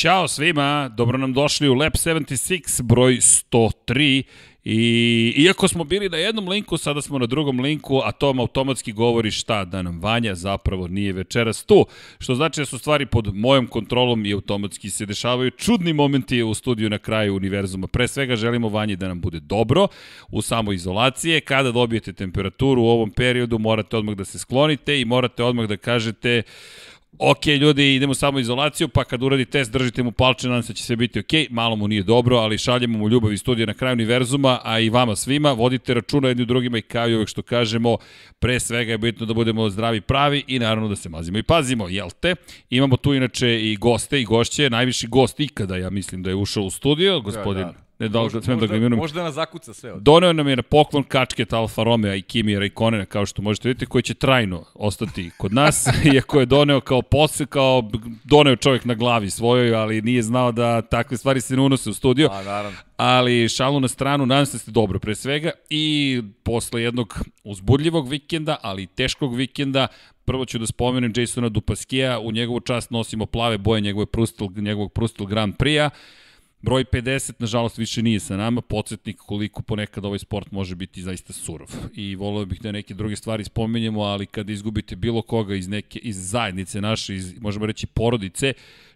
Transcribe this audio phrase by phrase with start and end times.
[0.00, 4.22] Ćao svima, dobro nam došli u Lab 76, broj 103.
[4.64, 8.40] I iako smo bili na jednom linku, sada smo na drugom linku, a to vam
[8.40, 11.86] automatski govori šta, da nam Vanja zapravo nije večeras tu.
[12.18, 16.54] Što znači da su stvari pod mojom kontrolom i automatski se dešavaju čudni momenti u
[16.54, 17.86] studiju na kraju univerzuma.
[17.86, 19.88] Pre svega želimo Vanji da nam bude dobro
[20.30, 21.40] u samoizolacije.
[21.40, 25.76] Kada dobijete temperaturu u ovom periodu morate odmah da se sklonite i morate odmah da
[25.76, 26.42] kažete
[27.18, 30.76] ok, ljudi, idemo samo izolaciju, pa kad uradi test, držite mu palče, nadam se da
[30.76, 33.74] će sve biti ok, malo mu nije dobro, ali šaljemo mu ljubav iz studija na
[33.74, 37.28] kraju univerzuma, a i vama svima, vodite računa jedni u drugima i kao i uvek
[37.28, 37.96] što kažemo,
[38.38, 41.88] pre svega je bitno da budemo zdravi pravi i naravno da se mazimo i pazimo,
[41.88, 42.34] jel te?
[42.70, 46.64] Imamo tu inače i goste i gošće, najviši gost ikada, ja mislim da je ušao
[46.64, 48.98] u studio, gospodin da, da Ne da li možda, smem da ga imenujem.
[48.98, 49.92] Možda nas zakuca sve.
[49.92, 50.02] Od...
[50.02, 53.86] Doneo nam je na poklon kačket Alfa Romeo i Kimi Raikonena, kao što možete vidjeti,
[53.86, 57.90] koji će trajno ostati kod nas, iako je doneo kao posle, kao
[58.24, 61.94] doneo čovjek na glavi svojoj, ali nije znao da takve stvari se ne unose u
[61.94, 62.28] studio.
[62.32, 62.78] A, naravno.
[62.96, 68.08] Ali šalu na stranu, nadam se da ste dobro pre svega i posle jednog uzbudljivog
[68.08, 69.86] vikenda, ali teškog vikenda,
[70.24, 74.92] prvo ću da spomenem Jasona Dupaskija, u njegovu čast nosimo plave boje njegove Prustel, njegovog
[74.92, 75.90] Prustel Grand Prix-a,
[76.62, 81.32] Broj 50, nažalost, više nije sa nama, podsjetnik koliko ponekad ovaj sport može biti zaista
[81.32, 81.68] surov.
[81.94, 85.98] I volio bih da neke druge stvari spomenjemo, ali kada izgubite bilo koga iz, neke,
[85.98, 88.52] iz zajednice naše, iz, možemo reći porodice,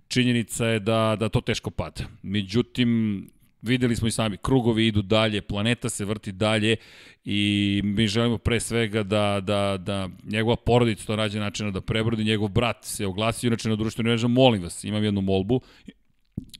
[0.08, 2.04] činjenica je da, da to teško pada.
[2.22, 3.28] Međutim,
[3.62, 6.76] videli smo i sami, krugovi idu dalje, planeta se vrti dalje
[7.24, 12.24] i mi želimo pre svega da, da, da njegova porodica to nađe načina da prebrodi,
[12.24, 15.60] njegov brat se oglasio, inače na društvenim mrežama, molim vas, imam jednu molbu,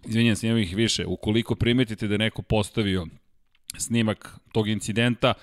[0.06, 3.06] izvinjam se, imam ih više, ukoliko primetite da neko postavio
[3.78, 5.34] snimak tog incidenta,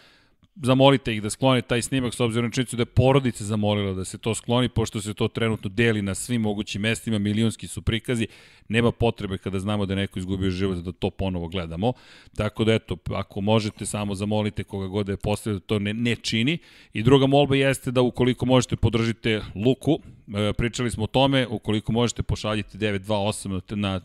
[0.64, 4.06] zamolite ih da sklone taj snimak s obzirom na činjenicu da je porodica zamolila da
[4.06, 8.28] se to skloni, pošto se to trenutno deli na svim mogućim mestima, milionski su prikazi,
[8.70, 11.94] nema potrebe kada znamo da neko izgubio život da to ponovo gledamo.
[12.36, 15.94] Tako da eto, ako možete, samo zamolite koga god da je postavio da to ne,
[15.94, 16.58] ne čini.
[16.94, 21.92] I druga molba jeste da ukoliko možete podržite Luku, e, pričali smo o tome, ukoliko
[21.92, 24.02] možete pošaljite 928 na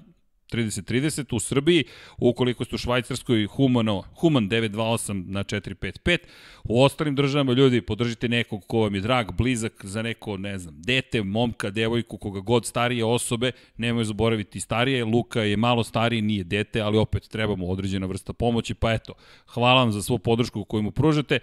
[0.54, 1.84] 30-30 u Srbiji,
[2.18, 6.18] ukoliko ste u Švajcarskoj Humano, Human 928 na 455,
[6.64, 10.74] u ostalim državama ljudi podržite nekog ko vam je drag, blizak za neko, ne znam,
[10.78, 16.44] dete, momka, devojku, koga god starije osobe, nemoj zaboraviti starije, Luka je malo stariji, nije
[16.44, 19.14] dete, ali opet trebamo određena vrsta pomoći, pa eto,
[19.46, 21.38] hvala vam za svu podršku koju mu pružate.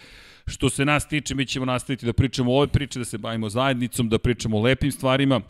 [0.47, 4.09] Što se nas tiče, mi ćemo nastaviti da pričamo ove priče, da se bavimo zajednicom,
[4.09, 5.41] da pričamo o lepim stvarima,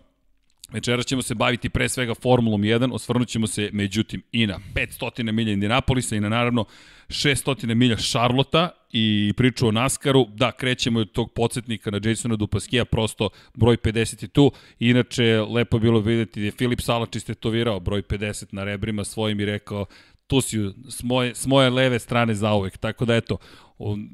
[0.71, 5.31] Večeras ćemo se baviti pre svega Formulom 1, osvrnut ćemo se međutim i na 500
[5.31, 6.65] milja Indianapolisa i na naravno
[7.07, 10.25] 600 milja Šarlota i priču o Naskaru.
[10.35, 14.51] Da, krećemo od tog podsjetnika na Jasona Dupaskija, prosto broj 50 je tu.
[14.79, 19.39] Inače, lepo je bilo videti da je Filip Salač istetovirao broj 50 na rebrima svojim
[19.39, 19.85] i rekao
[20.27, 20.57] tu si
[20.89, 22.77] s moje, s moje leve strane zauvek.
[22.77, 23.37] Tako da eto,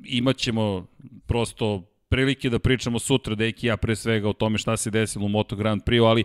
[0.06, 0.88] imaćemo
[1.28, 5.30] prosto prilike da pričamo sutra, Deki ja, pre svega o tome šta se desilo u
[5.30, 6.24] Moto Grand Prix, ali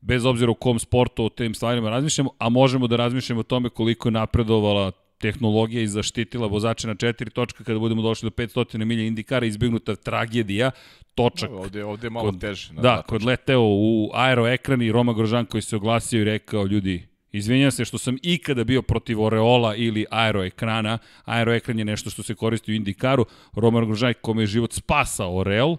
[0.00, 3.68] bez obzira u kom sportu o tim stvarima razmišljamo, a možemo da razmišljamo o tome
[3.68, 8.84] koliko je napredovala tehnologija i zaštitila vozače na četiri točka kada budemo došli do 500
[8.84, 10.70] milija indikara izbignuta tragedija
[11.14, 11.50] točak.
[11.50, 12.72] No, ovde, ovde je malo kod, teže.
[12.72, 17.06] Da, kod leteo u aero ekran i Roma Grožan koji se oglasio i rekao ljudi,
[17.32, 20.98] Izvinjam se što sam ikada bio protiv Oreola ili aeroekrana.
[21.24, 23.26] Aeroekran je nešto što se koristi u Indikaru.
[23.52, 25.76] Roman Grožaj kome je život spasao Oreol,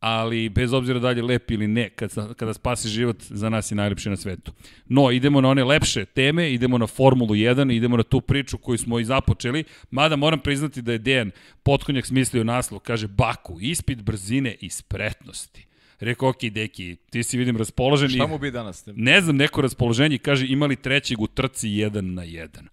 [0.00, 3.70] ali bez obzira da li je lep ili ne, kada, kada spasi život, za nas
[3.70, 4.52] je najlepše na svetu.
[4.86, 8.78] No, idemo na one lepše teme, idemo na Formulu 1, idemo na tu priču koju
[8.78, 11.30] smo i započeli, mada moram priznati da je Dejan
[11.62, 15.65] Potkonjak smislio naslov, kaže Baku, ispit brzine i spretnosti.
[16.00, 18.08] Rekao, ok, deki, ti si vidim raspoložen.
[18.08, 18.84] Šta mu bi danas?
[18.86, 22.68] Ne znam, neko raspoloženje kaže imali trećeg u trci jedan na jedan.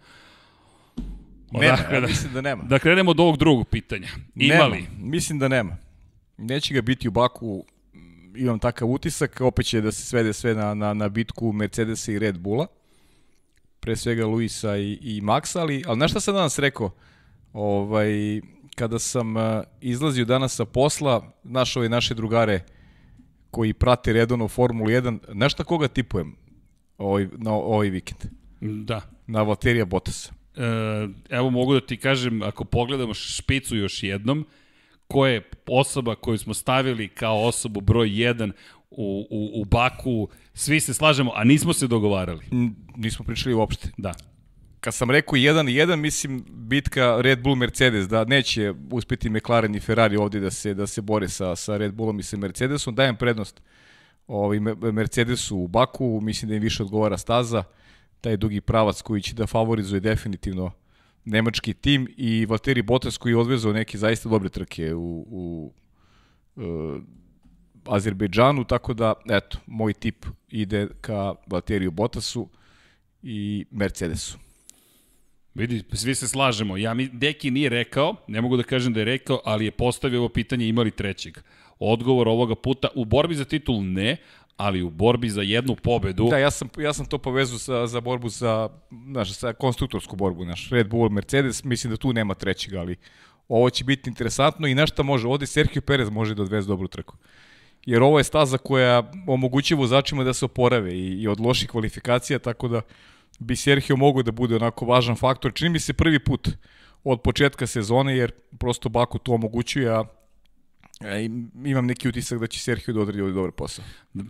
[1.51, 2.63] Nema, dakle, ja mislim da nema.
[2.63, 4.07] Da krenemo od ovog drugog pitanja.
[4.35, 4.81] Imali?
[4.81, 5.77] Nema, mislim da nema.
[6.37, 7.65] Neće ga biti u Baku,
[8.35, 12.19] imam takav utisak, opet će da se svede sve na, na, na bitku Mercedesa i
[12.19, 12.67] Red Bulla,
[13.79, 16.91] pre svega Luisa i, i Maxa, ali, ali znaš šta sam danas rekao?
[17.53, 18.41] Ovaj,
[18.75, 19.43] kada sam uh,
[19.81, 22.63] izlazio danas sa posla, naš ove naše drugare
[23.53, 26.35] koji prate redovno Formulu 1, nešto koga tipujem
[26.97, 28.19] ovaj, na ovaj vikend?
[28.61, 29.01] Da.
[29.27, 30.33] Na Valterija Bottasa.
[30.55, 30.61] E,
[31.29, 34.45] evo mogu da ti kažem, ako pogledamo špicu još jednom,
[35.07, 38.51] ko je osoba koju smo stavili kao osobu broj 1
[38.89, 42.45] u, u, u Baku, svi se slažemo, a nismo se dogovarali.
[42.95, 43.89] Nismo pričali uopšte.
[43.97, 44.13] Da
[44.83, 50.17] kad sam rekao 1-1, mislim bitka Red Bull Mercedes, da neće uspeti McLaren i Ferrari
[50.17, 53.61] ovde da se da se bore sa sa Red Bullom i sa Mercedesom, dajem prednost
[54.27, 54.59] ovaj,
[54.91, 57.63] Mercedesu u Baku, mislim da im više odgovara staza,
[58.21, 60.71] taj dugi pravac koji će da favorizuje definitivno
[61.25, 65.73] nemački tim i Valtteri Bottas koji je odvezao neke zaista dobre trke u, u
[66.55, 67.01] uh,
[67.85, 72.49] Azerbejdžanu, tako da, eto, moj tip ide ka Valteriju Bottasu
[73.21, 74.43] i Mercedesu.
[75.55, 76.77] Vidi, svi se slažemo.
[76.77, 80.19] Ja mi Deki nije rekao, ne mogu da kažem da je rekao, ali je postavio
[80.19, 81.37] ovo pitanje imali trećeg.
[81.79, 84.17] Odgovor ovoga puta u borbi za titul ne,
[84.57, 86.27] ali u borbi za jednu pobedu...
[86.29, 88.69] Da, ja sam, ja sam to povezu sa, za borbu za,
[89.11, 92.95] znaš, sa konstruktorsku borbu, naš Red Bull, Mercedes, mislim da tu nema trećeg, ali
[93.47, 97.15] ovo će biti interesantno i nešto može, ovde Sergio Perez može da odveze dobru trku.
[97.85, 102.39] Jer ovo je staza koja omogućuje vozačima da se oporave i, i od loših kvalifikacija,
[102.39, 102.81] tako da
[103.39, 105.53] bi Sergio mogao da bude onako važan faktor.
[105.53, 106.49] Čini mi se prvi put
[107.03, 110.03] od početka sezone, jer prosto Baku to omogućuje, a
[111.65, 113.85] imam neki utisak da će Sergio da odradi ovaj dobar posao.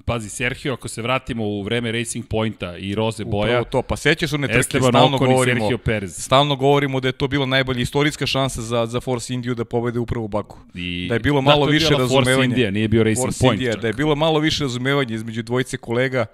[0.05, 3.43] Pazi, Sergio, ako se vratimo u vreme Racing Pointa i Roze Boja...
[3.43, 5.69] Upravo to, pa sećaš one trke, Esteban stalno Ocon govorimo,
[6.07, 9.99] stalno govorimo da je to bila najbolja istorijska šansa za, za Force Indiju da pobede
[9.99, 10.59] upravo Baku.
[10.75, 12.35] I, da je bilo malo da, više razumevanja.
[12.35, 13.61] Force India, nije bio Racing Force Point.
[13.61, 16.25] India, da je bilo malo više razumevanja između dvojice kolega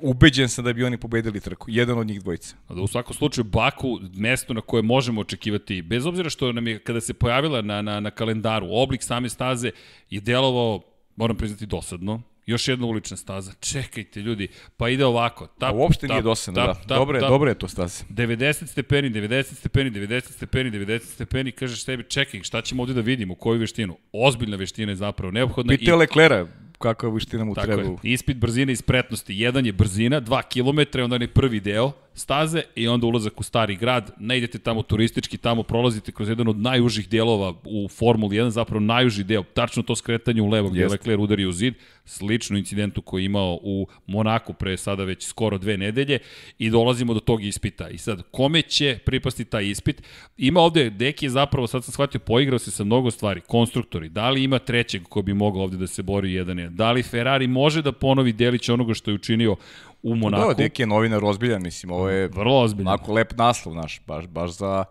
[0.00, 1.66] ubeđen sam da bi oni pobedili trku.
[1.68, 2.56] Jedan od njih dvojica.
[2.68, 6.78] Da u svakom slučaju Baku, mesto na koje možemo očekivati, bez obzira što nam je,
[6.78, 9.70] kada se pojavila na, na, na kalendaru, oblik same staze
[10.10, 10.82] je delovao,
[11.16, 12.22] moram priznati, dosadno.
[12.46, 13.52] Još jedna ulična staza.
[13.60, 15.46] Čekajte, ljudi, pa ide ovako.
[15.46, 16.74] Tap, A uopšte tap, nije dosadno, da.
[16.74, 18.04] Tap, dobre, tap, dobre je to staza.
[18.10, 23.00] 90 stepeni, 90 stepeni, 90 stepeni, 90 stepeni, kažeš sebi, čekaj, šta ćemo ovde da
[23.00, 23.96] vidimo, koju veštinu?
[24.12, 25.70] Ozbiljna veština je zapravo neophodna.
[25.70, 25.94] Pite i...
[25.94, 26.46] Leklera,
[26.78, 27.82] kakva veština mu Tako treba.
[27.82, 27.96] Je.
[28.02, 29.34] Ispit brzine i spretnosti.
[29.34, 33.76] Jedan je brzina, 2 km, onda je prvi deo staze i onda ulazak u stari
[33.76, 34.10] grad.
[34.18, 38.80] Ne idete tamo turistički, tamo prolazite kroz jedan od najužih delova u Formuli 1, zapravo
[38.80, 41.74] najuži deo, tačno to skretanje u levo gde Leclerc udari u zid,
[42.06, 46.18] sličnu incidentu koji je imao u Monaku pre sada već skoro dve nedelje
[46.58, 47.88] i dolazimo do tog ispita.
[47.88, 50.02] I sad, kome će pripasti taj ispit?
[50.36, 54.30] Ima ovde, Deki je zapravo, sad sam shvatio, poigrao se sa mnogo stvari, konstruktori, da
[54.30, 57.82] li ima trećeg ko bi mogao ovde da se bori jedan Da li Ferrari može
[57.82, 59.56] da ponovi delić onoga što je učinio
[60.02, 60.48] u Monaku?
[60.48, 62.88] Da, Deki je novinar ozbiljan, mislim, ovo je vrlo ozbiljan.
[62.88, 64.84] Onako lep naslov, naš, baš, baš za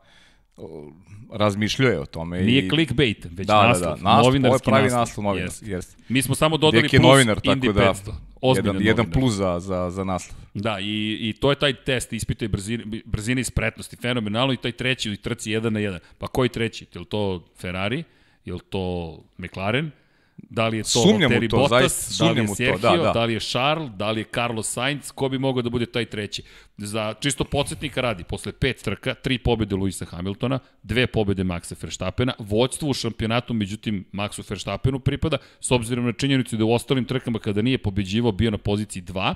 [1.32, 2.42] razmišljuje o tome.
[2.42, 2.70] Nije i...
[2.70, 5.68] clickbait, već da, naslov, da, da, naslov, novinarski ovo je pravi naslov, novinar, jest.
[5.68, 5.98] jest.
[6.10, 8.12] Mi smo samo dodali plus novinar, Indy da, 500.
[8.42, 10.40] Ozbiljan jedan, jedan plus za, za, za naslov.
[10.54, 14.72] Da, i, i to je taj test, ispitaj brzine, brzine i spretnosti, fenomenalno, i taj
[14.72, 16.00] treći u trci 1 na 1.
[16.18, 16.86] Pa koji treći?
[16.94, 18.04] Je li to Ferrari?
[18.46, 19.92] Je li to McLaren?
[20.38, 23.04] Da li je to sumnjam Valtteri to, Bottas, zaista, da li je Sergio, to, da,
[23.04, 23.12] da.
[23.12, 26.06] da li je Charles, da li je Carlos Sainz, ko bi mogao da bude taj
[26.06, 26.44] treći.
[26.78, 32.34] Za čisto podsjetnika radi, posle pet trka, tri pobede Luisa Hamiltona, dve pobede Maxa Verstappena,
[32.40, 37.40] vođstvo u šampionatu, međutim Maxu Verstappenu pripada, s obzirom na činjenicu da u ostalim trkama
[37.40, 39.34] kada nije pobeđivao bio na poziciji 2,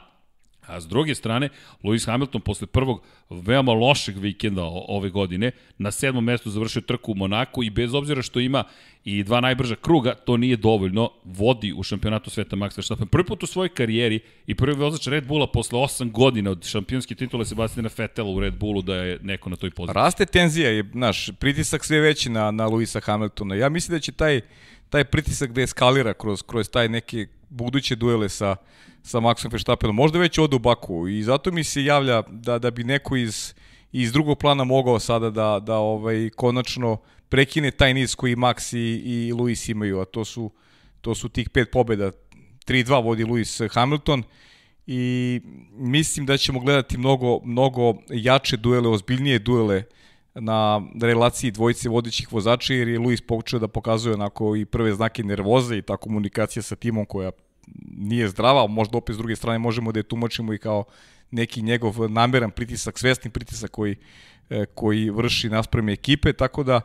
[0.70, 1.50] A s druge strane,
[1.84, 7.16] Lewis Hamilton posle prvog veoma lošeg vikenda ove godine na sedmom mestu završio trku u
[7.16, 8.64] Monaku i bez obzira što ima
[9.04, 13.08] i dva najbrža kruga, to nije dovoljno, vodi u šampionatu sveta Max Verstappen.
[13.08, 17.16] Prvi put u svojoj karijeri i prvi vozač Red Bulla posle 8 godina od šampionske
[17.16, 19.94] titule Sebastiana Fetela u Red Bullu da je neko na toj poziciji.
[19.94, 23.56] Raste tenzija, je, naš, pritisak sve veći na, na Luisa Hamiltona.
[23.56, 24.42] Ja mislim da će taj,
[24.90, 28.56] taj pritisak da eskalira kroz, kroz taj neke buduće duele sa,
[29.04, 29.96] sa Maxom Verstappenom.
[29.96, 33.54] Možda već ode u Baku i zato mi se javlja da, da bi neko iz,
[33.92, 36.98] iz drugog plana mogao sada da, da ovaj, konačno
[37.30, 40.52] prekine taj niz koji Max i, i Luis imaju, a to su,
[41.02, 42.12] to su tih pet pobjeda.
[42.68, 44.24] 3-2 vodi Luis Hamilton
[44.88, 45.42] i
[45.72, 49.84] mislim da ćemo gledati mnogo, mnogo jače duele, ozbiljnije duele
[50.36, 55.24] na relaciji dvojice vodećih vozača jer je Luis počeo da pokazuje onako i prve znake
[55.24, 57.32] nervoze i ta komunikacija sa timom koja
[57.98, 60.84] nije zdrava, možda opet s druge strane možemo da je tumačimo i kao
[61.32, 63.96] neki njegov nameran pritisak, svesni pritisak koji,
[64.50, 66.82] e, koji vrši naspreme ekipe, tako da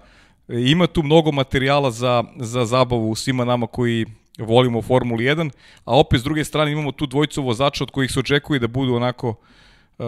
[0.48, 4.06] e, ima tu mnogo materijala za, za zabavu svima nama koji
[4.38, 5.50] volimo Formuli 1,
[5.84, 8.94] a opet s druge strane imamo tu dvojicu vozača od kojih se očekuje da budu
[8.94, 9.28] onako
[9.98, 10.04] uh,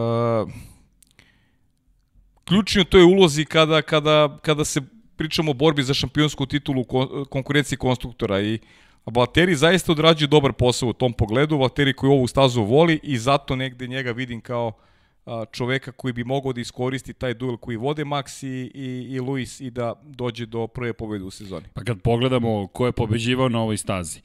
[2.48, 4.80] ključni u toj ulozi kada, kada, kada se
[5.16, 6.84] pričamo o borbi za šampionsku titulu
[7.30, 8.58] konkurenciji konstruktora i
[9.06, 13.56] Valtteri zaista odrađuje dobar posao u tom pogledu, Valtteri koji ovu stazu voli i zato
[13.56, 14.72] negde njega vidim kao
[15.52, 19.60] čoveka koji bi mogao da iskoristi taj duel koji vode Max i, i, i Luis
[19.60, 21.66] i da dođe do prve pobede u sezoni.
[21.74, 24.20] Pa kad pogledamo ko je pobeđivao na ovoj stazi,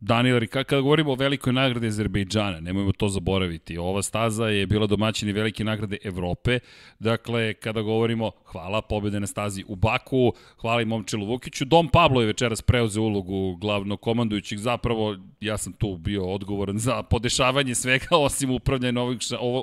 [0.00, 4.86] Daniel Rika, kada govorimo o velikoj nagradi Azerbejdžana, nemojmo to zaboraviti, ova staza je bila
[4.86, 6.58] domaćini velike nagrade Evrope,
[6.98, 12.20] dakle, kada govorimo, hvala, pobjede na stazi u Baku, hvala i Momčilu Vukiću, Dom Pablo
[12.20, 18.06] je večeras preuzeo ulogu glavnog komandujućih, zapravo ja sam tu bio odgovoran za podešavanje svega,
[18.26, 19.18] osim upravljanja ovim,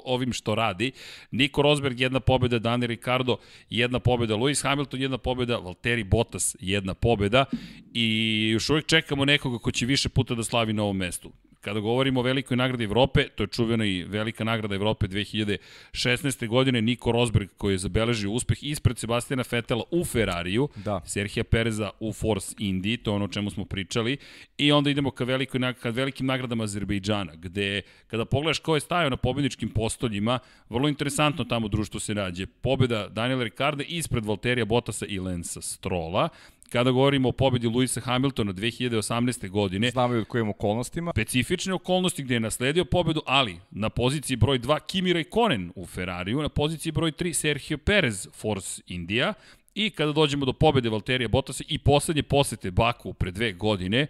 [0.06, 0.92] ovim što radi.
[1.32, 3.38] Niko Rosberg, jedna pobjeda, Dani Ricardo,
[3.70, 7.46] jedna pobjeda, Lewis Hamilton, jedna pobjeda, Valtteri Bottas, jedna pobjeda
[7.94, 11.32] i još uvijek čekamo nekoga ko će više puta da slavi na ovom mestu.
[11.62, 16.48] Kada govorimo o velikoj nagradi Evrope, to je čuvena i velika nagrada Evrope 2016.
[16.48, 21.02] godine, Niko Rosberg koji je zabeležio uspeh ispred Sebastijana Fetela u Ferrariju, da.
[21.06, 24.18] Serhija Pereza u Force Indy, to je ono o čemu smo pričali,
[24.58, 29.10] i onda idemo ka, velikoj, ka velikim nagradama Azerbejdžana, gde kada pogledaš ko je stajao
[29.10, 32.46] na pobedničkim postoljima, vrlo interesantno tamo društvo se nađe.
[32.46, 36.30] Pobeda Daniela Ricarda ispred Valterija Bottasa i Lensa Strola,
[36.72, 39.50] Kada govorimo o pobedi Luisa Hamiltona 2018.
[39.50, 41.12] godine, znamo i od kojim okolnostima.
[41.12, 46.42] Specifične okolnosti gde je nasledio pobedu, ali na poziciji broj 2 Kimi Raikkonen u Ferrariju,
[46.42, 49.34] na poziciji broj 3 Sergio Perez Force India,
[49.76, 54.08] I kada dođemo do pobede Valterija Bottasa i poslednje posete Baku pre dve godine,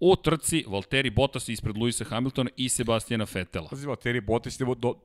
[0.00, 3.68] u trci Valtteri Bottas ispred Luisa Hamiltona i Sebastijana Fetela.
[3.68, 4.58] Pazi, Valtteri Bottas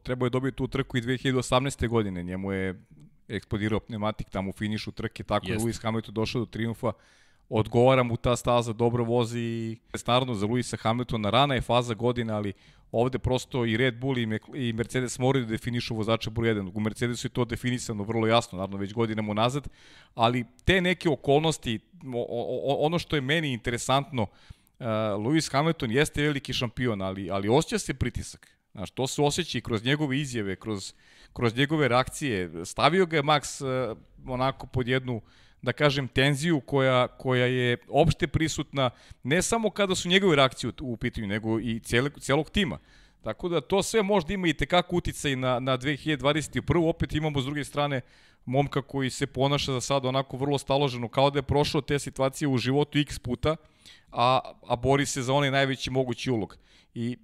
[0.03, 1.87] trebao je dobiti tu trku i 2018.
[1.87, 2.23] godine.
[2.23, 2.85] Njemu je
[3.29, 5.65] eksplodirao pneumatik tamo u finišu trke, tako Jest.
[5.65, 6.91] da Lewis Hamilton došao do triumfa.
[7.49, 12.35] Odgovara mu ta staza, dobro vozi i naravno za Luisa Hamiltona rana je faza godina,
[12.35, 12.53] ali
[12.91, 14.17] ovde prosto i Red Bull
[14.55, 16.71] i Mercedes moraju da definišu vozača broj 1.
[16.73, 19.67] U Mercedesu je to definisano vrlo jasno, naravno već godinama unazad,
[20.15, 21.79] ali te neke okolnosti,
[22.79, 24.85] ono što je meni interesantno, uh,
[25.25, 28.59] Lewis Hamilton jeste veliki šampion, ali, ali osjeća se pritisak.
[28.71, 30.93] Znaš, to se osjeća i kroz njegove izjave, kroz
[31.33, 32.65] kroz njegove reakcije.
[32.65, 35.21] Stavio ga je Max uh, onako pod jednu
[35.61, 38.89] da kažem, tenziju koja, koja je opšte prisutna
[39.23, 42.77] ne samo kada su njegove reakcije u, pitanju, nego i cijele, cijelog tima.
[43.23, 46.89] Tako da to sve možda ima i tekako uticaj na, na 2021.
[46.89, 48.01] Opet imamo s druge strane
[48.45, 52.47] momka koji se ponaša za sad onako vrlo staloženo, kao da je prošao te situacije
[52.47, 53.55] u životu x puta,
[54.11, 56.57] a, a bori se za onaj najveći mogući ulog.
[56.93, 57.17] I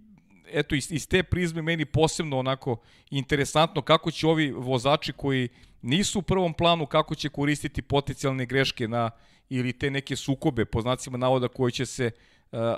[0.51, 2.77] eto, iz, iz te prizme meni posebno onako
[3.09, 5.49] interesantno kako će ovi vozači koji
[5.81, 9.11] nisu u prvom planu, kako će koristiti potencijalne greške na
[9.49, 12.11] ili te neke sukobe, po znacima navoda, koje će se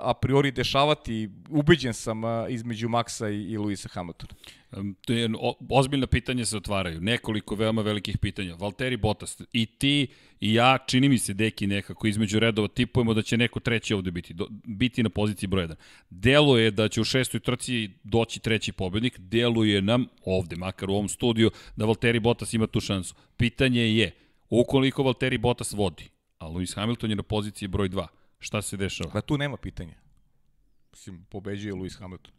[0.01, 4.33] a priori dešavati, ubeđen sam između Maxa i, i Luisa Hamiltona.
[5.05, 5.29] To je
[5.69, 8.55] ozbiljna pitanja se otvaraju, nekoliko veoma velikih pitanja.
[8.55, 10.07] Valtteri Bottas, i ti
[10.39, 14.11] i ja, čini mi se deki nekako između redova tipujemo da će neko treći ovde
[14.11, 15.75] biti, do, biti na poziciji broj 1.
[16.09, 21.09] Deluje da će u šestoj trci doći treći pobednik, deluje nam ovde, makar u ovom
[21.09, 23.15] studiju, da Valtteri Bottas ima tu šansu.
[23.37, 24.11] Pitanje je,
[24.49, 26.09] ukoliko Valtteri Bottas vodi,
[26.39, 28.07] a Lewis Hamilton je na poziciji broj 2,
[28.39, 29.09] Šta se dešava?
[29.13, 29.95] Pa tu nema pitanja.
[30.91, 32.33] Mislim, pobeđuje Lewis Hamilton.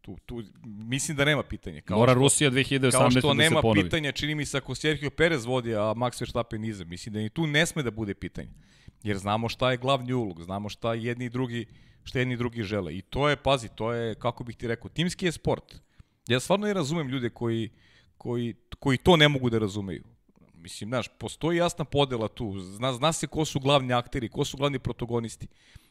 [0.00, 1.80] Tu, tu, mislim da nema pitanja.
[1.80, 2.90] Kao Mora što, Rusija 2018.
[2.90, 3.84] Kao što da nema ponovi.
[3.84, 6.84] pitanja, čini mi se ako Sergio Perez vodi, a Max Verstappen iza.
[6.84, 8.50] Mislim da ni tu ne sme da bude pitanje.
[9.02, 11.66] Jer znamo šta je glavni ulog, znamo šta jedni i drugi,
[12.04, 12.96] šta jedni i drugi žele.
[12.96, 15.80] I to je, pazi, to je, kako bih ti rekao, timski je sport.
[16.28, 17.70] Ja stvarno ne razumem ljude koji,
[18.18, 20.04] koji, koji to ne mogu da razumeju.
[20.60, 22.58] Mislim, znaš, postoji jasna podela tu.
[22.58, 25.46] Zna, zna se ko su glavni akteri, ko su glavni protagonisti.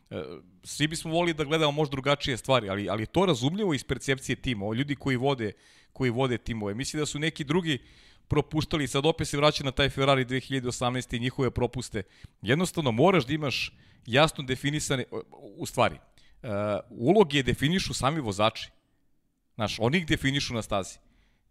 [0.10, 0.24] E,
[0.64, 4.66] svi bismo volili da gledamo možda drugačije stvari, ali, ali to razumljivo iz percepcije tima.
[4.66, 5.52] O ljudi koji vode,
[5.94, 6.74] koji vode timove.
[6.74, 7.80] Mislim da su neki drugi
[8.28, 11.16] propuštali, sad opet se vraća na taj Ferrari 2018.
[11.16, 12.04] i njihove propuste.
[12.42, 13.74] Jednostavno moraš da imaš
[14.06, 15.06] jasno definisane,
[15.58, 15.96] u stvari,
[16.44, 16.50] uh,
[16.90, 18.70] uloge definišu sami vozači.
[19.56, 20.98] Znaš, oni ih definišu na stazi.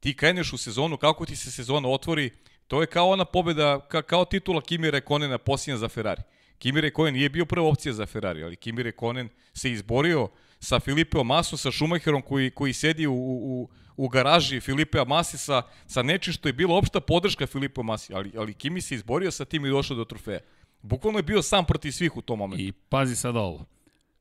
[0.01, 2.31] Ti kreneš u sezonu, kako ti se sezona otvori,
[2.69, 6.23] To je kao ona pobeda, ka, kao titula Kimi Rekonena posljednja za Ferrari.
[6.59, 10.29] Kimi Rekonen nije bio prva opcija za Ferrari, ali Kimi Rekonen se izborio
[10.61, 15.63] sa Filipeo Maso, sa Schumacherom koji, koji sedi u, u, u garaži Filipea Masi sa,
[15.87, 19.45] sa nečim što je bila opšta podrška Filipeo Masi, ali, ali Kimi se izborio sa
[19.45, 20.41] tim i došao do trofeja.
[20.83, 22.65] Bukvalno je bio sam protiv svih u tom momentu.
[22.65, 23.65] I pazi sad ovo.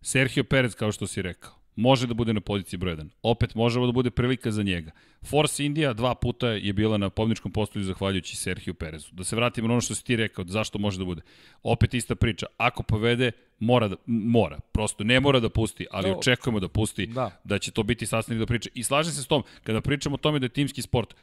[0.01, 3.10] Sergio Perez, kao što si rekao, može da bude na poziciji broj 1.
[3.22, 4.91] Opet može da bude prilika za njega.
[5.25, 9.07] Force India dva puta je bila na pobničkom postolju zahvaljujući Sergio Perezu.
[9.12, 11.22] Da se vratimo na ono što si ti rekao, zašto može da bude.
[11.63, 12.46] Opet ista priča.
[12.57, 14.60] Ako povede, mora, da, mora.
[14.72, 16.17] Prosto ne mora da pusti, ali no.
[16.17, 17.41] očekujemo da pusti, da.
[17.43, 18.69] da će to biti sastavni da priče.
[18.74, 21.15] I slažem se s tom, kada pričamo o tome da je timski sport,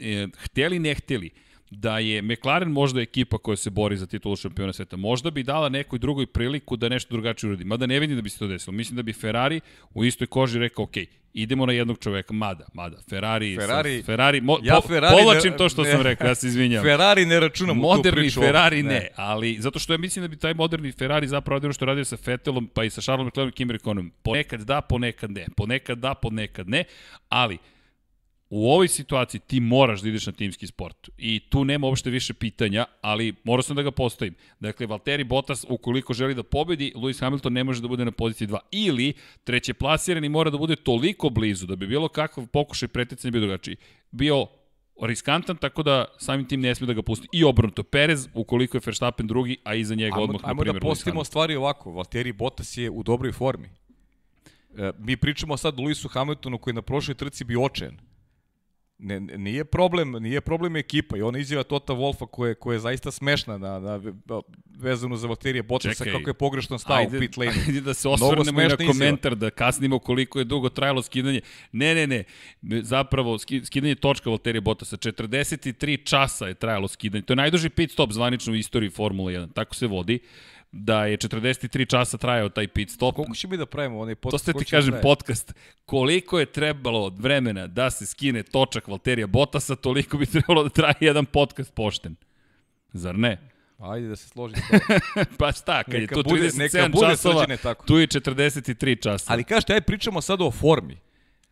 [0.00, 1.30] e, hteli ne hteli,
[1.74, 4.96] da je McLaren možda ekipa koja se bori za titulu šampiona sveta.
[4.96, 7.64] Možda bi dala nekoj drugoj priliku da nešto drugačije uradi.
[7.64, 8.72] Mada ne vidim da bi se to desilo.
[8.72, 9.60] Mislim da bi Ferrari
[9.94, 10.92] u istoj koži rekao, ok,
[11.34, 12.32] idemo na jednog čoveka.
[12.32, 12.96] Mada, mada.
[13.10, 15.90] Ferrari, Ferrari- sa, Ferrari mo, Ja po, Ferrari povlačim ne- to što ne.
[15.90, 16.82] sam rekao, ja se izvinjam.
[16.84, 18.40] Ferrari ne računam u tu Moderni priču.
[18.40, 19.08] Ferrari ne.
[19.16, 22.16] ali zato što ja mislim da bi taj moderni Ferrari zapravo radio što radio sa
[22.26, 24.12] Vettelom, pa i sa Charlesom Leclercom i Kim Raikkonenom.
[24.22, 25.46] Ponekad da, ponekad ne.
[25.56, 26.84] Ponekad da, ponekad ne,
[27.28, 27.58] ali
[28.54, 31.08] u ovoj situaciji ti moraš da ideš na timski sport.
[31.18, 34.34] I tu nema uopšte više pitanja, ali morao sam da ga postavim.
[34.60, 38.48] Dakle, Valtteri Bottas, ukoliko želi da pobedi, Lewis Hamilton ne može da bude na poziciji
[38.48, 38.58] 2.
[38.70, 39.12] Ili,
[39.44, 43.76] treće plasirani mora da bude toliko blizu da bi bilo kakav pokušaj preticanja bio drugačiji.
[44.10, 44.46] Bio
[45.02, 47.28] riskantan, tako da samim tim ne smije da ga pusti.
[47.32, 50.80] I obrnuto, Perez, ukoliko je Verstappen drugi, a iza njega Ajmo, odmah, na ajmo primjer,
[50.80, 51.92] da Lewis postavimo stvari ovako.
[51.92, 53.68] Valtteri Bottas je u dobroj formi.
[54.76, 58.11] E, mi pričamo sad o Lewisu Hamiltonu koji je na prošloj trci bio očajan.
[59.04, 62.78] Ne, nije problem, nije problem ekipa i ona izjava Tota Wolfa koja je, koja je
[62.78, 64.00] zaista smešna na, na
[64.78, 67.52] vezano za Valterija Bottasa kako je pogrešno stao u pit lane.
[67.66, 68.92] ajde da se osvrnemo na smešna izjava.
[68.92, 71.40] komentar, da kasnimo koliko je dugo trajalo skidanje.
[71.72, 72.24] Ne, ne, ne,
[72.82, 77.22] zapravo ski- skidanje točka Valterija Bottasa, 43 časa je trajalo skidanje.
[77.22, 80.18] To je najduži pit stop zvanično u istoriji Formule 1, tako se vodi
[80.72, 83.14] da je 43 časa trajao taj pit stop.
[83.14, 84.42] Koliko će mi da pravimo onaj To podcast?
[84.42, 85.02] ste koliko ti da kažem traje?
[85.04, 85.54] podcast.
[85.84, 90.68] Koliko je trebalo od vremena da se skine točak Valterija Bottasa, toliko bi trebalo da
[90.70, 92.16] traje jedan podcast pošten.
[92.92, 93.38] Zar ne?
[93.80, 94.56] Ajde da se složim.
[94.56, 95.00] s tobom.
[95.38, 97.86] Pa šta, kad Neka je to bude- 37 neka bude časova, tako.
[97.86, 99.32] tu je 43 časa.
[99.32, 100.98] Ali kažete, ajde pričamo sada o formi.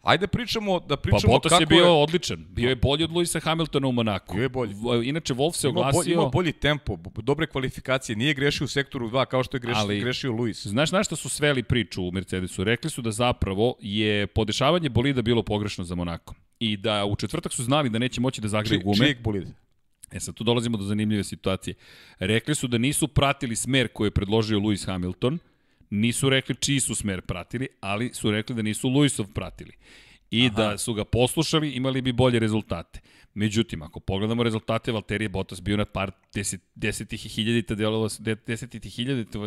[0.03, 2.47] Ajde pričamo da Pa pričamo Bottas kako je bio odličan.
[2.51, 4.35] Bio je bolji od Luisa Hamiltona u Monaku.
[4.35, 4.75] Bio je bolji.
[5.05, 6.13] Inače, Wolf se Ima, bolji, oglasio...
[6.13, 10.01] ima bolji tempo, dobre kvalifikacije, nije grešio u sektoru 2 kao što je grešio, Ali-
[10.01, 10.67] grešio Luis.
[10.67, 12.65] Znaš na šta su sveli priču u Mercedesu?
[12.65, 16.35] Rekli su da zapravo je podešavanje bolida bilo pogrešno za Monako.
[16.59, 18.97] I da u četvrtak su znali da neće moći da zagreju gume.
[18.97, 19.51] čijeg bolida?
[20.13, 21.75] E sad tu dolazimo do zanimljive situacije.
[22.19, 25.39] Rekli su da nisu pratili smer koji je predložio Lewis Hamilton,
[25.91, 29.73] nisu rekli čiji su smer pratili, ali su rekli da nisu Lewisov pratili.
[30.31, 30.57] I Aha.
[30.57, 33.01] da su ga poslušali, imali bi bolje rezultate.
[33.35, 38.37] Međutim, ako pogledamo rezultate, Valtteri je Bottas bio na par deset, desetih hiljadita delova, de-
[38.47, 39.39] desetih hiljadita,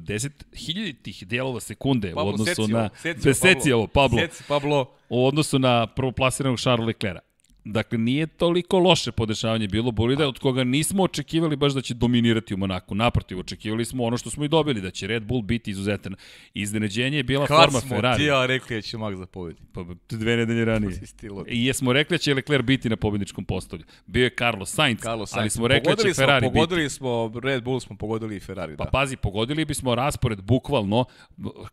[0.00, 2.78] deset hiljaditih delova sekunde u Pablo, odnosu seci na...
[2.80, 4.92] ovo, seci ovo, Seci ovo, Pablo Seci, Pablo.
[5.08, 7.27] u odnosu na prvoplasiranog Charles Leclerca.
[7.64, 12.54] Dakle, nije toliko loše podešavanje bilo bolida, od koga nismo očekivali baš da će dominirati
[12.54, 12.94] u Monaku.
[12.94, 16.14] Naprotiv, očekivali smo ono što smo i dobili, da će Red Bull biti izuzetan.
[16.54, 18.18] Iznenađenje je bila Kad forma smo Ferrari.
[18.18, 19.60] ti ja rekli da će Max da pobedi?
[19.72, 21.06] Pa, dve nedelje ranije.
[21.06, 21.44] Stilo.
[21.48, 23.84] I jesmo rekli da će Leclerc biti na pobedničkom postolju.
[24.06, 25.52] Bio je Carlos Sainz, Carlos ali Sainz.
[25.52, 26.54] smo rekli da će Pogodili smo- Ferrari biti.
[26.54, 28.90] Pogodili smo, Red Bull smo pogodili i Ferrari, Pa da.
[28.90, 31.04] pazi, pogodili bismo raspored bukvalno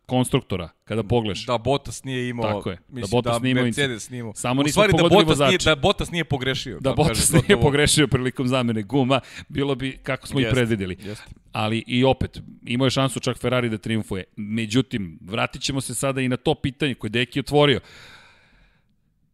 [0.06, 1.46] konstruktora, kada pogledaš.
[1.46, 4.34] Da Bottas nije imao, Tako je, da mislim, Bottas nije imao Mercedes nije imao.
[4.34, 6.78] Samo U stvari, da Bottas nije, da Bottas nije pogrešio.
[6.80, 7.62] Da kaže Bottas nije Wolff.
[7.62, 10.96] pogrešio prilikom zamene guma, bilo bi kako smo i Jeste, predvideli.
[11.00, 11.24] jeste.
[11.52, 14.24] Ali i opet, imao je šansu čak Ferrari da triumfuje.
[14.36, 17.80] Međutim, vratit ćemo se sada i na to pitanje koje je Deki otvorio.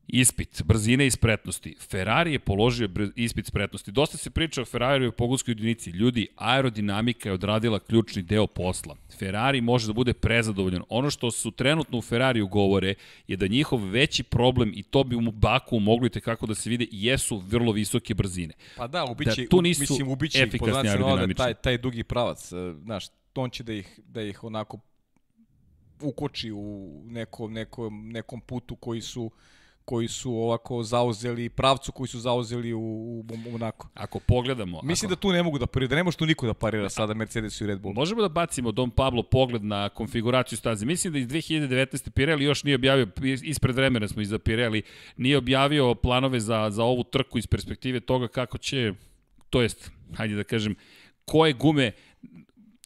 [0.08, 1.76] Ispit, brzine i spretnosti.
[1.90, 3.92] Ferrari je položio ispit spretnosti.
[3.92, 5.90] Dosta se priča o Ferrari u pogonskoj jedinici.
[5.90, 8.96] Ljudi, aerodinamika je odradila ključni deo posla.
[9.18, 10.82] Ferrari može da bude prezadovoljan.
[10.88, 12.94] Ono što su trenutno u Ferrariju govore
[13.28, 16.86] je da njihov veći problem, i to bi u Baku mogli kako da se vide,
[16.90, 18.54] jesu vrlo visoke brzine.
[18.76, 21.44] Pa da, ubiće, Da tu nisu mislim, ubiće efikasni po znacima navoda, aerodinamični.
[21.44, 22.52] taj, taj dugi pravac.
[22.52, 24.78] e, Znaš, on će da ih, da ih onako
[26.00, 29.30] ukoči u nekom, nekom, nekom putu koji su
[29.84, 33.88] koji su ovako zauzeli, pravcu koji su zauzeli u, u, u Monako.
[33.94, 34.80] Ako pogledamo...
[34.82, 35.14] Mislim ako...
[35.14, 37.60] da tu ne mogu da parira, da ne može tu niko da parira sada Mercedes
[37.60, 37.94] i Red Bull.
[37.94, 40.86] Možemo da bacimo Dom Pablo pogled na konfiguraciju staze.
[40.86, 42.10] Mislim da iz 2019.
[42.10, 43.06] Pirelli još nije objavio,
[43.42, 44.82] ispred vremena smo iza Pirelli,
[45.16, 48.92] nije objavio planove za, za ovu trku iz perspektive toga kako će,
[49.50, 50.74] to jest, hajde da kažem,
[51.24, 51.92] koje gume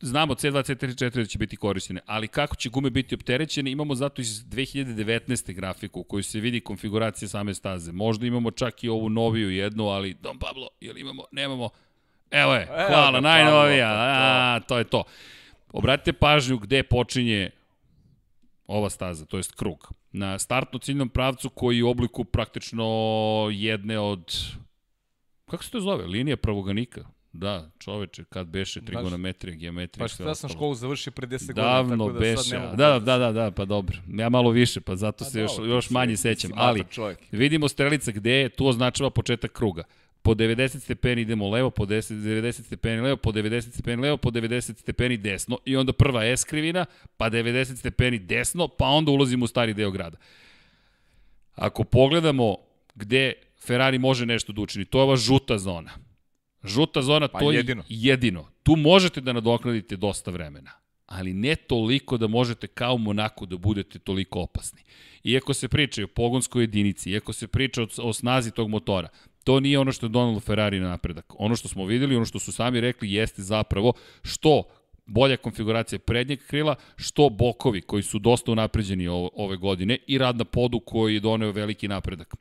[0.01, 3.95] znamo C2, C3, C4 da će biti korišćene, ali kako će gume biti opterećene, imamo
[3.95, 5.53] zato iz 2019.
[5.53, 7.93] grafiku u kojoj se vidi konfiguracija same staze.
[7.93, 11.25] Možda imamo čak i ovu noviju jednu, ali Dom Pablo, jel imamo?
[11.33, 11.69] Nemamo.
[12.31, 15.05] Evo je, Evo hvala, ga, najnovija, a, to je to.
[15.73, 17.51] Obratite pažnju gde počinje
[18.67, 19.93] ova staza, to jest krug.
[20.13, 22.85] Na startno ciljnom pravcu koji je u obliku praktično
[23.53, 24.33] jedne od
[25.51, 26.07] kako se to zove?
[26.07, 27.16] Linija pravoganika.
[27.39, 30.05] Da, čoveče, kad beše trigonometrija, geometrija.
[30.05, 32.55] Baš sve ja sam školu završio pre 10 Davno godina, tako da sad beše.
[32.55, 33.99] ne mogu Da, da, da, da, pa dobro.
[34.09, 36.51] Ja malo više, pa zato Pa se još, dobro, još si- manje sećam.
[36.55, 37.19] Ali, čovjek.
[37.33, 39.83] vidimo strelica gde je, tu označava početak kruga.
[40.23, 44.31] Po 90 stepeni idemo levo, po 10, 90 stepeni levo, po 90 stepeni levo, po
[44.31, 49.45] 90 stepeni desno i onda prva S krivina, pa 90 stepeni desno, pa onda ulazimo
[49.45, 50.17] u stari deo grada.
[51.55, 52.57] Ako pogledamo
[52.95, 53.33] gde
[53.67, 55.91] Ferrari može nešto da učini, to je ova žuta zona.
[56.65, 57.83] Žuta zona, Pa to jedino.
[57.89, 58.49] je jedino.
[58.63, 60.71] Tu možete da nadoknadite dosta vremena,
[61.07, 64.83] ali ne toliko da možete kao u Monaku da budete toliko opasni.
[65.25, 69.09] Iako se priča o pogonskoj jedinici, iako se priča o, o snazi tog motora,
[69.45, 71.33] to nije ono što je donalo Ferrari na napredak.
[71.39, 73.93] Ono što smo videli, ono što su sami rekli, jeste zapravo
[74.23, 74.63] što
[75.07, 80.45] bolja konfiguracija prednjeg krila, što bokovi koji su dosta unapređeni ove godine i rad na
[80.45, 82.35] podu koji je doneo veliki napredak.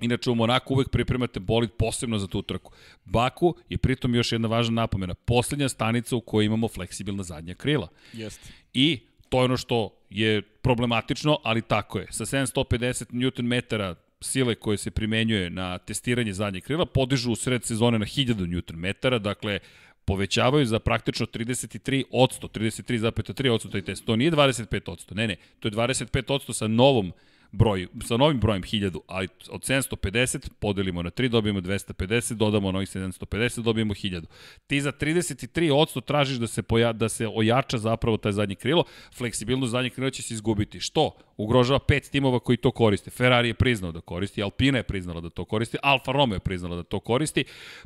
[0.00, 2.72] Inače, u Monaku uvek pripremate bolid posebno za tu trku.
[3.04, 5.14] Baku je pritom još jedna važna napomena.
[5.14, 7.88] Poslednja stanica u kojoj imamo fleksibilna zadnja krila.
[8.12, 8.48] Jeste.
[8.74, 12.06] I to je ono što je problematično, ali tako je.
[12.10, 17.98] Sa 750 Nm sile koje se primenjuje na testiranje zadnjeg krila podižu u sred sezone
[17.98, 19.58] na 1000 Nm, dakle
[20.04, 24.04] povećavaju za praktično 33 odsto, 33,3 odsto taj test.
[24.04, 27.12] To nije 25 odsto, ne, ne, to je 25 odsto sa novom
[27.54, 32.88] broj, sa novim brojem 1000, ali od 750 podelimo na 3, dobijemo 250, dodamo novih
[32.88, 34.24] 750, dobijemo 1000.
[34.66, 38.84] Ti za 33% tražiš da se, poja, da se ojača zapravo taj zadnje krilo,
[39.16, 40.80] fleksibilnost zadnje krilo će se izgubiti.
[40.80, 41.16] Što?
[41.36, 43.10] Ugrožava pet timova koji to koriste.
[43.10, 46.76] Ferrari je priznao da koristi, Alpina je priznala da to koristi, Alfa Romeo je priznala
[46.76, 47.44] da to koristi,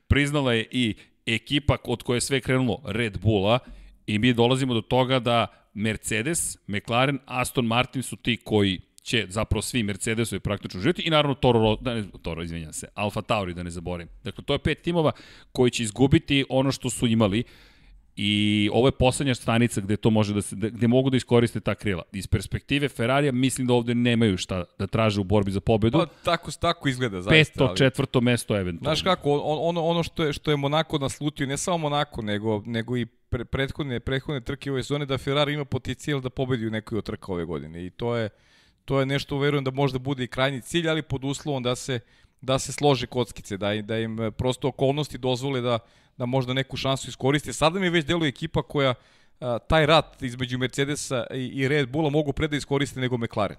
[0.08, 0.94] priznala je i
[1.26, 3.58] ekipa od koje je sve krenulo Red Bulla
[4.06, 9.62] i mi dolazimo do toga da Mercedes, McLaren, Aston Martin su ti koji će zapravo
[9.62, 13.62] svi Mercedesovi praktično živjeti i naravno Toro, da ne, Toro, izvinjam se, Alfa Tauri da
[13.62, 14.08] ne zaboravim.
[14.24, 15.12] Dakle, to je pet timova
[15.52, 17.44] koji će izgubiti ono što su imali
[18.20, 21.74] I ovo je poslednja stanica gde to može da se gde mogu da iskoriste ta
[21.74, 22.02] krila.
[22.12, 25.98] Iz perspektive Ferrarija mislim da ovde nemaju šta da traže u borbi za pobedu.
[25.98, 27.52] Pa tako tako izgleda zaista.
[27.52, 27.76] Peto, ali...
[27.76, 28.96] četvrto mesto eventualno.
[28.96, 32.62] Znaš kako, on, ono ono što je što je Monako naslutio, ne samo Monako, nego
[32.66, 36.70] nego i pre, prethodne prethodne trke ove sezone da Ferrari ima potencijal da pobedi u
[36.70, 38.28] nekoj od trka ove godine i to je
[38.88, 42.00] to je nešto verujem da možda bude i krajnji cilj, ali pod uslovom da se
[42.40, 45.78] da se slože kockice, da, da im e, prosto okolnosti dozvole da,
[46.16, 47.52] da možda neku šansu iskoriste.
[47.52, 48.94] Sada mi već deluje ekipa koja
[49.40, 53.56] a, taj rat između Mercedesa i, i Red Bulla mogu pre da iskoriste nego McLaren.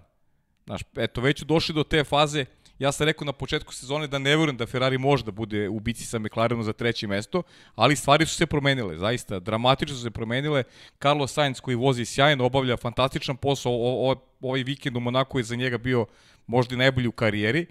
[0.65, 2.45] Znaš, eto, već došli do te faze,
[2.79, 5.79] ja sam rekao na početku sezone da ne verujem da Ferrari može da bude u
[5.79, 7.43] bici sa McLarenom za treće mesto,
[7.75, 10.63] ali stvari su se promenile, zaista, dramatično su se promenile.
[11.01, 15.43] Carlos Sainz koji vozi sjajno, obavlja fantastičan posao, o, o, ovaj vikend u Monaku je
[15.43, 16.05] za njega bio
[16.47, 17.65] možda i najbolji u karijeri,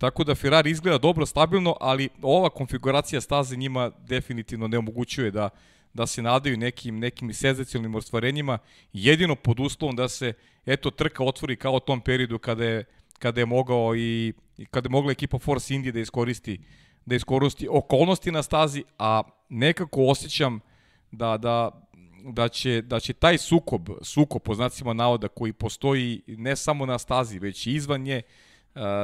[0.00, 5.50] Tako da Ferrari izgleda dobro, stabilno, ali ova konfiguracija staze njima definitivno ne omogućuje da,
[5.94, 8.58] da se nadaju nekim, nekim senzacionalnim ostvarenjima,
[8.92, 10.32] jedino pod uslovom da se
[10.66, 12.84] eto trka otvori kao u tom periodu kada je,
[13.20, 14.32] kada je mogao i
[14.70, 16.58] kada je mogla ekipa Force India da iskoristi
[17.06, 20.60] da iskoristi okolnosti na stazi, a nekako osjećam
[21.12, 21.88] da, da,
[22.24, 26.98] da će, da će taj sukob, sukob po znacima navoda koji postoji ne samo na
[26.98, 28.22] stazi, već i izvan nje,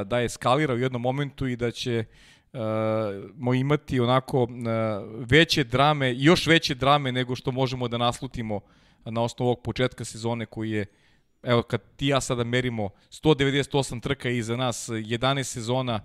[0.05, 2.05] da je skalira u jednom momentu i da će
[3.35, 4.47] mo imati onako
[5.19, 8.59] veće drame, još veće drame nego što možemo da naslutimo
[9.05, 10.85] na osnovu ovog početka sezone koji je
[11.43, 15.99] evo kad ti ja sada merimo 198 trka iza nas, 11 sezona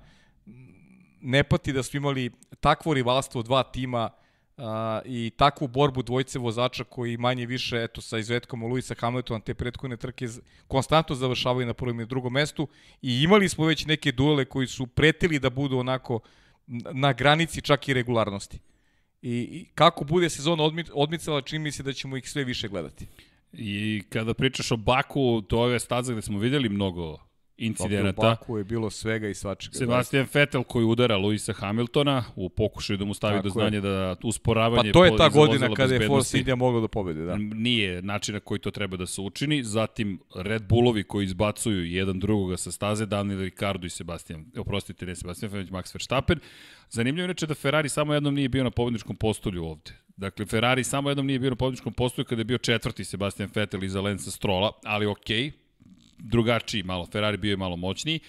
[1.20, 4.10] ne pati da smo imali takvo rivalstvo dva tima
[4.56, 9.54] a, i takvu borbu dvojice vozača koji manje više, eto, sa izvetkom Luisa Hamiltona te
[9.54, 10.26] prethodne trke
[10.68, 12.68] konstantno završavaju na prvom i drugom mestu
[13.02, 16.20] i imali smo već neke duele koji su pretili da budu onako
[16.92, 18.58] na granici čak i regularnosti.
[19.22, 23.06] I, i kako bude sezona odmicala, čini mi se da ćemo ih sve više gledati.
[23.52, 27.18] I kada pričaš o Baku, to je staza gde smo videli mnogo
[27.66, 28.20] incidenata.
[28.20, 29.78] U Baku je bilo svega i svačega.
[29.78, 33.80] Sebastian Vettel koji udara Luisa Hamiltona u pokušaju da mu stavi Tako do znanja je.
[33.80, 37.36] da usporavanje Pa to je ta godina kada je Force India mogla da pobedi, da.
[37.36, 39.64] Nije način na koji to treba da se učini.
[39.64, 45.16] Zatim Red Bullovi koji izbacuju jedan drugoga sa staze, Daniel Ricardo i Sebastian, oprostite, ne
[45.16, 46.38] Sebastian već Max Verstappen.
[46.90, 49.92] Zanimljivo je da Ferrari samo jednom nije bio na pobedničkom postolju ovde.
[50.16, 53.84] Dakle, Ferrari samo jednom nije bio na pobedničkom postolju kada je bio četvrti Sebastian Vettel
[53.84, 55.61] iza Lensa Strola, ali okej, okay,
[56.22, 58.20] drugačiji malo, Ferrari bio je malo moćniji,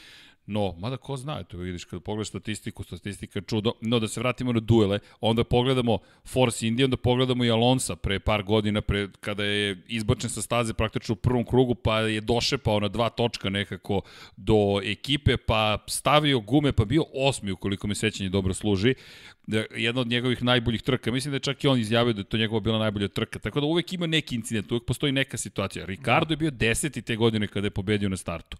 [0.45, 3.71] No, mada ko zna, eto vidiš, kada pogledaš statistiku, statistika je čudo.
[3.82, 8.19] No, da se vratimo na duele, onda pogledamo Force India, onda pogledamo i Alonsa pre
[8.19, 12.79] par godina, pre, kada je izbačen sa staze praktično u prvom krugu, pa je došepao
[12.79, 14.01] na dva točka nekako
[14.38, 18.95] do ekipe, pa stavio gume, pa bio osmi, ukoliko me sećanje dobro služi.
[19.47, 21.12] Da, jedna od njegovih najboljih trka.
[21.12, 23.39] Mislim da je čak i on izjavio da je to njegova bila najbolja trka.
[23.39, 25.86] Tako da uvek ima neki incident, uvek postoji neka situacija.
[25.86, 28.58] Ricardo je bio deseti te godine kada je pobedio na startu.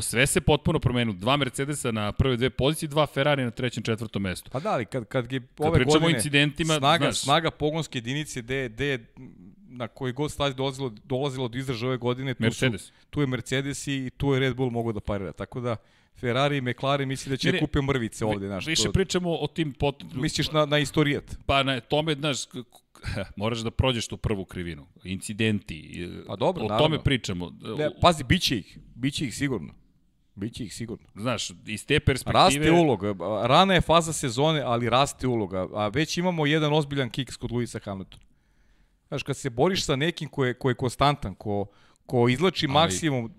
[0.00, 1.16] Sve se potpuno promenilo.
[1.16, 4.50] Dva Mercedesa na prve dve pozicije, dva Ferrari na trećem, četvrtom mestu.
[4.50, 8.42] Pa da, ali kad, kad je ove kad godine incidentima, snaga, znaš, snaga pogonske jedinice
[8.42, 9.06] gde, gde
[9.68, 12.82] na koji god stazi dolazilo, dolazilo do izražaja ove godine, tu, Mercedes.
[12.82, 15.32] Su, tu je Mercedes i tu je Red Bull mogo da parira.
[15.32, 15.76] Tako da
[16.20, 18.66] Ferrari i McLaren misli da će Ne, kupe mrvice ovde, znaš.
[18.66, 20.02] Više to- pričamo o tim pot...
[20.14, 21.36] Misliš na, na istorijat?
[21.46, 22.38] Pa na tome, znaš,
[23.36, 24.86] moraš da prođeš tu prvu krivinu.
[25.04, 26.04] Incidenti.
[26.04, 26.86] e, Pa dobro, O naravno.
[26.88, 27.52] tome pričamo.
[27.78, 28.78] Ne, pazi, bit će ih.
[28.94, 29.74] Biće ih sigurno.
[30.38, 31.06] Biće ih sigurno.
[31.14, 32.66] Znaš, iz te perspektive...
[32.66, 33.14] Raste uloga.
[33.46, 35.66] Rana je faza sezone, ali raste uloga.
[35.74, 38.24] A već imamo jedan ozbiljan kiks kod Luisa Hamiltona.
[39.08, 41.66] Znaš, kad se boriš sa nekim ko je, ko je konstantan, ko,
[42.06, 43.32] ko izlači Ali- maksimum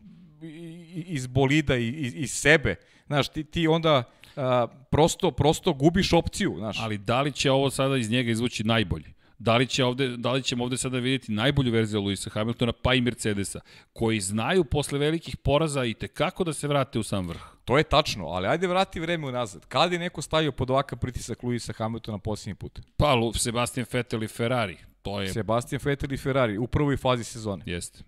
[0.94, 2.76] iz bolida i iz, iz sebe,
[3.08, 4.04] znaš, ti, ti onda
[4.36, 6.80] a, prosto, prosto gubiš opciju, znaš.
[6.80, 9.14] Ali da li će ovo sada iz njega izvući najbolji?
[9.40, 12.94] Da li, će ovde, da li ćemo ovde sada vidjeti najbolju verziju Luisa Hamiltona pa
[12.94, 13.60] i Mercedesa,
[13.94, 17.42] koji znaju posle velikih poraza i tekako da se vrate u sam vrh?
[17.66, 19.66] To je tačno, ali ajde vrati vreme unazad.
[19.66, 22.80] Kad je neko stavio pod ovakav pritisak Luisa Hamiltona posljednji put?
[22.98, 27.64] Pa, Sebastian Vettel i Ferrari, to je, Sebastian Vettel i Ferrari u prvoj fazi sezone.
[27.66, 28.04] jeste.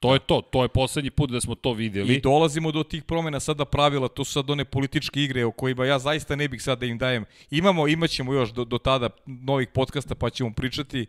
[0.00, 2.14] To je to, to je poslednji put da smo to videli.
[2.14, 5.86] I dolazimo do tih promena sada pravila, to su sad one političke igre o kojima
[5.86, 7.24] ja zaista ne bih sad da im dajem.
[7.50, 11.06] Imamo, imaćemo još do, do tada novih podcasta pa ćemo pričati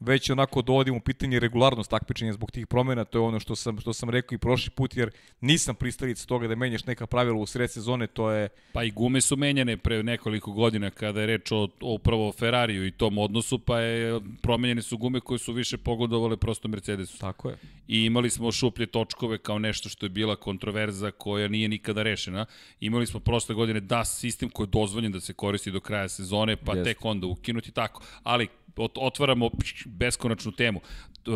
[0.00, 3.80] već onako dovodimo u pitanje regularnost takmičenja zbog tih promena, to je ono što sam,
[3.80, 7.46] što sam rekao i prošli put, jer nisam pristalica toga da menjaš neka pravila u
[7.46, 11.52] sred sezone, to je, Pa i gume su menjane pre nekoliko godina kada je reč
[11.52, 15.78] o, o upravo Ferrariju i tom odnosu, pa je promenjene su gume koje su više
[15.78, 17.18] pogodovale prosto Mercedesu.
[17.18, 17.56] tako je.
[17.88, 22.46] I imali smo šuplje točkove kao nešto što je bila kontroverza koja nije nikada rešena.
[22.80, 26.56] Imali smo prošle godine DAS sistem koji je dozvoljen da se koristi do kraja sezone,
[26.56, 26.94] pa Jeste.
[26.94, 28.02] tek onda ukinuti tako.
[28.22, 29.50] Ali ot- otvaramo
[29.88, 30.80] beskonačnu temu.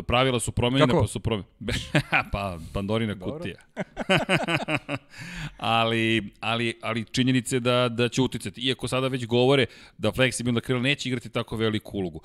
[0.07, 1.01] Pravila su promenjena, Kako?
[1.01, 1.51] pa su promenjena.
[2.33, 3.37] pa, Pandorina Dobro.
[3.38, 3.57] kutija.
[5.57, 8.61] ali, ali, ali činjenice da, da će uticati.
[8.61, 9.67] Iako sada već govore
[9.99, 12.21] da fleksibilna krila neće igrati tako veliku ulogu.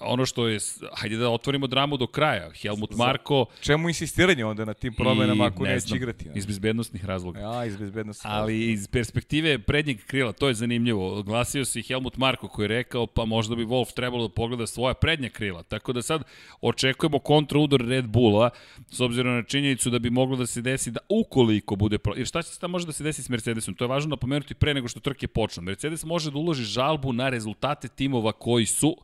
[0.00, 0.58] Ono što je,
[0.94, 2.50] hajde da otvorimo dramu do kraja.
[2.50, 6.24] Helmut Marko Čemu insistiranje onda na tim promenama ako ne neće znam, igrati?
[6.24, 6.36] znaš?
[6.36, 7.40] Iz bezbednostnih razloga.
[7.40, 8.22] Ja, iz bezbednosti.
[8.30, 11.18] Ali iz perspektive prednjeg krila, to je zanimljivo.
[11.18, 14.66] Oglasio se i Helmut Marko koji je rekao pa možda bi Wolf trebalo da pogleda
[14.66, 15.62] svoja prednja krila.
[15.62, 16.22] Tako da sad
[16.60, 18.50] očekujemo kontraudor Red Bulla
[18.90, 21.98] s obzirom na činjenicu da bi moglo da se desi da ukoliko bude...
[21.98, 22.14] Pro...
[22.16, 23.74] Jer šta će se tamo može da se desi s Mercedesom?
[23.74, 25.62] To je važno napomenuti pre nego što trke počnu.
[25.62, 28.96] Mercedes može da uloži žalbu na rezultate timova koji su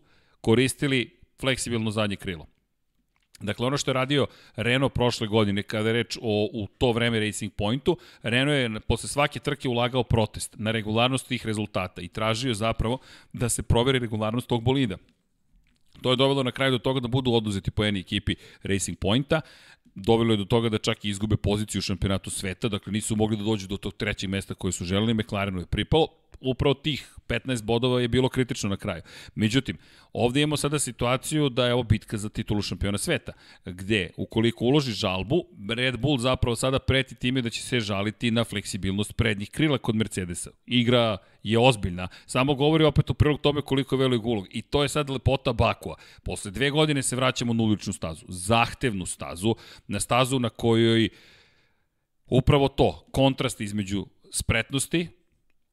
[0.45, 2.47] koristili fleksibilno zadnje krilo.
[3.41, 4.27] Dakle, ono što je radio
[4.57, 9.09] Renault prošle godine, kada je reč o u to vreme Racing Pointu, Renault je posle
[9.09, 12.99] svake trke ulagao protest na regularnost tih rezultata i tražio zapravo
[13.33, 14.97] da se proveri regularnost tog bolida.
[16.03, 19.41] To je dovelo na kraju do toga da budu oduzeti poeni ekipi Racing Pointa,
[19.95, 23.37] dovelo je do toga da čak i izgube poziciju u šampionatu sveta, dakle nisu mogli
[23.37, 26.09] da dođu do tog trećeg mesta koje su želeli, McLarenu je pripalo,
[26.41, 29.03] upravo tih 15 bodova je bilo kritično na kraju.
[29.35, 29.79] Međutim,
[30.13, 33.33] ovde imamo sada situaciju da je ovo bitka za titulu šampiona sveta,
[33.65, 35.45] gde ukoliko uloži žalbu,
[35.77, 39.95] Red Bull zapravo sada preti time da će se žaliti na fleksibilnost prednjih krila kod
[39.95, 40.51] Mercedesa.
[40.67, 44.47] Igra je ozbiljna, samo govori opet u prilog tome koliko je velik ulog.
[44.51, 45.97] I to je sad lepota Bakua.
[46.23, 49.55] Posle dve godine se vraćamo na uličnu stazu, zahtevnu stazu,
[49.87, 51.09] na stazu na kojoj
[52.27, 55.09] upravo to, kontrast između spretnosti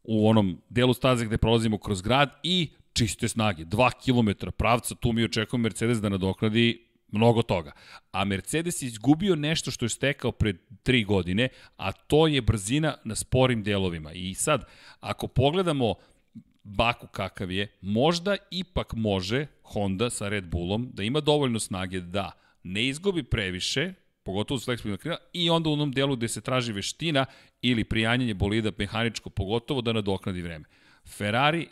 [0.04, 3.66] u onom delu staze gde prolazimo kroz grad i čiste snage.
[3.66, 7.72] 2 km pravca, tu mi očekujemo Mercedes da nadoknadi mnogo toga.
[8.12, 12.96] A Mercedes je izgubio nešto što je stekao pred tri godine, a to je brzina
[13.04, 14.12] na sporim delovima.
[14.14, 14.66] I sad,
[15.00, 15.96] ako pogledamo
[16.64, 22.32] Baku kakav je, možda ipak može Honda sa Red Bullom da ima dovoljno snage da
[22.64, 23.94] ne izgubi previše,
[24.24, 27.26] pogotovo s fleksibilnog krila, i onda u onom delu gde se traži veština
[27.62, 30.66] ili prijanjanje bolida mehaničko, pogotovo da nadoknadi vreme.
[31.06, 31.68] Ferrari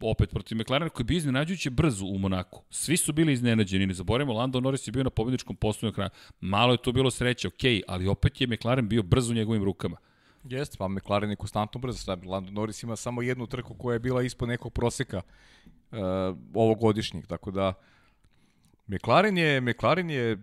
[0.00, 2.62] opet protiv McLarena koji je bio iznenađujuće brzo u Monaku.
[2.70, 6.10] Svi su bili iznenađeni, ne zaboravimo, Lando Norris je bio na pobedničkom postoju na kraju.
[6.40, 9.96] Malo je to bilo sreće, ok, ali opet je McLaren bio brzo u njegovim rukama.
[10.44, 12.16] Jeste, pa McLaren je konstantno brzo.
[12.26, 15.98] Lando Norris ima samo jednu trku koja je bila ispod nekog proseka uh,
[16.54, 17.74] ovogodišnjeg, tako da
[18.86, 20.38] McLaren je, McLaren je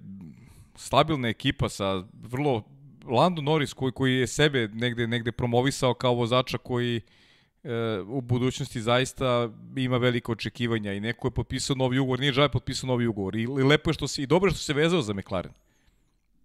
[0.76, 2.64] stabilna ekipa sa vrlo
[3.06, 7.02] Lando Norris koji, koji je sebe negde, negde promovisao kao vozača koji e,
[8.08, 12.88] u budućnosti zaista ima velike očekivanja i neko je potpisao novi ugovor, nije žao potpisao
[12.88, 15.52] novi ugovor i, lepo je što se, i dobro je što se vezao za McLaren.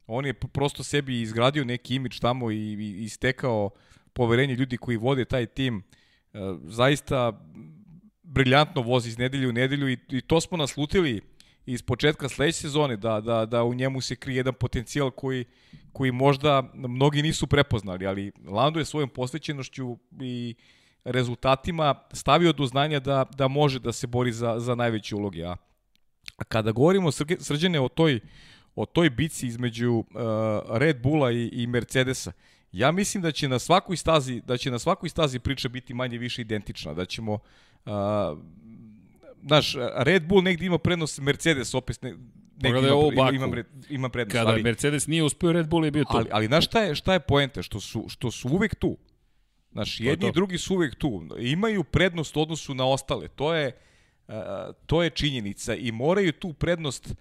[0.06, 3.70] On je prosto sebi izgradio neki imidž tamo i, i, i stekao
[4.12, 5.82] poverenje ljudi koji vode taj tim.
[6.32, 7.44] E, zaista
[8.22, 11.20] briljantno vozi iz nedelju u nedelju i, i to smo naslutili
[11.66, 15.44] iz početka sledeće sezone da, da, da u njemu se krije jedan potencijal koji,
[15.92, 20.54] koji možda mnogi nisu prepoznali, ali Lando je svojom posvećenošću i
[21.04, 25.44] rezultatima stavio do znanja da, da može da se bori za, za najveće uloge.
[25.44, 25.56] A,
[26.36, 28.20] a kada govorimo srđene o toj,
[28.74, 30.04] o toj bici između uh,
[30.70, 32.32] Red Bulla i, i Mercedesa,
[32.74, 36.18] Ja mislim da će na svakoj stazi, da će na svakoj stazi priča biti manje
[36.18, 37.92] više identična, da ćemo uh,
[39.46, 42.14] znaš, Red Bull negdje ima prednost, Mercedes opet ne,
[42.62, 43.34] Pogledaj ovo Baku.
[43.34, 44.36] ima, ima, ima prednost.
[44.36, 46.16] Kada ali, Mercedes nije uspeo, Red Bull je bio tu.
[46.16, 47.62] ali, ali znaš šta je, šta je poenta?
[47.62, 48.96] Što su, što su uvek tu.
[49.74, 50.28] Znaš, je jedni to.
[50.28, 51.28] i drugi su uvek tu.
[51.38, 53.28] Imaju prednost u odnosu na ostale.
[53.28, 53.72] To je,
[54.86, 57.14] to je činjenica i moraju tu prednost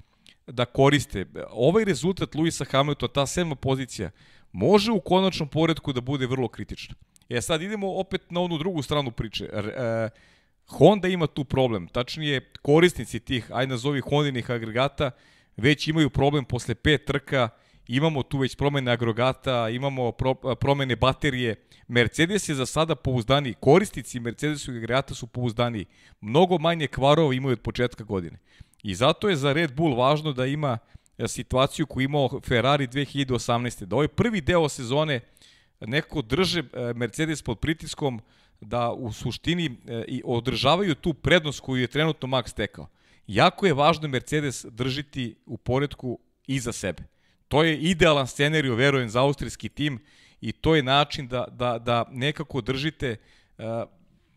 [0.48, 1.26] da koriste.
[1.50, 4.12] Ovaj rezultat Luisa Hamiltona, ta sedma pozicija,
[4.52, 6.96] može u konačnom poredku da bude vrlo kritična.
[7.30, 9.50] E sad idemo opet na onu drugu stranu priče.
[9.54, 9.62] Uh,
[10.68, 15.12] Honda ima tu problem, tačnije korisnici tih, aj nazovi Hondinih agregata,
[15.58, 17.50] već imaju problem posle pet trka,
[17.88, 21.56] imamo tu već promene agregata, imamo pro, promene baterije.
[21.88, 25.86] Mercedes je za sada pouzdaniji, korisnici Mercedesovog agregata su pouzdaniji.
[26.22, 28.40] Mnogo manje kvarova imaju od početka godine.
[28.84, 30.78] I zato je za Red Bull važno da ima
[31.18, 33.86] e, situaciju koju imao Ferrari 2018.
[33.86, 35.20] Da ovaj prvi deo sezone
[35.80, 38.22] nekako drže e, Mercedes pod pritiskom
[38.62, 42.88] da u suštini e, i održavaju tu prednost koju je trenutno Max stekao.
[43.28, 47.13] Jako je važno Mercedes držiti u poredku iza sebe.
[47.54, 50.00] To je idealan scenariju, verujem, za austrijski tim
[50.42, 53.16] i to je način da, da, da nekako držite
[53.58, 53.66] uh,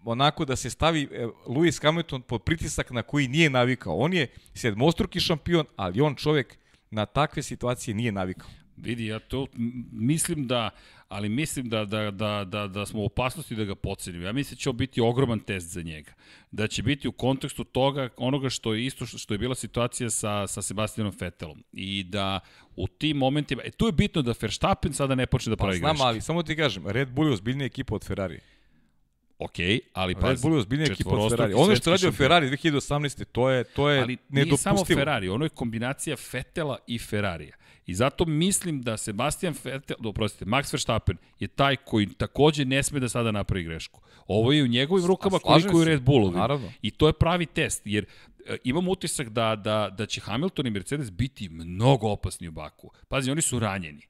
[0.04, 3.96] onako da se stavi uh, Lewis Hamilton pod pritisak na koji nije navikao.
[3.96, 6.58] On je sedmostruki šampion, ali on čovek
[6.90, 8.50] na takve situacije nije navikao.
[8.76, 9.46] Vidi, ja to
[9.92, 10.70] mislim da,
[11.08, 14.24] ali mislim da, da, da, da, da smo u opasnosti da ga pocenimo.
[14.24, 16.12] Ja mislim da će ovo biti ogroman test za njega.
[16.50, 20.46] Da će biti u kontekstu toga, onoga što je isto što je bila situacija sa,
[20.46, 21.64] sa Sebastianom Vettelom.
[21.72, 22.40] I da
[22.76, 25.78] u tim momentima, e tu je bitno da Verstappen sada ne počne da pravi pa,
[25.78, 26.06] znam, greške.
[26.06, 28.40] ali samo ti kažem, Red Bull je ozbiljnija ekipa od Ferrari.
[29.38, 29.58] Ok,
[29.92, 31.54] ali Red pazi, Bull je ozbiljnija ekipa od Ferrari.
[31.54, 32.12] Ono što radio.
[32.12, 33.24] Ferrari 2018.
[33.24, 34.76] to je, to je ali nije nedopustivo.
[34.76, 37.56] samo Ferrari, ono je kombinacija Fetela i Ferrarija.
[37.86, 42.82] I zato mislim da Sebastian Vettel, da oprostite, Max Verstappen je taj koji takođe ne
[42.82, 44.00] sme da sada napravi grešku.
[44.26, 46.36] Ovo je u njegovim rukama koliko je Red Bullovi.
[46.36, 46.72] naravno.
[46.82, 48.06] I to je pravi test, jer
[48.46, 52.90] e, imam utisak da, da, da će Hamilton i Mercedes biti mnogo opasni u Baku.
[53.08, 54.02] Pazi, oni su ranjeni.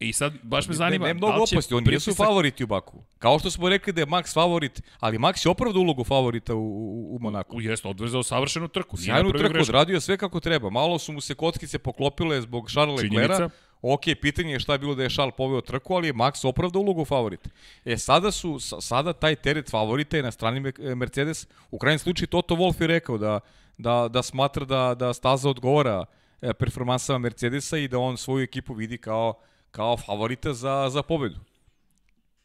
[0.00, 2.64] I sad, baš me zanima, ne, ne mnogo da li će opasni, oni pritisak- favoriti
[2.64, 3.02] u Baku.
[3.18, 6.58] Kao što smo rekli da je Max favorit, ali Max je opravda ulogu favorita u,
[6.58, 7.56] u, u Monaku.
[7.56, 8.96] U, jeste, odvezao savršenu trku.
[8.96, 9.62] Sjajnu trku, grešku.
[9.62, 10.70] odradio sve kako treba.
[10.70, 13.02] Malo su mu se kockice poklopile zbog Charlesa.
[13.04, 13.50] Leclerca.
[13.82, 16.78] Ok, pitanje je šta je bilo da je Charles poveo trku, ali je Max opravda
[16.78, 17.50] ulogu favorita.
[17.84, 21.46] E, sada, su, sa- sada taj teret favorita je na strani Me- Mercedes.
[21.70, 23.40] U krajnjem slučaju Toto Wolff je rekao da,
[23.78, 26.04] da, da smatra da, da staza odgovara
[26.42, 29.34] e, performansama Mercedesa i da on svoju ekipu vidi kao,
[29.70, 31.36] kao favorita za, za pobedu.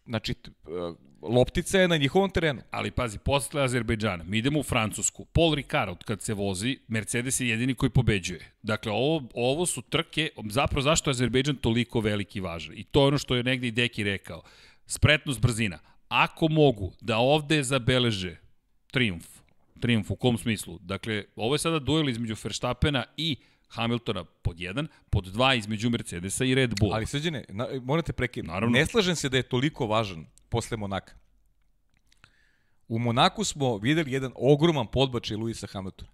[0.05, 0.35] Znači, e,
[1.21, 2.61] loptica je na njihovom terenu.
[2.71, 5.25] Ali pazi, posle Azerbejdžana, mi idemo u Francusku.
[5.25, 8.51] Paul Ricard, kad se vozi, Mercedes je jedini koji pobeđuje.
[8.61, 12.73] Dakle, ovo, ovo su trke, zapravo zašto je Azerbejdžan toliko veliki i važan.
[12.77, 14.41] I to je ono što je negde i Deki rekao.
[14.85, 15.79] Spretnost, brzina.
[16.07, 18.37] Ako mogu da ovde zabeleže
[18.91, 19.27] triumf,
[19.79, 20.79] triumf u kom smislu?
[20.81, 23.37] Dakle, ovo je sada duel između Verstappena i
[23.73, 26.95] Hamiltona pod jedan, pod dva između Mercedesa i Red Bulla.
[26.95, 28.51] Ali srđene, na, morate prekinuti.
[28.51, 28.77] Naravno.
[28.77, 31.13] Ne slažem se da je toliko važan posle Monaka.
[32.87, 36.11] U Monaku smo videli jedan ogroman podbačaj Luisa Hamiltona.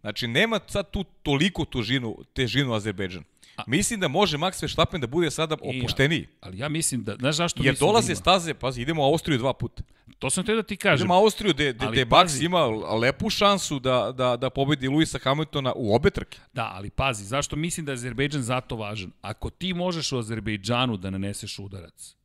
[0.00, 3.24] Znači, nema sad tu toliko tužinu, težinu Azerbejdžan.
[3.66, 5.80] Mislim da može Max Verstappen da bude sada I ja.
[5.80, 6.26] opušteniji.
[6.40, 8.20] Ali ja mislim da, znaš zašto Jer mislim dolaze da ima?
[8.20, 9.82] staze, pazi, idemo u Austriju dva puta.
[10.18, 11.04] To sam te da ti kažem.
[11.04, 12.04] Idemo Austriju gde, gde, gde.
[12.04, 16.38] Max ima lepu šansu da, da, da pobedi Luisa Hamiltona u obe trke.
[16.52, 19.12] Da, ali pazi, zašto mislim da je Azerbejdžan zato važan?
[19.22, 22.16] Ako ti možeš u Azerbejdžanu da naneseš udarac,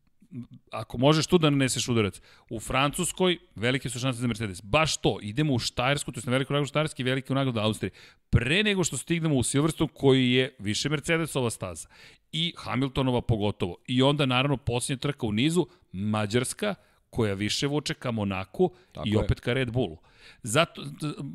[0.71, 4.62] ako možeš tu da naneseš udarac, u Francuskoj velike su šanse za Mercedes.
[4.63, 7.91] Baš to, idemo u Štajersku, to je na veliku nagradu Štajerski, veliku nagradu Austrije.
[8.29, 11.88] Pre nego što stignemo u Silverstone, koji je više Mercedesova staza
[12.32, 13.77] i Hamiltonova pogotovo.
[13.88, 16.75] I onda, naravno, posljednja trka u nizu, Mađarska,
[17.14, 19.20] koja više vuče ka Monaku Tako i je.
[19.20, 19.98] opet ka Red Bullu.
[20.44, 20.84] Zato,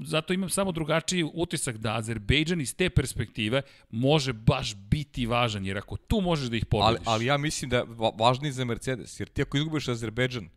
[0.05, 5.79] zato imam samo drugačiji utisak da Azerbejdžan iz te perspektive može baš biti važan, jer
[5.79, 8.64] ako tu možeš da ih Ali, pobediš, ali ja mislim da je va- važniji za
[8.64, 9.20] Mercedes.
[9.20, 10.49] Jer ti ako izgubiš Azerbejdžan,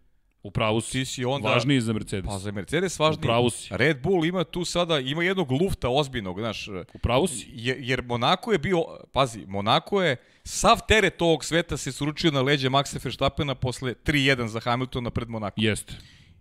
[0.43, 1.49] u pravu si, si onda...
[1.49, 2.29] važniji za Mercedes.
[2.29, 3.21] Pa za Mercedes važniji.
[3.21, 3.67] pravu si.
[3.71, 7.47] Red Bull ima tu sada, ima jednog lufta ozbiljnog, znaš, U pravu si.
[7.53, 12.41] jer, jer Monako je bio, pazi, Monako je, sav teret ovog sveta se sručio na
[12.41, 15.55] leđe Maxa Verstappena posle 3-1 za Hamiltona pred Monako.
[15.57, 15.93] Jeste.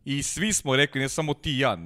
[0.04, 1.78] I svi smo rekli, ne samo ti i ja,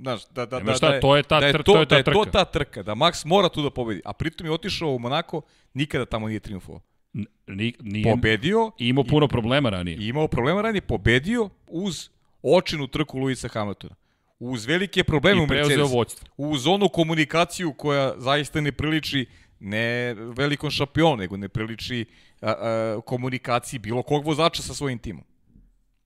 [0.00, 1.86] znaš, da, da, da, šta, da, je, to je ta da je to, to je
[1.86, 4.02] ta da je to ta trka, da Max mora tu da pobedi.
[4.04, 5.42] A pritom je otišao u Monako,
[5.74, 6.80] nikada tamo nije triumfovao.
[7.14, 9.96] N- Ni, nije, Pobedio I imao puno problema ranije.
[10.00, 12.08] i imao problema ranije, pobedio uz
[12.42, 13.94] očinu trku Luisa Hamiltona.
[14.38, 16.04] Uz velike probleme u Mercedesu.
[16.36, 19.26] Uz onu komunikaciju koja zaista ne priliči
[19.60, 22.04] ne velikom šampionu, nego ne priliči
[22.40, 25.24] a, a, komunikaciji bilo kog vozača sa svojim timom.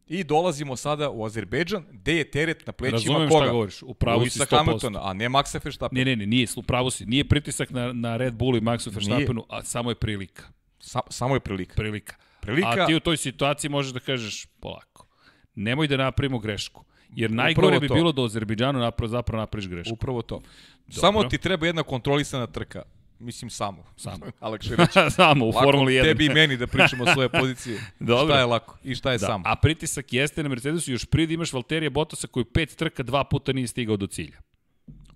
[0.06, 3.44] I dolazimo sada u Azerbejdžan, gde je teret na plećima Razumem koga?
[3.44, 4.58] šta govoriš, u pravu si Luisa 100%.
[4.58, 5.98] Hamiltona, a ne Maxa Verstappen.
[5.98, 7.06] Ne, ne, ne, nije, u pravu si.
[7.06, 10.42] Nije pritisak na, na Red Bullu i Maxu Verstappenu, a samo je prilika.
[10.82, 11.74] Sa, samo je prilika.
[11.74, 12.14] Prilika.
[12.40, 15.06] Prilika, A ti u toj situaciji možeš da kažeš polako.
[15.54, 16.84] Nemoj da napravimo grešku.
[17.10, 19.94] Jer najgore bi bilo da u Azerbejdžanu napravo, zapravo napraviš grešku.
[19.94, 20.42] upravo to.
[20.90, 22.82] Samo ti treba jedna kontrolisana trka.
[23.18, 23.84] Mislim samo.
[23.96, 24.26] Samo.
[24.52, 24.70] Reći.
[25.16, 26.02] samo u Lako Formuli 1.
[26.02, 27.80] tebi i meni da pričamo svoje pozicije.
[28.00, 28.26] Dobro.
[28.26, 29.44] Šta je lako i šta je Da, samo.
[29.46, 33.24] a pritisak jeste na Mercedesu još prije da imaš Valterija Bottasa koji pet trka dva
[33.24, 34.38] puta nije stigao do cilja.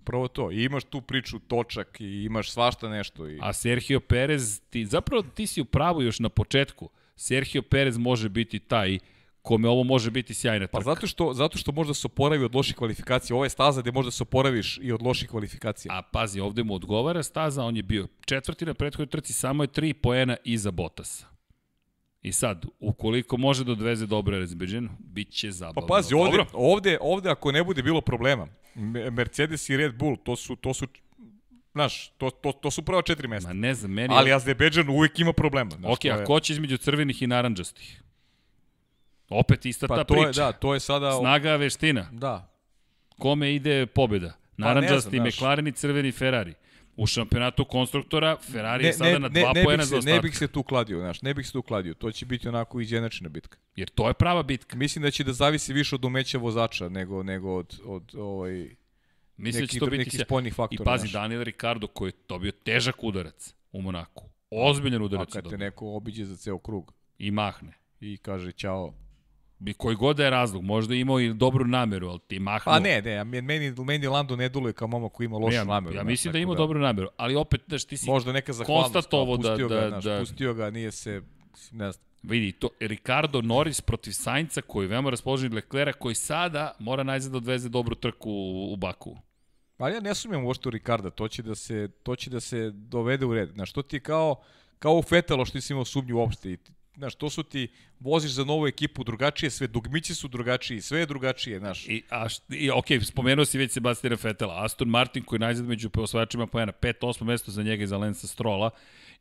[0.07, 0.51] Prvo to.
[0.51, 3.29] I imaš tu priču točak i imaš svašta nešto.
[3.29, 3.39] I...
[3.41, 6.89] A Sergio Perez, ti, zapravo ti si u pravu još na početku.
[7.15, 8.99] Sergio Perez može biti taj
[9.41, 10.77] kome ovo može biti sjajna trka.
[10.77, 13.35] Pa zato što, zato što možda se oporavi od loših kvalifikacija.
[13.35, 15.93] Ovo je staza gde možda se oporaviš i od loših kvalifikacija.
[15.93, 19.67] A pazi, ovde mu odgovara staza, on je bio četvrti na prethodnoj trci, samo je
[19.67, 21.25] tri poena iza Bottasa.
[22.21, 25.87] I sad, ukoliko može da odveze dobro Rezbeđen, bit će Pa zabavno.
[25.87, 26.45] pazi, ovde, Dobro.
[26.53, 28.47] ovde, ovde ako ne bude bilo problema,
[29.11, 30.87] Mercedes i Red Bull, to su, to su
[31.71, 33.47] znaš, to, to, to su prva četiri mesta.
[33.47, 34.13] Ma ne znam, meni...
[34.17, 35.71] Ali Azerbejdžan uvijek ima problema.
[35.71, 38.01] Znaš, ok, je- a ko će između crvenih i naranđastih?
[39.29, 40.27] Opet ista Pa ta to priča.
[40.27, 41.11] je, da, to je sada...
[41.11, 42.09] Snaga veština.
[42.11, 42.53] Da.
[43.19, 44.29] Kome ide pobjeda?
[44.29, 45.35] Pa Naranđasti, znam, znaš.
[45.35, 46.53] McLaren i crveni Ferrari.
[46.97, 49.99] U šampionatu konstruktora Ferrari je sada na ne, dva ne, poena bih za se, ne
[49.99, 50.21] ostatak.
[50.23, 51.93] bih se tu kladio, znaš, ne bih se tu kladio.
[51.93, 53.57] To će biti onako izjednačena bitka.
[53.75, 54.77] Jer to je prava bitka.
[54.77, 58.75] Mislim da će da zavisi više od umeća vozača nego nego od od ovaj
[59.37, 60.91] Mislim da nekih će to biti nekih spoljnih I faktora.
[60.91, 61.11] pazi, znaš.
[61.11, 64.23] Daniel Ricardo koji je dobio težak udarac u Monaku.
[64.49, 67.73] Ozbiljan A udarac je kad te neko obiđe za ceo krug I mahne.
[67.99, 68.93] i kaže ćao.
[69.59, 72.61] Bi koji god da je razlog, možda je imao i dobru nameru, ali ti mahnu.
[72.65, 75.95] Pa ne, ne, meni, meni Lando ne duluje kao momak koji ima lošu ja, nameru.
[75.95, 79.37] ja mislim da ima dobru nameru, ali opet, znaš, ti si Možda neka konstatovao kao,
[79.37, 81.21] da- pustio da- ga, znaš, da- pustio ga, nije se,
[81.71, 82.05] ne znam.
[82.23, 87.31] Vidi, to, Ricardo Norris protiv Sainca, koji je veoma raspoložen Leclera, koji sada mora najzad
[87.31, 89.17] da odveze dobru trku u, u Baku.
[89.77, 92.71] Ali ja ne sumnjam uopšte u Ricarda, to će da se, to će da se
[92.71, 93.49] dovede u red.
[93.53, 94.35] Znaš, to ti je kao,
[94.79, 96.51] kao u Fetalo što nisi imao sumnju uopšte.
[96.51, 96.57] I,
[96.97, 97.67] znaš, to su ti,
[97.99, 101.87] voziš za novu ekipu, drugačije sve, dugmići su drugačiji, sve je drugačije, znaš.
[101.87, 104.63] I, a i, ok, spomenuo si već Sebastiana Vetela.
[104.65, 106.47] Aston Martin koji je najzad među osvajačima
[106.81, 108.69] pet, osmo mesto za njega i za Lensa Strola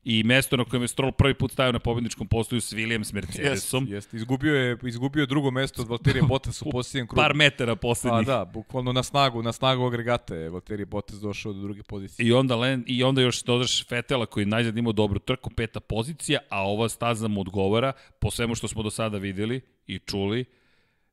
[0.09, 3.84] i mesto na kojem je Stroll prvi put stavio na pobedničkom postoju s Williams Mercedesom.
[3.84, 4.14] Jest, jest.
[4.14, 7.22] Izgubio je, izgubio je drugo mesto od Valterije Bottas u posljednjem krugu.
[7.22, 8.26] Par metara Pa poslednjih.
[8.26, 12.26] da, bukvalno na snagu, na snagu agregata je Valterije Bottas došao do druge pozicije.
[12.26, 16.38] I onda, Len, I onda još dodaš Fetela koji najzad imao dobru trku, peta pozicija,
[16.48, 20.44] a ova staza mu odgovara po svemu što smo do sada videli i čuli.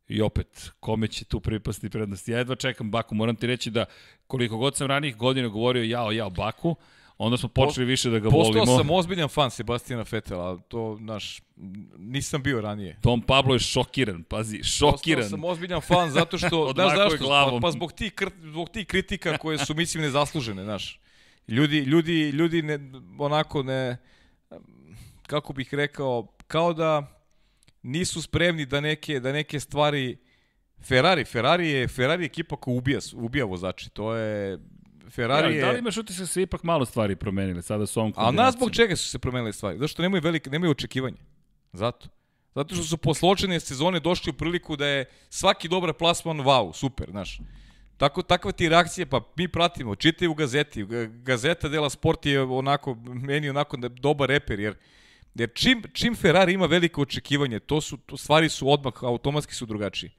[0.07, 2.27] I opet, kome će tu pripasti prednost?
[2.27, 3.85] Ja jedva čekam Baku, moram ti reći da
[4.27, 6.75] koliko god sam ranijih godina govorio jao, jao Baku,
[7.17, 8.77] onda smo počeli više da ga Postao volimo.
[8.77, 11.41] sam ozbiljan fan Sebastina Fetela, to, naš,
[11.97, 12.97] nisam bio ranije.
[13.01, 15.29] Tom Pablo je šokiran, pazi, Postao šokiran.
[15.29, 17.17] sam ozbiljan fan zato što, znaš zašto?
[17.25, 17.61] glavom.
[17.61, 20.99] Pa, pa zbog, tih, zbog tih kritika koje su, mislim, nezaslužene, znaš.
[21.47, 22.79] Ljudi, ljudi, ljudi ne,
[23.19, 23.97] onako ne,
[25.27, 27.19] kako bih rekao, kao da
[27.83, 30.17] nisu spremni da neke, da neke stvari
[30.87, 33.89] Ferrari, Ferrari je, Ferrari je ekipa koja ubija, ubija vozači.
[33.89, 34.59] To je
[35.15, 35.79] Ferrari Ja, da li je...
[35.79, 38.35] imaš utisak da se ipak malo stvari promenile sada s ovom A kombinacijom?
[38.37, 39.77] nas zbog čega su se promenile stvari?
[39.77, 41.17] Zato što nemaju velike, nemaju očekivanja.
[41.73, 42.07] Zato.
[42.55, 46.73] Zato što su posle očene sezone došli u priliku da je svaki dobar plasman wow,
[46.73, 47.39] super, znaš.
[47.97, 50.83] Tako, takva ti reakcija, pa mi pratimo, čitaj u gazeti.
[50.83, 54.75] Ga- Gazeta dela Sport je onako, meni onako da- dobar reper, jer,
[55.35, 59.65] jer čim, čim Ferrari ima veliko očekivanje, to su, to stvari su odmah, automatski su
[59.65, 60.11] drugačiji.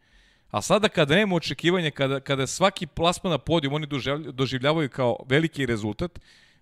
[0.54, 5.16] A sada kada nema očekivanja, kada, kada svaki plasman na podijum oni doživlja- doživljavaju kao
[5.28, 6.18] veliki rezultat,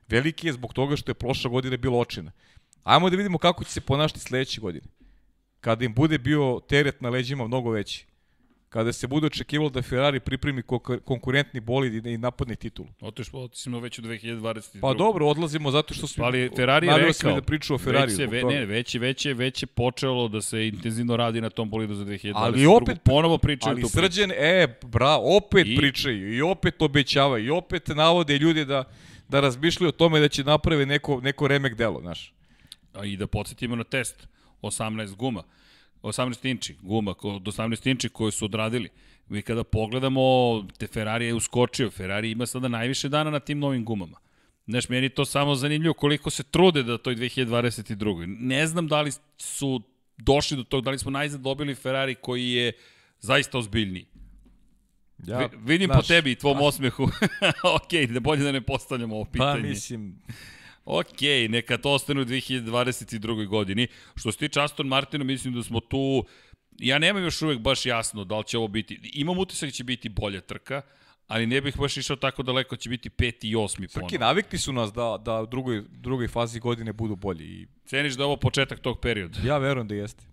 [0.09, 2.33] veliki je zbog toga što je prošla godina bilo očina.
[2.85, 4.87] Ajmo da vidimo kako će se ponašati sledeće godine.
[5.61, 8.07] Kada im bude bio teret na leđima mnogo veći.
[8.73, 12.89] Kada se bude očekivalo da Ferrari pripremi konkur- konkurentni bolid i- napadne titulu.
[13.01, 14.81] Otišlo, otišlo već u 2022.
[14.81, 16.23] Pa dobro, odlazimo zato što su...
[16.23, 18.07] Ali Ferrari je rekao, da priču o Ferrari.
[18.07, 21.41] već, se, ve, ne, već, je, već, je, već je počelo da se intenzivno radi
[21.41, 22.33] na tom bolidu za 2022.
[22.37, 24.01] Ali opet- ponovo pričaju Ali tu priču.
[24.33, 28.85] e, bra, opet I- pričaju i opet obećavaju i opet navode ljude da,
[29.29, 32.33] da razmišljaju o tome da će naprave neko, neko remek delo, znaš.
[32.95, 34.29] A i da podsjetimo na test,
[34.63, 35.43] 18 guma,
[36.03, 38.89] 18 inči guma, od 18 inči koje su odradili.
[39.29, 40.21] Mi kada pogledamo,
[40.79, 44.19] te Ferrari je uskočio, Ferrari ima sada najviše dana na tim novim gumama.
[44.67, 48.37] Znaš, meni to samo zanimljivo koliko se trude da toj 2022.
[48.39, 49.83] Ne znam da li su
[50.19, 52.73] došli do tog, da li smo najzad dobili Ferrari koji je
[53.21, 54.07] zaista ozbiljniji.
[55.27, 57.03] Ja, Vi, vidim po tebi i tvom osmehu.
[57.77, 59.69] ok, da bolje da ne postavljamo ovo Pa pitanje.
[59.69, 60.19] mislim,
[60.85, 63.47] Ok, neka to ostane u 2022.
[63.47, 63.87] godini.
[64.17, 66.25] Što se tiče Aston Martina, mislim da smo tu...
[66.79, 69.11] Ja nemam još uvek baš jasno da li će ovo biti...
[69.15, 70.83] Imam utisak da će biti bolja trka,
[71.27, 74.09] ali ne bih baš išao tako daleko, će biti peti i osmi ponovno.
[74.09, 77.45] Srki, navikli su nas da, da u drugoj, drugoj fazi godine budu bolji.
[77.45, 79.39] I Ceniš da je ovo početak tog perioda?
[79.45, 80.32] ja verujem da jeste.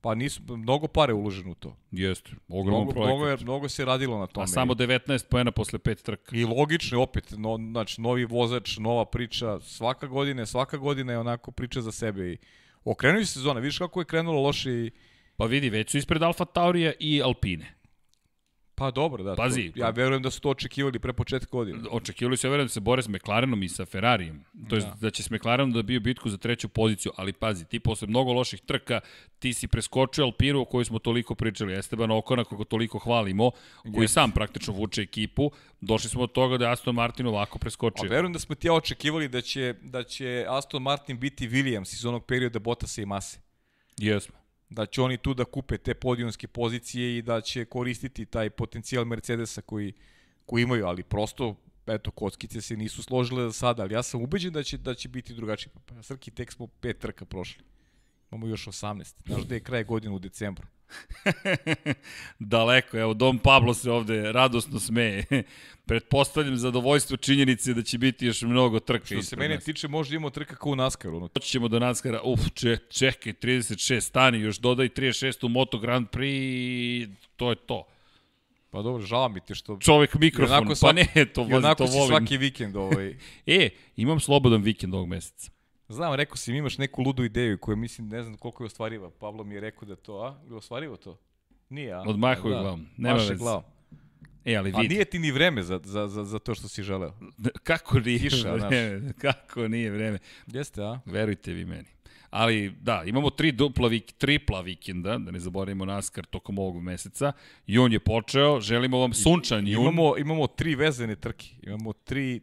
[0.00, 1.76] Pa nisu, mnogo pare uloženo u to.
[1.90, 3.14] Jeste, ogroman Mnogo, projekat.
[3.14, 4.44] mnogo, je, mnogo se radilo na tome.
[4.44, 6.36] A samo 19 poena posle pet trka.
[6.36, 11.18] I logično je opet, no, znači, novi vozač, nova priča, svaka godina, svaka godina je
[11.18, 12.38] onako priča za sebe i
[12.84, 14.90] okrenuju se sezona, vidiš kako je krenulo loše i
[15.38, 17.74] Pa vidi, već su ispred Alfa Taurija i Alpine.
[18.78, 19.34] Pa dobro, da.
[19.34, 19.72] Pazi.
[19.72, 21.78] To, ja verujem da su to očekivali pre početka godine.
[21.90, 24.44] Očekivali su, ja verujem, da se bore s McLarenom i sa Ferrarijem.
[24.68, 24.94] To je Da.
[25.00, 28.32] da će s McLarenom da bio bitku za treću poziciju, ali pazi, ti posle mnogo
[28.32, 29.00] loših trka,
[29.38, 33.50] ti si preskočio Alpinu o kojoj smo toliko pričali, Esteban Okona koga toliko hvalimo,
[33.82, 34.14] koji Jeste.
[34.14, 35.50] sam praktično vuče ekipu,
[35.80, 38.08] došli smo od toga da je Aston Martin ovako A preskočio.
[38.08, 42.06] verujem da smo ti ja očekivali da će, da će Aston Martin biti Williams iz
[42.06, 43.38] onog perioda Bottasa i Mase.
[43.96, 44.34] Jesmo.
[44.70, 49.04] Da će oni tu da kupe te podijumske pozicije i da će koristiti taj potencijal
[49.04, 49.92] Mercedesa koji,
[50.46, 51.56] koji imaju, ali prosto
[51.86, 55.08] eto, kockice se nisu složile za sada, ali ja sam ubeđen da će, da će
[55.08, 55.72] biti drugačije.
[55.86, 57.64] Pa, Srki, tek smo pet trka prošli.
[58.32, 59.14] Imamo još 18.
[59.26, 60.66] Znaš da je kraj godine u decembru.
[62.38, 65.24] Daleko, evo, Dom Pablo se ovde radosno smeje.
[65.86, 69.06] Pretpostavljam zadovoljstvo činjenice da će biti još mnogo trka.
[69.06, 69.64] Što se mene nas.
[69.64, 71.10] tiče, možda imamo trka kao u NASCAR.
[71.14, 71.28] Ono.
[71.34, 76.06] Doći ćemo do NASCAR-a, uf, če, čekaj, 36 stani, još dodaj 36 u Moto Grand
[76.08, 77.86] Prix i to je to.
[78.70, 79.78] Pa dobro, žao mi ti što...
[79.80, 82.08] Čovek mikrofon, Onako pa svaki- ne, to, vozi, onako to si volim.
[82.08, 83.16] svaki vikend ovaj...
[83.46, 85.50] E, imam slobodan vikend ovog meseca.
[85.88, 89.10] Znam, rekao si mi imaš neku ludu ideju koju mislim, ne znam koliko je ostvariva.
[89.10, 90.40] Pablo mi je rekao da to, a?
[90.48, 91.18] Je ostvarivo to?
[91.68, 92.02] Nije, a?
[92.06, 93.38] Odmahuj glavom, nema Maše veze.
[93.42, 93.62] glavom.
[94.44, 96.82] E, ali A vidi, nije ti ni vreme za, za, za, za to što si
[96.82, 97.14] želeo.
[97.62, 100.18] kako nije Kiša, vreme, kako nije vreme.
[100.46, 101.00] Jeste, a?
[101.06, 101.88] Verujte vi meni.
[102.30, 107.32] Ali da, imamo tri dupla vik, tripla vikenda, da ne zaboravimo NASCAR tokom ovog meseca.
[107.66, 109.82] Jun je počeo, želimo vam sunčan jun.
[109.82, 111.46] Imamo, imamo tri vezane trke.
[111.62, 112.40] Imamo tri...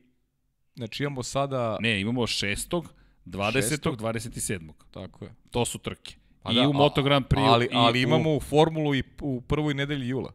[0.75, 1.77] Znači imamo sada...
[1.81, 2.93] Ne, imamo šestog,
[3.25, 3.69] 20.
[3.69, 3.97] Šestog?
[3.97, 4.71] 27.
[4.91, 5.31] Tako je.
[5.51, 6.15] To su trke.
[6.43, 7.47] Pa I da, u Moto Grand Prix.
[7.47, 8.03] Ali, i ali u...
[8.03, 10.31] imamo u formulu i u prvoj nedelji jula.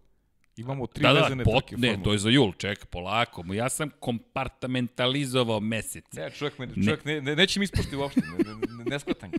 [0.56, 1.76] Imamo tri Da, da, vezane pot, trke.
[1.76, 3.44] ne, to je za jul, ček, polako.
[3.54, 6.04] Ja sam kompartamentalizovao mesec.
[6.12, 9.38] Ne, čovjek, me, čovjek ne, ne, neće mi ispušti uopšte, ne, ne, ne, ne ga.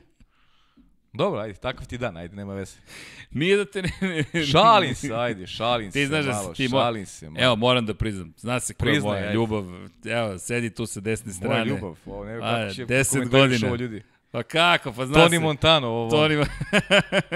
[1.13, 2.77] Dobro, ajde, takav ti dan, ajde, nema veze.
[3.31, 3.91] Nije da te ne...
[4.33, 7.45] ne Šalim se, ajde, šalim Ti se znaš da malo, ti mo- se malo.
[7.45, 8.33] Evo, moram da priznam.
[8.37, 9.33] Zna se koja je moja ajde.
[9.33, 9.63] ljubav.
[10.05, 11.53] Evo, sedi tu sa desne strane.
[11.53, 13.31] Moja ljubav, ovo ne A, kako će 10 komentariš
[13.61, 13.67] godina.
[13.67, 14.03] ovo ljudi.
[14.31, 15.39] Pa kako, pa zna Toni se.
[15.39, 16.45] Montano, ovo, Toni Mo-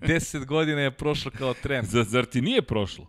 [0.00, 1.84] 10 godina je prošlo kao tren.
[1.84, 3.06] Zar, zar ti nije prošlo?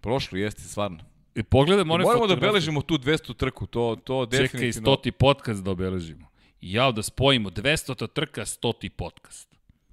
[0.00, 0.98] Prošlo, jeste, stvarno.
[1.34, 4.84] I pogledam one Moramo da obeležimo tu 200 trku, to, to Čekaj, definitivno.
[4.84, 6.28] stoti podcast da obeležimo.
[6.60, 9.47] I ja da spojimo 200 trka, stoti podcast.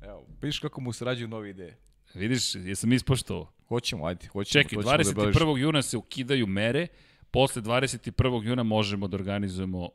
[0.05, 1.77] Evo, vidiš kako mu srađuju nove ideje.
[2.13, 3.51] Vidiš, jesam ispoštovao.
[3.67, 4.63] Hoćemo, ajde, hoćemo.
[4.63, 5.45] Čekaj, to ćemo da obeležimo.
[5.45, 5.57] 21.
[5.57, 6.87] juna se ukidaju mere,
[7.31, 8.11] posle 21.
[8.43, 9.89] juna možemo da organizujemo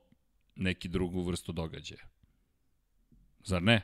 [0.56, 2.00] neki drugu vrstu događaja.
[3.44, 3.82] Zar ne?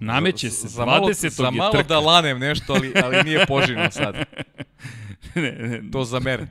[0.00, 1.28] Nameće se, za malo, 20.
[1.28, 1.82] za je malo trka.
[1.84, 4.14] da lanem nešto, ali, ali nije poželjno sad.
[5.34, 6.46] ne, ne, To za mere.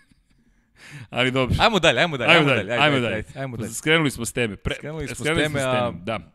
[1.10, 1.56] ali dobro.
[1.58, 3.14] Ajmo dalje, ajmo dalje, Ajmo dalje, ajmo dalje.
[3.16, 3.70] ajde, ajmo dalje.
[3.70, 4.56] Skrenuli smo s teme.
[4.56, 6.32] Pre, Skrenuli smo s teme, a- Da.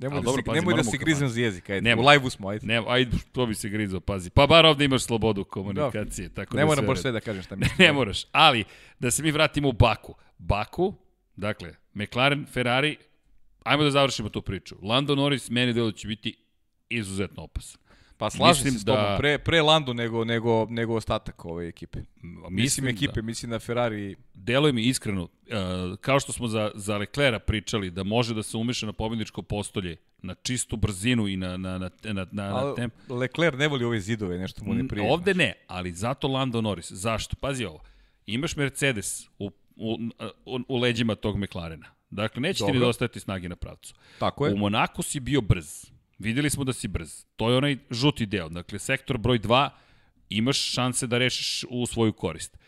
[0.00, 1.80] Nemoj A da, dobro, se, pazi, nemoj da se grizem za jezik, ajde.
[1.80, 2.04] Nemoj.
[2.04, 2.66] U live-u smo, ajde.
[2.66, 4.30] Ne, ajde, to bi se grizao, pazi.
[4.30, 6.28] Pa bar ovde imaš slobodu komunikacije.
[6.28, 7.76] Tako Ne da moram baš sve da kažem šta mislim.
[7.78, 8.64] Ne moraš, ali
[8.98, 10.14] da se mi vratimo u Baku.
[10.38, 10.94] Baku,
[11.36, 12.96] dakle, McLaren, Ferrari,
[13.64, 14.76] ajmo da završimo tu priču.
[14.82, 16.36] Lando Norris, meni delo će biti
[16.88, 17.80] izuzetno opasan.
[18.20, 21.68] Pa slažem Mislim se s tobom, da- pre, pre Lando nego, nego, nego ostatak ove
[21.68, 21.98] ekipe.
[22.22, 24.16] Mislim, Mislim ekipe, da, mislim na Ferrari.
[24.34, 25.28] deluje mi iskreno, uh,
[26.00, 29.96] kao što smo za, za Leclera pričali, da može da se umeša na pobjedničko postolje,
[30.22, 32.94] na čistu brzinu i na, na, na, na, na, na temp.
[33.08, 35.12] Leclerc ne voli ove zidove, nešto mu ne prije.
[35.12, 36.92] Ovde ne, ali zato Lando Norris.
[36.92, 37.36] Zašto?
[37.36, 37.80] Pazi ovo.
[38.26, 39.98] Imaš Mercedes u, u,
[40.46, 41.86] u, u leđima tog McLarena.
[42.10, 42.74] Dakle, neće ti Dobro.
[42.74, 43.94] nedostajati snage na pravcu.
[44.18, 44.54] Tako je.
[44.54, 45.90] U Monaku si bio brz.
[46.20, 47.24] Videli smo da si brz.
[47.36, 48.48] To je onaj žuti deo.
[48.48, 49.68] Dakle, sektor broj 2
[50.30, 52.58] imaš šanse da rešiš u svoju korist.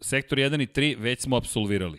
[0.00, 1.98] Sektor 1 i 3 već smo absolvirali.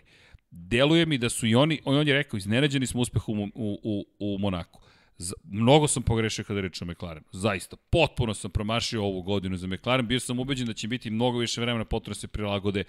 [0.52, 4.06] Deluje mi da su i oni, on je rekao, iznenađeni smo uspehom u, u, u,
[4.20, 4.82] u Monaku.
[5.18, 7.26] Z, mnogo sam pogrešio kada reč o McLarenu.
[7.32, 7.76] Zaista.
[7.90, 10.08] Potpuno sam promašio ovu godinu za McLaren.
[10.08, 12.84] Bio sam ubeđen da će biti mnogo više vremena potrebno se prilagode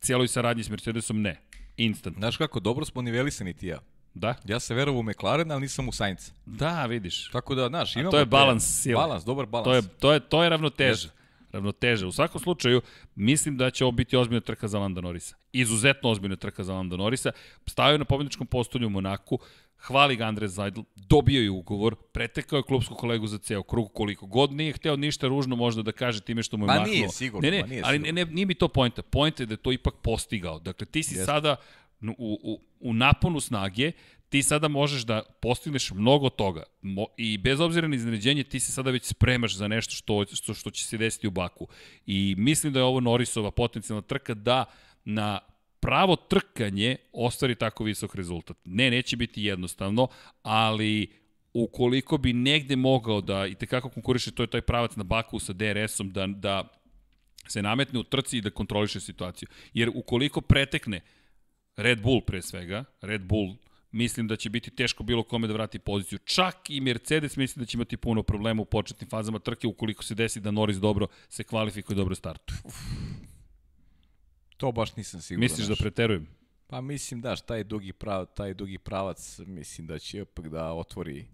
[0.00, 1.22] cijeloj saradnji s Mercedesom.
[1.22, 1.40] Ne.
[1.76, 2.16] Instant.
[2.16, 3.78] Znaš kako, dobro smo nivelisani ti ja.
[4.18, 4.34] Da?
[4.44, 6.30] Ja se verovao u McLaren, ali nisam u Sainz.
[6.46, 7.30] Da, vidiš.
[7.30, 8.10] Tako da, znaš, imamo...
[8.10, 8.94] to je balans sile.
[8.94, 9.64] Balans, dobar balans.
[9.64, 11.08] To je, to je, to je ravnoteža.
[11.52, 12.06] ravnoteža.
[12.06, 12.80] U svakom slučaju,
[13.14, 15.36] mislim da će ovo biti ozbiljna trka za Landa Norisa.
[15.52, 17.30] Izuzetno ozbiljna trka za Landa Norisa.
[17.66, 19.38] Stavio na pobjedičkom postolju u Monaku,
[19.78, 24.26] hvali ga Andres Zajdl, dobio je ugovor, pretekao je klubsku kolegu za ceo krug, koliko
[24.26, 26.92] god nije hteo ništa ružno možda da kaže time što mu je Ma mahnuo.
[26.94, 28.12] nije sigurno, ne, ne, ma nije ali sigurno.
[28.14, 29.02] ne, ne, nije mi to pojenta.
[29.02, 30.58] Pojenta je da je to ipak postigao.
[30.58, 31.24] Dakle, ti si Jeste.
[31.26, 31.56] sada
[32.00, 33.92] u, u, u naponu snage,
[34.28, 36.62] ti sada možeš da postigneš mnogo toga.
[36.82, 40.54] Mo, I bez obzira na iznenađenje, ti se sada već spremaš za nešto što, što,
[40.54, 41.68] što će se desiti u Baku.
[42.06, 44.64] I mislim da je ovo Norisova potencijalna trka da
[45.04, 45.40] na
[45.80, 48.56] pravo trkanje ostvari tako visok rezultat.
[48.64, 50.08] Ne, neće biti jednostavno,
[50.42, 51.12] ali
[51.52, 55.52] ukoliko bi negde mogao da i tekako konkuriše, to je taj pravac na Baku sa
[55.52, 56.68] DRS-om, da, da
[57.46, 59.48] se nametne u trci i da kontroliše situaciju.
[59.74, 61.00] Jer ukoliko pretekne
[61.78, 63.54] Red Bull pre svega, Red Bull
[63.92, 66.18] mislim da će biti teško bilo kome da vrati poziciju.
[66.18, 70.14] Čak i Mercedes mislim da će imati puno problema u početnim fazama trke ukoliko se
[70.14, 72.58] desi da Norris dobro se kvalifikuje dobro startuje.
[74.56, 75.40] To baš nisam siguran.
[75.40, 76.26] Misliš da preterujem?
[76.66, 81.26] Pa mislim da, taj dugi, prav, taj dugi pravac, mislim da će ipak da otvori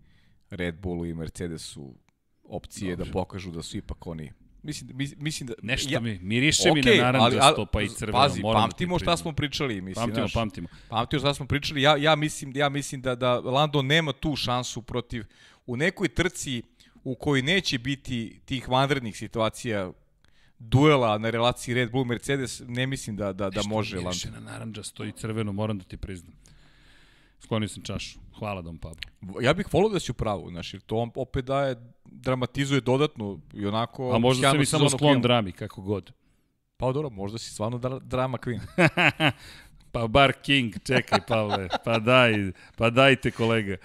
[0.50, 1.94] Red Bullu i Mercedesu
[2.42, 3.04] opcije Dobro.
[3.04, 4.32] da pokažu da su ipak oni
[4.64, 5.54] Mislim, da- mis- mislim da...
[5.62, 8.18] Nešto ja, mi, miriše mi Okej, na naranđasto, pa i crveno.
[8.18, 9.80] Pazi, da pamtimo šta smo pričali.
[9.80, 10.68] Mislim, Pamtimo, znaš, pamtimo.
[10.88, 11.82] Pamtimo šta smo pričali.
[11.82, 15.24] Ja, ja, mislim, ja mislim da, da Lando nema tu šansu protiv...
[15.66, 16.62] U nekoj trci
[17.04, 19.92] u kojoj neće biti tih vanrednih situacija
[20.58, 24.40] duela na relaciji Red Bull Mercedes, ne mislim da, da, da Nešto može miriše Lando.
[24.40, 26.34] na naranđasto i crveno, moram da ti priznam.
[27.44, 28.18] Sklonio sam čašu.
[28.38, 29.40] Hvala Dom Pablo.
[29.40, 33.40] Ja bih volio da si u pravu, znaš, jer to on opet daje, dramatizuje dodatno
[33.52, 34.12] i onako...
[34.14, 36.12] A možda sam i samo sklon drami, kako god.
[36.76, 38.60] Pa dobro, možda si stvarno dra, drama queen.
[39.92, 42.32] Pa bar King, čekaj Pavle, pa daj,
[42.76, 43.76] pa dajte kolega.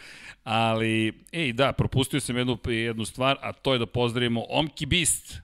[0.43, 5.37] Ali, ej da, propustio sam jednu, jednu stvar, a to je da pozdravimo Omki Beast.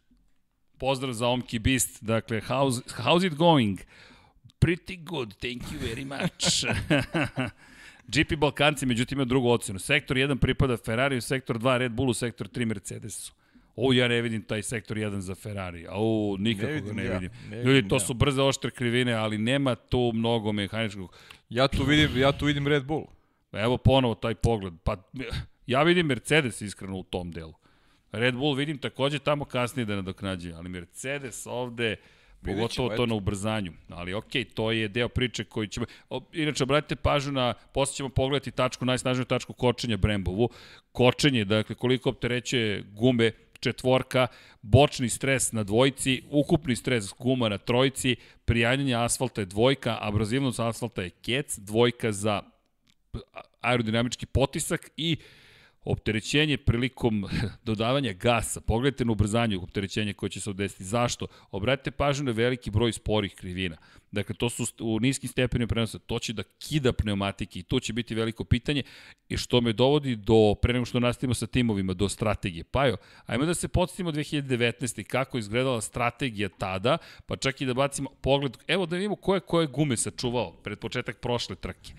[0.77, 3.79] Pozdrav za Omki Beast, dakle, how's, how's it going?
[4.59, 6.65] Pretty good, thank you very much.
[8.07, 9.79] GP Balkanci, međutim, ima drugu ocenu.
[9.79, 13.33] Sektor 1 pripada Ferrariju, sektor 2 Red Bullu, sektor 3 Mercedesu.
[13.75, 15.87] O, ja ne vidim taj sektor 1 za Ferrari.
[15.89, 17.29] O, nikako Ne ga vidim ne ja, vidim.
[17.49, 17.99] ne Ljudi, vidim to ja.
[17.99, 21.17] su brze oštre krivine, ali nema tu mnogo mehaničkog.
[21.49, 23.05] Ja tu vidim, ja tu vidim Red Bull.
[23.51, 24.73] Evo ponovo taj pogled.
[24.83, 24.95] Pa,
[25.67, 27.53] ja vidim Mercedes iskreno u tom delu.
[28.11, 31.95] Red Bull vidim takođe tamo kasnije da nadoknađuje, ali Mercedes ovde,
[32.45, 33.73] pogotovo to na ubrzanju.
[33.89, 35.85] Ali okej, to je deo priče koji ćemo...
[36.33, 40.49] Inače, obratite pažnju na, posle ćemo pogledati tačku, najsnažniju tačku kočenja Brembovu.
[40.91, 44.27] Kočenje, dakle, koliko opterećuje gume, četvorka,
[44.61, 48.15] bočni stres na dvojci, ukupni stres guma na trojici,
[48.45, 52.41] prijanjanje asfalta je dvojka, abrazivnost asfalta je kec, dvojka za
[53.61, 55.17] aerodinamički potisak i
[55.85, 57.25] opterećenje prilikom
[57.69, 58.61] dodavanja gasa.
[58.61, 60.83] Pogledajte na ubrzanju opterećenja koje će se odesiti.
[60.83, 61.27] Zašto?
[61.51, 63.77] Obratite pažnju na veliki broj sporih krivina.
[64.11, 65.99] Dakle, to su u niskim stepenima prenosa.
[65.99, 68.83] To će da kida pneumatike i to će biti veliko pitanje
[69.29, 72.63] i što me dovodi do, pre nego što nastavimo sa timovima, do strategije.
[72.63, 75.03] Pajo, ajmo da se podsjetimo 2019.
[75.03, 79.67] kako izgledala strategija tada, pa čak i da bacimo pogled, evo da vidimo koje koje
[79.67, 81.93] gume sačuvao pred početak prošle trke.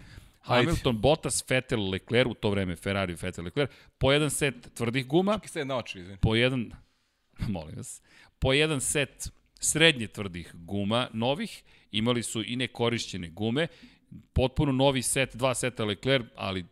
[0.47, 5.34] Hamilton, Bottas, Vettel, Leclerc, u to vreme Ferrari, Vettel, Leclerc, po jedan set tvrdih guma,
[5.34, 6.18] Čekaj se na oči, izvini.
[6.22, 6.70] po jedan,
[7.55, 8.03] molim vas,
[8.38, 9.28] po jedan set
[9.61, 13.68] srednje tvrdih guma, novih, imali su i nekorišćene gume,
[14.32, 16.64] potpuno novi set, dva seta Leclerc, ali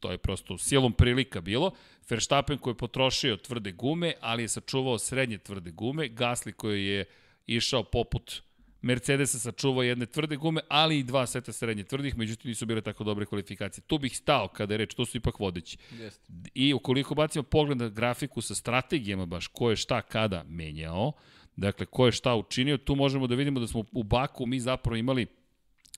[0.00, 1.70] to je prosto silom prilika bilo.
[2.10, 6.08] Verstappen koji je potrošio tvrde gume, ali je sačuvao srednje tvrde gume.
[6.08, 7.04] Gasly koji je
[7.46, 8.42] išao poput
[8.84, 13.04] Mercedesa sačuvao jedne tvrde gume, ali i dva seta srednje tvrdih, međutim nisu bile tako
[13.04, 13.84] dobre kvalifikacije.
[13.86, 15.78] Tu bih stao kada je reč, to su ipak vodeći.
[15.98, 16.32] Jeste.
[16.54, 21.12] I ukoliko bacimo pogled na grafiku sa strategijama baš ko je šta kada menjao,
[21.56, 24.96] dakle ko je šta učinio, tu možemo da vidimo da smo u Baku mi zapravo
[24.96, 25.26] imali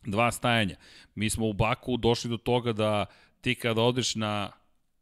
[0.04, 0.76] dva stajanja.
[1.14, 3.06] Mi smo u Baku došli do toga da
[3.40, 4.50] ti kada odeš na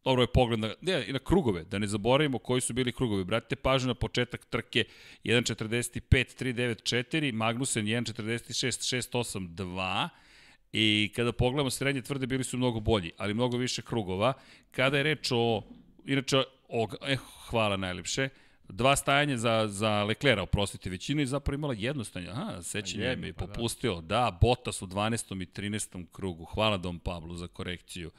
[0.04, 3.24] dobro je pogled na, ne, na krugove, da ne zaboravimo koji su bili krugovi.
[3.24, 4.84] Bratite pažnju na početak trke
[5.24, 10.08] 1.45.394, Magnussen 1.46.682,
[10.76, 14.32] I kada pogledamo srednje tvrde, bili su mnogo bolji, ali mnogo više krugova.
[14.70, 15.62] Kada je reč o,
[16.04, 17.16] inače, o, eh,
[17.48, 18.28] hvala najlepše,
[18.68, 22.30] dva stajanja za, za Leclerc, oprostite, većina je zapravo imala jedno stajanje.
[22.30, 23.52] Aha, sećanje mi je pa da.
[23.52, 24.00] popustio.
[24.00, 25.42] Da, Bottas u 12.
[25.42, 26.06] i 13.
[26.12, 26.44] krugu.
[26.44, 28.10] Hvala Dom Pablu za korekciju.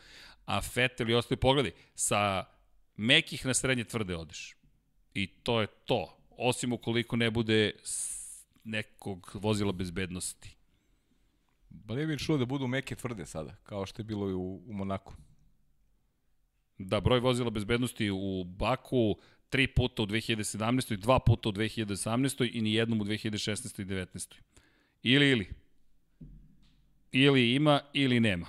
[0.46, 2.46] A Vettel i ostali pogledi, sa
[2.98, 4.56] mekih na srednje tvrde odeš.
[5.14, 6.18] I to je to.
[6.30, 7.72] Osim ukoliko ne bude
[8.64, 10.56] nekog vozila bezbednosti.
[11.88, 14.62] Pa ne bih čuo da budu meke tvrde sada, kao što je bilo i u,
[14.68, 15.14] u Monaku.
[16.78, 19.18] Da, broj vozila bezbednosti u Baku
[19.50, 20.96] Tri puta u 2017.
[20.96, 22.50] Dva puta u 2018.
[22.54, 23.82] i ni jednom u 2016.
[23.82, 24.36] i 19.
[25.04, 25.50] Ili, ili.
[27.12, 28.48] Ili ima, ili nema.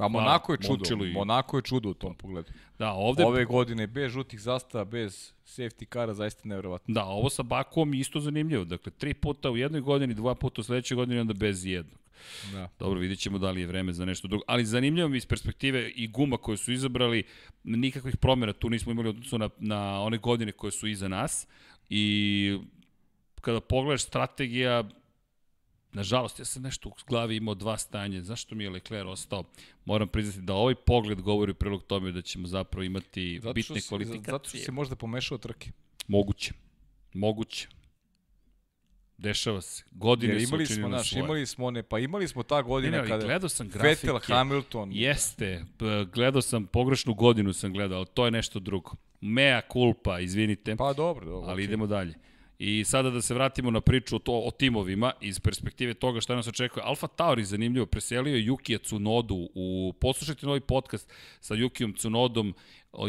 [0.00, 1.04] A Monako je čudo.
[1.04, 2.52] i- Monako je čudo u tom pogledu.
[2.78, 3.24] Da, ovde...
[3.24, 6.94] Ove godine bez žutih zastava, bez safety kara, zaista nevjerovatno.
[6.94, 8.64] Da, ovo sa Bakom isto zanimljivo.
[8.64, 11.98] Dakle, tri puta u jednoj godini, dva puta u sledećoj godini, onda bez jednog.
[12.52, 12.68] Da.
[12.78, 14.44] Dobro, vidjet ćemo da li je vreme za nešto drugo.
[14.46, 17.22] Ali zanimljivo mi iz perspektive i guma koje su izabrali,
[17.64, 21.46] nikakvih promjera tu nismo imali odnosu na, na one godine koje su iza nas.
[21.88, 22.58] I
[23.40, 24.84] kada pogledaš strategija,
[25.92, 28.22] nažalost, ja sam nešto u glavi imao dva stanje.
[28.22, 29.44] Zašto mi je Leclerc ostao?
[29.84, 33.80] Moram priznati da ovaj pogled govori u prilog tome da ćemo zapravo imati Zato bitne
[33.80, 34.32] si, kvalifikacije.
[34.32, 35.70] zato što se možda pomešao trke.
[36.08, 36.52] Moguće.
[37.14, 37.68] Moguće.
[39.18, 39.84] Dešava se.
[39.90, 41.24] Godine Jer su imali smo, učinile naš, svoje.
[41.24, 43.88] imali smo one, pa imali smo ta Ne, godina ne, ali kada gledao sam grafike.
[43.88, 45.64] Vettel, Hamilton, Jeste,
[46.12, 48.90] gledao sam pogrešnu godinu sam gledao, ali to je nešto drugo.
[49.20, 51.50] Mea culpa, izvinite, pa dobro, dobro.
[51.50, 51.64] ali okej.
[51.64, 52.14] idemo dalje.
[52.62, 56.48] I sada da se vratimo na priču to, o timovima iz perspektive toga šta nas
[56.48, 56.84] očekuje.
[56.86, 58.78] Alfa Tauri, zanimljivo, preselio je Yukija.
[59.54, 62.54] U, poslušajte novi podcast sa Yukijom Tsunodom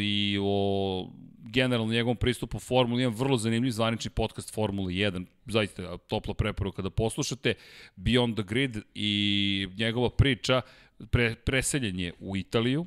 [0.01, 6.33] i o generalno njegovom pristupu Formuli 1, vrlo zanimljiv zvanični podcast Formuli 1, zaista topla
[6.33, 7.53] preporuka da poslušate,
[7.97, 10.61] Beyond the Grid i njegova priča,
[11.09, 12.85] pre, preseljen je u Italiju,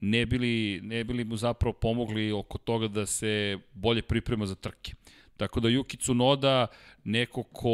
[0.00, 4.92] ne bili, ne bili mu zapravo pomogli oko toga da se bolje priprema za trke.
[5.36, 6.66] Tako da Yuki Tsunoda
[7.04, 7.70] neko ko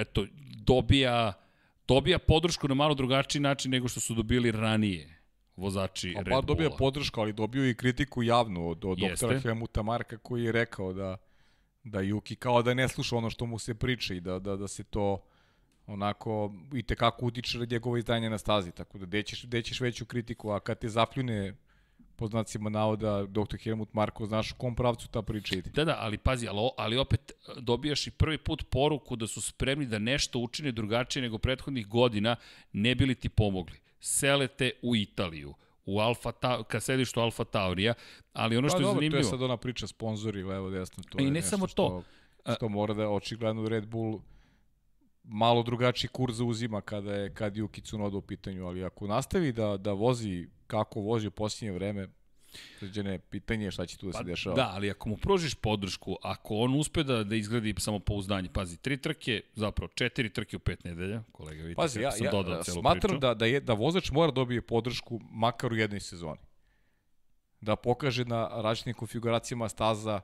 [0.00, 0.26] eto,
[0.64, 1.32] dobija,
[1.88, 5.20] dobija podršku na malo drugačiji način nego što su dobili ranije
[5.56, 6.40] vozači A Red pa Bulla.
[6.42, 9.26] dobija podršku, ali dobio i kritiku javnu od, od Jeste.
[9.26, 11.16] doktora Helmuta Marka koji je rekao da
[11.84, 14.68] da Juki kao da ne sluša ono što mu se priča i da, da, da
[14.68, 15.22] se to
[15.86, 20.50] onako i tekako utiče na njegovo izdanje na stazi, tako da dećeš, dećeš veću kritiku,
[20.50, 21.54] a kad te zapljune
[22.16, 23.56] po znacima navoda dr.
[23.56, 25.70] Helmut Marko, znaš u kom pravcu ta priča ide.
[25.70, 29.42] Da, da, ali pazi, ali, ali opet e, dobijaš i prvi put poruku da su
[29.42, 32.36] spremni da nešto učine drugačije nego prethodnih godina,
[32.72, 33.76] ne bili ti pomogli.
[34.00, 35.54] Selete u Italiju,
[35.86, 37.94] u Alfa Ta, ka sedištu Alfa Taurija,
[38.32, 39.30] ali ono Pa što je dobro, to je zanimljivo...
[39.30, 42.02] sad ona priča sponzori, levo, desno, to I je ne samo to.
[42.42, 44.20] Što, što mora da očigledno Red Bull
[45.24, 49.76] malo drugačiji kurs zauzima kada je kad Yuki Tsunoda u pitanju, ali ako nastavi da,
[49.76, 52.08] da vozi kako vozi u posljednje vreme,
[52.78, 54.56] sređene pitanje je šta će tu da se dešava.
[54.56, 58.96] Da, ali ako mu pružiš podršku, ako on uspe da, da izgradi samopouzdanje, pazi, tri
[58.96, 62.80] trke, zapravo četiri trke u pet nedelja, kolega vidite, Pazi, ja, sam ja dodao celu
[62.80, 63.18] smatram priču.
[63.18, 66.40] da, da, je, da vozač mora dobije podršku makar u jednoj sezoni.
[67.60, 70.20] Da pokaže na različitim konfiguracijama staza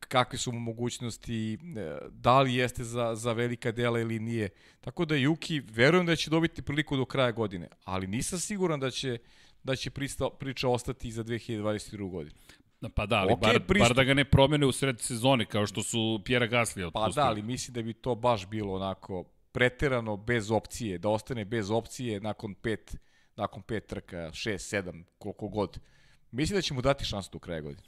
[0.00, 1.58] kakve su mu mogućnosti, e,
[2.10, 4.48] da li jeste za, za velika dela ili nije.
[4.80, 8.90] Tako da Juki, verujem da će dobiti priliku do kraja godine, ali nisam siguran da
[8.90, 9.18] će
[9.62, 12.10] da će prista, priča ostati za 2022.
[12.10, 12.36] godinu.
[12.94, 13.88] Pa da, ali Okej, bar, pristup.
[13.88, 17.24] bar da ga ne promene u sred sezone, kao što su Pjera Gaslija Pa otpustili.
[17.24, 21.70] da, ali mislim da bi to baš bilo onako preterano bez opcije, da ostane bez
[21.70, 22.96] opcije nakon pet,
[23.36, 25.78] nakon pet trka, šest, sedam, koliko god.
[26.30, 27.82] Mislim da će mu dati šansu do kraja godine.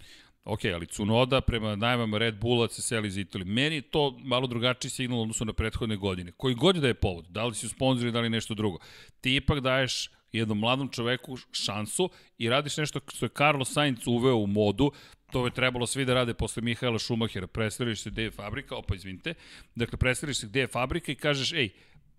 [0.44, 3.52] Ok, ali Cunoda prema najmama Red Bulla se seli iz Italije.
[3.52, 6.32] Meni je to malo drugačiji signal u odnosu na prethodne godine.
[6.36, 8.78] Koji god da je povod, da li si sponzori, da li nešto drugo.
[9.20, 14.36] Ti ipak daješ jednom mladom čoveku šansu i radiš nešto što je Carlos Sainz uveo
[14.36, 14.92] u modu,
[15.32, 18.94] to je trebalo svi da rade posle Mihaela Šumahera, preseliš se gde je fabrika, opa
[18.94, 19.34] izvinite,
[19.74, 21.68] dakle preseliš se gde je fabrika i kažeš, ej,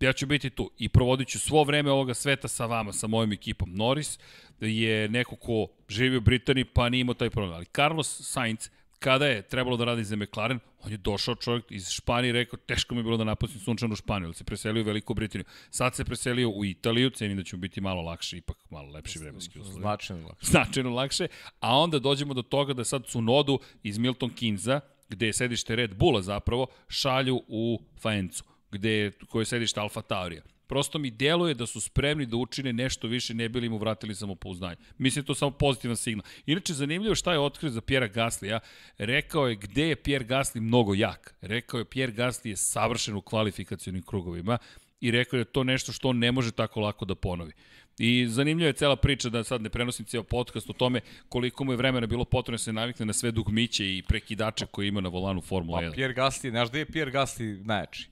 [0.02, 3.32] ja ću biti tu i provodit ću svo vreme ovoga sveta sa vama, sa mojom
[3.32, 3.76] ekipom.
[3.76, 4.20] Norris
[4.60, 9.28] je neko ko živi u Britaniji pa nije imao taj problem, ali Carlos Sainz kada
[9.28, 12.96] je trebalo da radi za McLaren, on je došao čovjek iz Španije i rekao teško
[12.96, 15.46] mi je bilo da napustim sunčanu Španiju, ali se preselio u Veliku Britaniju.
[15.70, 19.20] Sad se preselio u Italiju, cenim da će mu biti malo lakše, ipak malo lepši
[19.20, 20.46] vremenski uslovi Značajno lakše.
[20.52, 21.28] značajno lakše,
[21.60, 24.80] a onda dođemo do toga da sad Cunodu iz Milton Kinza,
[25.10, 30.02] gde je sedište Red Bulla zapravo, šalju u Faencu, gde je, koje je sedište Alfa
[30.02, 30.42] Taurija.
[30.68, 34.76] Prosto mi deluje da su spremni da učine nešto više, ne bili mu vratili samopouzdanje.
[34.98, 36.26] Mislim da je to samo pozitivan signal.
[36.46, 38.60] Inače, zanimljivo šta je otkrio za Pjera Gaslija.
[38.98, 41.36] Rekao je gde je Pjer Gasli mnogo jak.
[41.42, 44.58] Rekao je Pjer Gasli je savršen u kvalifikacionim krugovima
[45.02, 47.52] i rekao je da je to nešto što on ne može tako lako da ponovi.
[48.00, 51.74] I zanimljiva je cela priča da sad ne prenosim cijel podcast o tome koliko mu
[51.74, 55.10] je vremena bilo potrebno da se navikne na sve dugmiće i prekidače koje ima na
[55.10, 55.94] volanu Formula Pa 1.
[55.94, 58.11] Pierre Gasly, znaš gde je Pierre Gasly najjači?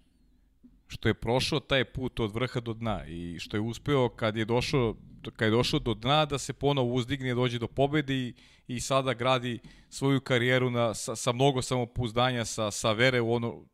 [0.92, 4.46] Što je prošao taj put od vrha do dna i što je uspeo kad je
[4.46, 4.96] došao
[5.36, 8.34] kad je došao do dna da se ponovo uzdigne, dođe do pobede i,
[8.68, 9.60] i sada gradi
[9.90, 13.66] svoju karijeru na, sa, sa mnogo samopouzdanja, sa, sa vere u ono,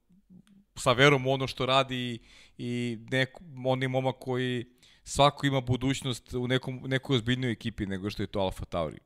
[0.76, 2.20] sa verom u ono što radi i,
[2.58, 4.66] i neko, on je momak koji
[5.04, 9.00] svako ima budućnost u nekom, nekoj ozbiljnoj ekipi nego što je to Alfa Tauri.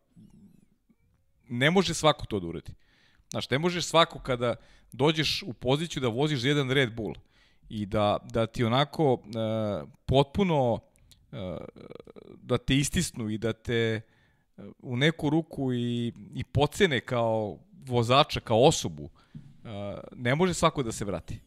[1.49, 2.71] Ne može svako to da uradi.
[3.29, 4.55] Znaš, ne možeš svako kada
[4.91, 7.15] dođeš u poziciju da voziš jedan Red Bull
[7.69, 9.19] i da, da ti onako uh,
[10.05, 11.39] potpuno uh,
[12.41, 14.01] da te istisnu i da te
[14.57, 19.09] uh, u neku ruku i, i pocene kao vozača, kao osobu, uh,
[20.15, 21.39] ne može svako da se vrati.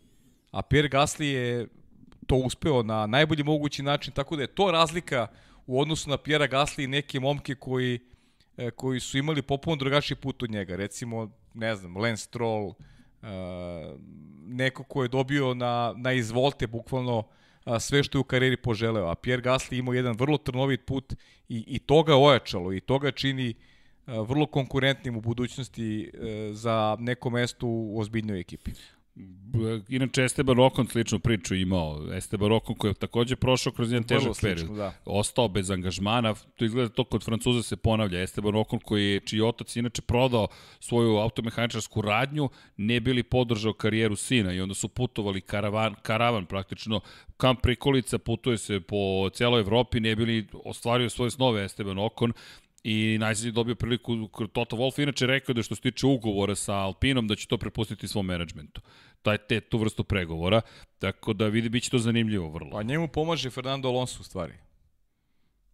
[0.50, 1.68] A Pierre Gasly je
[2.26, 5.26] to uspeo na najbolji mogući način, tako da je to razlika
[5.66, 7.98] u odnosu na Pierre Gasly i neke momke koji,
[8.76, 10.76] koji su imali popuno drugačiji put od njega.
[10.76, 12.74] Recimo, ne znam, Lance Stroll, uh,
[14.46, 19.06] neko ko je dobio na, na izvolte bukvalno uh, sve što je u karijeri poželeo.
[19.06, 21.12] A Pierre Gasly imao jedan vrlo trnovit put
[21.48, 26.20] i, i toga ojačalo i toga čini uh, vrlo konkurentnim u budućnosti uh,
[26.56, 28.70] za neko mesto u ozbiljnoj ekipi.
[29.88, 32.12] Inače, Esteban Okon sličnu priču imao.
[32.12, 34.76] Esteban Okon koji je takođe prošao kroz jedan težak period.
[34.76, 34.94] Da.
[35.04, 36.34] Ostao bez angažmana.
[36.56, 38.22] To izgleda to kod Francuza se ponavlja.
[38.22, 40.48] Esteban Okon koji je, čiji otac inače prodao
[40.80, 47.00] svoju automehaničarsku radnju, ne bili podržao karijeru sina i onda su putovali karavan, karavan praktično
[47.36, 52.32] kamp prikolica, putuje se po celoj Evropi, ne bili ostvario svoje snove Esteban Okon,
[52.84, 56.74] i najzad je dobio priliku, Toto Wolff inače rekao da što se tiče ugovora sa
[56.74, 58.80] Alpinom, da će to prepustiti svom menadžmentu.
[59.22, 60.60] Taj, te, tu vrstu pregovora,
[60.98, 62.70] tako da vidi, bit će to zanimljivo vrlo.
[62.70, 64.54] Pa njemu pomaže Fernando Alonso u stvari.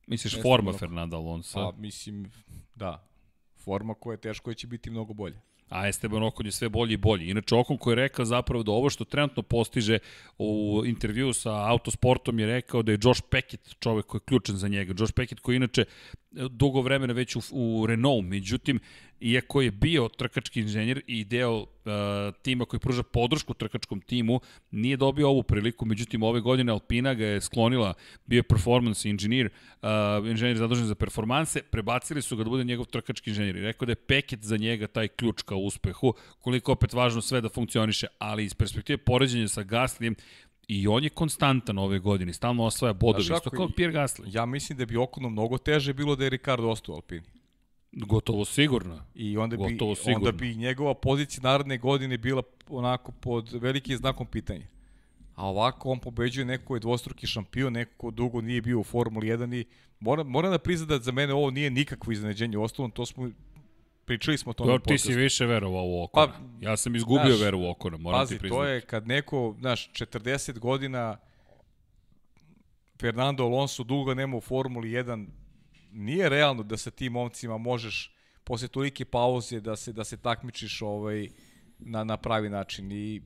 [0.06, 1.58] Misliš Jeste forma Fernanda Alonso?
[1.58, 2.30] Pa mislim,
[2.74, 3.08] da.
[3.56, 6.96] Forma koja je teško će biti mnogo bolje a Esteban Okon je sve bolji i
[6.96, 7.30] bolji.
[7.30, 9.98] Inače, Okon koji je rekao zapravo da ovo što trenutno postiže
[10.38, 14.68] u intervju sa Autosportom je rekao da je Josh Peckett čovek koji je ključan za
[14.68, 14.94] njega.
[14.98, 15.84] Josh Peckett koji inače
[16.30, 18.80] dugo vremena već u, u Renault, međutim,
[19.20, 21.66] iako je bio trkački inženjer i deo uh,
[22.42, 27.26] tima koji pruža podršku trkačkom timu, nije dobio ovu priliku, međutim ove godine Alpina ga
[27.26, 27.94] je sklonila,
[28.26, 29.48] bio je performance inženjer,
[29.82, 29.88] uh,
[30.30, 33.56] inženjer zadužen za performanse, prebacili su ga da bude njegov trkački inženjer.
[33.56, 37.40] I rekao da je peket za njega taj ključ ka uspehu, koliko opet važno sve
[37.40, 40.14] da funkcioniše, ali iz perspektive poređenja sa Gaslijem,
[40.68, 44.36] I on je konstantan ove godine, stalno osvaja bodove, isto kao Pierre Gasly.
[44.36, 47.26] Ja mislim da bi Okonom mnogo teže bilo da je Ricardo ostao u Alpini.
[47.92, 49.04] Gotovo sigurno.
[49.14, 50.18] I onda bi, Gotovo sigurno.
[50.18, 54.66] onda bi njegova pozicija naredne godine bila onako pod velikim znakom pitanja.
[55.34, 58.84] A ovako on pobeđuje neko ko je dvostruki šampion, neko ko dugo nije bio u
[58.84, 59.64] Formuli 1 i
[60.00, 62.58] moram, moram da priznam da za mene ovo nije nikakvo iznenađenje.
[62.58, 63.30] Ostalom, to smo
[64.08, 64.92] pričali smo to na podcastu.
[65.08, 66.26] Ti si više verovao u Okona.
[66.26, 68.60] Pa, ja sam izgubio znaš, veru u Okona, moram pazi, ti priznati.
[68.60, 71.16] to je kad neko, znaš, 40 godina
[73.00, 75.26] Fernando Alonso dugo nema u Formuli 1,
[75.92, 80.82] nije realno da sa tim momcima možeš posle tolike pauze da se da se takmičiš
[80.82, 81.28] ovaj
[81.78, 83.22] na na pravi način i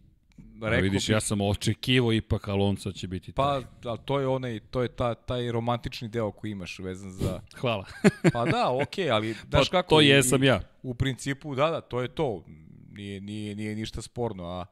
[0.62, 3.70] rekao vidiš, bi, ja sam očekivo ipak Alonso će biti pa, taj.
[3.82, 7.40] Pa, to je onaj, to je ta, taj romantični deo koji imaš vezan za...
[7.60, 7.84] Hvala.
[8.32, 9.88] pa da, okej, okay, ali daš pa, kako...
[9.88, 10.60] To jesam ja.
[10.82, 12.44] U principu, da, da, to je to.
[12.90, 14.66] Nije, nije, nije ništa sporno, a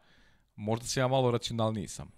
[0.56, 2.11] možda se ja malo racionalniji sam.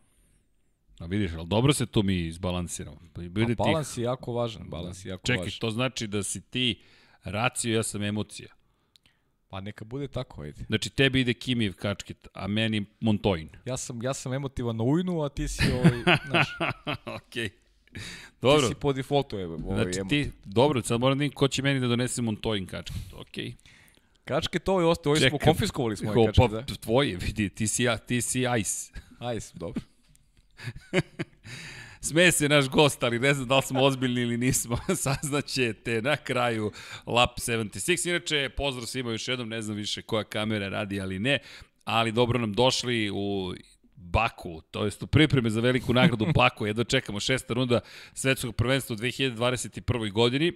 [0.98, 2.96] A vidiš, ali dobro se tu mi izbalansiramo.
[3.12, 3.22] Pa,
[3.56, 5.50] pa balans je jako važan, balans je jako Čekaj, važan.
[5.50, 6.82] Čekaj, to znači da si ti
[7.24, 8.48] racio, ja sam emocija.
[9.52, 10.64] Pa neka bude tako, ajde.
[10.66, 13.48] Znači tebi ide Kimijev kačket, a meni Montoin.
[13.64, 16.48] Ja sam, ja sam emotivan na ujnu, a ti si ovaj, znaš.
[17.06, 17.48] Okej.
[17.48, 17.50] Okay.
[18.42, 18.68] Dobro.
[18.68, 21.80] Ti si po defaultu je, ovaj znači, ti, dobro, sad moram da ko će meni
[21.80, 23.12] da donese Montoin kačket.
[23.14, 23.44] Okej.
[23.44, 23.54] Okay.
[24.24, 26.76] Kačket ovo je ostaje, ovo smo konfiskovali smo ovaj kačket, pa, da?
[26.76, 28.92] Tvoje, vidi, ti si, ja, ti si Ice.
[29.36, 29.82] Ice, dobro.
[32.04, 34.78] Sme se naš gost, ali ne znam da li smo ozbiljni ili nismo.
[35.04, 36.72] Saznaćete na kraju
[37.06, 38.08] Lap 76.
[38.08, 41.38] Inače, pozdrav svima još jednom, ne znam više koja kamera radi, ali ne.
[41.84, 43.54] Ali dobro nam došli u
[43.96, 46.66] Baku, to jest u pripreme za veliku nagradu Baku.
[46.66, 47.80] Jedno čekamo šesta runda
[48.14, 50.12] svetskog prvenstva u 2021.
[50.12, 50.52] godini.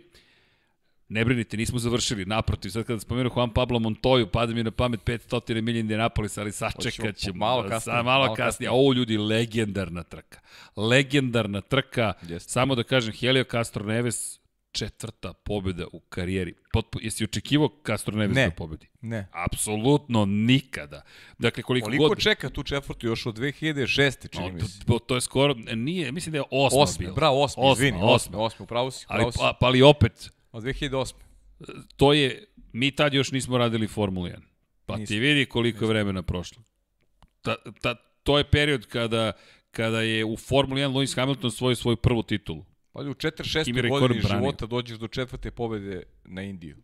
[1.09, 2.25] Ne brinite, nismo završili.
[2.25, 6.53] Naprotiv, sad kada spomenu Juan Pablo Montoju, pada mi na pamet 500 milija Indianapolis, ali
[6.53, 7.39] sačekat ćemo.
[7.39, 7.81] Malo kasnije.
[7.81, 8.71] Sa, malo, malo kasnije.
[8.71, 10.41] Ovo ljudi, legendarna trka.
[10.77, 12.13] Legendarna trka.
[12.29, 12.51] Jeste.
[12.51, 14.41] Samo da kažem, Helio Castro Neves,
[14.73, 16.55] četvrta pobjeda u karijeri.
[16.73, 18.89] Potpu, jesi očekivao Castro Neves ne, da pobedi?
[19.01, 19.29] Ne.
[19.33, 21.03] Apsolutno nikada.
[21.39, 22.19] Dakle, koliko, koliko god...
[22.19, 24.29] čeka tu četvrtu još od 2006.
[24.31, 24.85] čini mi se.
[24.87, 27.15] To, to, je skoro, nije, mislim da je osma, osma bila.
[27.15, 29.07] Bravo, osma, osma izvini, osma, osma, osma, upravo si.
[29.09, 31.15] Ali, pa, pa ali opet, Od 2008.
[31.97, 34.37] To je, mi tad još nismo radili Formulu 1.
[34.87, 35.07] Pa nismo.
[35.07, 36.63] ti vidi koliko je vremena prošlo.
[37.43, 39.33] Ta, ta, to je period kada,
[39.71, 42.65] kada je u Formuli 1 Lewis Hamilton svoj svoju prvu titulu.
[42.93, 43.89] Pa u 46.
[43.89, 46.77] godini života dođeš do četvrte pobede na Indiju.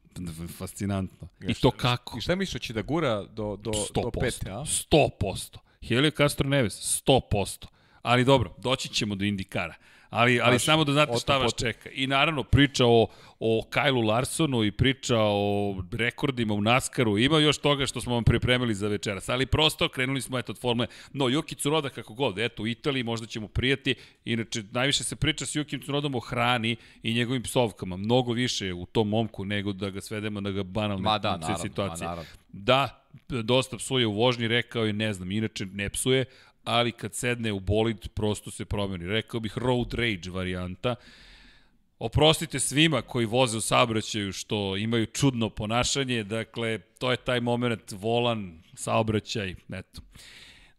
[0.59, 1.29] Fascinantno.
[1.49, 2.19] I to kako?
[2.19, 4.65] I šta misliš, će da gura do, do, 100%, do pete, a?
[4.91, 5.57] 100%.
[5.89, 7.67] Helio Castro Neves, 100%.
[8.03, 9.75] Ali dobro, doći ćemo do Indikara.
[10.13, 11.89] Ali, ali Baš, samo da znate šta vas čeka.
[11.93, 13.07] I naravno priča o,
[13.41, 17.19] o Kajlu Larsonu i priča o rekordima u Naskaru.
[17.19, 19.29] Ima još toga što smo vam pripremili za večeras.
[19.29, 20.87] Ali prosto krenuli smo eto od formule.
[21.13, 23.95] No, Juki Tsunoda kako god, eto u Italiji možda ćemo prijati.
[24.25, 27.97] Inače, najviše se priča s Jukim Tsunodom o hrani i njegovim psovkama.
[27.97, 31.59] Mnogo više u tom momku nego da ga svedemo da ga banalne Ma da, naravno,
[31.59, 32.07] situacije.
[32.07, 32.31] ma naravno.
[32.53, 36.25] Da, dosta psuje u vožnji, rekao je, ne znam, inače ne psuje,
[36.65, 39.07] ali kad sedne u bolid, prosto se promeni.
[39.07, 40.95] Rekao bih road rage varijanta.
[41.99, 47.93] Oprostite svima koji voze u saobraćaju što imaju čudno ponašanje, dakle, to je taj moment
[47.93, 50.01] volan, saobraćaj, eto.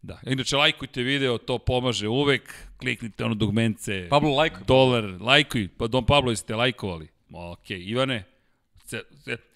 [0.02, 0.20] Da.
[0.26, 2.54] Inače, lajkujte video, to pomaže uvek.
[2.76, 4.06] Kliknite ono dugmence.
[4.10, 4.64] Pablo, lajkuj.
[4.66, 5.68] Dolar, lajkuj.
[5.78, 7.08] Pa Don Pablo, jeste lajkovali?
[7.32, 8.24] Ok, Ivane?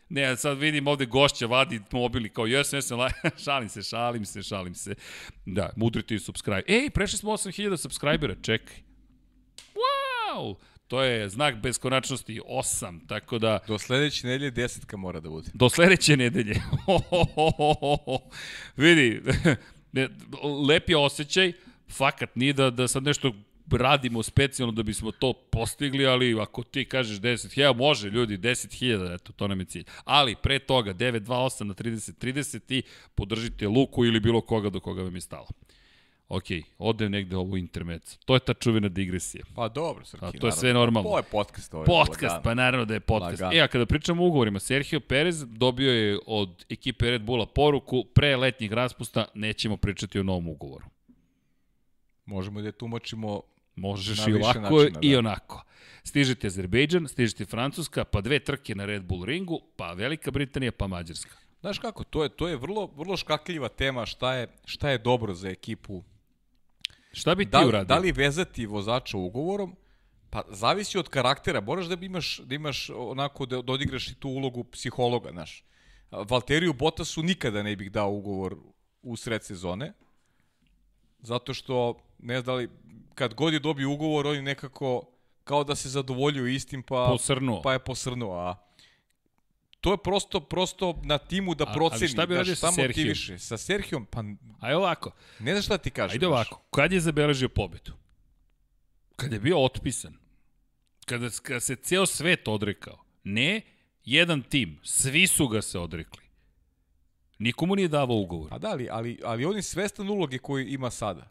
[0.08, 3.10] Ne, sad vidim ovde gošća vadi mobili kao jesam, laj...
[3.44, 4.94] šalim se, šalim se, šalim se.
[5.46, 6.62] Da, mudrite i subscribe.
[6.68, 8.76] Ej, prešli smo 8000 subscribera, čekaj.
[9.74, 10.54] Wow!
[10.88, 15.50] To je znak beskonačnosti 8, tako da Do sledeće nedelje desetka mora da bude.
[15.54, 16.54] do sledeće nedelje.
[18.76, 19.22] Vidi,
[20.68, 21.52] lep je osjećaj,
[21.90, 23.32] fakat nije da, da sad nešto
[23.72, 29.32] radimo specijalno da bismo to postigli, ali ako ti kažeš 10.000, može ljudi, 10.000, eto,
[29.32, 29.84] to nam je cilj.
[30.04, 32.82] Ali pre toga, 928 na 30.30 i
[33.14, 35.46] podržite Luku ili bilo koga do koga vam je stalo.
[36.30, 36.44] Ok,
[36.78, 38.18] ode negde ovo intermec.
[38.24, 39.44] To je ta čuvena digresija.
[39.54, 40.60] Pa dobro, Srki, A to je naravno.
[40.60, 41.08] sve normalno.
[41.08, 41.74] Ovo je podcast.
[41.74, 42.42] Ovo je Podcast, lagano.
[42.42, 43.42] pa naravno da je podcast.
[43.42, 43.60] Lagano.
[43.60, 48.04] E, a kada pričamo o ugovorima, Sergio Perez dobio je od ekipe Red Bulla poruku,
[48.14, 50.84] pre letnjih raspusta nećemo pričati o novom ugovoru.
[52.26, 53.42] Možemo da je tumačimo
[53.80, 55.18] Možeš i ovako načina, i da.
[55.18, 55.64] onako.
[56.04, 60.86] Stižete Azerbejdžan, stižete Francuska, pa dve trke na Red Bull ringu, pa Velika Britanija, pa
[60.86, 61.36] Mađarska.
[61.60, 65.34] Znaš kako, to je, to je vrlo, vrlo škakljiva tema šta je, šta je dobro
[65.34, 66.02] za ekipu.
[67.12, 67.84] Šta bi ti Da, uradio?
[67.84, 69.76] da li vezati vozača ugovorom?
[70.30, 71.60] Pa zavisi od karaktera.
[71.60, 75.64] Moraš da imaš, da imaš onako da, da odigraš i tu ulogu psihologa, znaš.
[76.10, 78.56] Valteriju Bottasu nikada ne bih dao ugovor
[79.02, 79.92] u sred sezone.
[81.18, 82.68] Zato što, ne znam da li,
[83.18, 85.02] kad god je dobio ugovor, oni nekako
[85.44, 87.62] kao da se zadovoljuju istim, pa, Posrnuo.
[87.62, 88.38] pa je posrnuo.
[88.38, 88.56] A
[89.80, 92.08] to je prosto, prosto na timu da A- ali proceni.
[92.08, 93.38] šta bi da radio sa Serhijom?
[93.38, 94.22] Sa Serhijom, pa
[94.60, 95.10] Ajde ovako,
[95.40, 96.14] ne znaš šta ti kažem.
[96.14, 96.60] ajde ovako.
[96.70, 97.92] Kad je zabeležio pobedu?
[99.16, 100.14] Kad je bio otpisan.
[101.06, 102.98] Kada, kada se ceo svet odrekao.
[103.24, 103.60] Ne
[104.04, 106.22] jedan tim, svi su ga se odrekli.
[107.38, 108.50] Nikomu nije davao ugovor.
[108.50, 111.30] Pa da, ali, ali, ali on je svestan uloge koju ima sada.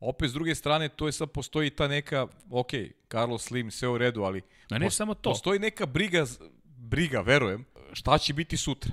[0.00, 2.70] Opet, s druge strane, to je sad postoji ta neka, ok,
[3.10, 5.30] Carlos Slim, sve u redu, ali A ne pos- samo to.
[5.30, 6.26] postoji neka briga,
[6.68, 8.92] briga, verujem, šta će biti sutra.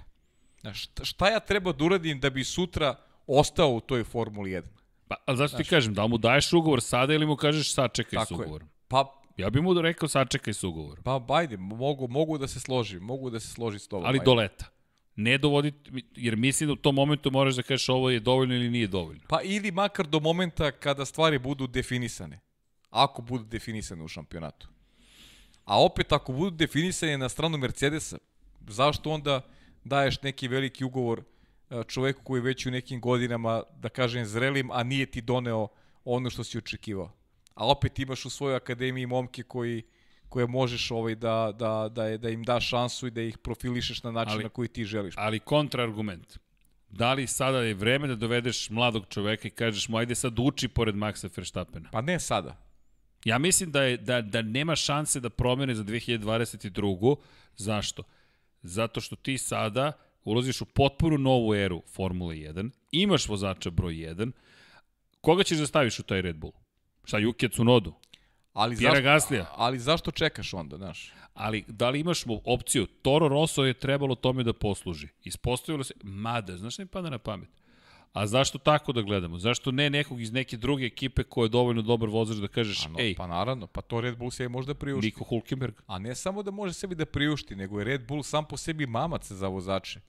[0.74, 2.96] Šta, šta ja treba da uradim da bi sutra
[3.28, 4.64] ostao u toj Formuli 1?
[5.08, 8.20] Pa, ali zašto ti kažem, da mu daješ ugovor sada ili mu kažeš sačekaj s
[8.20, 8.40] Tako je.
[8.40, 8.70] ugovorom?
[8.88, 11.04] Pa, Ja bih mu rekao sačekaj s ugovorom.
[11.04, 14.06] pa ajde, mogu, mogu da se složim, mogu da se složim s tobom.
[14.06, 14.26] Ali ajde.
[14.26, 14.66] do leta.
[15.16, 18.70] Ne dovoditi, jer mislim da u tom momentu moraš da kažeš ovo je dovoljno ili
[18.70, 19.22] nije dovoljno.
[19.30, 22.40] Pa ili makar do momenta kada stvari budu definisane.
[22.90, 24.68] Ako budu definisane u šampionatu.
[25.66, 28.18] A opet ako budu definisane na stranu Mercedesa,
[28.68, 29.42] zašto onda
[29.84, 31.24] daješ neki veliki ugovor
[31.70, 35.68] e, čoveku koji je već u nekim godinama, da kažem, zrelim, a nije ti doneo
[36.06, 37.12] ono što si očekivao.
[37.56, 39.84] A opet imaš u svojoj akademiji momke koji
[40.34, 44.12] koje možeš ovaj da, da, da, da im daš šansu i da ih profilišeš na
[44.12, 45.14] način Ali- na koji ti želiš.
[45.18, 46.38] Ali kontraargument.
[46.90, 50.68] Da li sada je vreme da dovedeš mladog čoveka i kažeš mu ajde sad uči
[50.68, 51.90] pored Maxa Verstappena?
[51.92, 52.58] Pa ne sada.
[53.26, 57.16] Ja mislim da, je, da, da nema šanse da promene za 2022.
[57.56, 58.04] Zašto?
[58.64, 59.92] Zato što ti sada
[60.24, 64.32] ulaziš u potpuno novu eru Formule 1, imaš vozača broj 1,
[65.22, 66.54] koga ćeš da staviš u taj Red Bull?
[67.04, 67.94] Šta, Yuki Tsunodu?
[68.54, 69.46] Ali Pjera zašto, Gaslija.
[69.56, 71.14] ali zašto čekaš onda, znaš?
[71.34, 72.86] Ali da li imaš mu opciju?
[72.86, 75.08] Toro Rosso je trebalo tome da posluži.
[75.24, 77.50] Ispostavilo se, mada, znaš ne pada na pamet.
[78.14, 79.38] A zašto tako da gledamo?
[79.38, 82.90] Zašto ne nekog iz neke druge ekipe ko je dovoljno dobar vozač da kažeš, Pa,
[82.90, 85.06] no, ej, pa naravno, pa to Red Bull sebi može da priušti.
[85.06, 88.46] Niko Hulkenberg, A ne samo da može sebi da priušti, nego je Red Bull sam
[88.46, 90.00] po sebi mamac za vozače.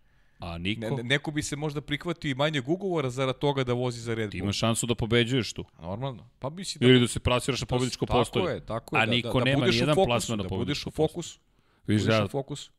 [0.47, 3.73] A Niko, Ne, ne, neko bi se možda prihvatio i manjeg ugovora zarad toga da
[3.73, 4.45] vozi za Red ti Bull.
[4.45, 5.65] imaš šansu da pobeđuješ tu.
[5.81, 6.29] Normalno.
[6.39, 6.87] Pa misli da...
[6.87, 8.53] Ili da se plasiraš na pobedičko tako postolje.
[8.53, 9.03] je, tako je.
[9.03, 11.39] A da, niko da, da nema u nijedan plasman na Da budeš pobedičko u fokusu.
[11.87, 12.71] Viš Budeš da, u fokusu.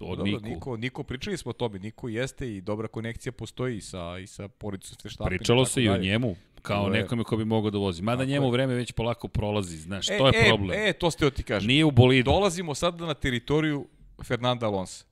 [0.00, 0.44] od Dobro, Niku.
[0.44, 4.26] Niko, Niko, pričali smo o tome, Niko jeste i dobra konekcija postoji i sa, i
[4.26, 5.38] sa porodicom Verstappen.
[5.38, 6.90] Pričalo tako se i o njemu, kao je.
[6.90, 8.02] nekome ko bi mogao da vozi.
[8.02, 8.52] Mada Tako njemu je.
[8.52, 10.78] vreme već polako prolazi, znaš, E, to je e, problem.
[10.80, 11.68] E, to ste ti kažem.
[11.68, 12.30] Nije u bolidu.
[12.30, 13.86] Dolazimo sada na teritoriju
[14.24, 15.04] Fernanda Alonso.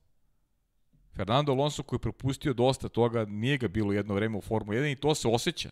[1.18, 4.92] Fernando Alonso koji je propustio dosta toga, nije ga bilo jedno vreme u Formu 1
[4.92, 5.70] i to se osjeća.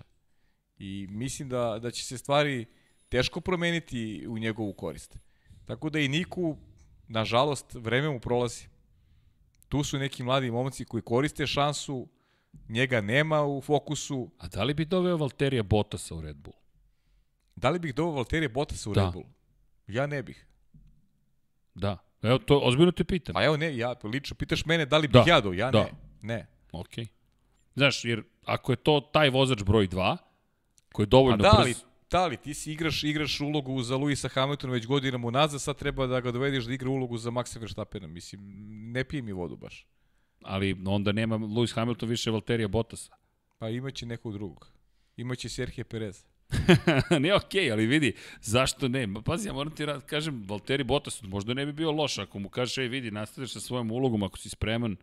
[0.78, 2.66] I mislim da, da će se stvari
[3.08, 5.18] teško promeniti u njegovu korist.
[5.64, 6.56] Tako da i Niku,
[7.08, 8.66] nažalost, vreme mu prolazi.
[9.68, 12.08] Tu su neki mladi momci koji koriste šansu,
[12.68, 14.30] njega nema u fokusu.
[14.38, 16.56] A da li bi doveo Valterija Bottasa u Red Bull?
[17.56, 19.04] Da li bih doveo Valterija Bottasa u Da.
[19.04, 19.26] Red Bull?
[19.86, 20.46] Ja ne bih.
[21.74, 22.05] Da.
[22.22, 23.34] Evo, to ozbiljno te pitam.
[23.34, 25.82] Pa evo ne, ja lično pitaš mene da li bih Da, ja dao, ja da.
[25.82, 25.90] ne.
[26.22, 26.46] Ne.
[26.72, 26.94] Ok.
[27.74, 30.16] Znaš, jer ako je to taj vozač broj 2,
[30.92, 33.96] koji je dovoljno Pa da, ali, brz, da, ali ti si igraš, igraš ulogu za
[33.96, 37.60] Luisa Hamiltona već godinama unazad, sad treba da ga dovedeš da igra ulogu za Maxa
[37.60, 38.06] Verstappena.
[38.06, 38.40] Mislim,
[38.92, 39.86] ne pije mi vodu baš.
[40.42, 43.14] ali onda nema Lewis Hamilton više Valterija Bottasa.
[43.58, 44.72] Pa imaće nekog drugog.
[45.16, 46.24] Imaće Serhije Perez.
[47.20, 49.08] ne, okej, okay, ali vidi, zašto ne?
[49.24, 52.48] Pazi, ja moram ti ra- kažem, Valtteri Bottas možda ne bi bio loš ako mu
[52.48, 54.96] kažeš, ej, vidi, nastaviš sa svojom ulogom ako si spreman.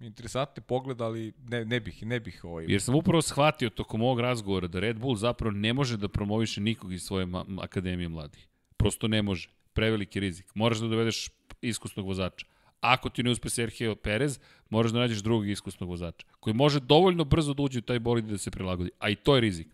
[0.00, 2.64] Interesantni pogled, ali ne, ne bih, ne bih ovaj...
[2.68, 6.60] Jer sam upravo shvatio tokom ovog razgovora da Red Bull zapravo ne može da promoviše
[6.60, 7.26] nikog iz svoje
[7.60, 8.48] akademije mladih.
[8.76, 9.48] Prosto ne može.
[9.72, 10.46] Preveliki rizik.
[10.54, 11.28] Moraš da dovedeš
[11.62, 12.46] iskusnog vozača.
[12.80, 14.38] Ako ti ne uspe Sergio Perez,
[14.70, 18.24] moraš da nađeš drugog iskusnog vozača, koji može dovoljno brzo da uđe u taj bolid
[18.24, 18.90] da se prilagodi.
[18.98, 19.68] A i to je rizik.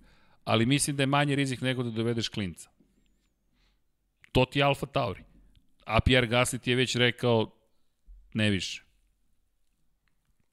[0.46, 2.70] Ali mislim da je manje rizik nego da dovedeš klinca.
[4.32, 5.22] To ti je Alfa Tauri.
[5.84, 7.50] A Pierre Gasly ti je već rekao
[8.34, 8.82] ne više.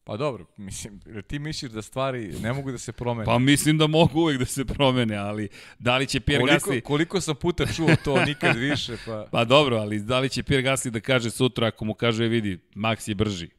[0.04, 3.26] Pa dobro, mislim, ti misliš da stvari ne mogu da se promene.
[3.26, 6.82] Pa mislim da mogu uvek da se promene, ali da li će Pierre koliko, Gasly...
[6.82, 9.28] koliko sam puta čuo to, nikad više, pa...
[9.32, 12.28] Pa dobro, ali da li će Pierre Gasly da kaže sutra ako mu kaže, "E,
[12.28, 13.50] vidi, Max je brži.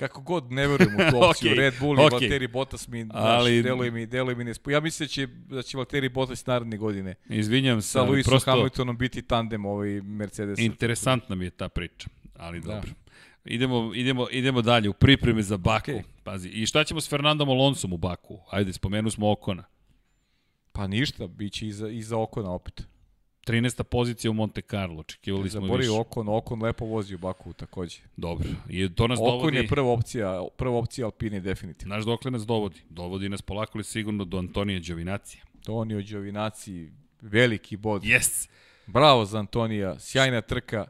[0.00, 2.18] Kako god ne verujem u tu opciju, Okej, Red Bull i okej.
[2.18, 3.62] Valtteri Bottas mi, Ali- ali...
[3.62, 4.70] deluje mi, deluje mi nespo...
[4.70, 8.24] Ja mislim da će, da će Valtteri Bottas naredne godine Izvinjam se, sa ali Lewisom
[8.24, 10.58] prosto Hamiltonom biti tandem ovaj Mercedes.
[10.58, 12.74] interesantna mi je ta priča, ali Da.
[12.74, 12.90] dobro.
[13.44, 15.90] Idemo, idemo, idemo dalje u pripreme za Baku.
[15.90, 16.02] Okej.
[16.24, 18.38] Pazi, i šta ćemo s Fernandom Alonsom u Baku?
[18.50, 19.64] Ajde, spomenu smo Okona.
[20.72, 22.82] Pa ništa, bit će iza, iza Okona opet.
[23.46, 23.82] 13.
[23.82, 25.90] pozicija u Monte Carlo, očekivali smo Zabori više.
[25.90, 27.98] Okon, Okon lepo vozi u Baku takođe.
[28.16, 29.56] Dobro, i to nas Okon dovodi...
[29.56, 31.94] je prva opcija, prva opcija Alpine definitivno.
[31.94, 32.80] Znaš dokle nas dovodi?
[32.90, 35.42] Dovodi nas polako li sigurno do Antonija Đovinacija.
[35.64, 38.02] Tonio Giovinazzi, veliki bod.
[38.02, 38.48] Yes!
[38.86, 40.86] Bravo za Antonija, sjajna trka.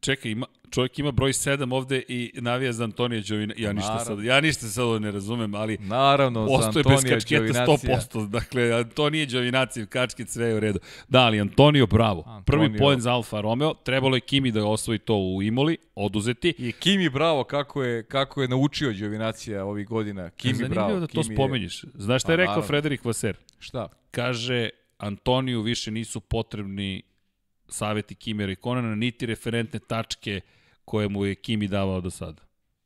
[0.00, 3.54] Čekaj, ima, čovjek ima broj 7 ovde i navija za Antonija Đovina.
[3.56, 4.16] Ja ništa Naravno.
[4.16, 8.00] sad, ja ništa sad ne razumem, ali Naravno, Ostoje bez kačketa Giovinacija.
[8.04, 8.28] 100%.
[8.28, 10.78] Dakle, Antonije Đovinaciv, kačket, sve je u redu.
[11.08, 12.24] Da, ali Antonio, bravo.
[12.26, 12.66] Antonio.
[12.66, 13.74] Prvi poen za Alfa Romeo.
[13.74, 16.54] Trebalo je Kimi da osvoji to u Imoli, oduzeti.
[16.58, 20.30] I Kimi bravo kako je, kako je naučio Giovinazija ovih godina.
[20.30, 21.00] Kimi Zanimljivo bravo.
[21.00, 21.84] da to Kimi je- spomeniš.
[21.94, 22.66] Znaš šta je Pa, rekao naravno.
[22.68, 23.36] Frederik Vaser?
[23.58, 23.88] Šta?
[24.10, 24.68] Kaže,
[24.98, 27.02] Antoniju više nisu potrebni
[27.68, 30.40] saveti Kimi Rekonana, niti referentne tačke
[30.84, 32.42] koje mu je Kimi davao do sada.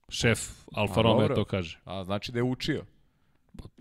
[0.08, 0.38] Šef
[0.72, 1.78] Alfa A, Romeo to kaže.
[1.84, 2.84] A, znači da je učio.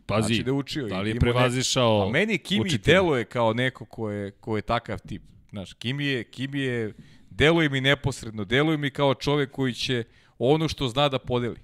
[0.05, 0.87] Pazi, Znači da je učio.
[0.87, 2.95] da li je imao ne- prevazišao A meni Kimi učitelja?
[2.95, 5.21] deluje kao neko ko je, ko je takav tip.
[5.49, 6.93] Znaš, Kimi je, Kimi je,
[7.29, 10.03] deluje mi neposredno, deluje mi kao čovek koji će
[10.39, 11.57] ono što zna da podeli.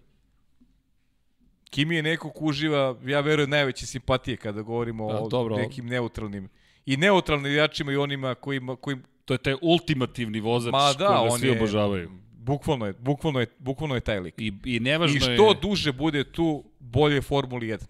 [1.66, 5.56] Kimi je neko ko uživa, ja verujem, najveće simpatije kada govorimo Da, o dobro.
[5.56, 6.49] nekim neutralnim
[6.86, 11.39] i neutralnim igračima i onima kojima, kojim, To je taj ultimativni vozač ma da, on
[11.39, 12.12] svi je, obožavaju.
[12.44, 14.34] Bukvalno je, bukvalno je, bukvalno je taj lik.
[14.38, 17.86] I, I nevažno I što je, duže bude tu, bolje je Formuli 1.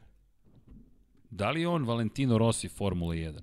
[1.30, 3.40] da li je on Valentino Rossi Formula 1?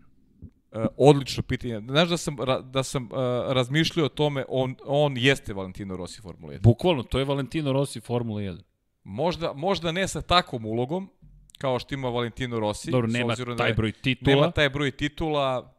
[0.72, 1.80] Uh, odlično pitanje.
[1.80, 3.10] Znaš da sam, da sam uh,
[3.52, 6.60] razmišljao o tome, on, on jeste Valentino Rossi Formula 1.
[6.62, 8.60] Bukvalno, to je Valentino Rossi Formula 1.
[9.04, 11.10] Možda, možda ne sa takvom ulogom,
[11.58, 12.90] kao što ima Valentino Rossi.
[12.90, 15.74] Dobro, nema da taj je- broj titula, Nema taj broj titula.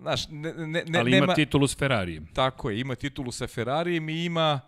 [0.00, 2.26] Znaš, ne, ne, ne, ali nema, ima titulu s Ferrarijem.
[2.34, 4.60] Tako je, ima titulu sa Ferrarijem i ima,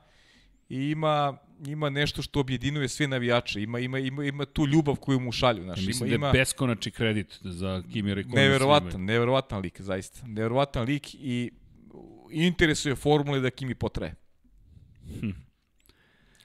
[0.68, 3.62] i ima, ima nešto što objedinuje sve navijače.
[3.62, 5.62] Ima, ima, ima, ima tu ljubav koju mu šalju.
[5.62, 8.44] Znaš, Ja mislim ima, da je beskonačni kredit za Kimi Rekonen.
[8.44, 10.26] Neverovatan, neverovatan lik, zaista.
[10.26, 11.51] Neverovatan lik i
[12.30, 14.14] interesuje formule da Kimi potraje.
[15.20, 15.30] Hm.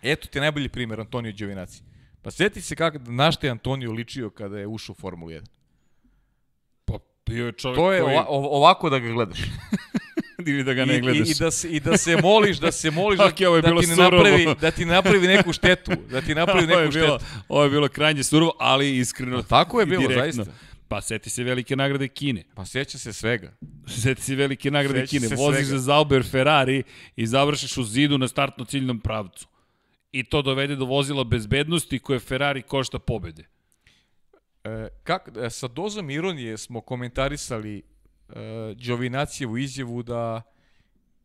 [0.01, 1.81] Eto ti najbolji primjer, Antonio Giovinazzi.
[2.21, 5.58] Pa sjeti se kako, na što je Antonio ličio kada je ušao u Formulu 1.
[7.29, 8.13] Bio je čovjek To je koji...
[8.13, 9.39] ova, ov- ovako da ga gledaš.
[10.39, 11.27] Ili da ga ne I, gledaš.
[11.27, 13.61] i, i, da se, I da se moliš, da se moliš da, Ok, ovo je
[13.61, 14.17] da, bilo ti ne surovo.
[14.17, 15.91] napravi, da ti napravi neku štetu.
[16.11, 17.31] Da ti napravi ovo, je neku bilo, štetu.
[17.47, 19.37] ovo je bilo krajnje surovo, ali iskreno.
[19.37, 20.43] A tako je bilo, direktno.
[20.43, 20.53] zaista.
[20.87, 22.43] Pa seti se velike nagrade Kine.
[22.55, 23.53] Pa sjeća se svega.
[23.87, 25.35] Seti se velike nagrade Seća Kine.
[25.37, 25.69] Voziš svega.
[25.69, 26.83] za Zauber Ferrari
[27.15, 29.47] i završiš u zidu na startno ciljnom pravcu.
[30.11, 33.43] I to dovede do vozila bezbednosti koje Ferrari košta pobede.
[34.69, 37.83] E, kak, e, sa dozom ironije smo komentarisali e,
[38.75, 40.41] Giovinacijevu izjavu da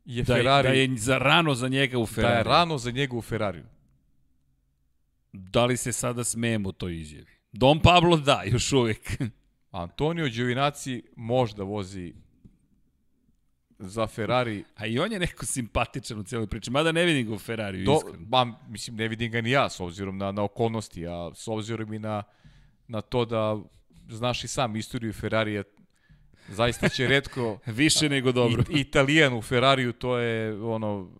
[0.05, 2.37] je Da, Ferrari da je za rano za njega u da Ferrari.
[2.39, 3.65] je rano za njega u Ferrariju.
[5.33, 7.31] Da li se sada smejemo toj izjavi?
[7.53, 9.21] Don Pablo da, još uvek.
[9.71, 12.15] Antonio Giovinazzi možda vozi
[13.79, 14.65] za Ferrari.
[14.77, 17.85] A i on je neko simpatičan u cijeloj priči, mada ne vidim ga u Ferrariju,
[17.85, 18.27] Do, iskreno.
[18.27, 21.93] ba, mislim, ne vidim ga ni ja, s obzirom na, na okolnosti, a s obzirom
[21.93, 22.23] i na,
[22.89, 23.59] na to da
[24.09, 25.63] znaš i sam istoriju Ferrarija,
[26.49, 28.63] zaista će redko Više nego dobro.
[28.71, 31.11] I, Italijan u Ferrariju, to je ono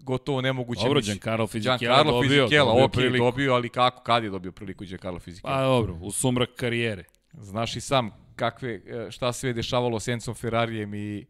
[0.00, 0.80] gotovo nemoguće.
[0.84, 1.00] Dobro.
[1.00, 3.24] Giancarlo Fisichella Giancarlo dobio, Fisichella, dobio ok, priliku.
[3.24, 5.56] dobio, ali kako, kad je dobio priliku Giancarlo Fisichella?
[5.56, 7.04] Pa dobro, u sumrak karijere.
[7.32, 11.26] Znaš i sam kakve, e, šta se je dešavalo s Encom Ferrarijem i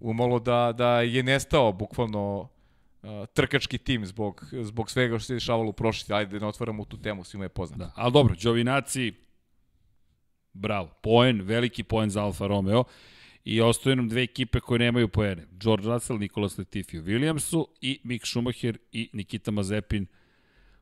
[0.00, 2.48] umalo da, da je nestao bukvalno
[3.04, 6.12] a, trkački tim zbog, zbog svega što se dešavalo u prošlosti.
[6.12, 7.84] Ajde ne otvaramo tu temu, svima je poznato.
[7.84, 9.12] Da, ali dobro, Đovinaci,
[10.52, 12.84] bravo, poen, veliki poen za Alfa Romeo
[13.44, 15.46] i ostaje nam dve ekipe koje nemaju poene.
[15.52, 20.06] George Russell, Nikolas Latifi u Williamsu i Mick Schumacher i Nikita Mazepin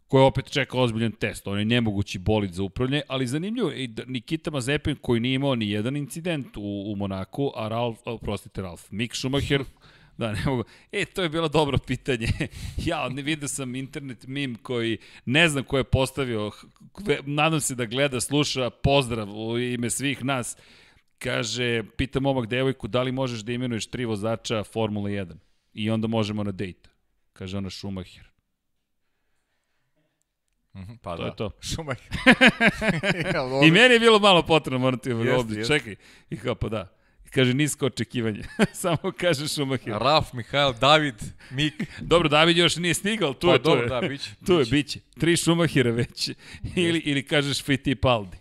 [0.08, 1.46] koji opet čeka ozbiljan test.
[1.46, 5.54] On je nemogući bolid za upravljanje, ali zanimljivo je da Nikita Mazepin koji nije imao
[5.54, 9.64] ni jedan incident u, u Monaku, a Ralf, o, prostite Ralf, Mick Schumacher
[10.16, 10.64] Da, ne mogu.
[10.92, 12.28] E, to je bilo dobro pitanje.
[12.90, 16.50] ja, ne vidio sam internet mim koji, ne znam ko je postavio,
[17.24, 20.56] nadam se da gleda, sluša, pozdrav u ime svih nas.
[21.18, 25.34] Kaže, pita momak devojku, da li možeš da imenuješ tri vozača Formula 1?
[25.74, 26.88] I onda možemo na dejt.
[27.32, 28.32] Kaže ona Schumacher.
[30.74, 31.28] Mhm, Pa To da.
[31.28, 31.50] je to.
[31.72, 32.10] Schumacher.
[33.66, 35.78] I meni je bilo malo potrebno, moram ti Jeste, jeste.
[35.78, 35.96] Čekaj.
[36.30, 36.92] I kao, pa da.
[37.34, 38.42] Kaže, nisko očekivanje.
[38.72, 39.92] Samo kaže Schumacher.
[39.92, 41.14] Raf, Mihajl, David,
[41.50, 41.74] Mik.
[42.00, 43.88] Dobro, David još nije stigao, tu Pa je, tu dobro, je.
[43.88, 44.30] da, biće.
[44.46, 45.00] Tu je, biće.
[45.18, 46.28] Tri Schumachera već.
[46.76, 48.36] ili, ili kažeš Fittipaldi.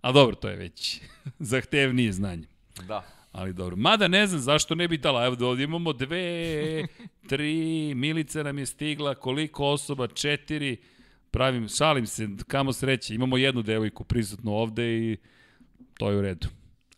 [0.00, 1.00] A dobro, to je već
[1.38, 2.46] zahtevnije znanje.
[2.88, 3.04] Da.
[3.32, 3.76] Ali dobro.
[3.76, 5.26] Mada ne znam zašto ne bi dala.
[5.26, 6.86] Evo da ovdje imamo dve,
[7.28, 10.76] tri, Milica nam je stigla, koliko osoba, četiri,
[11.30, 13.14] pravim, šalim se, kamo sreće.
[13.14, 15.16] Imamo jednu devojku prisutnu ovde i
[15.98, 16.48] to je u redu.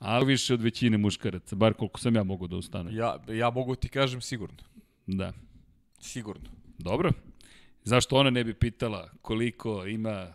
[0.00, 2.96] Ali više od većine muškaraca, bar koliko sam ja mogu da ustanem.
[2.96, 4.56] Ja, ja mogu ti kažem sigurno.
[5.06, 5.32] Da.
[6.00, 6.50] Sigurno.
[6.78, 7.12] Dobro.
[7.84, 10.32] Zašto ona ne bi pitala koliko ima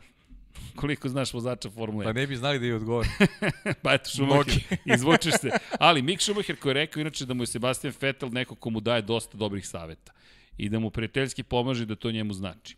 [0.76, 2.10] koliko znaš vozača Formule 1?
[2.10, 3.08] Pa ne bi znali da je odgovor.
[3.84, 4.64] Pa eto, Schumacher,
[4.96, 5.50] izvučeš se.
[5.80, 8.80] Ali Mick Schumacher koji je rekao inače da mu je Sebastian Vettel neko ko mu
[8.80, 10.14] daje dosta dobrih saveta
[10.58, 12.78] i da mu prijateljski pomaže da to njemu znači.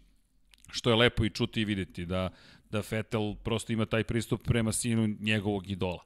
[0.70, 2.30] Što je lepo i čuti i videti da,
[2.70, 6.04] da Vettel prosto ima taj pristup prema sinu njegovog idola.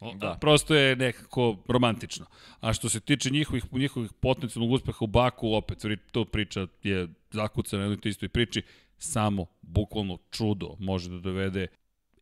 [0.00, 0.38] Da.
[0.40, 2.26] Prosto je nekako romantično.
[2.60, 7.84] A što se tiče njihovih, njihovih potencijalnog uspeha u Baku, opet, to priča je zakucana
[7.84, 8.62] na jednoj istoj priči,
[8.98, 11.66] samo bukvalno čudo može da dovede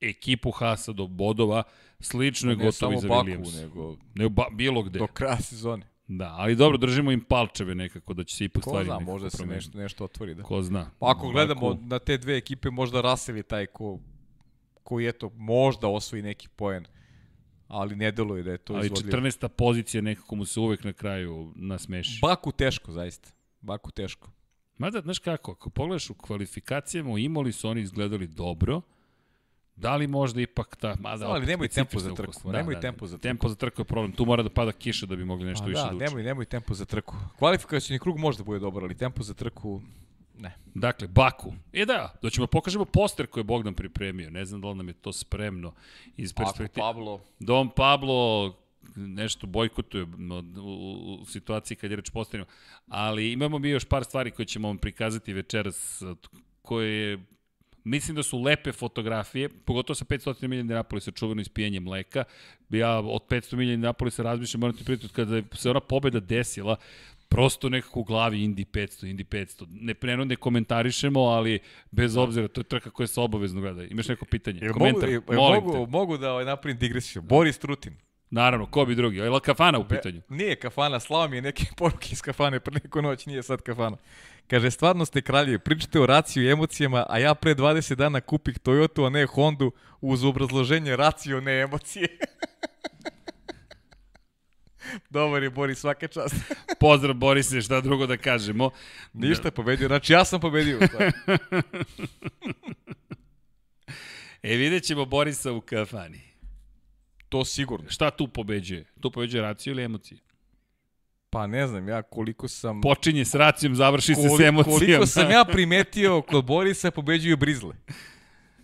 [0.00, 1.62] ekipu Hasa do bodova,
[2.00, 3.60] slično je ne gotovo samo i za Baku, Williams.
[3.62, 4.98] nego Ne, ba, bilo gde.
[4.98, 5.86] do kraja sezone.
[6.08, 9.30] Da, ali dobro, držimo im palčeve nekako da će se ipak Ko stvari zna, možda
[9.30, 10.34] se nešto, nešto otvori.
[10.34, 10.42] Da.
[10.42, 10.90] Ko zna.
[10.98, 13.98] Pa ako Baku- gledamo na te dve ekipe, možda Russell je taj ko,
[14.82, 16.84] koji eto, možda osvoji neki poen,
[17.68, 19.20] ali ne deluje da je to ali izvodljivo.
[19.20, 19.48] 14.
[19.48, 22.18] pozicija nekako mu se uvek na kraju nasmeši.
[22.22, 23.30] Baku teško, zaista.
[23.60, 24.30] Baku teško.
[24.78, 28.80] Mada, znaš kako, ako pogledaš u kvalifikacijama, u Imoli su oni izgledali dobro,
[29.76, 30.96] da li možda ipak ta...
[31.00, 32.44] Mada, ali nemoj tempo za trku, ukost.
[32.44, 33.22] nemoj tempo za trku.
[33.22, 35.68] Tempo za trku je problem, tu mora da pada kiša da bi mogli nešto Pa
[35.68, 37.14] više da, da, nemoj, nemoj tempo za trku.
[37.38, 39.82] Kvalifikacijni krug možda bude dobar, ali tempo za trku
[40.38, 40.54] ne.
[40.74, 41.54] Dakle, Baku.
[41.72, 44.30] E da, da ćemo pokažemo poster koji je Bogdan pripremio.
[44.30, 45.74] Ne znam da li nam je to spremno
[46.16, 46.82] iz Ako perspektive.
[46.82, 48.54] Pablo, Don Pablo
[48.96, 50.06] nešto bojkotuje
[50.62, 52.50] u, situaciji kad je reč postavljeno.
[52.88, 56.02] Ali imamo mi još par stvari koje ćemo vam prikazati večeras
[56.62, 57.18] koje je
[57.84, 62.24] Mislim da su lepe fotografije, pogotovo sa 500 milija Indianapolisa, čuveno ispijanje mleka.
[62.70, 66.76] Ja od 500 milija Indianapolisa razmišljam, moram ti prijeti, kada se ona pobeda desila,
[67.28, 69.66] prosto nekako u glavi Indy 500, Indy 500.
[69.70, 71.58] Ne, ne, ne komentarišemo, ali
[71.90, 73.84] bez obzira, to je trka koja se obavezno gleda.
[73.84, 74.58] Imaš neko pitanje?
[74.62, 75.90] jel Komentar, mogu, jel molim mogu, te.
[75.90, 77.22] mogu da ovaj napravim digresiju.
[77.22, 77.94] Boris Trutin.
[78.30, 79.16] Naravno, ko bi drugi?
[79.16, 80.20] Je li kafana u pitanju?
[80.28, 83.96] Nije kafana, slao mi je neke poruke iz kafane pre neku noć, nije sad kafana.
[84.46, 88.60] Kaže, stvarno ste kraljevi, pričate o raciju i emocijama, a ja pre 20 dana kupih
[88.60, 92.08] Toyota, a ne Hondu, uz obrazloženje raciju, ne emocije.
[95.10, 96.34] Dobar je Boris, svaka čast.
[96.80, 98.70] Pozdrav Borise, šta drugo da kažemo.
[99.12, 100.78] Ništa pobedio, znači ja sam pobedio.
[104.42, 106.20] E, vidjet ćemo Borisa u kafani.
[107.28, 107.90] to sigurno.
[107.90, 108.84] Šta tu pobeđuje?
[109.00, 110.18] Tu pobeđuje raciju ili emocije?
[111.30, 112.80] Pa ne znam ja koliko sam...
[112.80, 114.78] Počinje s racijom, završi se s emocijom.
[114.78, 117.74] Koliko sam ja primetio, kod Borisa pobeđuju Brizle.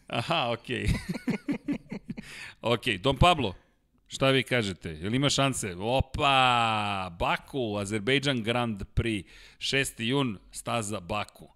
[0.06, 0.86] Aha, okej.
[2.62, 3.54] okej, Don Pablo,
[4.14, 4.90] šta vi kažete?
[4.90, 5.74] Je li ima šanse?
[5.78, 9.24] Opa, Baku, Azerbejdžan Grand Prix,
[9.58, 10.02] 6.
[10.02, 11.48] jun, staza Baku.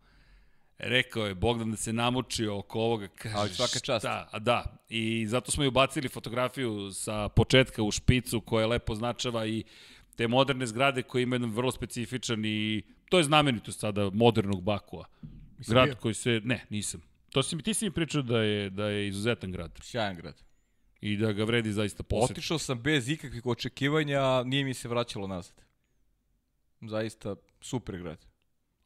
[0.79, 3.09] Rekao je Bogdan da se namučio oko ovoga.
[3.09, 4.03] Kaže, Ali svaka čast.
[4.03, 4.29] Šta?
[4.33, 9.47] A da, i zato smo i ubacili fotografiju sa početka u špicu koja lepo značava
[9.47, 9.65] i
[10.17, 15.07] te moderne zgrade koje imaju jedan vrlo specifičan i to je znamenitost sada modernog Bakua.
[15.59, 15.97] Mislim, Grad bio?
[15.97, 17.03] koji se, ne, nisam.
[17.31, 20.48] To si mi, ti si mi pričao da je, da je izuzetan grad Sjajan grad.
[21.01, 22.39] I da ga vredi zaista posjetiti.
[22.39, 25.65] Otišao sam bez ikakvih očekivanja, nije mi se vraćalo nazad.
[26.81, 28.27] Zaista super grad.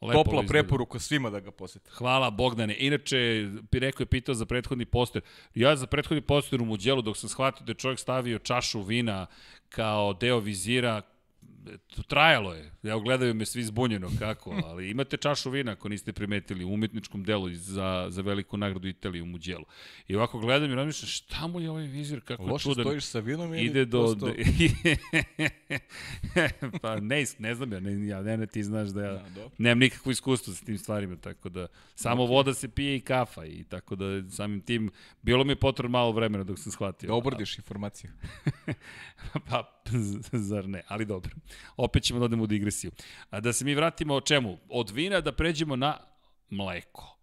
[0.00, 0.48] Lepo Topla izgleda.
[0.48, 1.90] preporuka svima da ga posete.
[1.90, 2.76] Hvala Bogdane.
[2.78, 5.22] Inače, Pireko je pitao za prethodni poster.
[5.54, 9.26] Ja za prethodni poster u Muđelu, dok sam shvatio da je čovjek stavio čašu vina
[9.68, 11.02] kao deo vizira,
[12.08, 12.72] trajalo je.
[12.82, 17.24] Ja gledaju me svi zbunjeno kako, ali imate čašu vina ako niste primetili u umetničkom
[17.24, 19.64] delu za, za veliku nagradu Italije u Muđelu.
[20.08, 22.84] I ovako gledam i razmišljam šta mu je ovaj vizir, kako Loše čudan.
[22.84, 23.98] stojiš sa vinom ili Ide do...
[23.98, 24.32] prosto...
[26.82, 29.50] pa ne, ne znam ja, ne, ja ne, ne, ti znaš da ja Da, dobro.
[29.58, 32.28] nemam nikakvo iskustvo sa tim stvarima, tako da samo okay.
[32.28, 34.90] voda se pije i kafa i tako da samim tim
[35.22, 37.06] bilo mi je potrebno malo vremena dok sam shvatio.
[37.06, 38.10] Da obradiš informaciju.
[39.48, 39.82] Pa,
[40.32, 41.30] zar ne, ali dobro.
[41.76, 42.90] Opet ćemo da odemo u digresiju.
[43.30, 44.58] A da se mi vratimo o čemu?
[44.68, 45.98] Od vina da pređemo na
[46.50, 47.18] mleko.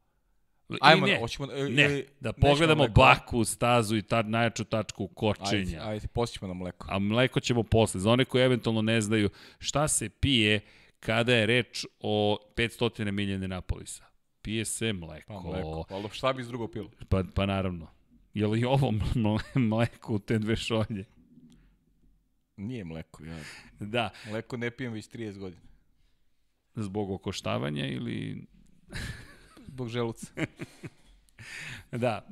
[0.69, 5.03] I Ajmo, ne, hoćemo, e, ne, ili da pogledamo baku, stazu i ta najjaču tačku
[5.03, 5.81] Ajde, kočenja.
[5.83, 6.87] ajde, posjećemo na mleko.
[6.89, 8.01] A mleko ćemo posle.
[8.01, 9.29] Za one koji eventualno ne znaju
[9.59, 10.59] šta se pije
[10.99, 14.03] kada je reč o 500 milija Napolisa.
[14.41, 15.33] Pije se mleko.
[15.33, 15.85] Pa mleko.
[15.89, 16.89] Pa dobro, šta bi drugo pilo?
[17.09, 17.87] Pa, pa naravno.
[18.33, 21.05] Je li ovo mle- mleko u te dve šolje?
[22.59, 23.39] Nije mleko, ja.
[23.79, 25.61] Da, Mleko ne pijem već 30 godina.
[26.75, 28.45] zbog okoštavanja ili...
[29.67, 30.25] Zbog želuca.
[31.91, 32.25] Da,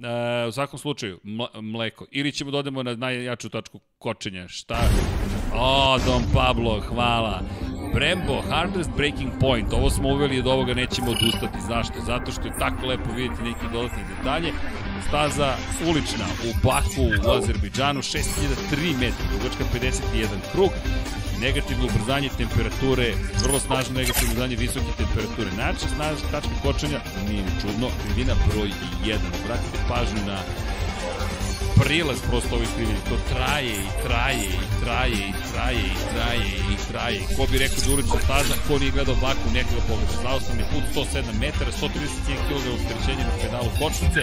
[0.43, 2.05] e, u svakom slučaju, mle- mleko.
[2.11, 4.47] Ili ćemo da odemo na najjaču tačku kočenja.
[4.47, 4.79] Šta?
[5.53, 7.41] O, Don Pablo, hvala.
[7.93, 9.73] Brembo, hardest breaking point.
[9.73, 11.57] Ovo smo uveli i od ovoga nećemo odustati.
[11.67, 11.93] Zašto?
[11.99, 14.51] Zato što je tako lepo vidjeti neki dodatne detalje.
[15.07, 15.55] Staza
[15.89, 20.71] ulična u Baku u Azerbejdžanu, 6003 metra, dugačka 51 krug.
[21.41, 23.13] Negativno ubrzanje temperature,
[23.43, 25.49] vrlo snažno negativno ubrzanje visoke temperature.
[25.57, 26.99] Najjača snažna tačka kočenja,
[27.29, 28.69] nije ni čudno, krivina broj
[29.05, 29.17] 1.
[29.43, 30.37] Obratite pažnju na
[31.79, 33.01] prilaz prosto ovih krivina.
[33.09, 37.19] To traje i traje i traje i traje i traje i traje.
[37.35, 40.15] Ko bi rekao da ulična staza, ko nije gledao Baku, neka ga pogleда.
[40.23, 44.21] Za osnovni put 107 metara, 131 kg opterećenja na pedalu kočnice,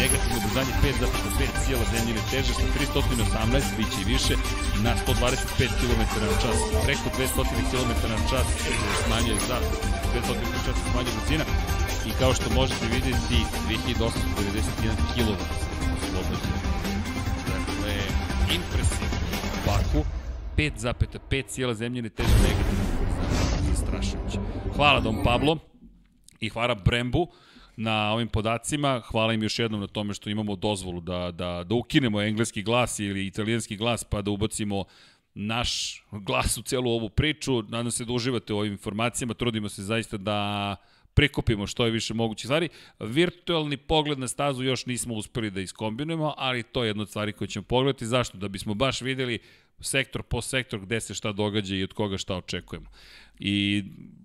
[0.00, 4.34] negativno ubrzanje 5,5 cijela zemljine teže sa 318, bit će i više,
[4.84, 6.58] na 125 km na čas.
[6.86, 8.46] Preko 200 km na čas
[9.02, 9.56] smanjuje za
[10.14, 11.44] 200 na čas smanjuje brzina
[12.08, 13.38] i kao što možete vidjeti
[13.68, 15.34] 2891 kW
[16.10, 16.61] slobodno.
[18.54, 19.18] Impresivno.
[19.66, 20.06] Baku,
[20.56, 22.84] 5,5 cijela zemljine teže negativno.
[23.70, 24.38] Zastrašujuće.
[24.76, 25.58] Hvala Dom Pablo
[26.40, 27.26] i hvala Brembu
[27.76, 29.00] na ovim podacima.
[29.10, 32.98] Hvala im još jednom na tome što imamo dozvolu da, da, da ukinemo engleski glas
[32.98, 34.84] ili italijanski glas pa da ubacimo
[35.34, 37.62] naš glas u celu ovu priču.
[37.62, 39.34] Nadam se da uživate u ovim informacijama.
[39.34, 40.76] Trudimo se zaista da
[41.14, 42.68] prikupimo što je više moguće stvari.
[43.00, 47.32] Virtualni pogled na stazu još nismo uspeli da iskombinujemo, ali to je jedna od stvari
[47.32, 48.06] koju ćemo pogledati.
[48.06, 48.38] Zašto?
[48.38, 49.38] Da bismo baš videli
[49.80, 52.90] sektor po sektor gde se šta događa i od koga šta očekujemo.
[53.38, 53.84] I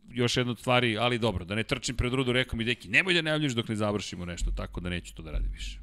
[0.10, 3.14] još jedna od stvari, ali dobro, da ne trčim pred rudu, rekao mi Deki, nemoj
[3.14, 5.80] da najavljaš dok ne završimo nešto, tako da neću to da radim više.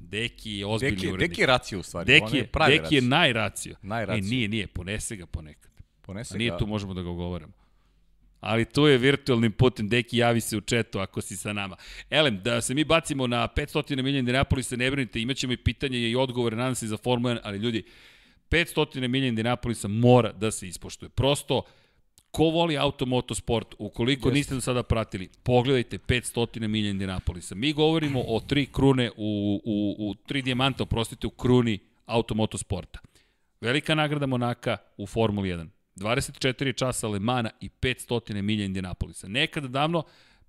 [0.00, 1.30] Deki je ozbiljni Deki, urednik.
[1.30, 2.06] Deki je racio u stvari.
[2.06, 3.08] Deki je je, Deki je racio.
[3.08, 3.76] najracio.
[3.82, 4.18] Najracio.
[4.18, 5.72] E, nije, nije, ponese ga ponekad.
[6.02, 6.56] Ponese A nije ga.
[6.56, 7.52] tu možemo da ga ugovaramo.
[8.42, 11.76] Ali tu je virtualnim putem, deki javi se u četu ako si sa nama.
[12.10, 16.16] Elem, da se mi bacimo na 500 milija Indianapolisa, ne brinite, imaćemo i pitanje i
[16.16, 17.82] odgovore, nadam se, za Formula 1, ali ljudi,
[18.50, 21.08] 500 milija Indianapolisa mora da se ispoštuje.
[21.08, 21.62] Prosto,
[22.30, 24.38] ko voli auto motosport, ukoliko Jeste.
[24.38, 27.54] niste do sada pratili, pogledajte 500 milija Indianapolisa.
[27.54, 32.98] Mi govorimo o tri krune, u, u, u tri dijamanta, oprostite, u kruni auto motosporta.
[33.60, 35.66] Velika nagrada Monaka u Formuli 1.
[35.96, 39.28] 24 časa Le Mana i 500 milija Indianapolisa.
[39.28, 40.04] Nekada davno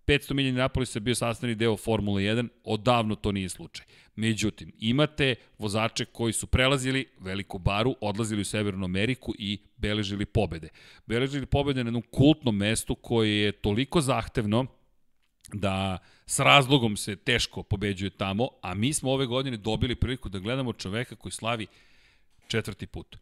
[0.07, 3.85] 500 milija Indianapolisa je bio sastavni deo Formule 1, odavno to nije slučaj.
[4.15, 10.69] Međutim, imate vozače koji su prelazili veliku baru, odlazili u Severnu Ameriku i beležili pobede.
[11.05, 14.65] Beležili pobede na jednom kultnom mestu koje je toliko zahtevno
[15.53, 20.39] da s razlogom se teško pobeđuje tamo, a mi smo ove godine dobili priliku da
[20.39, 21.67] gledamo čoveka koji slavi
[22.47, 23.17] četvrti put.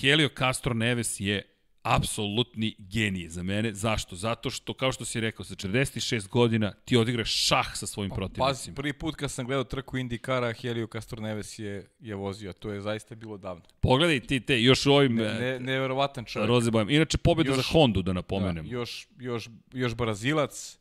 [0.00, 1.51] Helio Castro Neves je
[1.84, 3.74] apsolutni genije za mene.
[3.74, 4.16] Zašto?
[4.16, 8.16] Zato što, kao što si rekao, sa 46 godina ti odigraš šah sa svojim Pazi,
[8.18, 8.74] protivnicima.
[8.74, 12.52] prvi put kad sam gledao trku Indikara, Helio Castroneves je, je vozio.
[12.52, 13.62] To je zaista bilo davno.
[13.80, 16.48] Pogledaj ti te, još u ovim Ne, ne, ne, neverovatan čovjek.
[16.48, 16.90] roze bojama.
[16.90, 18.66] Inače, pobjeda Još- za Hondu, da Da, napomenem.
[18.66, 20.78] još, još, još Brazilac.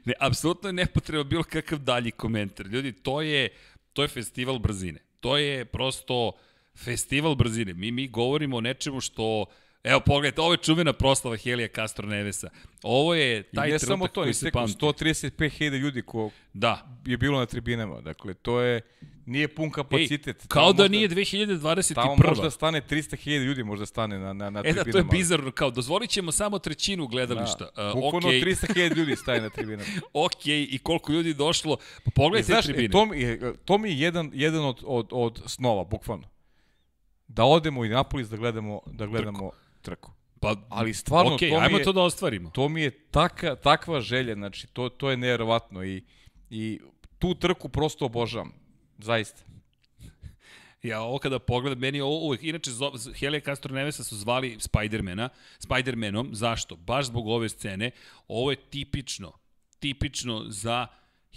[0.06, 2.68] Ne, apsolutno je nepotreba bilo kakav dalji komentar.
[2.68, 3.50] Ljudi, to je,
[3.94, 5.00] to je festival brzine.
[5.20, 6.32] To je prosto
[6.78, 7.74] festival brzine.
[7.74, 9.46] Mi, mi govorimo o nečemu što
[9.84, 12.50] Evo, pogledajte, ovo je čuvena proslava Helija Castro Nevesa.
[12.84, 14.74] Ovo je taj trenutak samo to, koji se pamti.
[14.74, 17.00] 135.000 ljudi ko da.
[17.06, 18.02] je bilo na tribinama.
[18.02, 18.82] Dakle, to je,
[19.26, 20.44] nije pun kapacitet.
[20.44, 21.96] Ej, kao da možda, nije 2021.
[21.96, 24.82] Tamo možda stane 300.000 ljudi, možda stane na, na, na e, tribinama.
[24.82, 27.70] E da, to je bizarno, kao dozvolit ćemo samo trećinu gledališta.
[27.76, 28.46] Da, uh, bukvalno okay.
[28.46, 29.90] 300.000 ljudi staje na tribinama.
[30.26, 32.86] ok, i koliko ljudi došlo, pa pogledajte znaš, tribine.
[32.86, 36.34] E, to, mi je, to mi je jedan, jedan od, od, od snova, bukvalno.
[37.28, 40.12] Da odemo u Napolis da gledamo, da gledamo trku trku.
[40.40, 42.50] Pa, ali stvarno okay, to ajmo je, to da ostvarimo.
[42.50, 46.04] To mi je taka, takva želja, znači to, to je nevjerovatno i,
[46.50, 46.80] i
[47.20, 48.52] tu trku prosto obožavam,
[48.98, 49.44] zaista.
[50.84, 52.72] Ja ovo kada pogledam, meni ovo uvek, inače
[53.16, 55.30] Helija Castro Nevesa su zvali Spidermana,
[55.60, 56.76] Spidermanom, zašto?
[56.76, 57.92] Baš zbog ove scene,
[58.28, 59.32] ovo je tipično,
[59.80, 60.88] tipično za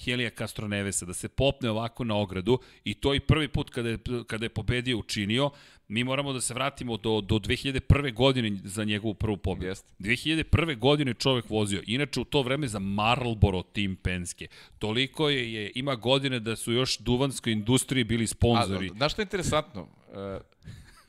[0.05, 0.31] Helija
[0.69, 4.45] Nevesa, da se popne ovako na ogradu i to i prvi put kada je, kada
[4.45, 5.51] je pobedio učinio,
[5.89, 8.15] mi moramo da se vratimo do, do 2001.
[8.15, 9.67] godine za njegovu prvu pobedu.
[9.67, 9.87] Jest.
[9.99, 10.79] 2001.
[10.79, 14.47] godine čovek vozio, inače u to vreme za Marlboro tim Penske.
[14.79, 18.91] Toliko je, je ima godine da su još duvanskoj industriji bili sponzori.
[18.91, 19.89] A, znaš što je interesantno?
[20.15, 20.41] E,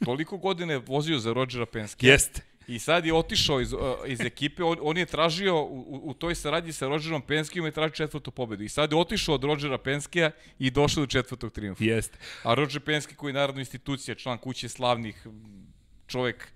[0.05, 2.07] toliko godine vozio za Rodgera Penske.
[2.07, 6.14] Jeste I sad je otišao iz, uh, iz ekipe, on, on je tražio u, u
[6.14, 8.64] toj saradnji sa Rodgerom Penskijom je tražio četvrtu pobedu.
[8.64, 11.84] I sad je otišao od Rodgera Penskija i došao do četvrtog triumfa.
[11.84, 12.18] Jeste.
[12.44, 15.27] A Rodger Penski koji je naravno institucija, član kuće slavnih,
[16.07, 16.48] čovek,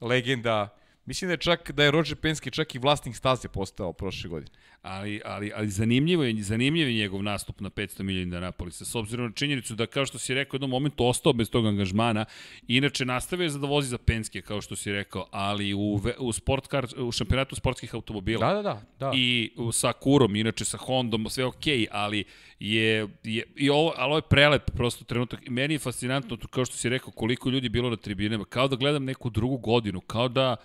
[0.00, 0.79] legenda,
[1.10, 4.50] Mislim da je čak da je Roger Penske čak i vlasnik staze postao prošle godine.
[4.82, 9.26] Ali, ali, ali zanimljivo je, zanimljiv je njegov nastup na 500 milijuna Indianapolisa, s obzirom
[9.26, 12.24] na činjenicu da, kao što si rekao, u jednom momentu ostao bez tog angažmana,
[12.68, 16.32] inače nastavio je za da vozi za Penske, kao što si rekao, ali u, u,
[16.32, 19.12] sportkar, u šampionatu sportskih automobila da, da, da, da.
[19.14, 22.24] i sa Kurom, inače sa Hondom, sve okej, okay, ali
[22.60, 25.48] je, je i ovo, ali ovo je prelep prosto trenutak.
[25.48, 29.04] Meni je fascinantno, kao što si rekao, koliko ljudi bilo na tribinama, kao da gledam
[29.04, 30.56] neku drugu godinu, kao da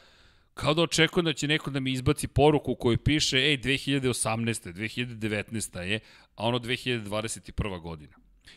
[0.55, 4.73] Kao da očekujem da će neko da mi izbaci poruku u kojoj piše, ej, 2018.
[4.73, 5.79] 2019.
[5.79, 5.99] je,
[6.35, 7.81] a ono 2021.
[7.81, 8.13] godina.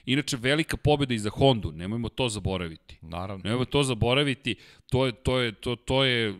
[0.07, 2.99] Inače, velika pobjeda i za Hondu, nemojmo to zaboraviti.
[3.03, 3.43] Naravno.
[3.45, 4.55] Nemojmo to zaboraviti,
[4.91, 6.35] to je, to je, to, to je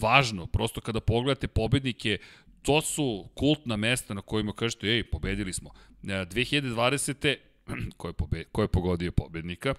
[0.00, 0.46] važno.
[0.46, 2.18] Prosto kada pogledate pobednike,
[2.62, 5.70] to su kultna mesta na kojima kažete, ej, pobedili smo.
[6.02, 7.36] 2020.
[7.98, 9.74] ko je, pobe, ko je pogodio pobednika.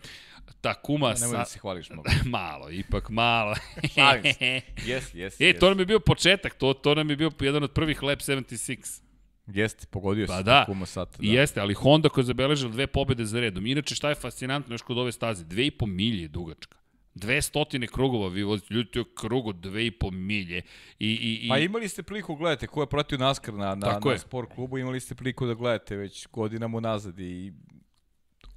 [0.62, 1.26] Takuma sa...
[1.26, 2.10] Nemoj da se hvališ mnogo.
[2.38, 3.56] malo, ipak malo.
[3.96, 4.62] Šalim se.
[4.86, 7.72] Jes, jes, E, to nam je bio početak, to, to nam je bio jedan od
[7.72, 9.02] prvih Lab 76.
[9.48, 10.60] Jeste, pogodio pa se da.
[10.60, 11.20] Takuma sat.
[11.20, 11.28] Da.
[11.28, 13.66] Jeste, ali Honda koja je zabeležila dve pobede za redom.
[13.66, 15.46] Inače, šta je fascinantno još kod ove staze?
[15.46, 16.78] Dve i po milije je dugačka.
[17.18, 20.62] 200 krugova, vi vozite, ljudi, to je krug od 2,5 milje.
[21.00, 21.50] I, i, i...
[21.50, 25.00] Pa imali ste priliku gledate, ko je pratio NASCAR na, na, na sport klubu, imali
[25.00, 27.54] ste priliku da gledate već godinama unazad i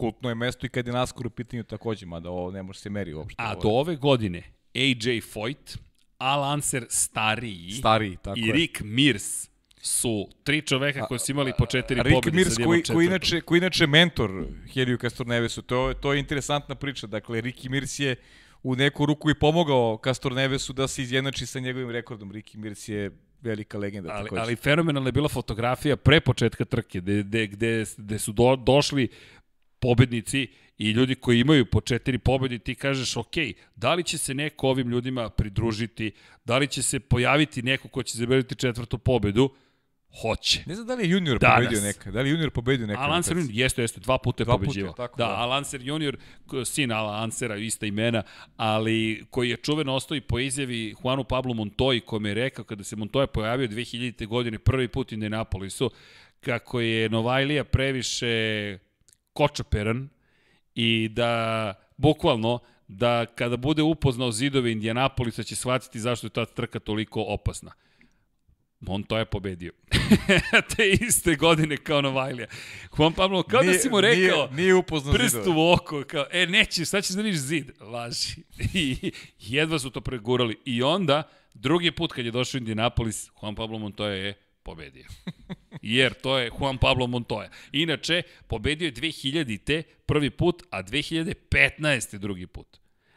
[0.00, 2.90] kultno je mesto i kad je NASCAR u pitanju takođe, mada ovo ne može se
[2.90, 3.42] meri uopšte.
[3.42, 4.42] A do ove godine
[4.74, 5.78] AJ Foyt,
[6.18, 8.52] Al Anser stariji, stariji tako i je.
[8.52, 9.50] Rick Mirs
[9.82, 12.36] su tri čoveka koji su imali po četiri Rick pobjede.
[12.36, 14.30] Mirs koji, koji, inače, koji inače mentor
[14.74, 17.06] Heliju Castornevesu, to, to je interesantna priča.
[17.06, 18.16] Dakle, Ricky Mirs je
[18.62, 22.32] u neku ruku i pomogao Castornevesu da se izjednači sa njegovim rekordom.
[22.32, 23.10] Ricky Mirs je
[23.42, 24.12] velika legenda.
[24.12, 24.40] Ali, takođe.
[24.40, 29.08] ali fenomenalna je bila fotografija pre početka trke, gde, gde, gde, gde su do, došli
[29.80, 30.48] pobednici
[30.78, 33.34] i ljudi koji imaju po četiri pobedi, ti kažeš, ok,
[33.76, 36.12] da li će se neko ovim ljudima pridružiti,
[36.44, 39.50] da li će se pojaviti neko ko će zabeliti četvrtu pobedu,
[40.22, 40.62] Hoće.
[40.66, 41.56] Ne znam da li je junior Danas.
[41.56, 42.12] pobedio nekad.
[42.14, 43.04] Da li je junior pobedio nekad?
[43.04, 44.92] A Lancer junior, jeste, jeste, dva puta je Dva puta pobeđivao.
[44.92, 45.34] tako da, da.
[45.34, 46.16] a Lancer junior,
[46.64, 48.22] sin Ala Lancera, ista imena,
[48.56, 52.84] ali koji je čuveno ostao i po izjavi Juanu Pablo Montoyi, kome je rekao kada
[52.84, 54.26] se Montoya pojavio 2000.
[54.26, 55.90] godine prvi put u Indianapolisu,
[56.40, 58.78] kako je Novajlija previše
[59.40, 60.08] kočoperan
[60.74, 62.58] i da bukvalno
[62.88, 67.72] da kada bude upoznao zidove Indianapolisa će shvatiti zašto je ta trka toliko opasna.
[68.80, 69.72] Montoya je pobedio.
[70.76, 72.46] Te iste godine kao Novajlija.
[72.98, 75.56] Juan Pablo, kao da si mu rekao, Nije, nije upoznao prst zidove.
[75.56, 77.70] u oko, kao, e, nećeš, sad ćeš da vidiš zid.
[77.80, 78.36] Laži.
[78.74, 80.56] I jedva su to pregurali.
[80.64, 81.22] I onda,
[81.54, 85.06] drugi put kad je došao Indianapolis, Juan Pablo Montoya je pobedio.
[85.82, 87.48] Jer to je Juan Pablo Montoya.
[87.72, 92.18] Inače, pobedio je 2000-te prvi put, a 2015.
[92.18, 92.66] drugi put.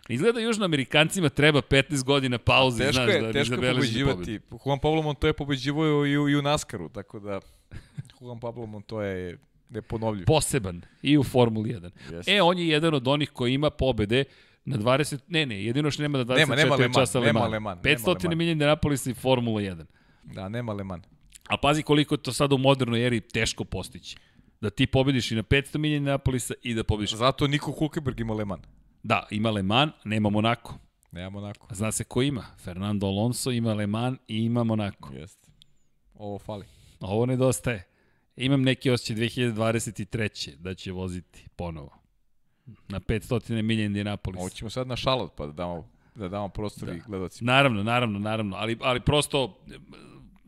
[0.09, 4.11] Izgleda južnoamerikancima treba 15 godina pauze, Teško znaš, je, da teško je zabeleži pobedu.
[4.17, 4.45] pobeđivati.
[4.65, 7.39] Juan Pablo Montoya je pobeđivao i u, i u Naskaru, tako da
[8.21, 9.37] Juan Pablo Montoya je
[9.69, 10.25] neponovljiv.
[10.25, 11.89] Poseban i u Formuli 1.
[12.11, 12.35] Jeste.
[12.35, 14.23] E, on je jedan od onih koji ima pobede
[14.65, 17.51] na 20, ne, ne, jedino što nema na 24 Nema, nema časa Le nema Mans.
[17.51, 18.37] Le Mans, nema 500 Le Mans.
[18.37, 19.85] milija Indianapolis i Formula 1.
[20.23, 21.05] Da, nema Le Mans.
[21.47, 24.17] A pazi koliko je to sada u modernoj eri teško postići.
[24.61, 27.13] Da ti pobediš i na 500 milija Indianapolisa i da pobediš.
[27.13, 28.63] Zato Niko Hulkenberg ima Le Mans.
[29.03, 30.77] Da, ima Le Mans, nema Monako.
[31.11, 31.67] Nema Monako.
[31.71, 32.45] Zna se ko ima?
[32.57, 35.13] Fernando Alonso ima Le Mans i ima Monako.
[35.13, 35.51] Jeste.
[36.13, 36.65] Ovo fali.
[36.99, 37.87] Ovo nedostaje.
[38.35, 40.55] Imam neki osjećaj 2023.
[40.55, 41.97] da će voziti ponovo.
[42.87, 44.39] Na 500 milija Indianapolis.
[44.39, 46.95] Ovo ćemo sad na šalot pa da damo, da damo prostor da.
[46.95, 47.51] i gledocima.
[47.51, 49.65] Naravno, naravno, naravno, ali, ali prosto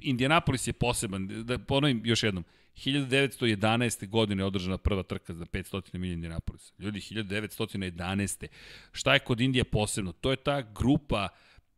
[0.02, 1.28] Indianapolis je poseban.
[1.46, 2.44] Da ponovim još jednom,
[2.76, 4.08] 1911.
[4.08, 6.74] godine je održana prva trka za 500 milija Indianapolis.
[6.80, 8.48] Ljudi, 1911.
[8.92, 10.12] Šta je kod Indije posebno?
[10.12, 11.28] To je ta grupa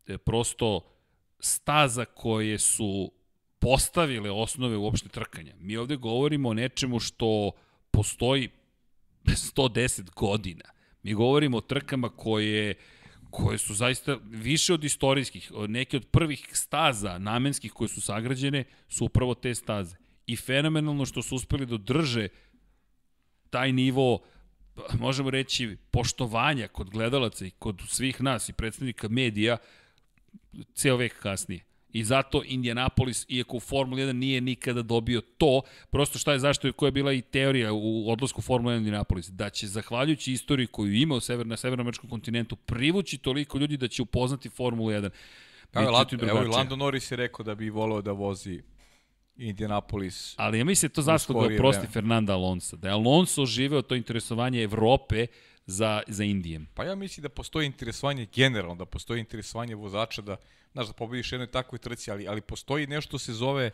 [0.06, 0.80] e, prosto
[1.40, 3.12] staza koje su
[3.58, 5.54] postavile osnove uopšte trkanja.
[5.58, 7.50] Mi ovde govorimo o nečemu što
[7.90, 8.48] postoji
[9.24, 10.64] 110 godina.
[11.02, 12.74] Mi govorimo o trkama koje
[13.30, 19.04] koje su zaista više od istorijskih, neke od prvih staza namenskih koje su sagrađene su
[19.04, 19.96] upravo te staze.
[20.26, 22.28] I fenomenalno što su uspeli da drže
[23.50, 24.20] taj nivo
[24.98, 29.56] možemo reći poštovanja kod gledalaca i kod svih nas i predstavnika medija
[30.74, 31.67] ceo vek kasnije.
[31.92, 36.66] I zato Indianapolis, iako u Formula 1 nije nikada dobio to, prosto šta je zašto
[36.66, 40.66] je koja je bila i teorija u odlasku Formula 1 Indianapolis, da će zahvaljujući istoriji
[40.66, 44.94] koju ima u sever, na severnoameričkom kontinentu privući toliko ljudi da će upoznati Formulu 1.
[44.94, 45.10] Evo,
[45.72, 46.46] Biće Lando, ti evo i.
[46.46, 48.62] Lando Norris je rekao da bi voleo da vozi
[49.36, 50.34] Indianapolis.
[50.36, 51.92] Ali ja mislim da to zasluga skorije prosti vreme.
[51.92, 52.76] Fernanda Alonso.
[52.76, 55.26] Da je Alonso živeo to interesovanje Evrope
[55.68, 56.66] za, za Indijem.
[56.74, 60.36] Pa ja mislim da postoji interesovanje generalno, da postoji interesovanje vozača da,
[60.72, 63.70] znaš, da pobediš jednoj takvoj trci, ali, ali postoji nešto se zove,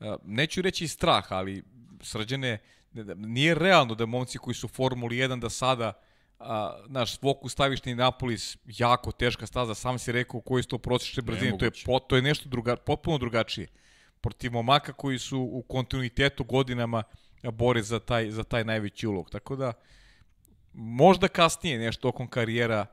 [0.00, 1.62] a, neću reći strah, ali
[2.02, 2.58] srđene,
[2.92, 5.92] ne- nije realno da momci koji su u Formuli 1 da sada
[6.38, 10.78] a, naš fokus staviš na Indianapolis, jako teška staza, sam si rekao koji su to
[10.78, 13.66] prosječne brzine, to je, po, to je nešto druga, potpuno drugačije.
[14.20, 17.02] Protiv momaka koji su u kontinuitetu godinama
[17.42, 19.30] bore za taj, za taj najveći ulog.
[19.30, 19.72] Tako da,
[20.80, 22.86] možda kasnije nešto tokom karijera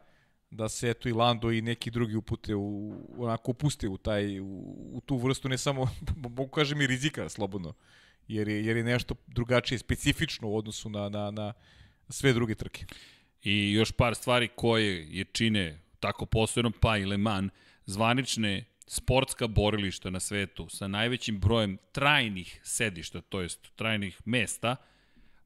[0.49, 4.45] da se eto i Lando i neki drugi upute u, onako upuste u taj u,
[4.93, 5.89] u tu vrstu ne samo
[6.35, 7.73] mogu kažem i rizika slobodno
[8.27, 11.53] jer je, jer je nešto drugačije specifično u odnosu na, na, na
[12.09, 12.85] sve druge trke.
[13.43, 17.51] I još par stvari koje je čine tako posebno, pa i Le Mans,
[17.85, 24.75] zvanične sportska borilišta na svetu sa najvećim brojem trajnih sedišta, to jest trajnih mesta,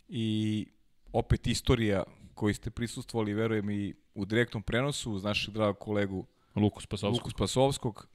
[0.09, 0.67] i
[1.13, 2.03] opet istorija
[2.35, 6.27] koji ste prisustvovali, verujem i u direktnom prenosu uz našeg dragog kolegu
[6.57, 7.15] Luku Spasovskog.
[7.15, 8.09] Luku Spasovskog.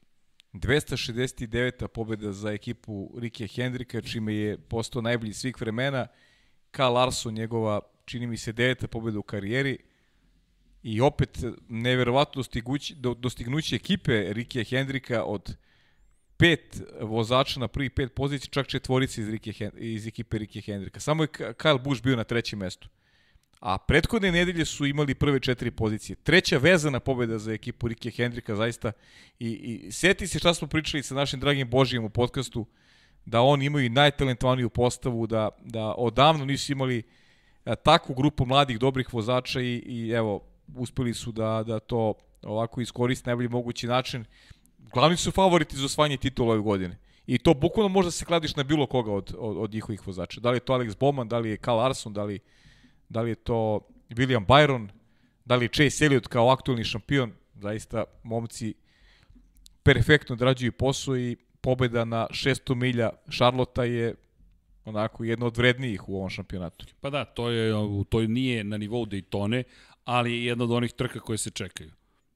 [0.52, 1.86] 269.
[1.86, 6.06] pobjeda za ekipu Rike Hendrika, čime je postao najbolji svih vremena.
[6.70, 9.78] Ka Larson, njegova, čini mi se, deveta pobjeda u karijeri.
[10.84, 15.56] I opet neverovatno dostigući, do, dostignuće ekipe Rike Hendrika od
[16.36, 21.00] pet vozača na prvi pet pozicija, čak četvorice iz, Rike, iz ekipe Rike Hendrika.
[21.00, 22.88] Samo je Kyle Busch bio na trećem mestu.
[23.60, 26.16] A prethodne nedelje su imali prve četiri pozicije.
[26.16, 28.92] Treća vezana pobjeda za ekipu Rike Hendrika, zaista.
[29.38, 32.66] I, i seti se šta smo pričali sa našim dragim Božijem u podcastu,
[33.24, 37.02] da oni imaju najtalentovaniju postavu, da, da odavno nisu imali
[37.64, 42.80] a, takvu grupu mladih, dobrih vozača i, i evo, uspeli su da, da to ovako
[42.80, 44.24] iskoriste na najbolji mogući način.
[44.78, 46.98] Glavni su favoriti za osvajanje titula ove godine.
[47.26, 50.40] I to bukvalno može da se kladiš na bilo koga od, od, od njihovih vozača.
[50.40, 52.38] Da li je to Alex Bowman, da li je Carl Larson, da li,
[53.08, 53.80] da li je to
[54.10, 54.88] William Byron,
[55.44, 57.32] da li je Chase Elliott kao aktualni šampion.
[57.54, 58.74] Zaista, momci
[59.82, 64.14] perfektno odrađuju posao i pobeda na 600 milja Šarlota je
[64.84, 66.86] onako jedna od vrednijih u ovom šampionatu.
[67.00, 67.72] Pa da, to, je,
[68.08, 69.62] to nije na nivou Daytone,
[70.04, 71.90] ali je jedna od onih trka koje se čekaju.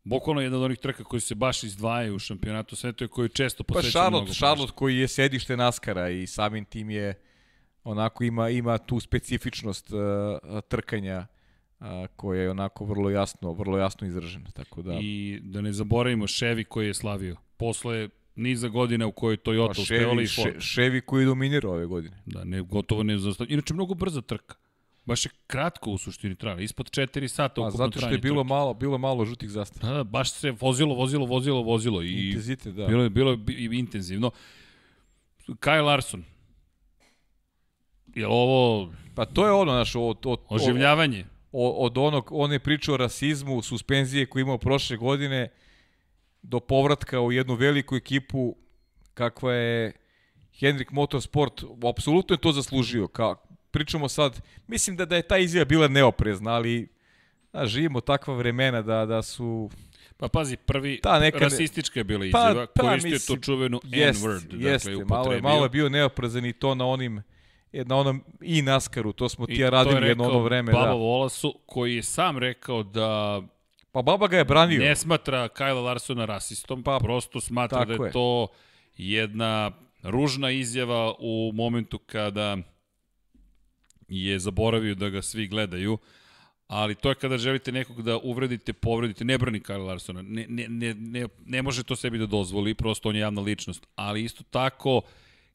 [0.05, 3.65] Bukvalno jedna od onih trka koji se baš izdvajaju u šampionatu sveta i koji često
[3.65, 7.15] Pa posvećaju Charlotte, mnogo Charlotte koji je sedište Naskara i samim tim je
[7.85, 9.99] onako ima ima tu specifičnost uh,
[10.69, 11.27] trkanja
[11.81, 11.87] uh,
[12.17, 14.51] koja je onako vrlo jasno, vrlo jasno izražena.
[14.51, 17.37] Tako da I da ne zaboravimo Chevy koji je slavio.
[17.57, 20.61] Posle niza godina u kojoj Toyota pa uspevala i Chevy, Ford.
[20.61, 22.23] Še- Chevy koji dominira ove godine.
[22.27, 23.53] Da, ne, gotovo ne zastavlja.
[23.53, 24.55] Inače, mnogo brza trka.
[25.09, 28.19] Baš je kratko u suštini trajala, ispod 4 sata A ukupno zato što je trajanje
[28.21, 28.49] bilo trke.
[28.49, 29.89] malo, bilo malo žutih zastava.
[29.89, 32.87] Da, da, baš se vozilo, vozilo, vozilo, vozilo i Intenzitet, da.
[32.87, 33.39] bilo je bilo je
[33.73, 34.31] intenzivno.
[35.49, 36.25] Kyle Larson.
[38.15, 41.25] Je ovo Pa to je ono, znaš, od, od, od, oživljavanje?
[41.53, 45.49] o- od onog, on je pričao o rasizmu, suspenzije koje je imao prošle godine,
[46.43, 48.57] do povratka u jednu veliku ekipu
[49.15, 49.93] kakva je
[50.53, 53.09] Hendrik Motorsport, apsolutno je to zaslužio.
[53.09, 53.35] Ka,
[53.79, 56.89] pričamo sad, mislim da, da je ta izjava bila neoprezna, ali
[57.53, 59.71] da, živimo takva vremena da, da su...
[60.17, 63.39] Pa pazi, prvi Ta neka ne- rasistička je bila Pa, izjava, pa, koristio je mislim,
[63.39, 65.43] to čuvenu Jeste, N-word, dakle, jeste, malo, je, upotrebio.
[65.43, 67.23] malo je bio neoprezan i to na onim
[67.73, 70.73] na onom i Naskaru, to smo I ti ja to je radili jedno ono vreme.
[70.73, 70.93] Baba Da.
[70.93, 73.43] Volasu, koji je sam rekao da
[73.93, 74.81] Pa baba ga je branio.
[74.81, 78.13] ne smatra Kyle Larsona rasistom, pa, Pa, prosto smatra da je, je.
[78.13, 78.49] to
[78.97, 79.71] jedna
[80.03, 82.57] ružna izjava u momentu kada
[84.09, 85.99] je zaboravio da ga svi gledaju,
[86.67, 90.69] ali to je kada želite nekog da uvredite, povredite, ne brani Kyle Larsona, ne, ne,
[90.69, 94.45] ne, ne, ne može to sebi da dozvoli, prosto on je javna ličnost, ali isto
[94.51, 95.01] tako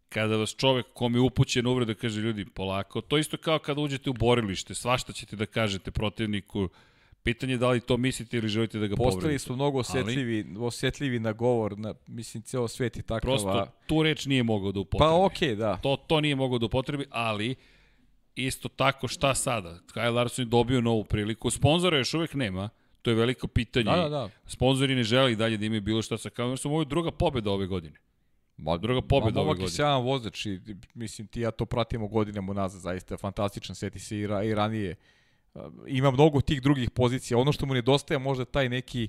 [0.09, 4.09] kada vas čovek kom je upućen uvreda kaže ljudi polako, to isto kao kada uđete
[4.09, 6.69] u borilište, svašta ćete da kažete protivniku,
[7.23, 9.43] pitanje je da li to mislite ili želite da ga Postali povredite.
[9.43, 13.21] smo mnogo osetljivi, osjetljivi na govor, na, mislim, ceo svet je takav.
[13.21, 15.09] Prosto tu reč nije mogao da upotrebi.
[15.09, 15.77] Pa okej, okay, da.
[15.77, 17.55] To, to nije mogao da upotrebi, ali
[18.35, 19.79] isto tako šta sada?
[19.93, 21.49] Kyle Larson je dobio novu priliku.
[21.49, 22.69] Sponzora još uvek nema.
[23.01, 23.83] To je veliko pitanje.
[23.83, 24.29] Da, da, da.
[24.45, 26.73] Sponzori ne žele i dalje da imaju bilo šta sa Kyle Larsonom.
[26.73, 27.95] Ovo je druga pobeda ove godine.
[28.57, 29.75] Ma, Druga pobeda ove momak je godine.
[29.75, 30.59] sjajan vozač i
[30.93, 34.55] mislim ti ja to pratimo godinama unazad, zaista je fantastičan, seti se i, ra, i
[34.55, 34.95] ranije.
[35.87, 37.37] Ima mnogo tih drugih pozicija.
[37.37, 39.07] Ono što mu nedostaje možda taj neki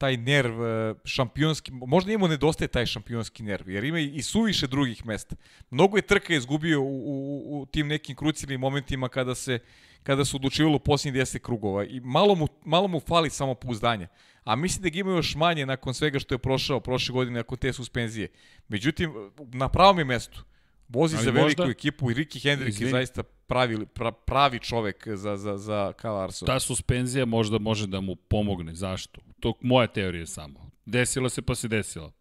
[0.00, 5.06] taj nerv uh, šampionski, možda njemu nedostaje taj šampionski nerv, jer ima i suviše drugih
[5.06, 5.36] mesta.
[5.70, 9.58] Mnogo je trka izgubio u, u, u tim nekim krucijalnim momentima kada se
[10.02, 14.08] kada se odlučivalo posljednjih 10 krugova i malo mu, malo mu fali samo pouzdanja.
[14.44, 17.58] A mislim da ga ima još manje nakon svega što je prošao prošle godine nakon
[17.58, 18.28] te suspenzije.
[18.68, 20.44] Međutim, na pravom je mestu.
[20.92, 25.08] Vozi Ali za možda- veliku ekipu i Ricky Hendrik je zaista pravi, pra, pravi čovek
[25.08, 26.46] za, za, za Kyle Larson.
[26.46, 28.74] Ta suspenzija možda može da mu pomogne.
[28.74, 29.20] Zašto?
[29.40, 30.70] To moja teorija samo.
[30.86, 32.12] Desila se pa se desila.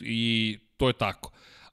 [0.00, 1.32] I to je tako.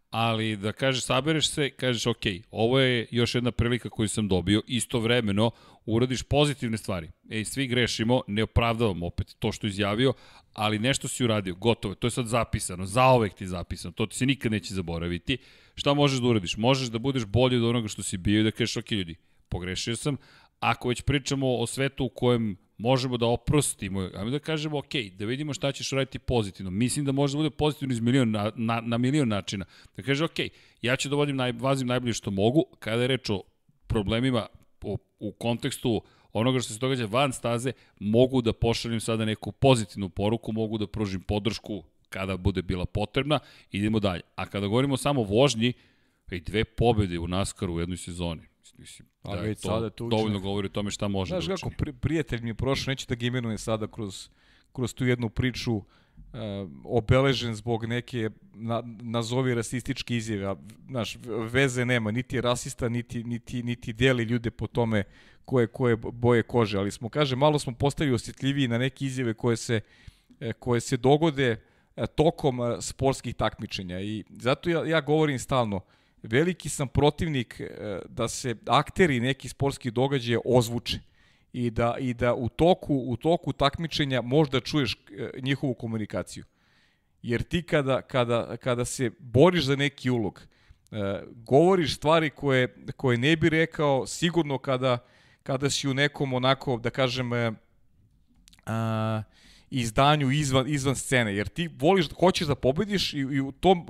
[0.09, 4.61] Ali da kažeš, sabereš se, kažeš, ok, ovo je još jedna prilika koju sam dobio,
[4.67, 5.51] istovremeno
[5.85, 7.11] uradiš pozitivne stvari.
[7.29, 10.13] Ej, svi grešimo, ne opravdavam opet to što izjavio,
[10.53, 14.15] ali nešto si uradio, gotovo, to je sad zapisano, zaovek ti je zapisano, to ti
[14.15, 15.37] se nikad neće zaboraviti.
[15.75, 16.57] Šta možeš da uradiš?
[16.57, 19.15] Možeš da budeš bolji od onoga što si bio i da kažeš, ok, ljudi,
[19.49, 20.17] pogrešio sam,
[20.59, 25.25] ako već pričamo o svetu u kojem možemo da oprostimo, ajmo da kažemo, ok, da
[25.25, 26.71] vidimo šta ćeš raditi pozitivno.
[26.71, 29.65] Mislim da može da bude pozitivno iz milion, na, na, na milion načina.
[29.97, 30.39] Da kaže, ok,
[30.81, 33.41] ja ću da vodim naj, vazim najbolje što mogu, kada je reč o
[33.87, 34.47] problemima
[34.81, 36.01] u, u kontekstu
[36.33, 40.87] onoga što se događa van staze, mogu da pošaljem sada neku pozitivnu poruku, mogu da
[40.87, 43.39] pružim podršku kada bude bila potrebna,
[43.71, 44.21] idemo dalje.
[44.35, 45.73] A kada govorimo samo o vožnji,
[46.31, 48.41] i dve pobede u NASCAR u jednoj sezoni.
[48.77, 50.43] Mislim, A da već to sada tu dovoljno učine.
[50.49, 51.77] govori o tome šta može Znaš da kako učini.
[51.77, 54.29] pri, prijatelj mi je prošao, neće da ga imenuje sada kroz,
[54.73, 55.83] kroz tu jednu priču uh,
[56.83, 60.55] obeležen zbog neke na, nazovi rasističke izjave, a
[60.89, 61.17] znaš,
[61.51, 65.03] veze nema, niti je rasista, niti, niti, niti deli ljude po tome
[65.45, 69.57] koje, koje boje kože, ali smo, kaže, malo smo postali osjetljiviji na neke izjave koje
[69.57, 69.81] se,
[70.39, 71.61] e, koje se dogode
[71.95, 75.81] e, tokom sportskih takmičenja i zato ja, ja govorim stalno,
[76.23, 80.99] veliki sam protivnik e, da se akteri nekih sportskih događaja ozvuče
[81.53, 86.43] i da i da u toku u toku takmičenja možda čuješ e, njihovu komunikaciju.
[87.21, 90.41] Jer ti kada kada kada se boriš za neki ulog,
[90.91, 94.97] e, govoriš stvari koje koje ne bi rekao sigurno kada
[95.43, 97.29] kada si u nekom onako da kažem
[98.65, 99.23] a,
[99.69, 103.85] izdanju izvan izvan scene jer ti voliš hoćeš da pobediš i, i u tom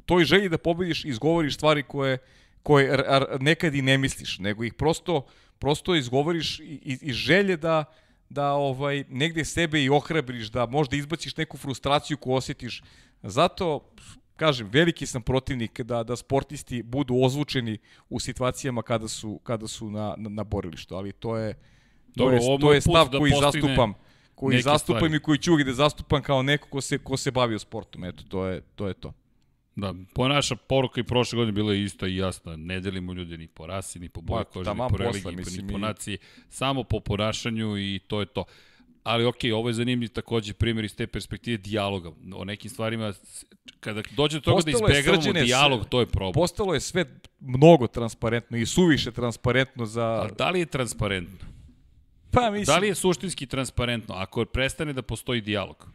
[0.00, 2.18] u toj želji da pobediš izgovoriš stvari koje
[2.62, 3.04] koje
[3.40, 5.26] nekad i ne misliš nego ih prosto
[5.58, 7.84] prosto izgovoriš iz, iz želje da
[8.28, 12.82] da ovaj negde sebe i ohrabriš da možda izbaciš neku frustraciju koju osjetiš
[13.22, 13.90] zato
[14.36, 17.78] kažem veliki sam protivnik da da sportisti budu ozvučeni
[18.08, 21.54] u situacijama kada su kada su na na, na borilištu ali to je
[22.14, 23.94] Dobro, to je, to je stav da koji zastupam
[24.34, 25.16] koji zastupam stvari.
[25.16, 28.04] i koji ću da zastupam kao neko ko se, ko se bavio sportom.
[28.04, 28.88] Eto, to je to.
[28.88, 29.12] Je to.
[29.76, 32.56] Da, po naša poruka i prošle godine bila je ista i jasna.
[32.56, 35.66] Ne delimo ljude ni po rasi, ni po boji Ma, kože, ni po religiji, mislim,
[35.66, 36.18] ni po naciji.
[36.48, 38.44] Samo po ponašanju i to je to.
[39.02, 42.10] Ali okej, ovo je zanimljiv takođe primjer iz te perspektive dijaloga.
[42.34, 43.12] O nekim stvarima,
[43.80, 46.32] kada dođe do toga da Postalo je izbegavamo dijalog, to je problem.
[46.32, 47.04] Postalo je sve
[47.40, 50.04] mnogo transparentno i suviše transparentno za...
[50.04, 51.48] Ali da li je transparentno?
[52.30, 55.88] Pa mislim, Da li je suštinski transparentno ako prestane da postoji dijalog?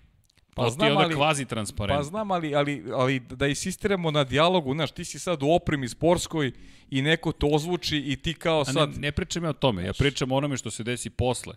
[0.56, 2.04] Pa Pa to ti znam, je onda ali- kvazi Pa transparentno.
[2.04, 6.52] znam, ali, ali, ali da insistiramo na dijalogu, znaš, ti si sad u opremi sportskoj
[6.90, 8.90] i neko to ozvuči i ti kao A sad...
[8.90, 11.56] ne, ne pričam ja o tome, ja pričam o onome što se desi posle.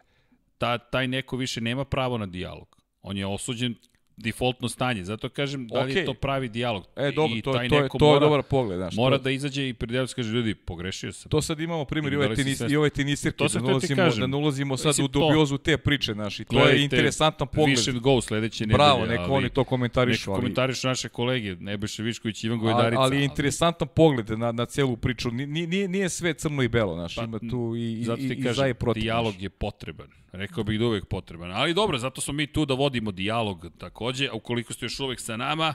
[0.59, 2.77] Ta, taj neko više nema pravo na dijalog.
[3.03, 3.75] On je osuđen
[4.19, 5.05] defaultno stanje.
[5.05, 6.05] Zato kažem da li je Okej.
[6.05, 6.85] to pravi dijalog.
[6.97, 8.95] E, dobro, I to, taj to, je, neko to je mora, dobar pogled, znaš.
[8.95, 11.31] mora to, da izađe i pred javnost kaže ljudi, pogrešio sam.
[11.31, 14.21] To sad imamo primjer i Da ove, tenis, i ove tenisirke, To da ulazimo, kažem.
[14.21, 17.69] da ne ulazimo sad Mislim, u dubiozu te priče, znaš, i to je interesantan pogled.
[17.69, 18.77] Viš and go sledeće nedelje.
[18.77, 23.01] Bravo, neko ali oni to komentarišu, ali, komentarišu naše kolege, Nebojša Višković, Ivan ali, Gojdarica.
[23.01, 25.31] ali je interesantan pogled na, na celu priču.
[25.31, 28.35] Ni- Nije, nije, nije sve crno i belo, znaš, Pa, ima tu i, i, i,
[28.41, 29.01] i za i protiv.
[29.03, 30.09] dijalog je potreban.
[30.33, 31.53] Rekao bih da uvek potreban.
[31.53, 35.21] Ali dobro, zato smo mi tu da vodimo dijalog takođe, a ukoliko ste još uvek
[35.21, 35.75] sa nama,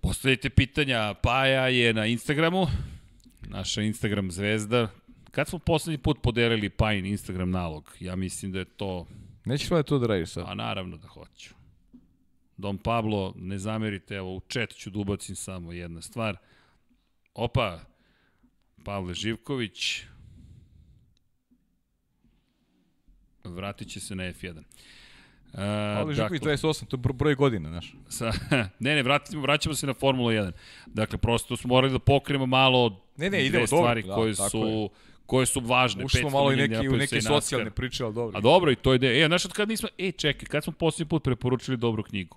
[0.00, 1.14] postavite pitanja.
[1.14, 2.66] Paja je na Instagramu,
[3.48, 4.88] naša Instagram zvezda.
[5.30, 7.96] Kad smo poslednji put podelili Pajin Instagram nalog?
[8.00, 9.06] Ja mislim da je to,
[9.44, 10.44] Nećeš valjda to da radiš sad?
[10.46, 11.54] a naravno da hoću.
[12.56, 16.36] Don Pablo, ne zamerite, evo u chat ću da ubacim samo jedna stvar.
[17.34, 17.80] Opa,
[18.84, 20.02] Pavle Živković,
[23.44, 24.58] vratit će se na F1.
[24.58, 25.60] Uh,
[25.98, 27.94] Ali Živković 28, to je bro- broj godina, znaš.
[28.08, 28.32] sa,
[28.80, 30.52] ne, ne, vratimo, vraćamo se na Formulu 1.
[30.86, 34.34] Dakle, prosto smo morali da pokrijemo malo Ne, ne, dve idemo, dobro, stvari da, koje
[34.34, 34.90] tako su
[35.26, 36.04] koje su važne.
[36.04, 38.38] 500 malo i neki, u neke socijalne priče, ali dobro.
[38.38, 39.24] A dobro, i to je ideja.
[39.24, 39.88] E, znaš kad nismo...
[39.98, 42.36] E, čekaj, kad smo posljednji put preporučili dobru knjigu?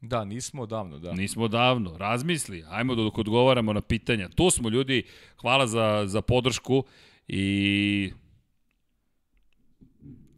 [0.00, 1.12] Da, nismo odavno, da.
[1.12, 1.96] Nismo davno.
[1.98, 2.64] Razmisli.
[2.68, 4.28] Ajmo dok odgovaramo na pitanja.
[4.28, 5.02] Tu smo ljudi.
[5.40, 6.84] Hvala za, za podršku
[7.28, 8.12] i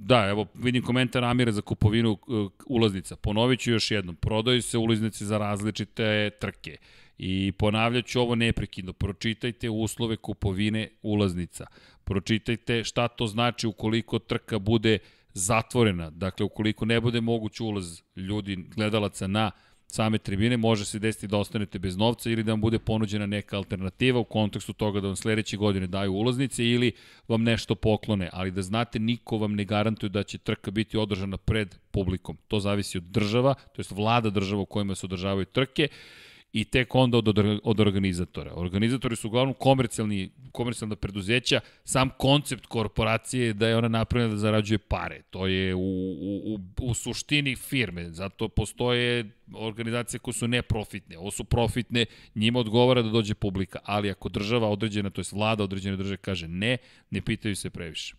[0.07, 3.17] Da, evo vidim komentar Amira za kupovinu uh, ulaznica.
[3.17, 4.17] Ponovit ću još jednom.
[4.17, 6.77] Prodaju se ulaznice za različite trke.
[7.19, 8.93] I ponavljat ću ovo neprekidno.
[8.93, 11.67] Pročitajte uslove kupovine ulaznica.
[12.05, 14.99] Pročitajte šta to znači ukoliko trka bude
[15.33, 16.11] zatvorena.
[16.11, 19.51] Dakle, ukoliko ne bude moguć ulaz ljudi, gledalaca na
[19.95, 23.57] same tribine, može se desiti da ostanete bez novca ili da vam bude ponuđena neka
[23.57, 26.93] alternativa u kontekstu toga da vam sledeće godine daju ulaznice ili
[27.29, 31.37] vam nešto poklone, ali da znate niko vam ne garantuje da će trka biti održana
[31.37, 32.37] pred publikom.
[32.49, 35.89] To zavisi od država, to jest vlada država u kojima se održavaju trke
[36.55, 37.29] i tek onda od,
[37.63, 38.53] od, organizatora.
[38.55, 44.39] Organizatori su uglavnom komercijalni, komercijalna preduzeća, sam koncept korporacije je da je ona napravljena da
[44.39, 45.23] zarađuje pare.
[45.31, 51.19] To je u, u, u suštini firme, zato postoje organizacije koje su neprofitne.
[51.19, 55.65] Ovo su profitne, njima odgovara da dođe publika, ali ako država određena, to je vlada
[55.65, 56.79] određene države kaže ne,
[57.11, 58.15] ne pitaju se previše.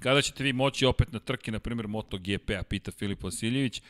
[0.00, 3.82] Kada ćete vi moći opet na trke, na primjer MotoGP-a, pita Filip Vasiljević,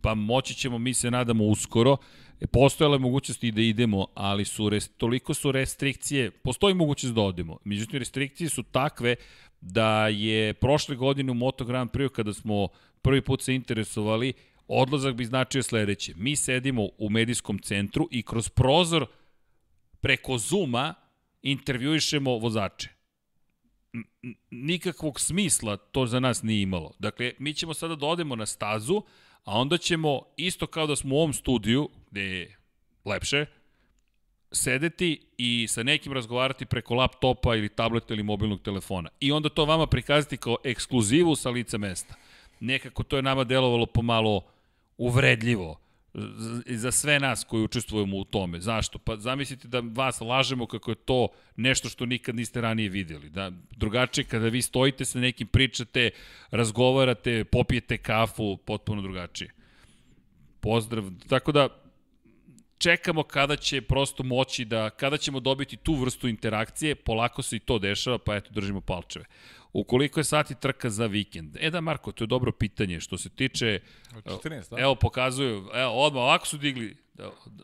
[0.00, 1.96] pa moći ćemo, mi se nadamo, uskoro.
[2.42, 7.14] E, postojala je mogućnost i da idemo, ali su res, toliko su restrikcije, postoji mogućnost
[7.14, 7.58] da odemo.
[7.64, 9.16] Međutim, restrikcije su takve
[9.60, 12.68] da je prošle godine u Moto Grand Prix kada smo
[13.02, 14.32] prvi put se interesovali,
[14.68, 16.14] odlazak bi značio sledeće.
[16.16, 19.06] Mi sedimo u medijskom centru i kroz prozor
[20.00, 20.94] preko Zuma
[21.42, 22.88] intervjuišemo vozače.
[24.50, 26.92] Nikakvog smisla to za nas nije imalo.
[26.98, 29.02] Dakle, mi ćemo sada da odemo na stazu,
[29.44, 32.56] a onda ćemo, isto kao da smo u ovom studiju, gde je
[33.04, 33.46] lepše,
[34.52, 39.08] sedeti i sa nekim razgovarati preko laptopa ili tableta ili mobilnog telefona.
[39.20, 42.14] I onda to vama prikazati kao ekskluzivu sa lica mesta.
[42.60, 44.44] Nekako to je nama delovalo pomalo
[44.96, 45.78] uvredljivo
[46.66, 48.60] za sve nas koji učestvujemo u tome.
[48.60, 48.98] Zašto?
[48.98, 53.30] Pa zamislite da vas lažemo kako je to nešto što nikad niste ranije videli.
[53.30, 56.10] Da, drugačije kada vi stojite sa nekim, pričate,
[56.50, 59.50] razgovarate, popijete kafu, potpuno drugačije.
[60.60, 61.04] Pozdrav.
[61.28, 61.68] Tako da,
[62.82, 67.58] čekamo kada će prosto moći da, kada ćemo dobiti tu vrstu interakcije, polako se i
[67.58, 69.24] to dešava, pa eto, držimo palčeve.
[69.72, 71.56] Ukoliko je sati trka za vikend?
[71.60, 73.00] E da, Marko, to je dobro pitanje.
[73.00, 73.80] Što se tiče...
[74.12, 74.80] 14, da?
[74.80, 76.96] Evo, pokazuju, evo, odmah ovako su digli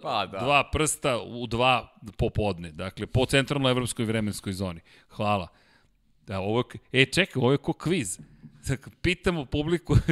[0.03, 0.39] pa, da.
[0.39, 2.73] dva prsta u dva popodne.
[2.73, 4.81] Dakle, po centralnoj evropskoj vremenskoj zoni.
[5.09, 5.49] Hvala.
[6.27, 8.19] Da, ovo je, e, čekaj, ovo je ko kviz.
[8.69, 9.97] Dakle, pitamo publiku...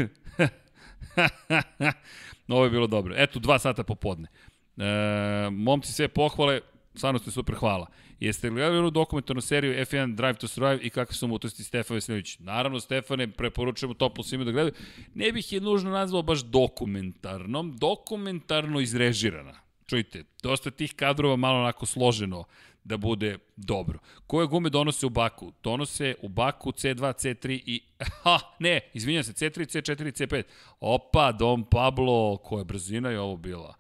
[2.49, 3.15] ovo je bilo dobro.
[3.17, 4.29] Eto, dva sata popodne.
[4.77, 6.61] E, momci sve pohvale,
[6.95, 7.87] stvarno ste super, hvala.
[8.21, 11.95] Jeste li gledali onu dokumentarnu seriju F1 Drive to Survive i kakve su mutosti Stefan
[11.95, 12.39] Veselinović?
[12.39, 14.75] Naravno, Stefane, preporučujemo toplo svima da gledaju.
[15.15, 19.55] Ne bih je nužno nazvao baš dokumentarnom, dokumentarno izrežirana.
[19.87, 22.45] Čujte, dosta tih kadrova malo onako složeno
[22.85, 23.99] da bude dobro.
[24.27, 25.53] Koje gume donose u Baku?
[25.63, 27.83] Donose u Baku C2, C3 i...
[28.23, 30.43] Ha, ne, izvinjam se, C3, C4, C5.
[30.81, 33.75] Opa, Dom Pablo, koja brzina je ovo bila.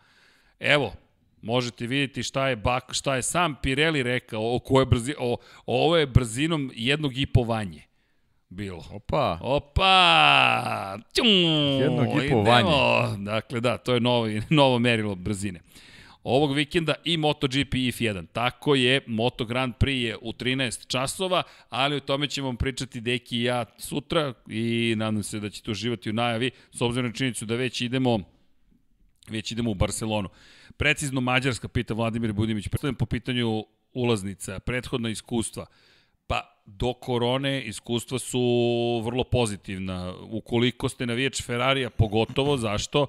[0.61, 0.93] Evo,
[1.43, 5.97] možete vidjeti šta je, bak, šta je sam Pirelli rekao o koje brzi, o, ovo
[5.97, 7.83] je brzinom jednog i po vanje
[8.49, 8.85] bilo.
[8.91, 9.39] Opa.
[9.43, 10.99] Opa!
[11.17, 11.27] Ćum,
[11.81, 12.71] jednog i po vanje.
[13.25, 15.61] Dakle, da, to je novo, novo merilo brzine.
[16.23, 18.27] Ovog vikenda i MotoGP i F1.
[18.33, 23.01] Tako je, Moto Grand Prix je u 13 časova, ali o tome ćemo vam pričati
[23.01, 27.13] Deki i ja sutra i nadam se da ćete uživati u najavi, s obzirom na
[27.13, 28.36] činjenicu da već idemo
[29.31, 30.29] već idemo u Barcelonu.
[30.77, 35.67] Precizno Mađarska, pita Vladimir Budimić, predstavljam po pitanju ulaznica, prethodna iskustva.
[36.27, 38.41] Pa, do korone iskustva su
[39.05, 40.15] vrlo pozitivna.
[40.31, 43.07] Ukoliko ste navijač Ferrarija, pogotovo, zašto?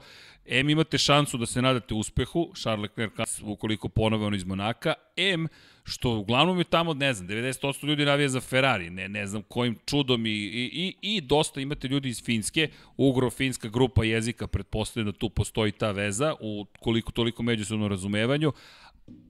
[0.47, 5.47] M imate šansu da se nadate uspehu, Charles Leclerc ukoliko ponove on iz Monaka, M
[5.83, 9.77] što uglavnom je tamo, ne znam, 90% ljudi navija za Ferrari, ne, ne znam kojim
[9.85, 15.17] čudom i, i, i, i dosta imate ljudi iz Finske, ugro-finska grupa jezika, pretpostavljam da
[15.17, 18.53] tu postoji ta veza, u koliko toliko međusobno razumevanju,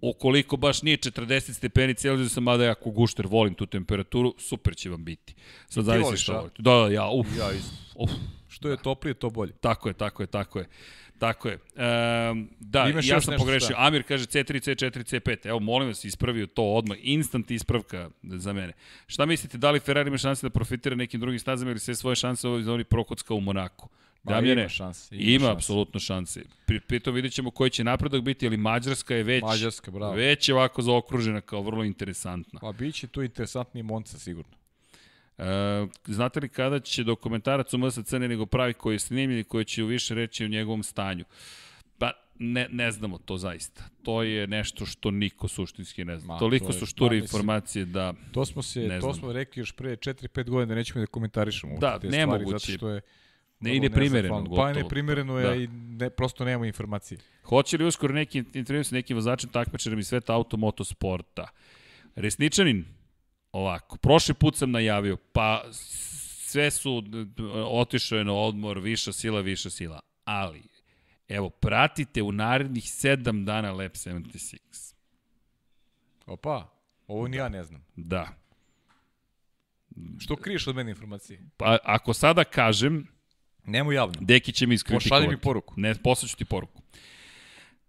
[0.02, 4.90] ukoliko baš nije 40 stepeni Celzijusa, mada ja ako gušter volim tu temperaturu, super će
[4.90, 5.36] vam biti.
[5.68, 6.62] Sad zavisi što volite.
[6.62, 7.28] Da, da, ja, uf.
[7.38, 7.76] Ja isto.
[7.96, 8.12] Uf.
[8.48, 9.52] Što je toplije, to bolje.
[9.52, 10.66] Tako je, tako je, tako je.
[11.20, 11.56] Tako je.
[11.56, 13.68] Um, da, Imaš ja sam pogrešio.
[13.68, 13.76] Šta?
[13.78, 15.48] Amir kaže C3, C4, C5.
[15.48, 16.98] Evo, molim vas, ispravio to odmah.
[17.02, 18.74] Instant ispravka za mene.
[19.08, 22.16] Šta mislite, da li Ferrari ima šanse da profitira nekim drugim stazama ili sve svoje
[22.16, 23.90] šanse ovoj zoni prokocka u Monaku?
[24.24, 25.16] Da, ima šanse.
[25.16, 25.52] Ima, ima šanse.
[25.52, 26.44] apsolutno šanse.
[26.66, 30.14] Pri, pritom vidjet ćemo koji će napredak biti, ali Mađarska je već, Mađarska, bravo.
[30.14, 32.60] već je ovako zaokružena kao vrlo interesantna.
[32.60, 34.58] Pa bit će tu interesantni Monca sigurno.
[35.38, 35.44] E,
[36.06, 39.66] znate li kada će dokumentarac u MSC ne nego pravi koji je snimljen i koji
[39.66, 41.26] će u više reći o njegovom stanju?
[41.98, 43.84] Pa ne, ne znamo to zaista.
[44.04, 46.34] To je nešto što niko suštinski ne zna.
[46.34, 49.96] Ma, Toliko su šturi informacije da To smo se ne to smo rekli još pre
[49.96, 52.46] 4-5 godina da nećemo da komentarišemo da, te nemoguće.
[52.46, 53.02] stvari zato što je
[53.60, 54.56] ne i neprimereno gotovo.
[54.56, 55.56] Pa neprimereno je da.
[55.56, 57.18] i ne, prosto nemamo informacije.
[57.44, 61.48] Hoće li uskoro neki intervju sa nekim vozačem takmičarom iz sveta automotosporta?
[62.16, 62.86] Resničanin,
[63.52, 67.04] Ovako, prošli put sam najavio, pa sve su,
[67.66, 70.00] otišao je na odmor, viša sila, viša sila.
[70.24, 70.64] Ali,
[71.28, 74.94] evo, pratite u narednih 7 dana Lab 76.
[76.26, 76.70] Opa,
[77.08, 77.86] ovo ni ja ne znam.
[77.96, 78.28] Da.
[80.20, 81.42] Što kriješ od mene informacije?
[81.58, 83.08] Pa, ako sada kažem...
[83.66, 84.16] Nemo javno.
[84.20, 85.10] Deki će mi iskritikovati.
[85.10, 85.74] Pošalji mi poruku.
[85.78, 86.77] Ne, poslaću ti poruku.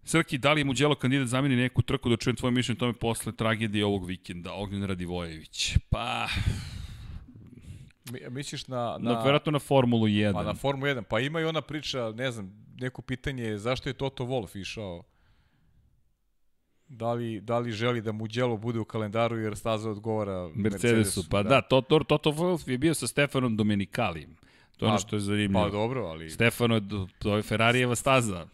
[0.09, 3.31] Srki, da li je Muđelo kandidat zameni neku trku da čujem tvoje mišljenje tome posle
[3.31, 4.53] tragedije ovog vikenda?
[4.53, 5.77] Ognjen Radivojević.
[5.89, 6.27] Pa...
[8.11, 8.97] Mi, misliš na...
[8.99, 10.33] na, na verovatno na Formulu 1.
[10.33, 11.01] Pa na Formulu 1.
[11.01, 15.03] Pa ima i ona priča, ne znam, neko pitanje je zašto je Toto Wolff išao
[16.87, 20.95] da li, da li želi da Mugello bude u kalendaru jer staza odgovara Mercedesu.
[20.95, 21.29] Mercedesu.
[21.29, 24.35] Pa da, da Toto, Toto Wolff je bio sa Stefanom Domenicalijem.
[24.77, 25.63] To je ono Pa- što je zanimljivo.
[25.63, 26.81] Pa dobro, ali Stefano
[27.19, 28.47] to je Ferrarijeva staza.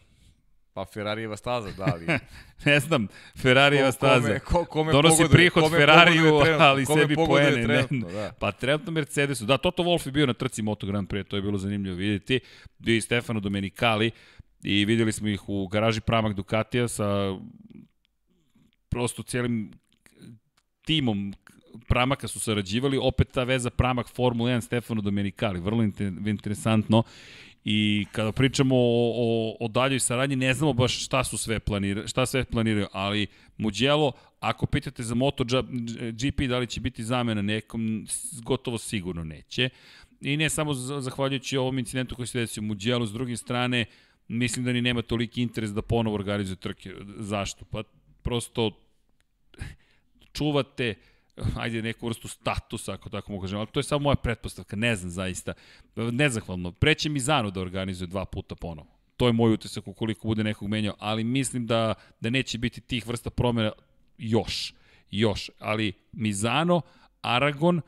[0.76, 2.06] Pa Ferrarijeva staza, da, ali
[2.66, 4.38] ne znam, Ferrarijeva ko- kome- staza.
[4.40, 7.62] ko- kome Donosi pogoduje- prihod kome Ferrariju, trenutno, ali kome sebi poene.
[7.62, 8.32] trenutno, Ne, da.
[8.32, 9.44] Pa trenutno Mercedesu.
[9.46, 12.40] Da, Toto Wolff je bio na trci Moto Grand Prix, to je bilo zanimljivo vidjeti.
[12.78, 14.10] Bio i Stefano Domenicali
[14.62, 17.36] i vidjeli smo ih u garaži Pramak Ducatija sa
[18.88, 19.70] prosto cijelim
[20.82, 21.34] timom
[21.88, 27.02] Pramaka su sarađivali, opet ta veza Pramak Formula 1 Stefano Domenicali, vrlo inter- interesantno.
[27.68, 32.08] I kada pričamo o, o, o daljoj saradnji, ne znamo baš šta su sve planiraju,
[32.08, 33.26] šta sve planiraju, ali
[33.58, 38.06] Mugello, ako pitate za MotoGP da li će biti zamena nekom,
[38.42, 39.68] gotovo sigurno neće.
[40.20, 43.84] I ne samo za- zahvaljujući ovom incidentu koji se desio u Mugello, s druge strane,
[44.28, 46.94] mislim da ni nema toliki interes da ponovo organizuje trke.
[47.16, 47.64] Zašto?
[47.64, 47.82] Pa
[48.22, 48.70] prosto
[50.36, 50.94] čuvate
[51.62, 54.96] ajde neku vrstu statusa, ako tako mogu kažem, ali to je samo moja pretpostavka, ne
[54.96, 55.52] znam zaista.
[55.96, 56.72] Nezahvalno.
[56.72, 58.88] Preće Mizano da organizuje dva puta ponovo.
[59.16, 63.06] To je moj utisak ukoliko bude nekog menjao, ali mislim da, da neće biti tih
[63.06, 63.72] vrsta promjena
[64.18, 64.74] još.
[65.10, 65.50] Još.
[65.58, 66.80] Ali Mizano,
[67.22, 67.80] Aragon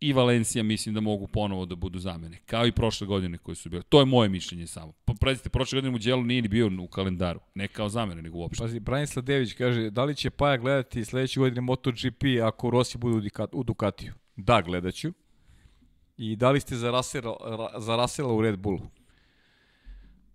[0.00, 2.38] i Valencija mislim da mogu ponovo da budu zamene.
[2.46, 3.82] Kao i prošle godine koje su bile.
[3.82, 4.92] To je moje mišljenje samo.
[5.04, 7.40] Pa predite, prošle godine Mugello nije ni bio u kalendaru.
[7.54, 8.64] Ne kao zamene, nego uopšte.
[8.64, 13.16] Pazi, Branislav Dević kaže, da li će Paja gledati sledeće godine MotoGP ako Rossi bude
[13.16, 14.12] u, Ducat, u Ducatiju?
[14.36, 15.12] Da, gledaću.
[16.16, 18.90] I da li ste za Rasela, Ra- za Rasela u Red Bullu?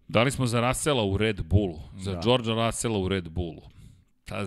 [0.07, 1.79] Da li smo za Russella u Red Bullu?
[1.97, 2.21] Za Da.
[2.23, 3.61] Georgea Russella u Red Bullu?
[4.25, 4.45] Ta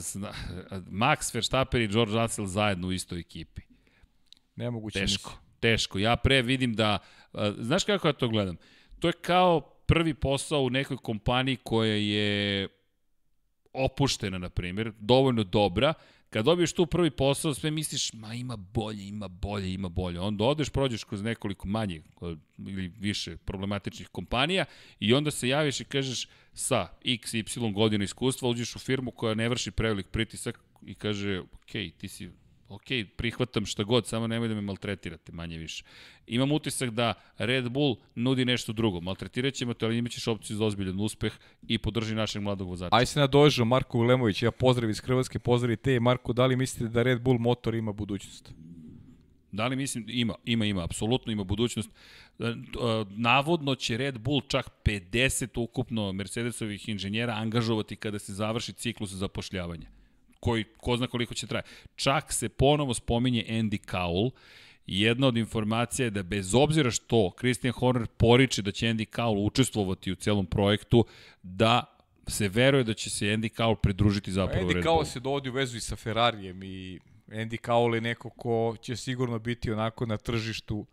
[0.91, 3.63] Max Verstappen i George Russell zajedno u istoj ekipi.
[4.59, 5.61] Nemoguće Teško, mislim.
[5.61, 5.99] teško.
[5.99, 6.99] Ja pre vidim da,
[7.33, 8.57] a, znaš kako ja to gledam?
[8.99, 12.69] To je kao prvi posao u nekoj kompaniji koja je
[13.73, 15.95] opuštena, na primjer, dovoljno dobra,
[16.31, 20.21] kad dobiješ tu prvi posao, sve misliš, ma ima bolje, ima bolje, ima bolje.
[20.21, 22.03] Onda odeš, prođeš kroz nekoliko manje
[22.59, 24.65] ili više problematičnih kompanija
[25.01, 27.45] i onda se javiš i kažeš sa x, y
[27.75, 32.31] godina iskustva, uđeš u firmu koja ne vrši prevelik pritisak i kaže, ok, ti si
[32.69, 32.85] ok,
[33.17, 35.85] prihvatam šta god, samo nemoj da me maltretirate, manje više.
[36.27, 39.01] Imam utisak da Red Bull nudi nešto drugo.
[39.01, 41.33] Maltretirat ćemo te, ali imaćeš opciju za ozbiljan uspeh
[41.69, 42.97] i podrži našeg mladog vozača.
[42.97, 46.01] Aj se nadožu, Marko Ulemović, ja pozdrav iz Hrvatske, pozdrav i te.
[46.01, 48.53] Marko, da li mislite da Red Bull motor ima budućnost?
[49.53, 51.91] Da li mislim, ima, ima, ima, apsolutno ima budućnost.
[52.39, 52.55] E, e,
[53.11, 59.98] Navodno će Red Bull čak 50 ukupno Mercedesovih inženjera angažovati kada se završi ciklus zapošljavanja
[60.41, 61.65] koji ko zna koliko će traje.
[61.97, 64.31] Čak se ponovo spominje Andy Cowell,
[64.91, 69.47] Jedna od informacija je da bez obzira što Christian Horner poriče da će Andy Cowell
[69.47, 71.05] učestvovati u celom projektu,
[71.43, 71.85] da
[72.27, 75.05] se veruje da će se Andy Cowell pridružiti zapravo Andy Red Cowell Bullu.
[75.05, 79.39] se dovodi u vezu i sa Ferrarijem i Andy Cowell je neko ko će sigurno
[79.39, 80.87] biti onako na tržištu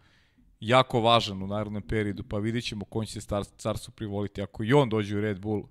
[0.59, 4.41] jako važan u narodnom periodu, pa vidit ćemo ko će se star, carstvu privoliti.
[4.41, 5.63] Ako i on dođe u Red Bull,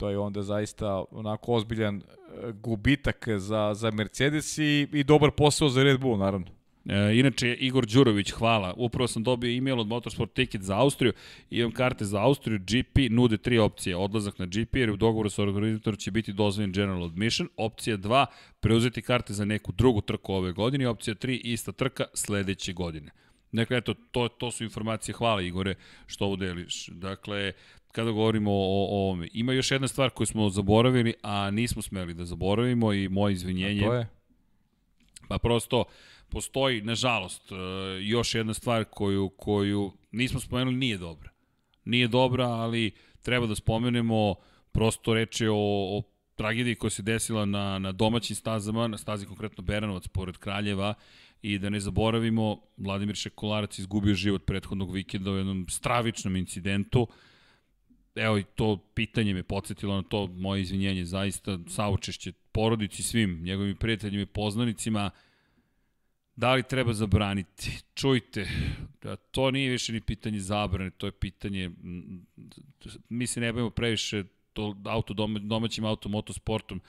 [0.00, 2.02] to je onda zaista onako ozbiljan e,
[2.52, 6.46] gubitak za, za Mercedes i, i dobar posao za Red Bull, naravno.
[6.88, 8.74] E, inače, Igor Đurović, hvala.
[8.76, 11.12] Upravo sam dobio e-mail od Motorsport Ticket za Austriju.
[11.50, 12.58] Imam karte za Austriju.
[12.58, 13.96] GP nude tri opcije.
[13.96, 17.48] Odlazak na GP, jer u dogovoru sa organizatorom će biti dozvoljen General Admission.
[17.56, 18.26] Opcija 2,
[18.60, 20.88] preuzeti karte za neku drugu trku ove godine.
[20.88, 23.10] Opcija 3, ista trka sledeće godine.
[23.52, 25.14] Dakle, eto, to, to su informacije.
[25.14, 25.74] Hvala, Igore,
[26.06, 26.86] što ovo deliš.
[26.86, 27.52] Dakle,
[27.92, 29.28] kada govorimo o, o ovome.
[29.32, 33.84] Ima još jedna stvar koju smo zaboravili, a nismo smeli da zaboravimo i moje izvinjenje.
[33.84, 34.08] A to je?
[35.28, 35.84] Pa prosto
[36.28, 37.54] postoji, nažalost, e,
[38.02, 41.30] još jedna stvar koju, koju nismo spomenuli, nije dobra.
[41.84, 42.90] Nije dobra, ali
[43.22, 44.34] treba da spomenemo,
[44.72, 46.02] prosto reč je o, o
[46.34, 50.94] tragediji koja se desila na, na domaćim stazama, na stazi konkretno Beranovac, pored Kraljeva,
[51.42, 57.06] i da ne zaboravimo, Vladimir Šekolarac izgubio život prethodnog vikenda u jednom stravičnom incidentu,
[58.14, 63.76] evo i to pitanje me podsjetilo na to, moje izvinjenje, zaista saučešće porodici svim njegovim
[63.76, 65.10] prijateljima i poznanicima,
[66.36, 67.78] da li treba zabraniti?
[67.94, 68.48] Čujte,
[69.02, 71.70] da to nije više ni pitanje zabrane, to je pitanje,
[73.08, 76.80] mi se ne bavimo previše to, auto, doma, domaćim automotosportom,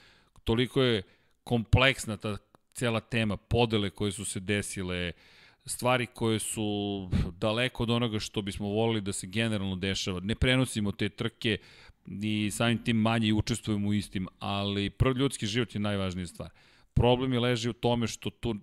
[0.44, 1.04] toliko je
[1.44, 2.38] kompleksna ta
[2.74, 5.12] cela tema, podele koje su se desile,
[5.66, 10.20] stvari koje su daleko od onoga što bismo volili da se generalno dešava.
[10.20, 11.58] Ne prenosimo te trke
[12.08, 16.50] i samim tim manje učestvujemo u istim, ali prv ljudski život je najvažnija stvar.
[16.94, 18.56] Problem je leži u tome što tu,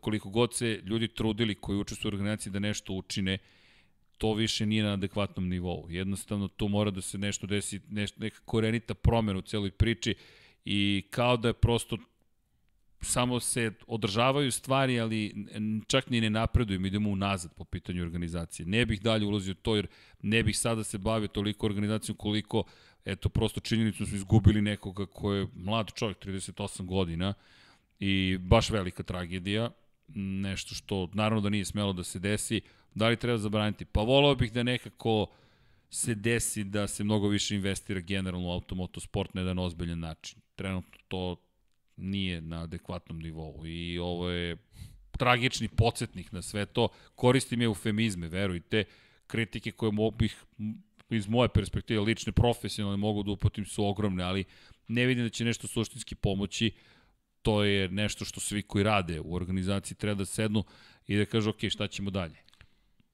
[0.00, 3.38] koliko god se ljudi trudili koji učestvuju u organizaciji da nešto učine,
[4.18, 5.86] to više nije na adekvatnom nivou.
[5.90, 10.14] Jednostavno tu mora da se nešto desi, nešto, neka korenita promena u celoj priči
[10.64, 11.98] i kao da je prosto
[13.06, 15.46] samo se održavaju stvari, ali
[15.86, 18.66] čak ni ne napreduju, mi idemo unazad po pitanju organizacije.
[18.66, 19.86] Ne bih dalje ulazio to, jer
[20.22, 22.64] ne bih sada se bavio toliko organizacijom koliko,
[23.04, 27.34] eto, prosto činjenicu smo izgubili nekoga ko je mlad čovjek, 38 godina,
[28.00, 29.70] i baš velika tragedija,
[30.14, 32.60] nešto što naravno da nije smelo da se desi.
[32.94, 33.84] Da li treba zabraniti?
[33.84, 35.26] Pa volao bih da nekako
[35.90, 40.40] se desi da se mnogo više investira generalno u automotosport na jedan ozbiljan način.
[40.56, 41.36] Trenutno to
[41.96, 44.56] nije na adekvatnom nivou i ovo je
[45.18, 46.88] tragični podsjetnik na sve to.
[47.14, 48.84] Koristim eufemizme, verujte,
[49.26, 50.44] kritike koje bih
[51.10, 54.44] iz moje perspektive lične, profesionalne mogu da uputim su ogromne, ali
[54.88, 56.70] ne vidim da će nešto suštinski pomoći.
[57.42, 60.64] To je nešto što svi koji rade u organizaciji treba da sednu
[61.06, 62.36] i da kažu ok, šta ćemo dalje?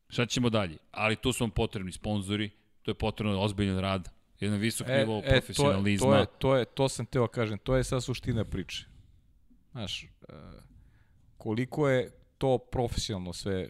[0.08, 0.76] Šta ćemo dalje?
[0.90, 2.50] Ali tu su vam potrebni sponzori,
[2.82, 4.08] to je potrebno ozbiljan rad,
[4.42, 6.06] jedan visok e, nivo e, profesionalizma.
[6.06, 8.86] To, je, to, je, to, sam teo kažem, to je sad suština priče.
[9.72, 10.36] Znaš, uh,
[11.36, 13.68] koliko je to profesionalno sve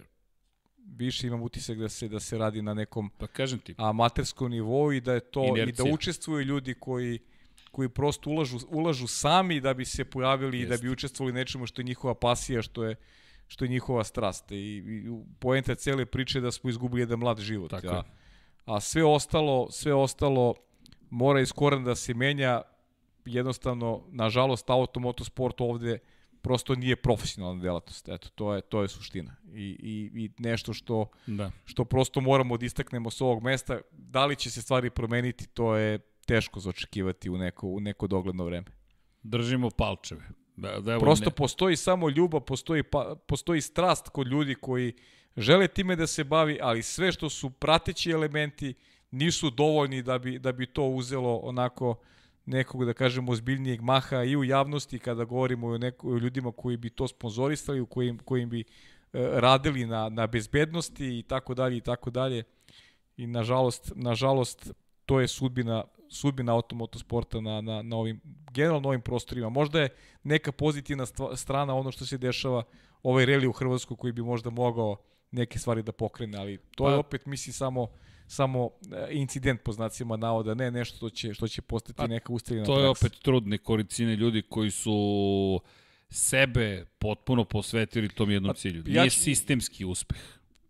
[0.97, 4.93] više imam utisak da se da se radi na nekom pa kažem ti amaterskom nivou
[4.93, 5.69] i da je to Inercija.
[5.69, 7.19] i da učestvuju ljudi koji
[7.71, 10.67] koji prosto ulažu, ulažu sami da bi se pojavili Jest.
[10.67, 12.97] i da bi učestvovali nečemu što je njihova pasija, što je
[13.47, 14.53] što je njihova strast.
[14.53, 15.05] I, i
[15.39, 17.71] poenta cele priče je da smo izgubili jedan mlad život.
[17.71, 17.97] Tako ja.
[17.97, 18.03] je
[18.65, 20.55] a sve ostalo, sve ostalo
[21.11, 22.63] mora iz korena da se menja,
[23.25, 25.99] jednostavno, nažalost, automotosport ovde
[26.43, 28.09] prosto nije profesionalna delatnost.
[28.09, 29.37] Eto, to je, to je suština.
[29.55, 31.51] I, i, i nešto što, da.
[31.65, 33.81] što prosto moramo da istaknemo s ovog mesta.
[33.93, 38.07] Da li će se stvari promeniti, to je teško za očekivati u neko, u neko
[38.07, 38.67] dogledno vreme.
[39.23, 40.23] Držimo palčeve.
[40.57, 41.35] Da, da Prosto ne...
[41.35, 44.93] postoji samo ljubav, postoji, pa, postoji strast kod ljudi koji
[45.37, 48.75] žele time da se bavi, ali sve što su prateći elementi
[49.11, 51.95] nisu dovoljni da bi, da bi to uzelo onako
[52.47, 56.77] nekog, da kažemo, ozbiljnijeg maha i u javnosti kada govorimo o, neko, o ljudima koji
[56.77, 58.65] bi to sponzoristali, u kojim, kojim bi e,
[59.33, 62.45] radili na, na bezbednosti i tako dalje i tako dalje.
[63.17, 64.73] I nažalost, nažalost
[65.07, 69.49] to je sudbina sudbina automotosporta na, na, na ovim, generalno ovim prostorima.
[69.49, 69.89] Možda je
[70.23, 72.63] neka pozitivna strana ono što se dešava
[73.03, 74.97] ovaj reli u Hrvatskoj koji bi možda mogao
[75.33, 77.89] neke stvari da pokrene, ali to pa, je opet misli samo
[78.27, 82.33] samo e, incident po znacima navoda, ne nešto što će što će postati pa, neka
[82.33, 85.61] ustaljena To je opet trudne koricine ljudi koji su
[86.11, 88.83] sebe potpuno posvetili tom jednom pa, cilju.
[88.83, 90.21] Nije ja ću, sistemski uspeh.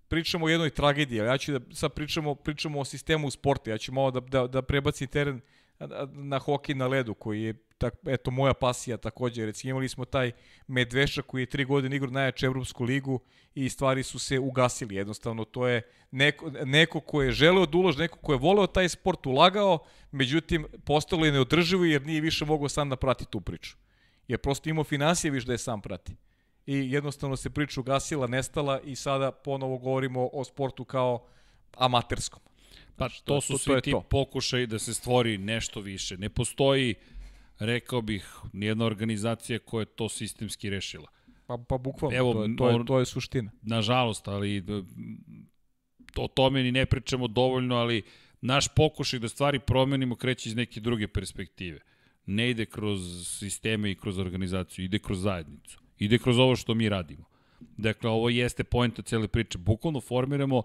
[0.08, 3.70] Pričamo o jednoj tragediji, ja ću da sad pričamo pričamo o sistemu u sportu.
[3.70, 5.40] Ja ću malo da da da prebacim teren
[6.12, 10.32] na hokej na ledu koji je tak, eto moja pasija takođe, recimo imali smo taj
[10.66, 13.20] Medveša koji je tri godine igrao najjaču Evropsku ligu
[13.54, 17.98] i stvari su se ugasili, jednostavno to je neko, neko ko je želeo da uloži,
[17.98, 19.78] neko ko je voleo taj sport, ulagao,
[20.12, 23.76] međutim postalo je neodrživo jer nije više mogao sam da prati tu priču.
[24.28, 26.16] Jer prosto imao finansije više da je sam prati.
[26.66, 31.26] I jednostavno se priča ugasila, nestala i sada ponovo govorimo o sportu kao
[31.76, 32.40] amaterskom.
[32.96, 34.00] Pa to su to, svi to ti to.
[34.00, 36.16] pokušaj da se stvori nešto više.
[36.16, 36.94] Ne postoji
[37.66, 41.08] rekao bih, nijedna organizacija koja je to sistemski rešila.
[41.46, 43.50] Pa, pa bukvalno, Evo, to, je, to, je, to je suština.
[43.62, 44.64] Nažalost, ali
[46.16, 48.02] o tome ni ne pričamo dovoljno, ali
[48.40, 51.80] naš pokušaj da stvari promenimo kreće iz neke druge perspektive.
[52.26, 53.00] Ne ide kroz
[53.38, 55.78] sisteme i kroz organizaciju, ide kroz zajednicu.
[55.98, 57.24] Ide kroz ovo što mi radimo.
[57.76, 59.58] Dakle, ovo jeste pojenta cele priče.
[59.58, 60.62] Bukvalno formiramo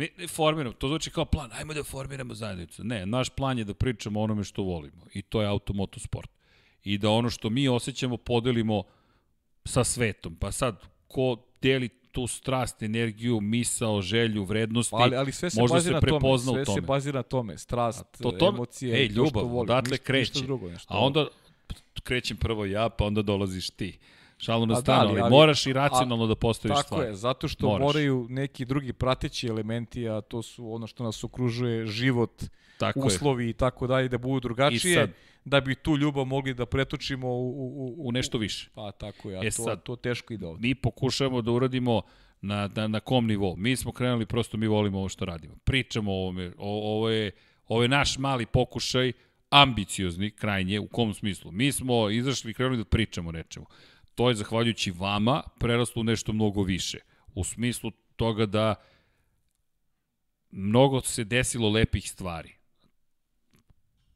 [0.00, 2.84] Ne, ne formiramo, to zvuči kao plan, ajmo da formiramo zajednicu.
[2.84, 6.30] Ne, naš plan je da pričamo o onome što volimo i to je automotosport
[6.84, 8.82] i da ono što mi osjećamo podelimo
[9.64, 10.36] sa svetom.
[10.36, 15.80] Pa sad, ko deli tu strast, energiju, misao, želju, vrednosti, ali, ali sve se možda
[15.80, 16.74] se prepozna tome, u tome.
[16.74, 19.64] Sve se bazira na tome, strast, to, tome, emocije, ej, ljubav, to što voli.
[19.64, 20.30] Odatle kreće.
[20.30, 20.94] Ništa drugo, nešto.
[20.94, 21.26] A onda
[22.02, 23.98] krećem prvo ja, pa onda dolaziš ti.
[24.40, 27.00] Šalu na stranu, da, ali, ali, moraš i racionalno a, da postaviš tako stvar.
[27.00, 27.86] Tako je, zato što moraš.
[27.86, 32.42] moraju neki drugi prateći elementi, a to su ono što nas okružuje, život,
[32.78, 33.50] tako uslovi je.
[33.50, 34.94] i tako dalje, da budu drugačije.
[34.94, 35.10] Sad,
[35.44, 38.70] da bi tu ljubav mogli da pretočimo u, u, u, u nešto više.
[38.74, 40.68] Pa tako je, a e to, sad, to teško ide ovde.
[40.68, 42.02] Mi pokušavamo da uradimo
[42.40, 43.56] na, na, na kom nivou.
[43.56, 45.56] Mi smo krenuli, prosto mi volimo ovo što radimo.
[45.64, 47.30] Pričamo o ovome, o, ovo, je,
[47.68, 49.12] ovo je naš mali pokušaj,
[49.50, 51.52] ambiciozni, krajnje, u kom smislu?
[51.52, 53.66] Mi smo izašli i krenuli da pričamo nečemu.
[54.20, 56.98] To je, zahvaljujući vama, preraslo nešto mnogo više.
[57.34, 58.74] U smislu toga da
[60.50, 62.54] mnogo se desilo lepih stvari.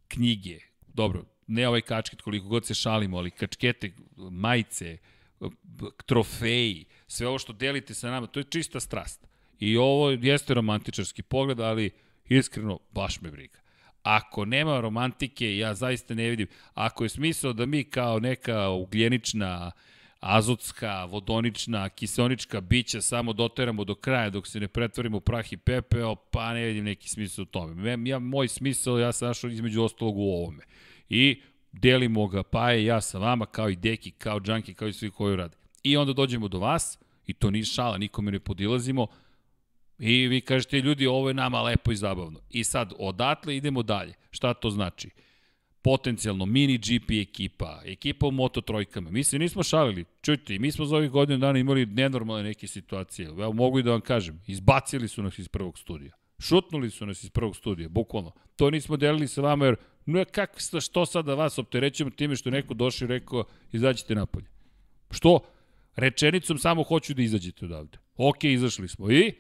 [0.09, 4.99] Knjige, dobro, ne ovaj kačket koliko god se šalimo, ali kačkete, majice,
[6.07, 9.27] trofeji, sve ovo što delite sa nama, to je čista strast.
[9.61, 11.91] I ovo jeste romantičarski pogled, ali
[12.29, 13.59] iskreno baš me briga.
[14.03, 16.49] Ako nema romantike, ja zaista ne vidim.
[16.75, 19.73] Ako je smisao da mi kao neka ugljenična,
[20.25, 25.57] azotska, vodonična, kiseonička bića samo doteramo do kraja dok se ne pretvorimo u prah i
[25.57, 28.09] pepeo, pa ne vidim neki smisao u tome.
[28.09, 30.63] Ja, moj smisao, ja sam našao između ostalog u ovome.
[31.09, 31.41] I
[31.73, 35.11] delimo ga, pa je ja sa vama, kao i Deki, kao Džanki, kao i svi
[35.11, 35.57] koji rade.
[35.83, 39.07] I onda dođemo do vas, i to nije šala, nikome ne podilazimo,
[39.99, 42.41] i vi kažete, ljudi, ovo je nama lepo i zabavno.
[42.51, 44.15] I sad, odatle idemo dalje.
[44.31, 45.11] Šta to znači?
[45.85, 49.11] Potencijalno mini GP ekipa, ekipa u Moto trojkama.
[49.11, 50.05] Mi se nismo šalili.
[50.23, 53.29] Čujte, mi smo za ovih godina dana imali nenormalne neke situacije.
[53.29, 54.41] Evo, mogu i da vam kažem.
[54.47, 56.13] Izbacili su nas iz prvog studija.
[56.39, 58.33] Šutnuli su nas iz prvog studija, bukvalno.
[58.57, 62.75] To nismo delili sa vama jer, no kak, što sada vas opterećujemo time što neko
[62.75, 64.47] došao i rekao, izađite napolje.
[65.11, 65.41] Što?
[65.97, 67.99] Rečenicom samo hoću da izađete odavde.
[68.17, 69.11] Ok, izašli smo.
[69.11, 69.33] I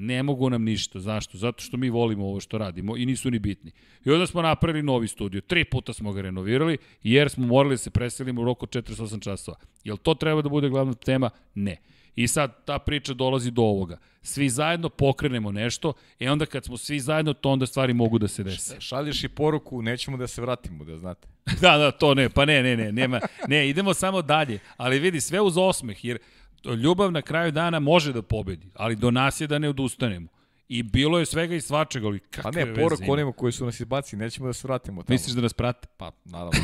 [0.00, 1.00] ne mogu nam ništa.
[1.00, 1.38] Zašto?
[1.38, 3.72] Zato što mi volimo ovo što radimo i nisu ni bitni.
[4.04, 5.40] I onda smo napravili novi studio.
[5.40, 9.56] Tri puta smo ga renovirali jer smo morali da se preselimo u roku 48 časova.
[9.84, 11.30] Jel to treba da bude glavna tema?
[11.54, 11.76] Ne.
[12.16, 13.98] I sad ta priča dolazi do ovoga.
[14.22, 18.28] Svi zajedno pokrenemo nešto, i onda kad smo svi zajedno, to onda stvari mogu da
[18.28, 18.80] se dese.
[18.80, 21.28] Šalješ i poruku, nećemo da se vratimo, da znate.
[21.62, 24.58] da, da, to ne, pa ne, ne, ne, nema, ne, idemo samo dalje.
[24.76, 26.18] Ali vidi, sve uz osmeh, jer
[26.64, 30.28] ljubav na kraju dana može da pobedi, ali do nas je da ne odustanemo.
[30.68, 32.74] I bilo je svega i svačega, ali kakve veze.
[32.74, 35.14] Pa ne, poruk onima koji su nas izbaci, nećemo da se vratimo tamo.
[35.14, 35.88] Misliš da nas prate?
[35.96, 36.58] Pa, naravno.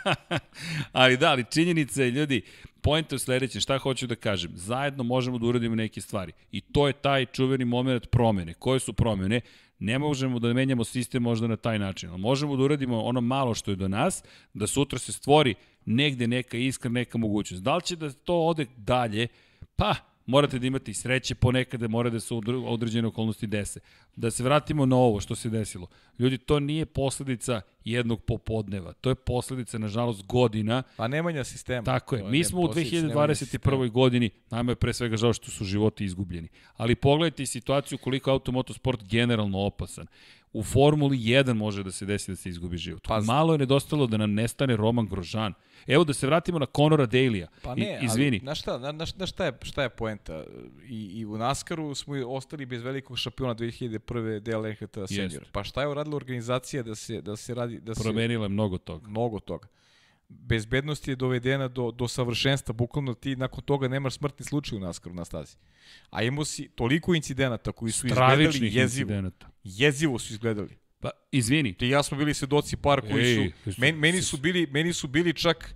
[0.92, 2.42] ali da, ali činjenica je, ljudi,
[2.80, 6.32] pojenta je sledeće, šta hoću da kažem, zajedno možemo da uradimo neke stvari.
[6.52, 8.54] I to je taj čuveni moment promene.
[8.54, 9.40] Koje su promene?
[9.78, 13.54] Ne možemo da menjamo sistem možda na taj način, ali možemo da uradimo ono malo
[13.54, 14.24] što je do nas,
[14.54, 15.54] da sutra se stvori
[15.88, 17.62] negde neka iskra, neka mogućnost.
[17.62, 19.28] Da li će da to ode dalje?
[19.76, 19.94] Pa,
[20.26, 22.34] morate da imate i sreće ponekada, mora da se
[22.66, 23.80] određene okolnosti dese.
[24.16, 25.86] Da se vratimo na ovo što se desilo.
[26.18, 28.92] Ljudi, to nije posledica jednog popodneva.
[28.92, 30.82] To je posledica, nažalost, godina.
[30.96, 31.84] Pa nemanja sistema.
[31.84, 32.24] Tako je.
[32.24, 33.90] Mi smo u 2021.
[33.90, 36.48] godini, nama je pre svega žao što su životi izgubljeni.
[36.76, 40.06] Ali pogledajte situaciju koliko automotosport generalno opasan
[40.52, 43.02] u Formuli 1 može da se desi da se izgubi život.
[43.08, 45.54] Pa, Malo je nedostalo da nam nestane Roman Grožan.
[45.86, 47.46] Evo da se vratimo na Conora Daly-a.
[47.62, 48.36] Pa ne, I, izvini.
[48.36, 50.44] ali znaš šta, na, na, šta, je, šta je poenta?
[50.88, 54.40] I, I u Naskaru smo ostali bez velikog šampiona 2001.
[54.40, 55.46] Dale Earnhardt senior.
[55.52, 57.80] Pa šta je uradila organizacija da se, da se radi...
[57.80, 59.08] Da Promenila je mnogo toga.
[59.08, 59.68] Mnogo toga
[60.28, 65.14] bezbednost je dovedena do, do savršenstva, bukvalno ti nakon toga nemaš smrtni slučaj u naskaru
[65.14, 65.56] na stazi.
[66.10, 69.10] A imao si toliko incidenata koji su Stravičnih izgledali jezivo.
[69.10, 69.48] Incidenata.
[69.76, 70.78] Jezivo su izgledali.
[71.00, 71.72] Pa, izvini.
[71.72, 75.08] Ti ja smo bili svedoci par koji Ej, su, meni, meni su bili, meni su
[75.08, 75.74] bili čak,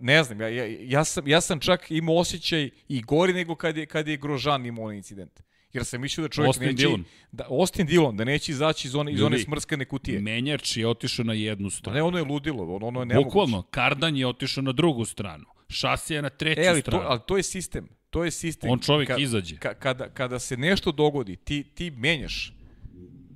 [0.00, 3.76] ne znam, ja, ja, ja, sam, ja sam čak imao osjećaj i gori nego kad
[3.76, 5.40] je, kad je Grožan imao onaj incident.
[5.72, 6.76] Jer sam mislio da čovjek Austin neće...
[6.76, 7.04] Dillon.
[7.32, 10.20] Da, Austin Dillon, da neće izaći iz one, iz one smrskane kutije.
[10.20, 11.96] Menjač je otišao na jednu stranu.
[11.96, 13.24] Ne, ono je ludilo, ono, ono je nemoguće.
[13.24, 15.44] Bukvalno, Kardan je otišao na drugu stranu.
[15.68, 17.02] Šasija je na treću e, ali stranu.
[17.02, 17.88] To, ali to je sistem.
[18.10, 18.70] To je sistem.
[18.70, 19.56] On čovjek ka, izađe.
[19.56, 22.52] Ka, kada, kada se nešto dogodi, ti, ti menjaš.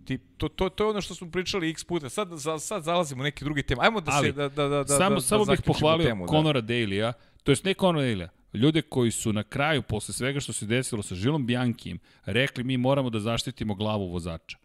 [0.04, 2.08] Ti, to, to, to je ono što smo pričali x puta.
[2.08, 3.82] Sad, za, sad zalazimo u neke druge teme.
[3.84, 6.60] Ajmo da ali, se da, da, da, samo, da, samo da bih pohvalio temu, Conora
[6.60, 6.74] da.
[6.74, 7.12] Daly-a,
[7.42, 11.02] to jest ne Conora Daly-a, ljude koji su na kraju, posle svega što se desilo
[11.02, 14.58] sa Žilom Bjankim, rekli mi moramo da zaštitimo glavu vozača.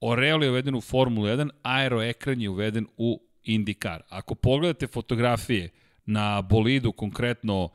[0.00, 4.00] Oreol je uveden u Formulu 1, aeroekran je uveden u IndyCar.
[4.08, 5.70] Ako pogledate fotografije
[6.06, 7.68] na bolidu, konkretno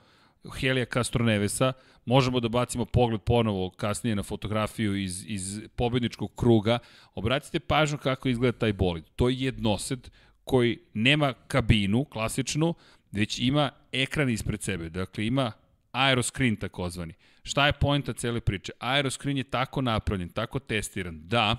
[0.60, 1.74] Helija Castronevesa,
[2.06, 6.80] možemo da bacimo pogled ponovo kasnije na fotografiju iz, iz pobedničkog kruga.
[7.16, 9.04] Obratite pažnju kako izgleda taj bolid.
[9.16, 10.10] To je jednosed
[10.44, 12.74] koji nema kabinu klasičnu,
[13.12, 14.90] već ima ekran ispred sebe.
[14.90, 15.52] Dakle, ima
[15.92, 17.14] aeroscreen takozvani.
[17.44, 18.72] Šta je pojenta cele priče?
[18.80, 21.58] Aeroscreen je tako napravljen, tako testiran, da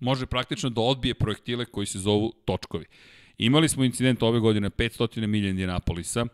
[0.00, 2.84] može praktično da odbije projektile koji se zovu točkovi.
[3.38, 6.26] Imali smo incident ove godine 500 milija Indianapolisa,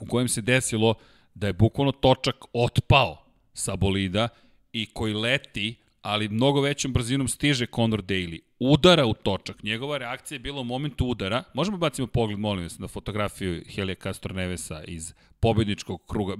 [0.00, 0.94] u kojem se desilo
[1.34, 4.28] da je bukvalno točak otpao sa bolida
[4.72, 9.62] i koji leti, ali mnogo većom brzinom stiže Conor Daly udara u točak.
[9.62, 11.42] Njegova reakcija je bila u momentu udara.
[11.54, 16.34] Možemo bacimo pogled, molim vas, na fotografiju Helija Castro Nevesa iz pobedničkog kruga.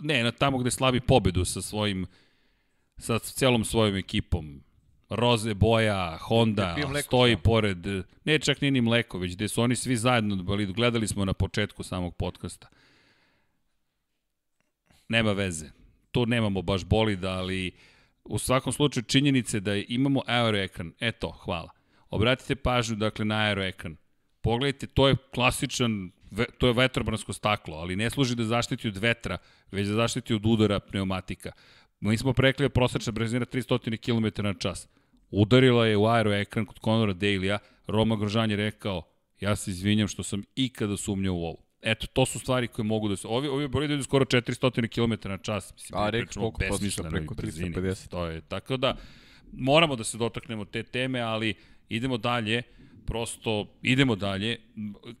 [0.00, 2.06] Ne, na tamo gde slavi pobedu sa svojim
[2.98, 4.62] sa celom svojom ekipom.
[5.08, 7.42] Roze boja, Honda, stoji šta?
[7.42, 7.86] pored,
[8.24, 11.32] ne čak nije ni mleko, već gde su oni svi zajedno bili, gledali smo na
[11.32, 12.68] početku samog podcasta.
[15.10, 15.70] Nema veze.
[16.10, 17.74] Tu nemamo baš bolida, ali uh,
[18.24, 20.92] u svakom slučaju činjenice da imamo aeroekran.
[21.00, 21.70] Eto, hvala.
[22.10, 23.96] Obratite pažnju dakle na aeroekran.
[24.40, 26.10] Pogledajte, to je klasičan,
[26.58, 29.38] to je vetrobransko staklo, ali ne služi da zaštiti od vetra,
[29.70, 31.52] već da zaštiti od udara pneumatika.
[32.00, 34.88] Mi smo prekli da prosečna brzina 300 km na čas.
[35.30, 39.02] Udarila je u aero ekran kod Conora Daly-a, Roma Grožan je rekao,
[39.40, 41.69] ja se izvinjam što sam ikada sumnjao u ovo.
[41.82, 43.28] Eto, to su stvari koje mogu da se...
[43.28, 45.72] Ovi, ovi bolidi idu skoro 400 km na čas.
[45.74, 47.74] Mislim, A, o koliko prosječno, besmislenoj preko brzini.
[47.74, 48.08] 350.
[48.08, 48.96] To je, tako da,
[49.52, 51.54] moramo da se dotaknemo te teme, ali
[51.88, 52.62] idemo dalje,
[53.06, 54.56] prosto idemo dalje.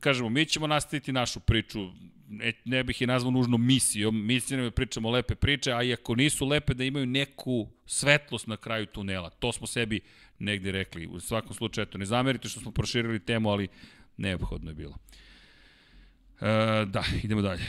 [0.00, 1.90] Kažemo, mi ćemo nastaviti našu priču,
[2.28, 5.92] ne, ne bih je nazvao nužno misijom, misija nam je pričamo lepe priče, a i
[5.92, 9.30] ako nisu lepe da imaju neku svetlost na kraju tunela.
[9.30, 10.00] To smo sebi
[10.38, 11.06] negde rekli.
[11.06, 13.68] U svakom slučaju, eto, ne zamerite što smo proširili temu, ali
[14.16, 14.96] neophodno je bilo.
[16.40, 17.62] E, da, idemo dalje.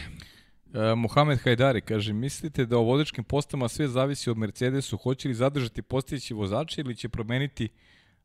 [0.74, 5.34] E, Mohamed Hajdari kaže, mislite da o vozačkim postama sve zavisi od Mercedesu, hoće li
[5.34, 7.70] zadržati postojeći vozače ili će promeniti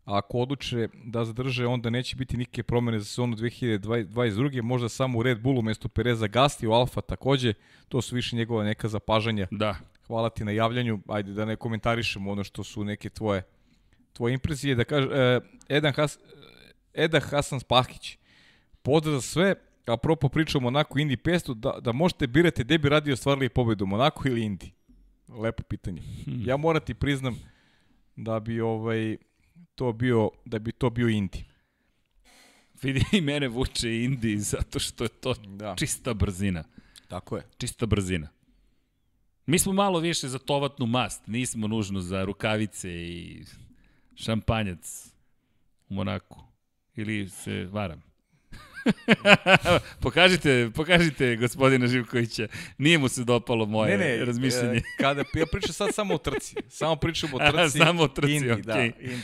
[0.04, 4.62] a ako odluče da zadrže, onda neće biti nikakve promene za sezonu 2022.
[4.62, 7.54] Možda samo u Red Bullu mesto Pereza Gasti, u Alfa takođe,
[7.88, 9.46] to su više njegova neka zapažanja.
[9.50, 13.42] Da, Hvala ti na javljanju, ajde da ne komentarišemo ono što su neke tvoje
[14.16, 16.18] tvoje impresije, da kaže, e, Edan Has,
[16.94, 18.18] Eda Hasan Spahić,
[18.82, 19.54] pozdrav za sve,
[19.86, 23.86] apropo pričamo o Monaku Indi 500, da, da možete birati gde bi radio stvarili pobedu,
[23.86, 24.72] Monaku ili Indi?
[25.28, 26.02] Lepo pitanje.
[26.26, 27.38] Ja moram ti priznam
[28.16, 29.16] da bi ovaj
[29.74, 31.44] to bio da bi to bio Indi.
[32.82, 35.74] vidi i mene vuče Indi zato što je to Da.
[35.78, 36.64] čista brzina.
[37.08, 37.42] Tako je.
[37.58, 38.28] Čista brzina.
[39.46, 43.44] Mi smo malo više za tovatnu mast, nismo nužno za rukavice i
[44.14, 45.06] šampanjac
[45.88, 46.40] u Monaku.
[46.96, 48.02] Ili se varam?
[50.00, 52.46] pokažite, pokažite gospodina Živkovića.
[52.78, 54.14] Nije mu se dopalo moje ne, ne,
[54.74, 56.54] e, kada ja pričam sad samo o trci.
[56.68, 57.78] Samo pričam o trci.
[57.78, 58.62] samo o trci, Indi, okej.
[58.62, 59.22] da, Indi.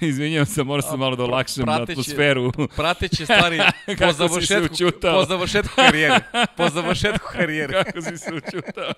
[0.00, 2.52] Izvinjavam se, moram se malo da pra- olakšam na prateći- atmosferu.
[2.76, 3.58] Prateće stvari
[3.98, 6.20] po završetku, po završetku karijere.
[6.56, 7.72] Po završetku karijere.
[7.74, 8.92] Kako si se učutao?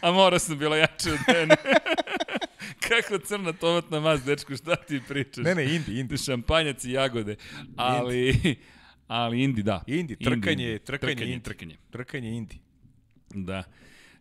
[0.00, 1.56] A mora sam bila jače od mene.
[2.80, 5.44] Kako crna tomatna mast, dečko, šta ti pričaš?
[5.44, 6.18] Ne, ne, Indi, Indi.
[6.18, 7.36] Šampanjac i jagode.
[7.76, 8.56] Ali,
[9.06, 9.84] ali Indi, da.
[9.86, 10.78] Indi, trkanje, trkanje,
[11.14, 11.44] trkanje, Indi.
[11.44, 11.76] trkanje.
[11.90, 12.58] Trkanje Indi.
[13.34, 13.64] Da.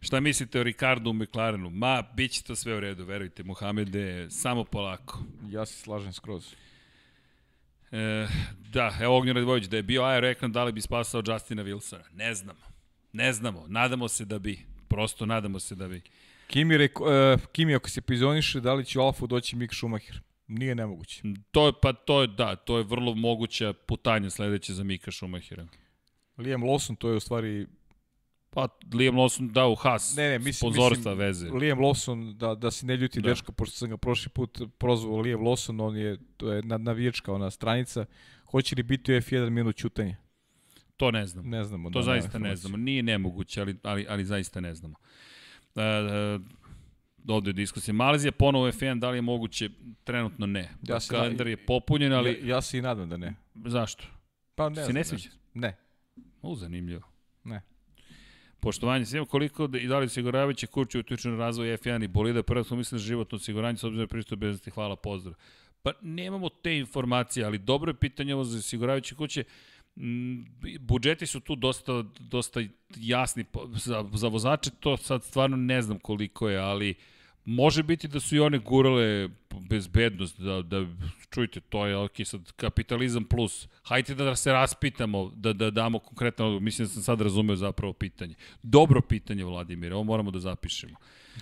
[0.01, 1.69] Šta mislite o Ricardu u McLarenu?
[1.69, 5.23] Ma, bit će to sve u redu, verujte, Mohamede, samo polako.
[5.49, 6.53] Ja se slažem skroz.
[7.91, 8.27] E,
[8.73, 12.03] da, evo Ognjen Radvojić, da je bio aero ekran, da li bi spasao Justina Wilsona?
[12.13, 12.59] Ne znamo.
[13.13, 13.65] Ne znamo.
[13.67, 14.59] Nadamo se da bi.
[14.87, 16.01] Prosto nadamo se da bi.
[16.47, 20.21] Kimi, reko, uh, Kimi ako se pizoniše, da li će u Alfu doći Mick Schumacher?
[20.47, 21.21] Nije nemoguće.
[21.51, 25.67] To je, pa to je, da, to je vrlo moguća putanja sledeće za Mika Schumachera.
[26.37, 27.67] Liam Lawson, to je u stvari...
[28.49, 31.49] Pa Liam Lawson da u Haas, Ne, ne, mislim, sponzorstva mislim, veze.
[31.49, 33.29] Liam Lawson, da, da se ne ljuti Da.
[33.29, 37.33] dečko, pošto sam ga prošli put prozvao Liam Lawson, on je, to je na, navijačka
[37.33, 38.05] ona stranica.
[38.45, 40.15] Hoće li biti u F1 minut čutanja?
[40.97, 41.49] To ne znam.
[41.49, 41.89] Ne znamo.
[41.89, 42.69] To da, zaista ne informaciju.
[42.69, 42.77] znamo.
[42.83, 44.95] Nije nemoguće, ali, ali, ali zaista ne znamo.
[45.75, 46.39] E, e,
[47.27, 47.93] ovde je diskusija.
[47.93, 49.69] Malezija ponovo F1, da li je moguće?
[50.03, 50.69] Trenutno ne.
[50.87, 53.33] Ja Kalendar je popunjen, ali Ja, ja se i nadam da ne.
[53.65, 54.03] zašto?
[54.55, 55.29] Pa ne Se znam, ne sviđa?
[55.53, 55.77] Ne.
[56.41, 57.01] U, zanimljivo.
[57.43, 57.61] Ne.
[58.59, 62.43] Poštovanje svima, koliko da, i da li osiguravajuće kuće utiču na razvoj F1 i bolida,
[62.43, 65.35] prvo smo mislili na životno osiguranje, s obzirom na pristup beznosti, hvala, pozdrav.
[65.81, 69.43] Pa nemamo te informacije, ali dobro je pitanje ovo za osiguravajuće kuće.
[69.95, 70.43] Mm,
[70.79, 72.61] budžeti su tu dosta, dosta
[72.95, 73.45] jasni
[73.75, 76.95] za, za vozače, to sad stvarno ne znam koliko je, ali
[77.45, 79.29] može biti da su i one gurale
[79.69, 80.85] bezbednost, da, da
[81.29, 83.67] čujte, to je ok, sad kapitalizam plus.
[83.83, 86.61] Hajde da se raspitamo, da, da damo konkretno, odgovor.
[86.61, 88.35] mislim da sam sad razumeo zapravo pitanje.
[88.63, 90.95] Dobro pitanje, Vladimir, ovo moramo da zapišemo.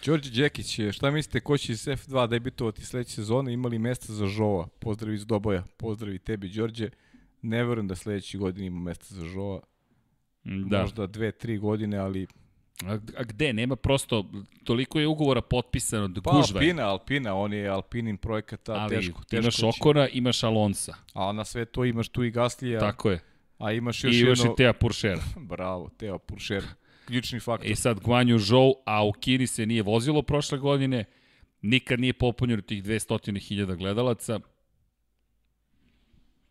[0.06, 3.54] Đorđe Đekić, šta mislite ko će iz F2 debitovati sledeće sezone?
[3.54, 4.68] Imali mesta za Žova?
[4.68, 5.64] Pozdrav iz Doboja.
[5.78, 6.90] Pozdrav i tebi, Đorđe.
[7.42, 9.62] Ne verujem da sledeće godine ima mesta za Žova.
[10.44, 10.66] Da.
[10.70, 10.82] Da.
[10.82, 12.28] Možda dve, tri godine, ali...
[12.82, 13.54] A, a gde?
[13.54, 14.26] Nema prosto,
[14.64, 16.70] toliko je ugovora potpisano, da Pa gužva je.
[16.70, 19.66] Alpina, Alpina, on je Alpinin projekat, a Ali teško, teško imaš će.
[19.66, 20.94] Okona, imaš Alonsa.
[21.14, 23.20] A na sve to imaš tu i Gaslija, Tako je.
[23.58, 24.54] a imaš još I još jedno...
[24.54, 25.22] i Teja Puršera.
[25.52, 26.64] Bravo, Teo Puršer.
[27.08, 27.72] Ključni faktor.
[27.72, 31.06] I sad Guanju Zhou, a u Kini se nije vozilo prošle godine,
[31.62, 34.40] nikad nije popunjeno tih 200.000 gledalaca.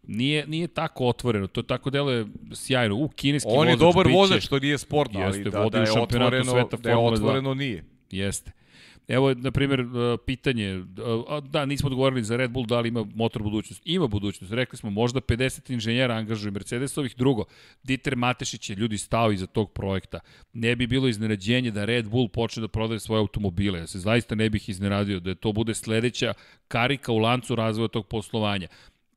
[0.03, 2.97] Nije, nije tako otvoreno, to tako deluje sjajno.
[2.97, 5.77] U, kineski On je vozač dobar biće- vozač, to nije sportno, ali Jeste, da, vodi
[5.77, 7.15] da u je otvoreno, sveta da je Formule 2.
[7.15, 7.85] otvoreno nije.
[8.11, 8.53] Jeste.
[9.09, 9.89] Evo, na primjer, uh,
[10.27, 10.85] pitanje,
[11.29, 13.83] a, da, nismo odgovorili za Red Bull, da li ima motor budućnost.
[13.85, 14.53] Ima budućnost.
[14.53, 17.15] Rekli smo, možda 50 inženjera angažuje Mercedesovih.
[17.17, 17.45] Drugo,
[17.83, 20.21] Dieter Matešić je ljudi stao iza tog projekta.
[20.53, 23.79] Ne bi bilo iznenađenje da Red Bull počne da prodaje svoje automobile.
[23.79, 26.35] Ja se zaista ne bih iznenadio da to bude sledeća
[26.69, 28.69] karika u lancu razvoja tog poslovanja.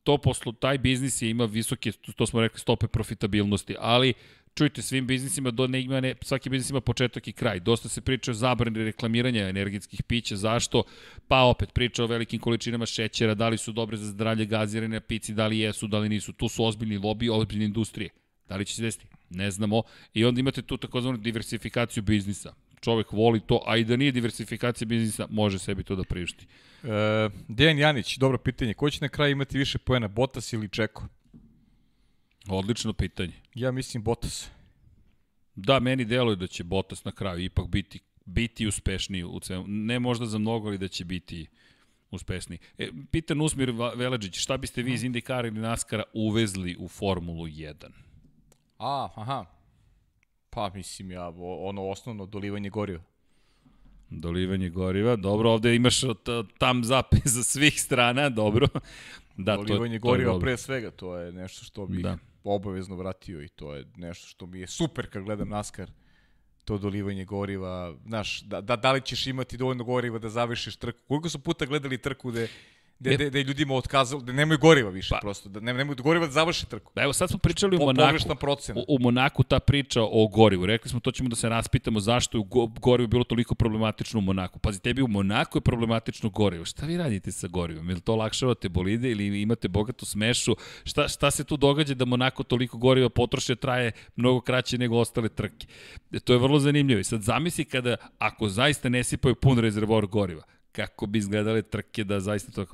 [0.05, 4.13] To poslo, taj biznis je ima visoke, to smo rekli, stope profitabilnosti, ali
[4.55, 7.59] Čujte, svim biznisima, do ne, ima ne, svaki biznis ima početak i kraj.
[7.59, 10.35] Dosta se priča o zabrani reklamiranja energetskih pića.
[10.35, 10.83] Zašto?
[11.27, 15.33] Pa opet priča o velikim količinama šećera, da li su dobre za zdravlje gazirane pici,
[15.33, 16.33] da li jesu, da li nisu.
[16.33, 18.09] Tu su ozbiljni lobi, ozbiljne industrije.
[18.47, 19.07] Da li će se desiti?
[19.29, 19.83] Ne znamo.
[20.13, 22.53] I onda imate tu takozvanu diversifikaciju biznisa.
[22.85, 26.45] Čovek voli to, a i da nije diversifikacija biznisa, može sebi to da priušti.
[26.83, 28.73] E, Dejan Janić, dobro pitanje.
[28.73, 31.07] Ko će na kraju imati više poena, Botas ili Čeko?
[32.47, 33.33] Odlično pitanje.
[33.55, 34.49] Ja mislim Botas.
[35.55, 39.85] Da, meni deluje da će Botas na kraju ipak biti biti uspešniji u celom.
[39.85, 41.47] Ne možda za mnogo, ali da će biti
[42.11, 42.59] uspešniji.
[42.77, 47.73] E, pita Nusmir Velađić, šta biste vi iz Indikara ili Naskara uvezli u Formulu 1?
[48.77, 49.45] A, aha.
[50.55, 53.03] Pa mislim ja, ono osnovno dolivanje goriva.
[54.09, 56.01] Dolivanje goriva, dobro, ovde imaš
[56.57, 58.67] tam zapis za svih strana, dobro.
[59.37, 62.17] Da, dolivanje to, goriva to pre svega, to je nešto što bih da.
[62.43, 65.91] obavezno vratio i to je nešto što mi je super kad gledam NASCAR
[66.65, 70.99] to dolivanje goriva, znaš, da, da, da li ćeš imati dovoljno goriva da završiš trku.
[71.07, 72.47] Koliko su puta gledali trku gde
[72.99, 76.25] da je, da je ljudima otkazalo, da nemaju goriva više pa, prosto, da nemaju goriva
[76.25, 76.91] da završi trku.
[76.95, 78.17] Da, evo sad smo pričali po, u Monaku,
[78.75, 80.65] u, u Monaku ta priča o gorivu.
[80.65, 84.21] Rekli smo to ćemo da se raspitamo zašto je u gorivu bilo toliko problematično u
[84.21, 84.59] Monaku.
[84.59, 86.65] Pazi, tebi u Monaku je problematično gorivo.
[86.65, 87.89] Šta vi radite sa gorivom?
[87.89, 90.55] Ili to olakšavate bolide ili imate bogatu smešu?
[90.83, 95.29] Šta, šta se tu događa da Monako toliko goriva potroše traje mnogo kraće nego ostale
[95.29, 95.67] trke?
[96.11, 96.99] E, to je vrlo zanimljivo.
[96.99, 100.43] I sad zamisli kada, ako zaista ne sipaju pun rezervor goriva,
[100.75, 102.65] kako bi izgledale trke da zaista to...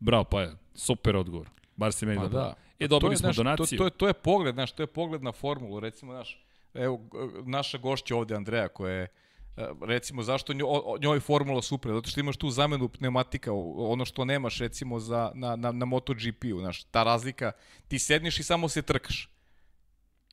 [0.00, 1.48] Bravo, pa je, super odgovor.
[1.76, 2.40] Bar se meni pa dobro.
[2.40, 2.54] Da.
[2.78, 3.78] E, dobili smo donaciju.
[3.78, 5.80] To, to, je, to je pogled, znaš, to je pogled na formulu.
[5.80, 6.44] Recimo, znaš,
[6.74, 7.00] evo,
[7.44, 9.08] naša gošća ovde, Andreja, koja je e,
[9.82, 14.58] recimo zašto njoj, njoj formula super, zato što imaš tu zamenu pneumatika, ono što nemaš
[14.58, 17.52] recimo za, na, na, na MotoGP-u, znaš, ta razlika,
[17.88, 19.28] ti sedniš i samo se trkaš.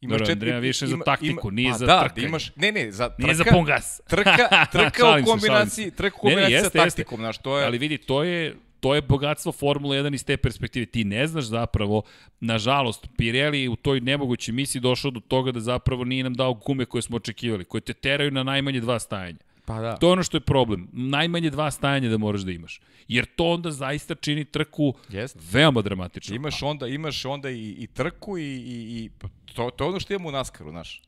[0.02, 2.22] Imaš četiri, Andreja više ima, za taktiku, ima, nije za da, trkanje.
[2.22, 4.02] Da, imaš, ne, ne, za trka, nije za pun gas.
[4.08, 4.38] Trka,
[4.72, 7.66] trka u kombinaciji, trka u kombinaciji ne, ne, jeste, sa taktikom, znaš, to je...
[7.66, 10.86] Ali vidi, to je, to je bogatstvo Formule 1 iz te perspektive.
[10.86, 12.02] Ti ne znaš zapravo,
[12.40, 16.86] nažalost, Pirelli u toj nemogućoj misiji došao do toga da zapravo nije nam dao gume
[16.86, 19.47] koje smo očekivali, koje te teraju na najmanje dva stajanja.
[19.68, 19.96] Pa da.
[19.96, 20.88] To je ono što je problem.
[20.94, 22.82] Najmanje dva stajanja da moraš da imaš.
[23.08, 25.38] Jer to onda zaista čini trku Jest.
[25.52, 26.36] veoma dramatično.
[26.36, 29.10] Imaš onda, imaš onda i, i trku i, i, i
[29.56, 31.02] to, to je ono što imamo u Naskaru, znaš.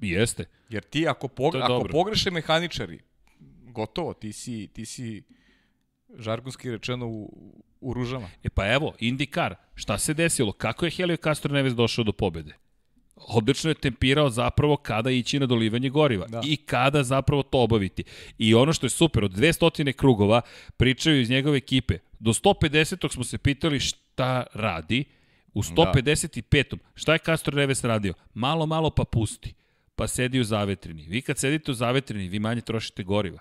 [0.00, 0.44] Jeste.
[0.68, 2.98] Jer ti ako, pog, ako pogreše mehaničari,
[3.62, 5.22] gotovo, ti si, ti si
[6.18, 7.30] žargonski rečeno u,
[7.80, 8.28] u ružama.
[8.42, 10.52] E pa evo, IndyCar, šta se desilo?
[10.52, 12.54] Kako je Helio Castro Neves došao do pobede?
[13.16, 16.40] Odlično je tempirao zapravo kada ići na dolivanje goriva da.
[16.44, 18.04] i kada zapravo to obaviti.
[18.38, 20.40] I ono što je super, od 200 krugova
[20.76, 21.98] pričaju iz njegove ekipe.
[22.18, 23.12] Do 150.
[23.12, 25.04] smo se pitali šta radi,
[25.54, 26.70] u 155.
[26.70, 26.76] Da.
[26.94, 28.14] šta je Castro Neves radio?
[28.34, 29.54] Malo, malo pa pusti.
[29.96, 31.06] Pa sedi u zavetrini.
[31.08, 33.38] Vi kad sedite u zavetrini, vi manje trošite goriva.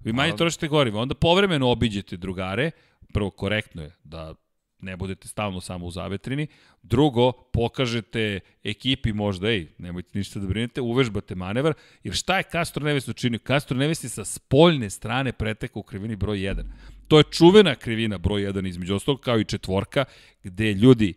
[0.00, 1.00] Vi manje trošite goriva.
[1.00, 2.70] Onda povremeno obiđete drugare,
[3.12, 4.34] prvo korektno je da
[4.82, 6.46] ne budete stalno samo u zavetrini.
[6.82, 12.84] Drugo, pokažete ekipi možda, ej, nemojte ništa da brinete, uvežbate manevar, jer šta je Castro
[12.84, 13.40] Neves učinio?
[13.46, 16.64] Castro Neves je sa spoljne strane pretekao u krivini broj 1.
[17.08, 20.04] To je čuvena krivina broj 1 između ostalog, kao i četvorka,
[20.42, 21.14] gde ljudi,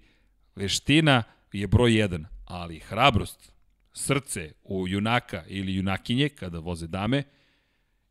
[0.55, 1.23] veština
[1.53, 3.51] je broj 1, ali hrabrost,
[3.93, 7.23] srce u junaka ili junakinje, kada voze dame,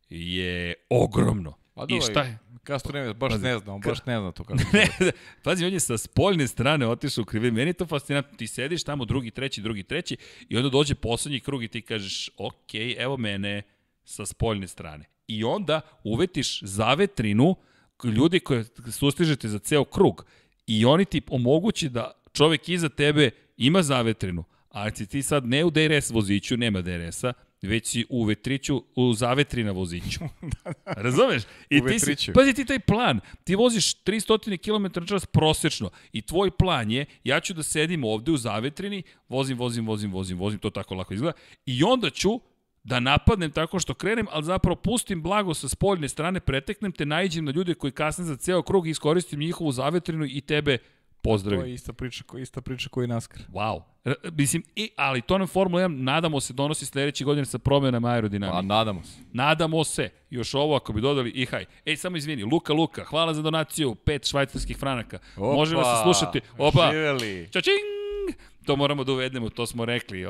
[0.09, 1.64] je ogromno.
[1.75, 2.39] Pa I šta je?
[2.67, 4.61] Castro Neves baš pazi, ne zna, on baš ne zna to kako.
[4.73, 7.51] ne, pazi, on je sa spoljne strane otišao u krive.
[7.51, 8.37] Meni je to fascinantno.
[8.37, 10.17] Ti sediš tamo drugi, treći, drugi, treći
[10.49, 13.63] i onda dođe poslednji krug i ti kažeš, ok, evo mene
[14.05, 15.05] sa spoljne strane.
[15.27, 17.57] I onda uvetiš zavetrinu
[18.05, 20.27] ljudi koje sustižete za ceo krug
[20.67, 25.71] i oni ti omogući da čovek iza tebe ima zavetrinu, ali ti sad ne u
[25.71, 30.21] DRS voziću, nema DRS-a, već si u vetriću, u zavetri na voziću.
[31.05, 31.43] Razumeš?
[31.71, 33.21] I ti si, pazi ti taj plan.
[33.45, 38.33] Ti voziš 300 km čas prosečno i tvoj plan je, ja ću da sedim ovde
[38.33, 42.41] u zavetrini, vozim, vozim, vozim, vozim, vozim, to tako lako izgleda, i onda ću
[42.85, 47.45] da napadnem tako što krenem, ali zapravo pustim blago sa spoljne strane, preteknem te, najđem
[47.45, 50.79] na ljude koji kasne za ceo krug i iskoristim njihovu zavetrinu i tebe
[51.25, 51.63] Pozdravi.
[51.63, 53.43] To je ista priča, ista priča koji NASCAR.
[53.53, 53.83] Wow.
[54.05, 58.09] R mislim, i, ali to nam Formula 1, nadamo se, donosi sledeće godine sa promenama
[58.09, 58.59] aerodinamike.
[58.59, 59.19] A, nadamo se.
[59.33, 60.11] Nadamo se.
[60.31, 61.65] Još ovo ako bi dodali i haj.
[61.87, 65.19] Ej, samo izvini, Luka Luka, hvala za donaciju, pet švajcarskih franaka.
[65.37, 66.41] Opa, Može vas se slušati.
[66.59, 67.49] Opa, živeli.
[67.53, 67.77] Čačing!
[68.67, 70.27] To moramo da uvedemo, to smo rekli.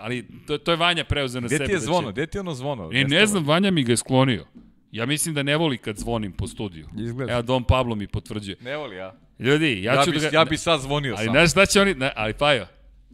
[0.00, 1.64] Ali to, to je Vanja preuzeo na sebe.
[1.64, 2.10] Gde ti je da zvono?
[2.12, 2.90] Gde ti je ono zvono?
[2.92, 4.46] E, ne znam, Vanja mi ga je sklonio.
[4.92, 6.88] Ja mislim da ne voli kad zvonim po studiju.
[6.98, 7.32] Izgleda.
[7.32, 8.56] Evo, Don Pablo mi potvrđuje.
[8.60, 9.14] Ne voli, ja.
[9.42, 10.38] Ljudi, ja, ja ću bi, da ga...
[10.38, 11.28] Ja bi sad zvonio ali, sam.
[11.28, 11.94] Ali znaš šta će oni...
[11.94, 12.66] Ne, ali pa jo,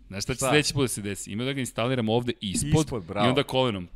[0.08, 0.48] Znaš šta će Šta?
[0.48, 1.32] sledeći put da se desi?
[1.32, 3.28] Ima da ga instaliramo ovde ispod, Ispod, i bravo.
[3.28, 3.88] onda kolenom.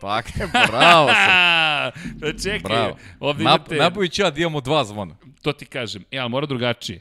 [0.00, 1.90] Tako je, bravo sam.
[2.20, 2.96] Pa čekaj, Bravo.
[3.20, 5.16] ovde Nap, imate, Nabavić ja da imamo dva zvona.
[5.42, 7.00] to ti kažem, e, ali mora drugačije.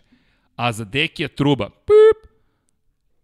[0.55, 2.29] A za Dekija truba, pip,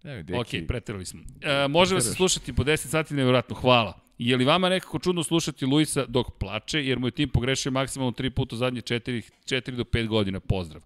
[0.04, 0.40] Evo, Deki.
[0.62, 1.22] ok, preterali smo.
[1.42, 2.18] E, može vas Preteraš.
[2.18, 3.94] slušati po 10 sati nevjerojatno, hvala.
[4.18, 8.12] Je li vama nekako čudno slušati Luisa dok plače, jer mu je tim pogrešio maksimalno
[8.12, 10.82] 3 puta zadnje 4, 4 do 5 godina, pozdrav.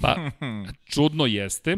[0.00, 0.30] Pa,
[0.94, 1.76] čudno jeste,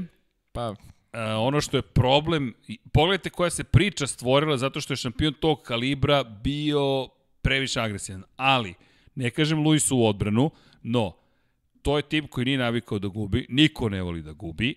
[0.53, 0.75] Pa,
[1.13, 2.55] E, ono što je problem,
[2.93, 7.09] pogledajte koja se priča stvorila zato što je šampion tog kalibra bio
[7.43, 8.25] previše agresivan.
[8.37, 8.75] Ali,
[9.15, 10.51] ne kažem Luisu u odbranu,
[10.83, 11.17] no,
[11.83, 14.75] to je tim koji nije navikao da gubi, niko ne voli da gubi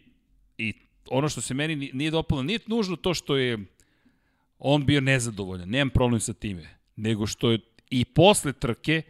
[0.58, 0.74] i
[1.10, 3.58] ono što se meni ni- nije dopalo, nije nužno to što je
[4.60, 7.60] on bio nezadovoljan, nemam problem sa time, nego što je
[7.90, 9.02] i posle trke,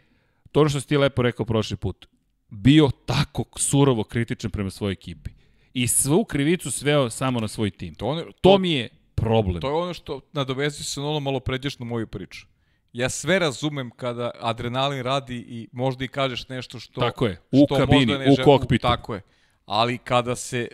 [0.51, 2.07] to ono što si ti lepo rekao prošli put,
[2.53, 5.31] bio tako surovo kritičan prema svojoj ekipi.
[5.73, 7.95] I svu krivicu sveo samo na svoj tim.
[7.95, 9.61] to, ono, To mi je problem.
[9.61, 12.45] To je ono što nadovezuje se na ono malo pređešnu moju priču.
[12.93, 17.01] Ja sve razumem kada adrenalin radi i možda i kažeš nešto što...
[17.01, 18.81] Tako je, u što kabini, možda ne u žel- kokpitu.
[18.81, 19.21] Tako je.
[19.65, 20.67] Ali kada se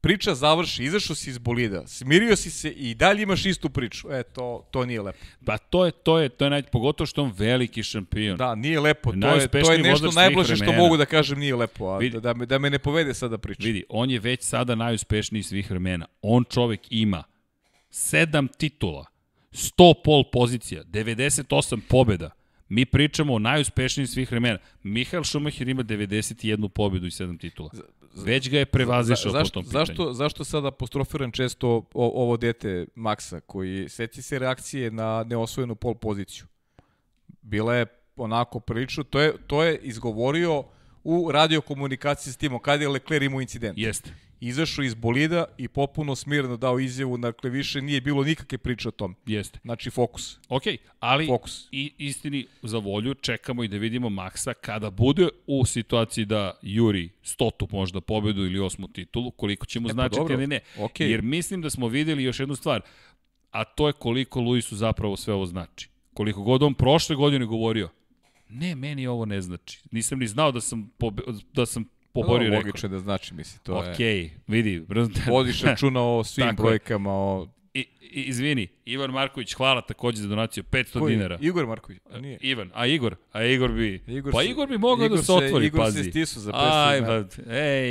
[0.00, 4.12] priča završi, izašao si iz bolida, smirio si se i dalje imaš istu priču.
[4.12, 5.18] E, to, to nije lepo.
[5.44, 8.36] Pa to je, to je, to je naj, pogotovo što on veliki šampion.
[8.36, 9.12] Da, nije lepo.
[9.12, 11.84] To je, to je nešto najblaže što mogu da kažem nije lepo.
[11.84, 12.14] A Vidi.
[12.14, 13.62] da, da, me, da me ne povede sada priča.
[13.66, 16.06] Vidi, on je već sada najuspešniji svih vremena.
[16.22, 17.24] On čovek ima
[17.90, 19.04] sedam titula,
[19.52, 22.30] 100 pol pozicija, 98 pobjeda.
[22.68, 24.58] Mi pričamo o najuspešnijim svih vremena.
[24.82, 27.70] Mihael Schumacher ima 91 pobedu i 7 titula.
[28.14, 29.86] Već ga je prevazišao po zašto, tom pitanju.
[29.86, 35.74] zašto, zašto sada apostrofiram često o, ovo dete Maksa, koji seti se reakcije na neosvojenu
[35.74, 36.44] pol poziciju.
[37.42, 37.86] Bila je
[38.16, 40.64] onako prilično, to je, to je izgovorio
[41.04, 43.78] u radiokomunikaciji s timom, kada je Leclerc imao incident.
[43.78, 44.10] Jeste.
[44.40, 48.90] Izašao iz bolida i popuno smirno dao izjavu, dakle više nije bilo nikakve priče o
[48.90, 49.14] tom.
[49.26, 49.58] Jeste.
[49.62, 50.38] Znači fokus.
[50.48, 50.62] Ok,
[51.00, 51.68] ali Fokus.
[51.72, 57.08] i istini za volju čekamo i da vidimo Maksa kada bude u situaciji da juri
[57.22, 60.60] stotu možda pobedu ili osmu titulu, koliko će mu E, pa značiti dobro, ili ne.
[60.78, 61.10] okej.
[61.10, 62.80] Jer mislim da smo videli još jednu stvar,
[63.50, 65.88] a to je koliko Luisu zapravo sve ovo znači.
[66.14, 67.88] Koliko god on prošle godine govorio,
[68.48, 69.80] ne, meni ovo ne znači.
[69.90, 71.84] Nisam ni znao da sam, pobe, da sam
[72.22, 72.66] poborio Dobro, rekord.
[72.66, 74.30] Logično da znači, misli, to Ok, je...
[74.46, 74.82] vidi.
[75.28, 77.48] Vodiš računa o svim brojkama, o...
[77.74, 81.16] I, izvini, Ivan Marković, hvala takođe za donaciju, 500 Koji?
[81.16, 81.38] dinara.
[81.40, 81.98] Igor Marković?
[82.10, 82.38] A nije.
[82.40, 83.16] Ivan, a Igor?
[83.32, 84.02] A Igor bi...
[84.06, 86.04] Igor pa se- Igor bi mogao Igor da se otvori, Igor pazi.
[86.04, 86.56] se stisao za 500
[86.88, 87.18] Aj, dinara.
[87.18, 87.36] Igor.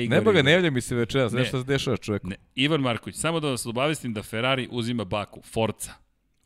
[0.10, 0.46] Nema ga, Igor.
[0.46, 1.40] ne javlja mi se večeras, Ne.
[1.40, 2.28] nešto se dešava čovjeku.
[2.28, 5.92] Ne, Ivan Marković, samo da vas obavestim da Ferrari uzima baku, Forca.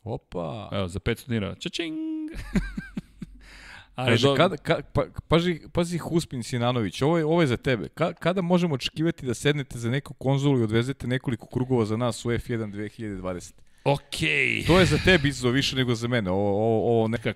[0.04, 0.68] Opa.
[0.72, 1.54] Evo, za 500 dinara.
[1.54, 1.94] Čačing!
[3.94, 4.34] Ali Kaže, do...
[4.34, 7.88] kada, ka, pa, paži, pazi Huspin Sinanović, ovo je, ovo je za tebe.
[7.88, 12.24] Ka, kada možemo očekivati da sednete za neku konzolu i odvezete nekoliko krugova za nas
[12.24, 13.52] u F1 2020?
[13.84, 14.64] Okej.
[14.66, 16.30] To je za tebe izazov više nego za mene.
[16.30, 17.34] Ovo, ovo, ovo neka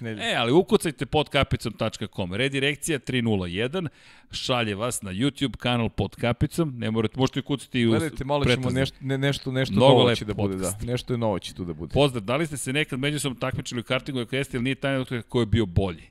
[0.00, 0.32] nedelje.
[0.32, 2.34] E, ali ukucajte podkapicom.com.
[2.34, 3.88] Redirekcija 301
[4.30, 6.74] šalje vas na YouTube kanal pod kapicom.
[6.78, 10.14] Ne morate, možete ukucati i u Gledajte, malo ćemo nešto, ne, nešto, nešto Mnogo novo
[10.14, 10.56] će da bude.
[10.56, 10.62] Da.
[10.62, 10.86] podcast.
[10.86, 11.92] Nešto je novo će tu da bude.
[11.92, 15.04] Pozdrav, da li ste se nekad međusobno takmičili u kartingu ako jeste ili nije tajna
[15.28, 16.02] ko je bio bolji?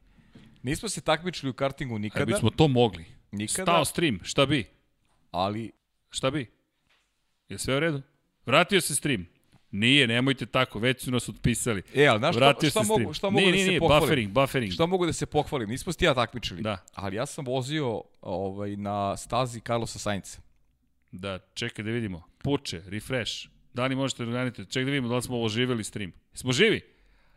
[0.63, 3.05] Nismo se takmičili u kartingu Kada nikada, bismo to mogli.
[3.31, 4.65] nikada, Stao stream, šta bi?
[5.31, 5.71] ali
[6.09, 6.45] Šta bi?
[7.49, 8.01] Je sve u redu?
[8.45, 9.36] Vratio se stream.
[9.71, 11.81] Nije, nemojte tako, već su nas otpisali.
[11.95, 13.79] E, ali znaš šta, Vratio šta, se mogu, šta mogu nije, da nije, se nije,
[13.79, 14.01] pohvalim?
[14.01, 14.73] buffering, buffering.
[14.73, 15.69] Šta mogu da se pohvalim?
[15.69, 16.61] Nismo ti ja takmičili.
[16.61, 16.77] Da.
[16.93, 20.41] Ali ja sam vozio ovaj, na stazi Carlosa Sainca.
[21.11, 22.23] Da, čekaj da vidimo.
[22.37, 23.47] Puče, refresh.
[23.73, 24.65] Da li možete da organite?
[24.65, 26.11] Čekaj da vidimo da li smo ovo živjeli stream.
[26.33, 26.81] Smo živi?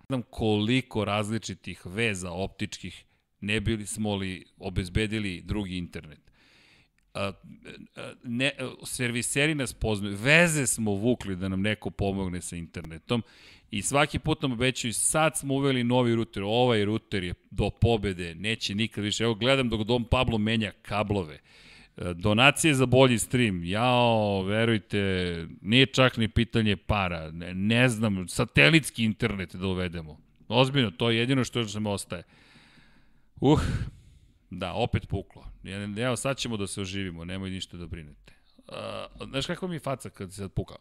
[0.07, 3.05] Znam koliko različitih veza optičkih
[3.40, 6.30] ne bili smo li obezbedili drugi internet.
[7.15, 7.32] A,
[7.97, 8.51] a, ne,
[8.85, 13.23] serviseri nas poznaju, veze smo vukli da nam neko pomogne sa internetom
[13.70, 18.35] i svaki put nam obećaju sad smo uveli novi ruter, ovaj ruter je do pobede,
[18.35, 19.24] neće nikad više.
[19.24, 21.39] Evo gledam dok Dom Pablo menja kablove.
[21.97, 24.99] E, Donacije za bolji stream, jao, verujte,
[25.61, 30.20] nije čak ni pitanje para, ne, ne znam, satelitski internet da uvedemo.
[30.49, 32.23] Ozbiljno, to je jedino što nam ostaje.
[33.41, 33.61] Uh,
[34.51, 35.44] da, opet puklo.
[35.98, 38.35] Evo, sad ćemo da se oživimo, nemoj ništa da brinete.
[38.68, 40.74] Uh, znaš kako mi je faca kad se sad puka?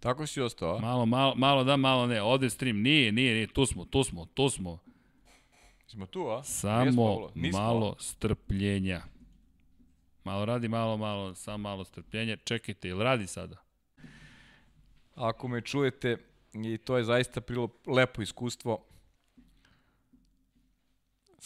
[0.00, 0.80] Tako si ostao, a?
[0.80, 2.22] Malo, malo, malo da, malo ne.
[2.22, 4.78] Ode stream, nije, nije, nije, tu smo, tu smo, tu smo.
[5.86, 6.42] Smo tu, a?
[6.42, 7.30] Samo?
[7.34, 7.60] Nismo.
[7.60, 9.02] malo strpljenja.
[10.24, 12.36] Malo radi, malo, malo, samo malo strpljenja.
[12.36, 13.56] Čekajte, ili radi sada?
[15.14, 16.16] Ako me čujete,
[16.52, 18.84] i to je zaista bilo lepo iskustvo.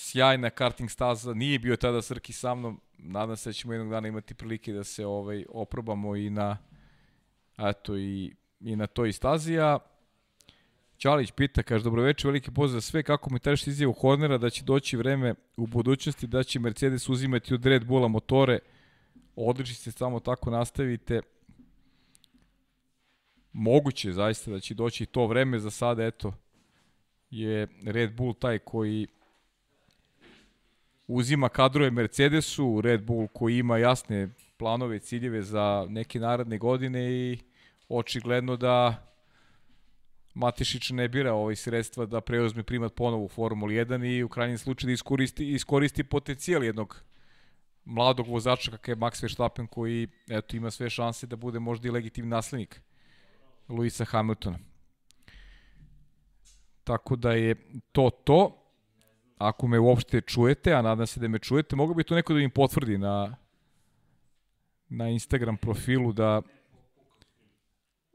[0.00, 4.08] Sjajna karting staza, nije bio tada Srki sa mnom, nadam se da ćemo jednog dana
[4.08, 6.58] imati prilike da se ovaj oprobamo i na
[7.58, 9.78] eto i, i na toj stazi, a
[10.98, 14.64] Ćalić pita, kaže, dobroveče, veliki pozdrav za sve, kako mi tražiš izjavu Hornera da će
[14.64, 18.58] doći vreme u budućnosti da će Mercedes uzimati od Red Bulla motore,
[19.36, 21.20] odlični se, samo tako nastavite.
[23.52, 26.34] Moguće zaista da će doći to vreme, za sada, eto,
[27.30, 29.06] je Red Bull taj koji
[31.08, 37.38] uzima kadrove Mercedesu, Red Bull koji ima jasne planove, ciljeve za neke naredne godine i
[37.88, 39.04] očigledno da
[40.34, 44.58] Matišić ne bira ovaj sredstva da preuzme primat ponovo u Formuli 1 i u krajnjem
[44.58, 47.02] slučaju da iskoristi, iskoristi potencijal jednog
[47.84, 51.90] mladog vozača kakav je Max Verstappen koji eto, ima sve šanse da bude možda i
[51.90, 52.80] legitimni naslednik
[53.68, 54.58] Luisa Hamiltona.
[56.84, 57.54] Tako da je
[57.92, 58.67] to to.
[59.38, 62.40] Ako me uopšte čujete, a nadam se da me čujete, mogu bi to neko da
[62.40, 63.36] im potvrdi na,
[64.88, 66.42] na Instagram profilu da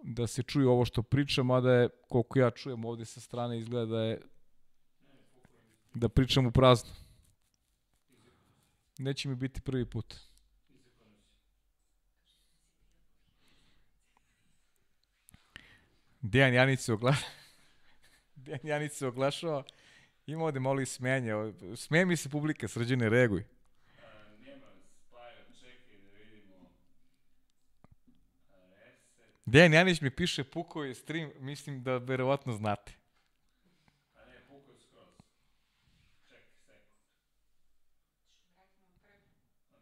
[0.04, 3.60] da se čuje ovo što pričam, a da je, koliko ja čujem ovde sa strane,
[3.60, 4.22] izgleda da je
[5.94, 6.92] da pričam u prazno.
[8.98, 10.16] Neće mi biti prvi put.
[16.22, 17.32] Dejan Janić se oglašava.
[18.36, 19.64] Dejan Janić se oglašava.
[20.26, 21.36] Ima ovde malo i smenja.
[21.76, 23.44] Smeje mi se publika, srđene, reaguj.
[29.46, 32.94] Dejan Janić mi piše pukao je stream, mislim da verovatno znate.
[34.16, 35.14] A ne, pukao je skroz.
[36.30, 36.98] Čekaj, sekund.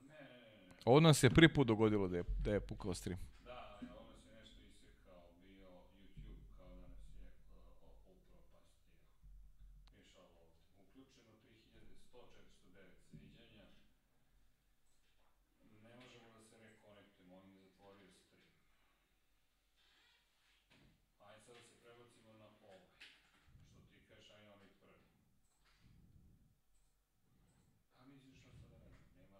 [0.02, 0.74] Ne, ne, ne.
[0.86, 3.20] Ovo nam se prvi put dogodilo da je, da je pukao stream.
[3.46, 5.68] Da, ali ovo se nešto isekao, bio
[6.02, 8.92] YouTube kao da nas je upropastio.
[10.02, 10.42] Išao ovde.
[10.84, 13.66] Uključeno 3100-409 sviđanja.
[15.84, 18.42] Ne možemo da se rekonektujemo, on je zatvorio stream.
[21.28, 22.88] Ajde sad da se prebacimo na ovaj.
[23.74, 25.04] Što ti kažeš, ajde na onaj prvi.
[28.00, 29.40] A misliš šta sada nema?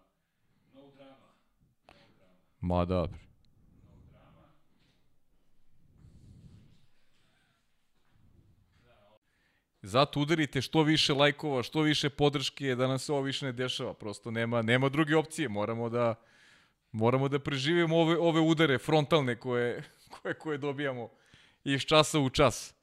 [0.74, 1.28] no drama.
[1.94, 2.36] No drama.
[2.62, 3.18] Ma dobro.
[9.82, 13.94] Zato udarite što više lajkova, što više podrške, da nam se ovo više ne dešava.
[13.94, 15.48] Prosto nema, nema druge opcije.
[15.48, 16.14] Moramo da,
[16.92, 19.82] moramo da preživimo ove, ove udare frontalne koje,
[20.22, 21.10] koje, koje dobijamo
[21.64, 22.74] iz časa u čas.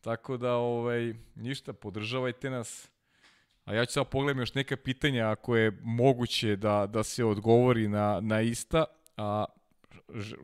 [0.00, 2.90] Tako da, ovaj, ništa, podržavajte nas.
[3.70, 7.88] A ja ću sad pogledam još neka pitanja ako je moguće da, da se odgovori
[7.88, 8.84] na, na ista.
[9.16, 9.44] A
[10.14, 10.36] ž,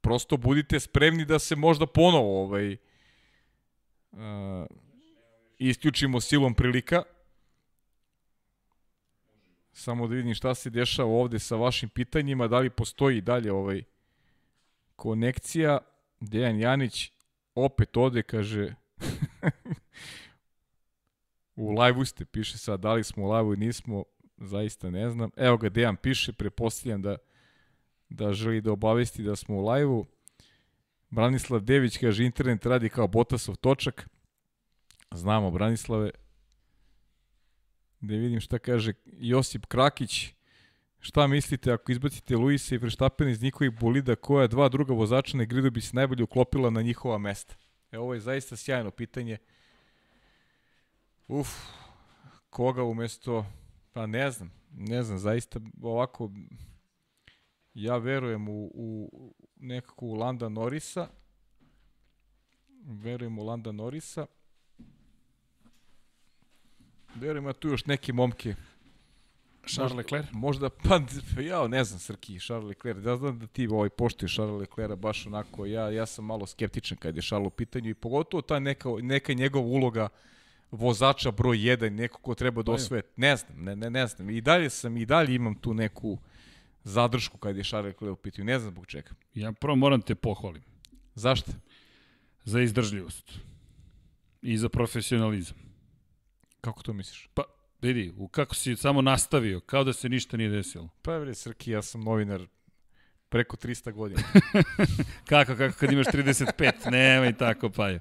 [0.00, 2.76] prosto budite spremni da se možda ponovo ovaj,
[4.12, 4.18] uh,
[5.58, 7.02] isključimo silom prilika.
[9.72, 13.82] Samo da vidim šta se dešava ovde sa vašim pitanjima, da li postoji dalje ovaj
[14.96, 15.78] konekcija.
[16.20, 17.10] Dejan Janić
[17.54, 18.74] opet ode, kaže,
[21.56, 24.04] u live-u ste, piše sad, da li smo u live-u i nismo,
[24.36, 25.30] zaista ne znam.
[25.36, 27.16] Evo ga, Dejan piše, prepostavljam da,
[28.08, 30.06] da želi da obavesti da smo u live-u.
[31.10, 34.08] Branislav Dević kaže, internet radi kao Botasov točak.
[35.14, 36.10] Znamo, Branislave.
[38.00, 40.34] Da vidim šta kaže Josip Krakić.
[41.00, 45.44] Šta mislite ako izbacite Luisa i Verstappen iz njihovih bolida, koja dva druga vozača na
[45.44, 47.54] gridu bi se najbolje uklopila na njihova mesta?
[47.92, 49.38] E, ovo je zaista sjajno pitanje.
[51.32, 51.48] Uf,
[52.50, 53.46] koga umesto,
[53.92, 56.30] pa ne znam, ne znam, zaista ovako,
[57.74, 59.10] ja verujem u, u
[59.56, 61.08] nekako u Landa Norisa,
[62.84, 64.26] verujem u Landa Norisa,
[67.14, 68.54] verujem ja tu još neke momke,
[69.66, 70.26] Charles Leclerc?
[70.32, 71.00] Možda, pa,
[71.40, 75.26] ja ne znam, Srki, Charles Leclerc, ja znam da ti ovaj, poštuješ Charles Leclerc baš
[75.26, 78.88] onako, ja, ja sam malo skeptičan kad je Charles u pitanju i pogotovo ta neka,
[79.00, 80.08] neka njegova uloga
[80.72, 84.40] vozača broj 1, neko ko treba da osvoje, ne znam, ne, ne, ne znam, i
[84.40, 86.18] dalje sam, i dalje imam tu neku
[86.84, 89.10] zadršku kad je Charles Leclerc u pitanju, ne znam zbog čega.
[89.34, 90.62] Ja prvo moram te pohvalim.
[91.14, 91.52] Zašto?
[92.44, 93.32] Za izdržljivost.
[94.42, 95.56] I za profesionalizam.
[96.60, 97.28] Kako to misliš?
[97.34, 97.42] Pa,
[97.82, 100.88] vidi, u kako si samo nastavio, kao da se ništa nije desilo.
[101.02, 102.46] Pa bre, Srki, ja sam novinar
[103.28, 104.22] preko 300 godina.
[105.28, 108.00] kako, kako, kad imaš 35, nemoj tako, pa je.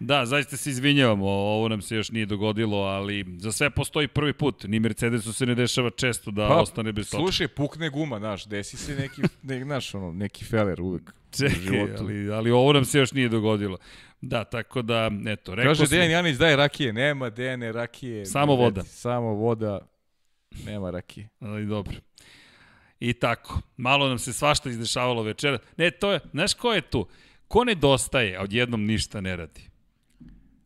[0.00, 4.32] Da, zaista se izvinjavamo, ovo nam se još nije dogodilo, ali za sve postoji prvi
[4.32, 4.64] put.
[4.64, 7.22] Ni Mercedesu se ne dešava često da pa, ostane bez točka.
[7.22, 12.30] Slušaj, pukne guma, znaš, desi se neki, ne, znaš, ono, neki feler uvek Čekaj, ali,
[12.32, 13.78] ali ovo nam se još nije dogodilo.
[14.20, 16.92] Da, tako da, eto, rekao Kaže Dejan Janić, daj rakije.
[16.92, 18.26] Nema Dejane rakije.
[18.26, 18.82] Samo voda.
[18.82, 19.78] Samo voda.
[20.66, 21.28] Nema rakije.
[21.40, 21.94] Ali dobro.
[23.00, 23.60] I tako.
[23.76, 25.58] Malo nam se svašta izdešavalo večera.
[25.76, 27.08] Ne, to je, znaš ko je tu?
[27.48, 29.67] Ko nedostaje, a odjednom ništa ne radi?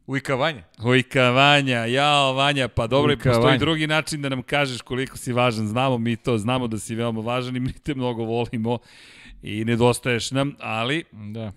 [0.07, 0.63] Ujka Vanja.
[0.81, 3.59] Ujka Vanja, jao Vanja, pa dobro, Ujka postoji Vanja.
[3.59, 5.67] drugi način da nam kažeš koliko si važan.
[5.67, 8.79] Znamo mi to, znamo da si veoma važan i mi te mnogo volimo
[9.43, 11.53] i nedostaješ nam, ali Da.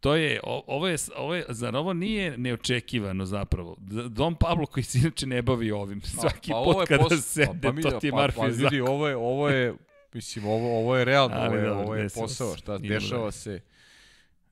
[0.00, 3.76] To je, ovo je, ovo je, zar ovo nije neočekivano zapravo?
[3.78, 6.00] D- Dom Pablo koji se inače ne bavi ovim.
[6.02, 9.08] Svaki ovo put je kada pos- sede, mi- to ti je pa, pa, vidi, ovo
[9.08, 9.74] je, ovo je,
[10.12, 13.60] mislim, ovo, ovo je realno, Ali ovo je, dobro, ovo je posao, šta dešava se,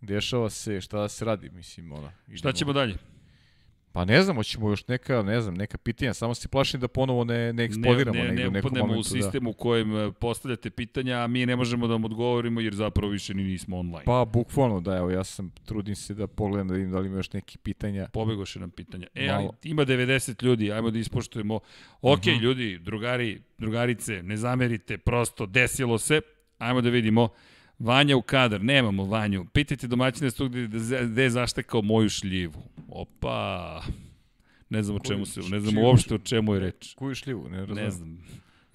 [0.07, 2.11] dešava se, šta da se radi, mislim, ono.
[2.27, 2.95] Šta idemo- ćemo dalje?
[3.93, 7.25] Pa ne znam, hoćemo još neka, ne znam, neka pitanja, samo se plašim da ponovo
[7.25, 9.01] ne, ne eksplodiramo ne, ne, negde ne nekom upadnemo momentu.
[9.01, 12.75] u sistem u kojem e, postavljate pitanja, a mi ne možemo da vam odgovorimo jer
[12.75, 13.99] zapravo više ni nismo online.
[13.99, 14.03] Da.
[14.05, 17.17] Pa, bukvalno, da, evo, ja sam, trudim se da pogledam da vidim da li ima
[17.17, 18.09] još neki pitanja.
[18.09, 19.07] Pobegoše nam pitanja.
[19.15, 19.55] E, ali Malo.
[19.65, 21.61] ima 90 ljudi, ajmo da ispoštujemo.
[22.03, 22.37] Ok, Mhm.
[22.37, 26.21] ljudi, drugari, drugarice, ne zamerite, prosto desilo se.
[26.59, 27.29] Ajmo da vidimo.
[27.79, 29.47] Vanja u kadar, nemamo Vanju.
[29.53, 30.69] Pitajte domaćine studije
[31.03, 32.63] gde je zaštekao moju šljivu.
[32.89, 33.83] Opa,
[34.69, 36.95] ne znam o čemu se, ne znam uopšte o čemu je reč.
[36.95, 37.85] Koju šljivu, ne razumem.
[37.85, 38.19] Ne znam.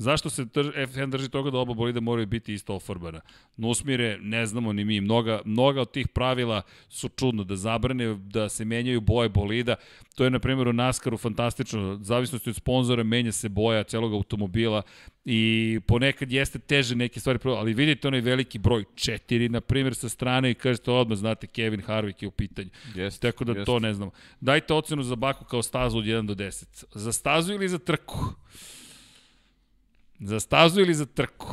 [0.01, 3.21] Zašto se drž, F1 drži toga da oba bolida moraju biti isto ofarbana?
[3.57, 5.01] Nusmire, ne znamo ni mi.
[5.01, 7.43] Mnoga, mnoga od tih pravila su čudno.
[7.43, 9.75] Da zabrane da se menjaju boje bolida.
[10.15, 11.99] To je, na primjer, u NASCAR-u fantastično.
[12.01, 14.81] Zavisnosti od sponzora menja se boja celog automobila
[15.25, 20.09] i ponekad jeste teže neke stvari, ali vidite onaj veliki broj, četiri, na primjer, sa
[20.09, 22.69] strane i kažete odmah, znate, Kevin Harvick je u pitanju.
[22.95, 23.65] Jeste, Tako da jeste.
[23.65, 24.11] to ne znamo.
[24.39, 26.85] Dajte ocenu za Baku kao stazu od 1 do 10.
[26.91, 28.33] Za stazu ili za trku?
[30.21, 31.47] Za stazu ili za trku?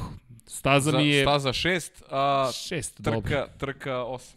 [0.47, 3.20] Staza Za, mi je Staza 6, a 6, dobro.
[3.20, 4.34] trka, trka 8.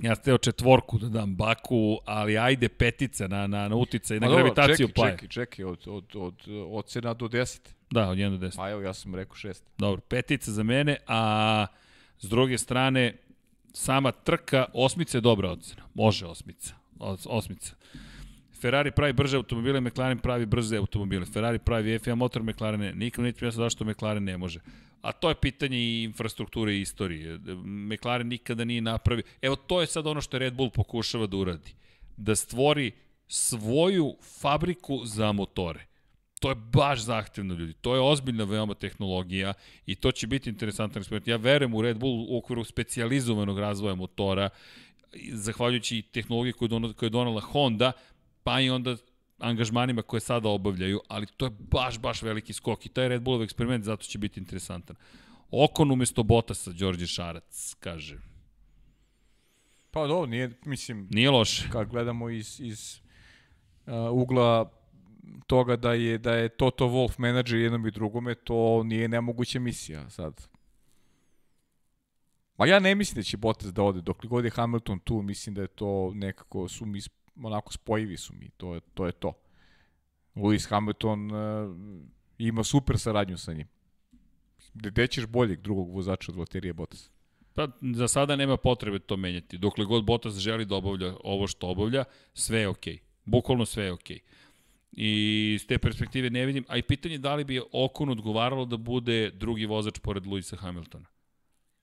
[0.00, 4.26] Ja sam teo četvorku da dam Baku, ali ajde petica na, na, na uticaj, na
[4.26, 5.12] dobro, gravitaciju čekaj, paje.
[5.12, 6.34] Čekaj, čekaj, od, od, od,
[6.70, 7.60] ocena do 10.
[7.90, 8.56] Da, od 1 do 10.
[8.56, 9.60] Pa evo, ja sam rekao 6.
[9.78, 11.66] Dobro, petica za mene, a
[12.18, 13.16] s druge strane,
[13.72, 15.82] sama trka, osmica je dobra ocena.
[15.94, 16.74] Može osmica.
[16.98, 17.74] Os, osmica.
[18.60, 21.26] Ferrari pravi brže automobile, McLaren pravi brze automobile.
[21.26, 22.92] Ferrari pravi F1 motor, McLaren ne.
[22.92, 24.60] Nikom neće jasno zašto McLaren ne može.
[25.02, 27.38] A to je pitanje i infrastrukture i istorije.
[27.64, 29.24] McLaren nikada nije napravio.
[29.42, 31.74] Evo, to je sad ono što Red Bull pokušava da uradi.
[32.16, 32.92] Da stvori
[33.26, 35.86] svoju fabriku za motore.
[36.40, 37.72] To je baš zahtevno, ljudi.
[37.72, 39.54] To je ozbiljna veoma tehnologija
[39.86, 41.28] i to će biti interesantan eksperiment.
[41.28, 44.48] Ja verujem u Red Bull u okviru specijalizovanog razvoja motora,
[45.32, 47.92] zahvaljujući tehnologiji koju, koju je donala Honda,
[48.48, 48.96] pa i onda
[49.38, 53.42] angažmanima koje sada obavljaju, ali to je baš, baš veliki skok i taj Red Bullov
[53.42, 54.96] eksperiment zato će biti interesantan.
[55.50, 58.16] Okon umesto Botasa, Đorđe Šarac, kaže.
[59.90, 61.68] Pa dobro, nije, mislim, Nije loše.
[61.72, 63.00] kad gledamo iz, iz
[63.86, 64.72] uh, ugla
[65.46, 70.10] toga da je da je Toto Wolff menadžer jednom i drugome, to nije nemoguća misija
[70.10, 70.48] sad.
[72.56, 75.54] Ma ja ne mislim da će Bottas da ode, dok god je Hamilton tu, mislim
[75.54, 77.00] da je to nekako, su mi,
[77.42, 79.06] onako spojivi su mi, to je to.
[79.06, 79.32] Je to.
[80.34, 81.76] Lewis Hamilton uh,
[82.38, 83.68] ima super saradnju sa njim.
[84.74, 87.10] Gde ćeš boljeg drugog vozača od Valterije Bottas?
[87.54, 89.58] Pa za sada nema potrebe to menjati.
[89.58, 92.94] Dokle god Bottas želi da obavlja ovo što obavlja, sve je okej.
[92.94, 93.00] Okay.
[93.24, 94.16] Bukvalno sve je okej.
[94.16, 94.22] Okay.
[94.92, 98.64] I s te perspektive ne vidim, a i pitanje je da li bi Okon odgovaralo
[98.64, 101.06] da bude drugi vozač pored Luisa Hamiltona.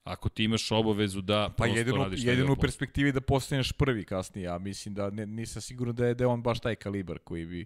[0.06, 4.45] Ako ti imaš obavezu da Pa jedino, radiš jedino u perspektivi da postaneš prvi kasnije,
[4.45, 7.45] ja mislim da ne, nisam siguran da je, da je on baš taj kalibar koji
[7.45, 7.66] bi,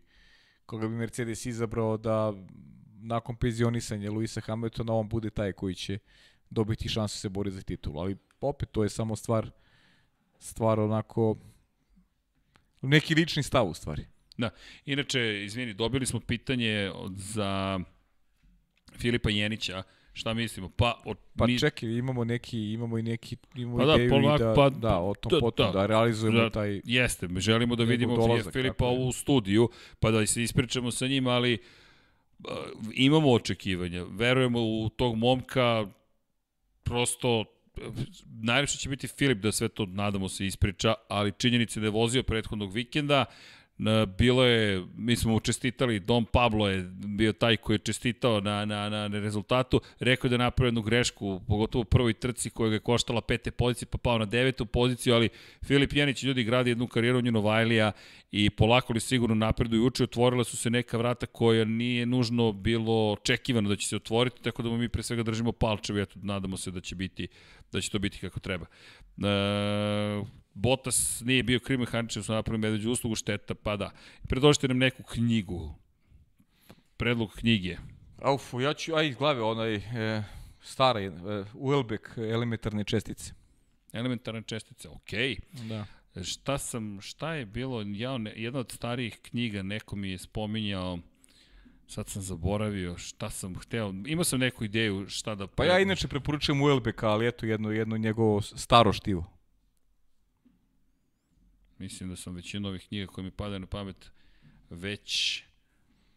[0.65, 2.33] koga bi Mercedes izabrao da
[3.01, 5.97] nakon penzionisanja Luisa Hamiltona on bude taj koji će
[6.49, 9.51] dobiti šansu se bori za titulu, ali opet to je samo stvar
[10.39, 11.37] stvar onako
[12.81, 14.05] neki lični stav u stvari.
[14.37, 14.49] Da.
[14.85, 17.79] Inače, izvini, dobili smo pitanje za
[18.97, 19.83] Filipa Jenića.
[20.13, 20.69] Šta mislimo?
[20.69, 24.43] Pa, od, Pa mi, čekaj, imamo neki, imamo i neki, imamo Pa da, ideju polako,
[24.43, 25.79] i da, pa- da, o tom da, potom, da.
[25.79, 26.81] da, realizujemo Da, taj...
[26.85, 31.57] Jeste, želimo da vidimo dolazak, Filipa u studiju, pa da se ispričamo sa njim, ali
[32.39, 32.53] uh,
[32.93, 34.05] imamo očekivanja.
[34.09, 35.85] Verujemo u tog momka,
[36.83, 37.45] prosto
[38.41, 41.91] najviše će biti Filip da sve to, nadamo se, ispriča, ali činjenica je da je
[41.91, 43.25] vozio prethodnog vikenda,
[44.17, 48.65] bilo je, mi smo mu čestitali, Dom Pablo je bio taj koji je čestitao na,
[48.65, 52.75] na, na, rezultatu, rekao je da napravio jednu grešku, pogotovo u prvoj trci koja ga
[52.75, 55.29] je koštala pete pozicije, pa pao na devetu poziciju, ali
[55.65, 57.91] Filip Janić ljudi gradi jednu karijeru njeno Vajlija
[58.31, 63.11] i polako li sigurno napreduju uče, otvorila su se neka vrata koja nije nužno bilo
[63.11, 66.71] očekivano da će se otvoriti, tako da mi pre svega držimo palčevi, eto, nadamo se
[66.71, 67.27] da će biti
[67.71, 68.65] da će to biti kako treba.
[69.17, 70.23] E,
[70.61, 73.91] Botas nije bio kriv mehaničar, su napravili medveđu uslugu, šteta, pa da.
[74.27, 75.75] Predložite nam neku knjigu.
[76.97, 77.77] predlog knjige.
[78.21, 80.23] Auf, ja ću, aj iz glave, onaj e,
[80.61, 81.11] stara, e,
[81.53, 83.33] Uelbek, elementarne čestice.
[83.93, 85.35] Elementarne čestice, okej.
[85.35, 85.67] Okay.
[85.69, 85.85] Da.
[86.23, 90.99] Šta sam, šta je bilo, ja, ne, jedna od starijih knjiga, neko mi je spominjao,
[91.87, 95.47] sad sam zaboravio šta sam hteo, imao sam neku ideju šta da...
[95.47, 99.38] Pa ja inače preporučujem Uelbeka, ali eto jedno, jedno njegovo staro štivo.
[101.79, 104.11] Mislim da sam većinu ovih knjiga koje mi padaju na pamet
[104.69, 105.43] već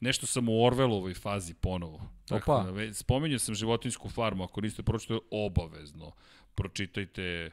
[0.01, 2.01] nešto sam u Orvelovoj fazi ponovo.
[2.29, 2.65] Tako Opa.
[2.65, 6.13] da, već, spominjao sam životinsku farmu, ako niste pročitali, obavezno
[6.55, 7.51] pročitajte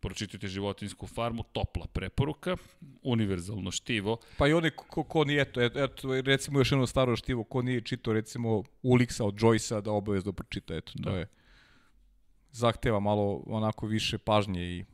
[0.00, 2.56] pročitajte životinsku farmu, topla preporuka,
[3.02, 4.18] univerzalno štivo.
[4.38, 7.80] Pa i one ko, ko nije, eto, eto, recimo još jedno staro štivo, ko nije
[7.80, 11.18] čitao recimo Ulixa od Joyce-a da obavezno pročita, eto, to Da.
[11.18, 11.26] je
[12.52, 14.84] zahteva malo onako više pažnje i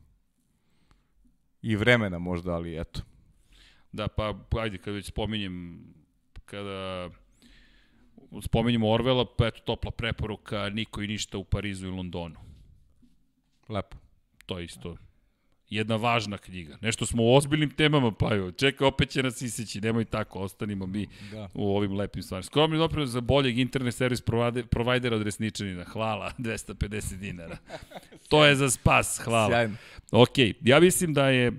[1.63, 3.01] i vremena možda, ali eto.
[3.93, 5.85] Da, pa ajde, kad već spominjem,
[6.45, 7.11] kada
[8.43, 12.41] spominjemo Orvela, pa eto, topla preporuka, niko i ništa u Parizu i Londonu.
[13.69, 13.97] Lepo.
[14.47, 14.97] To je isto
[15.71, 16.79] jedna važna knjiga.
[16.81, 20.87] Nešto smo u ozbiljnim temama, pa jo, čekaj, opet će nas isići, nemoj tako, ostanimo
[20.87, 21.49] mi Da.
[21.55, 22.43] u ovim lepim stvarima.
[22.43, 25.85] Skromni doprinos za boljeg internet servis provajder, provajdera od Resničanina.
[25.85, 27.57] Hvala, 250 dinara.
[28.29, 29.49] To je za spas, hvala.
[29.49, 29.75] Sjajno.
[30.13, 31.53] Ok, ja mislim da je e,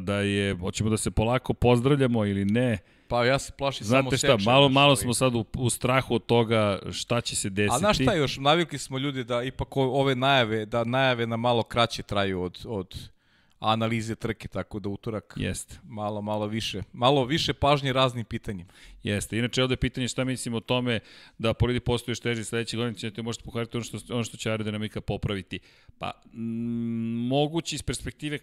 [0.00, 2.78] da je, hoćemo da se polako pozdravljamo ili ne.
[3.08, 6.14] Pa ja se plašim samo Znate šta, malo, malo ali- smo sad u, u strahu
[6.14, 7.74] od toga šta će se desiti.
[7.74, 11.62] A znaš šta još, navikli smo ljudi da ipak ove najave, da najave na malo
[11.62, 13.10] kraće traju od, od
[13.58, 15.78] analize trke, tako da utorak Jeste.
[15.84, 18.72] malo, malo više, malo više pažnje raznim pitanjima.
[19.02, 19.38] Jeste.
[19.38, 21.00] Inače, ovde je pitanje šta mislim o tome
[21.38, 24.50] da polidi postoje još teži sledeće godine, ćete možete pohvaliti ono što, ono što će
[24.50, 25.58] aerodinamika popraviti.
[25.98, 28.38] Pa, mm, moguće iz perspektive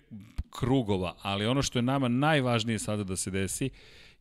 [0.49, 3.69] krugova, ali ono što je nama najvažnije sada da se desi,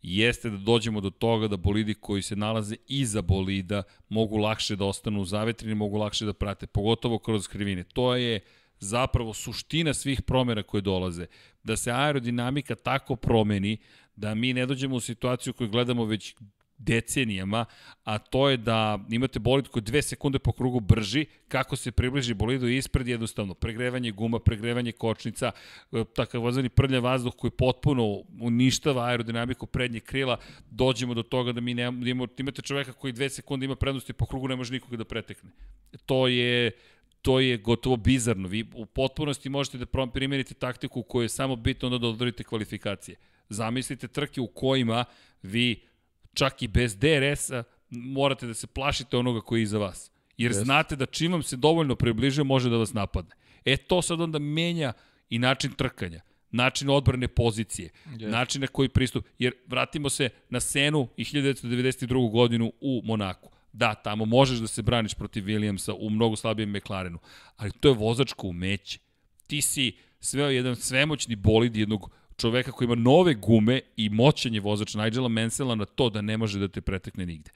[0.02, 4.84] jeste da dođemo do toga da bolidi koji se nalaze iza bolida mogu lakše da
[4.84, 7.84] ostanu u zavetrini, mogu lakše da prate, pogotovo kroz krivine.
[7.84, 8.40] To je
[8.78, 11.26] zapravo suština svih promjera koje dolaze.
[11.62, 13.78] Da se aerodinamika tako promeni
[14.16, 16.34] da mi ne dođemo u situaciju koju gledamo već
[16.84, 17.64] decenijama,
[18.04, 22.34] a to je da imate bolid koji dve sekunde po krugu brži, kako se približi
[22.34, 25.50] bolidu ispred jednostavno, pregrevanje guma, pregrevanje kočnica,
[25.92, 30.36] e, takav vazani prljav vazduh koji potpuno uništava aerodinamiku prednjih krila,
[30.70, 34.26] dođemo do toga da mi ne, da imate čoveka koji dve sekunde ima prednosti po
[34.26, 35.50] krugu, ne može nikoga da pretekne.
[36.06, 36.70] To je
[37.22, 38.48] to je gotovo bizarno.
[38.48, 43.16] Vi u potpunosti možete da primenite taktiku u kojoj je samo bitno da odradite kvalifikacije.
[43.48, 45.04] Zamislite trke u kojima
[45.42, 45.80] vi
[46.34, 50.10] čak i bez DRS-a morate da se plašite onoga koji je iza vas.
[50.36, 50.64] Jer Jeste.
[50.64, 53.30] znate da čim vam se dovoljno približe može da vas napadne.
[53.64, 54.92] E to sad onda menja
[55.30, 56.20] i način trkanja,
[56.50, 58.28] način odbrane pozicije, Jeste.
[58.28, 59.26] način na koji pristup.
[59.38, 62.30] Jer vratimo se na Senu i 1992.
[62.30, 63.50] godinu u Monaku.
[63.72, 67.18] Da, tamo možeš da se braniš protiv Williamsa u mnogo slabijem McLarenu,
[67.56, 68.98] ali to je vozačko umeće.
[69.46, 74.60] Ti si sveo jedan svemoćni bolid jednog čoveka koji ima nove gume i moćan je
[74.60, 77.50] vozač Nigela Mansella na to da ne može da te pretekne nigde.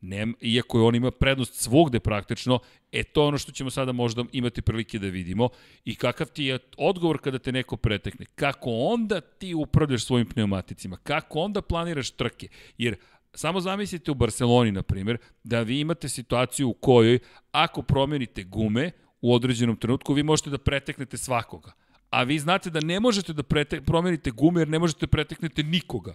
[0.00, 2.58] Nem, iako je on ima prednost svugde praktično,
[2.92, 5.48] e to ono što ćemo sada možda imati prilike da vidimo
[5.84, 8.26] i kakav ti je odgovor kada te neko pretekne.
[8.34, 12.96] Kako onda ti upravljaš svojim pneumaticima, kako onda planiraš trke, jer
[13.34, 17.18] Samo zamislite u Barceloni, na primjer, da vi imate situaciju u kojoj
[17.52, 21.72] ako promenite gume u određenom trenutku, vi možete da preteknete svakoga.
[22.12, 25.62] A vi znate da ne možete da prete, promenite gume jer ne možete da preteknete
[25.62, 26.14] nikoga.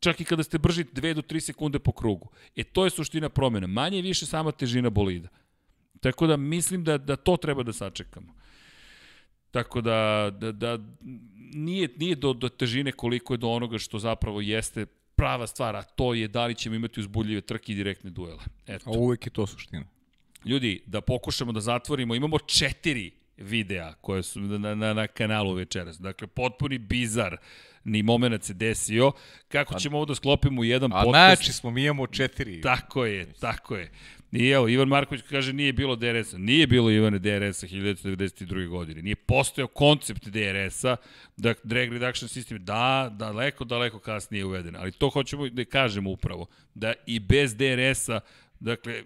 [0.00, 2.28] Čak i kada ste brži 2 do 3 sekunde po krugu.
[2.56, 3.66] E to je suština promena.
[3.66, 5.28] Manje i više sama težina bolida.
[6.00, 8.34] Tako da mislim da, da to treba da sačekamo.
[9.50, 10.78] Tako da, da, da
[11.54, 15.82] nije, nije do, do težine koliko je do onoga što zapravo jeste prava stvar, a
[15.82, 18.42] to je da li ćemo imati uzbudljive trke i direktne duele.
[18.66, 18.90] Eto.
[18.90, 19.84] A uvek je to suština.
[20.44, 23.10] Ljudi, da pokušamo da zatvorimo, imamo četiri
[23.42, 25.98] videa koje su na, na, na kanalu večeras.
[25.98, 27.36] Dakle, potpuni bizar
[27.84, 29.12] ni moment se desio.
[29.48, 31.12] Kako ćemo ovo da sklopimo u jedan A podcast?
[31.12, 32.60] najjači smo, mi imamo četiri.
[32.60, 33.90] Tako je, tako je.
[34.32, 36.38] I evo, Ivan Marković kaže nije bilo DRS-a.
[36.38, 38.68] Nije bilo Ivane DRS-a 1992.
[38.68, 39.02] godine.
[39.02, 40.96] Nije postojao koncept DRS-a,
[41.36, 44.76] da drag reduction system, da, daleko, daleko kasnije je uveden.
[44.76, 48.20] Ali to hoćemo da kažemo upravo, da i bez DRS-a,
[48.60, 49.02] dakle,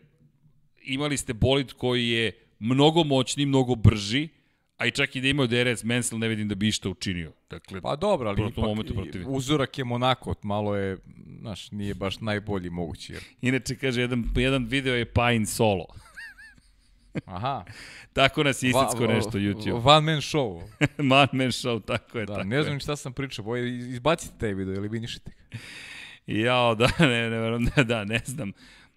[0.82, 4.28] imali ste bolid koji je mnogo moćniji, mnogo brži,
[4.76, 7.32] a i čak i da imao DRS, Mansell ne vidim da bi išta učinio.
[7.50, 9.22] Dakle, Pa dobro, ali Protiv momentu ipak protiv.
[9.26, 10.96] uzorak je Monako, malo je,
[11.40, 13.12] znaš, nije baš najbolji mogući.
[13.12, 13.22] Jer...
[13.42, 15.86] inače kaže, jedan, jedan video je Pine solo.
[17.26, 17.64] Aha.
[18.12, 19.80] Tako nas je isticko Va- va- nešto YouTube.
[19.86, 20.62] One man show.
[21.02, 22.26] Man Man Show, tako je.
[22.26, 22.62] Da, tako ne je.
[22.62, 25.30] znam ni šta sam pričao, boje, izbacite taj video ili vi nišite.
[26.26, 28.52] Jao, da, ne, ne, ne, da, ne znam.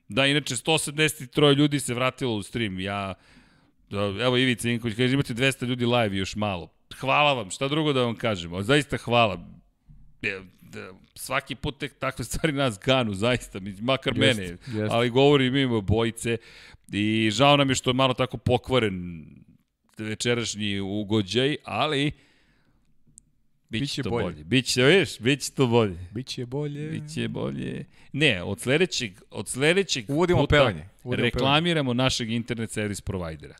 [0.08, 2.80] Da, inače, 173 ljudi se vratilo u stream.
[2.80, 3.14] Ja, da,
[4.22, 6.70] evo Ivica Inković, kaže, imate 200 ljudi live još malo.
[7.00, 8.64] Hvala vam, šta drugo da vam kažemo?
[8.64, 9.46] Zaista hvala.
[10.62, 14.92] Da, svaki put tek takve stvari nas ganu, zaista, makar jest, mene, jest.
[14.92, 16.38] ali govori mi imamo bojice
[16.92, 19.26] i žao nam je što je malo tako pokvaren
[19.98, 22.12] večerašnji ugođaj, ali
[23.70, 24.24] Biće, biće to bolje.
[24.24, 24.44] bolje.
[24.44, 26.08] Biće, viš, biće to bolje.
[26.12, 26.90] Biće bolje.
[26.90, 27.86] Biće bolje.
[28.14, 30.90] Ne, od sledećeg, od sledećeg Uvodimo puta pevanje.
[31.04, 32.04] Uvodimo reklamiramo pevanje.
[32.04, 33.56] našeg internet servis provajdera.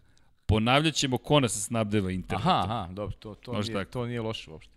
[0.50, 2.52] Ponavljat ćemo ko nas snabdeva internetom.
[2.52, 3.92] Aha, aha, dobro, to, to, Možda nije, tako.
[3.92, 4.74] to nije loše uopšte.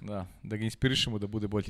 [0.00, 1.68] Da, da ga inspirišemo da bude bolje.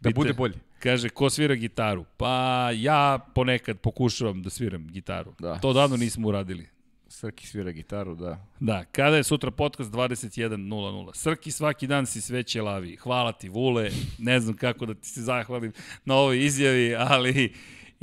[0.00, 0.54] Da Pite, bude bolje.
[0.78, 2.04] Kaže, ko svira gitaru?
[2.16, 5.32] Pa ja ponekad pokušavam da sviram gitaru.
[5.38, 5.58] Da.
[5.58, 6.66] To davno nismo uradili.
[7.08, 8.46] Srki svira gitaru, da.
[8.60, 11.14] Da, kada je sutra podcast 21.00.
[11.14, 12.96] Srki svaki dan si sve lavi.
[12.96, 13.90] Hvala ti, Vule.
[14.18, 15.72] Ne znam kako da ti se zahvalim
[16.04, 17.52] na ovoj izjavi, ali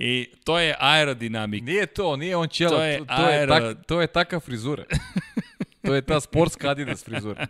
[0.04, 1.66] i to je aerodinamika.
[1.66, 2.78] Nije to, nije on ćela.
[2.78, 3.56] To je, to, to, aero...
[3.56, 4.84] je, tak, to je taka frizura.
[5.86, 7.48] to je ta sportska Adidas frizura.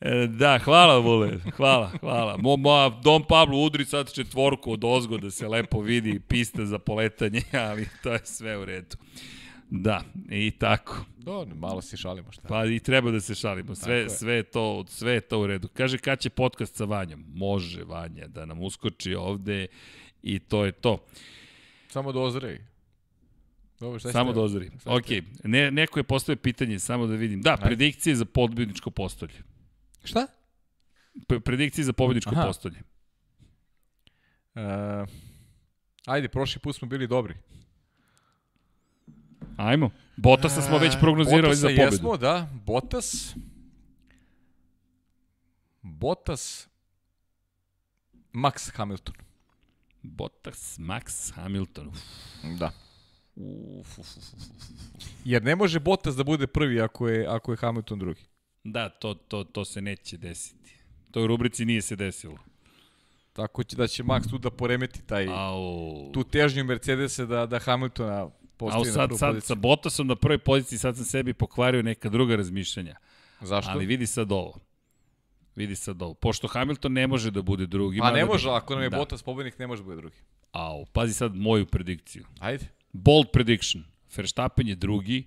[0.00, 2.36] E, da, hvala Vule, hvala, hvala.
[2.36, 6.78] Mo, mo, Dom Pablo udri sad četvorku od ozgo da se lepo vidi pista za
[6.78, 8.96] poletanje, ali to je sve u redu.
[9.70, 10.96] Da, i tako.
[11.16, 12.48] Do, malo se šalimo šta.
[12.48, 13.74] Pa i treba da se šalimo.
[13.74, 14.10] Sve, je.
[14.10, 15.68] sve, to, sve je to u redu.
[15.68, 17.24] Kaže kad će podcast sa Vanjom?
[17.34, 19.66] Može Vanja da nam uskoči ovde
[20.22, 21.04] i to je to.
[21.88, 22.60] Samo dozrej.
[23.80, 24.70] Dobro, šta samo dozri.
[24.84, 25.04] Ok,
[25.44, 27.42] ne, neko je postavio pitanje, samo da vidim.
[27.42, 27.62] Da, Ajde.
[27.62, 29.42] predikcije za pobedničko postolje.
[30.04, 30.26] Šta?
[31.28, 32.46] P predikcije za pobedničko Aha.
[32.46, 32.82] postolje.
[34.54, 35.08] Uh,
[36.06, 37.34] ajde, prošli put smo bili dobri.
[39.56, 39.90] Ajmo.
[40.16, 41.82] Botasa smo već prognozirali Botasa za pobedu.
[41.82, 42.48] jesmo, da.
[42.66, 43.34] Botas.
[45.82, 46.68] Botas.
[48.32, 49.14] Max Hamilton.
[50.02, 51.88] Bottas, Max Hamilton.
[51.88, 51.98] Uf.
[52.58, 52.72] Da.
[53.36, 54.32] Uf, uf, uf,
[55.24, 58.22] Jer ne može Bottas da bude prvi ako je, ako je Hamilton drugi.
[58.64, 60.74] Da, to, to, to se neće desiti.
[61.10, 62.38] To u rubrici nije se desilo.
[63.32, 66.12] Tako će da će Max tu da poremeti taj, Au.
[66.12, 68.30] tu težnju Mercedesa da, da Hamiltona
[68.60, 72.96] A sad, sad sa Bottasom na prvoj poziciji, sad sam sebi pokvario neka druga razmišljanja.
[73.40, 73.70] Zašto?
[73.70, 74.58] Ali vidi sad ovo.
[75.60, 76.14] Vidi sad ovo.
[76.14, 77.98] Pošto Hamilton ne može da bude drugi.
[77.98, 78.96] Pa ne da može, ako nam je da.
[78.96, 80.16] Bottas pobednik, ne može da bude drugi.
[80.52, 82.24] Au, pazi sad moju predikciju.
[82.38, 82.68] Ajde.
[82.92, 83.84] Bold prediction.
[84.16, 85.24] Verstappen je drugi.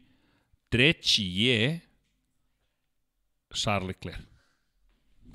[0.69, 1.79] Treći je
[3.53, 4.25] Charles Leclerc.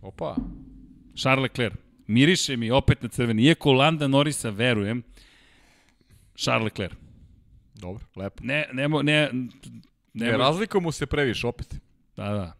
[0.02, 0.36] Opa.
[1.16, 1.74] Charles Leclerc.
[2.06, 3.42] Miriše mi opet na crveni.
[3.42, 5.02] Iako Landa Norisa verujem,
[6.34, 6.94] Charles Leclerc.
[7.74, 8.44] Dobro, lepo.
[8.44, 9.30] Ne, ne, ne, ne,
[10.14, 11.74] ne razlika mu se previše opet.
[12.16, 12.56] Da, da.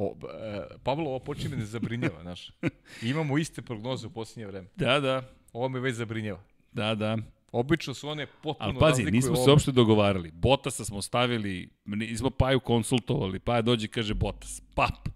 [0.00, 2.50] O, e, Pavlo, ovo počinje me zabrinjava, znaš.
[3.12, 4.68] Imamo iste prognoze u posljednje vreme.
[4.76, 5.22] Da, da.
[5.52, 6.40] Ovo me već zabrinjava.
[6.72, 7.16] Da, da.
[7.52, 10.30] Obično su one potpuno Ali pazi, nismo se uopšte dogovarali.
[10.30, 14.62] Botasa smo stavili, nismo Paju konsultovali, Paja dođe i kaže Botas.
[14.74, 15.08] Pap.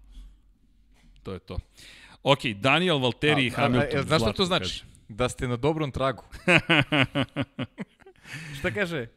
[1.23, 1.57] To je to.
[2.23, 3.97] Ok, Daniel Valtteri i Hamilton.
[3.97, 4.63] A, a, znaš što to znači?
[4.63, 4.85] Kaže.
[5.09, 6.23] Da ste na dobrom tragu.
[8.59, 9.07] Šta kaže?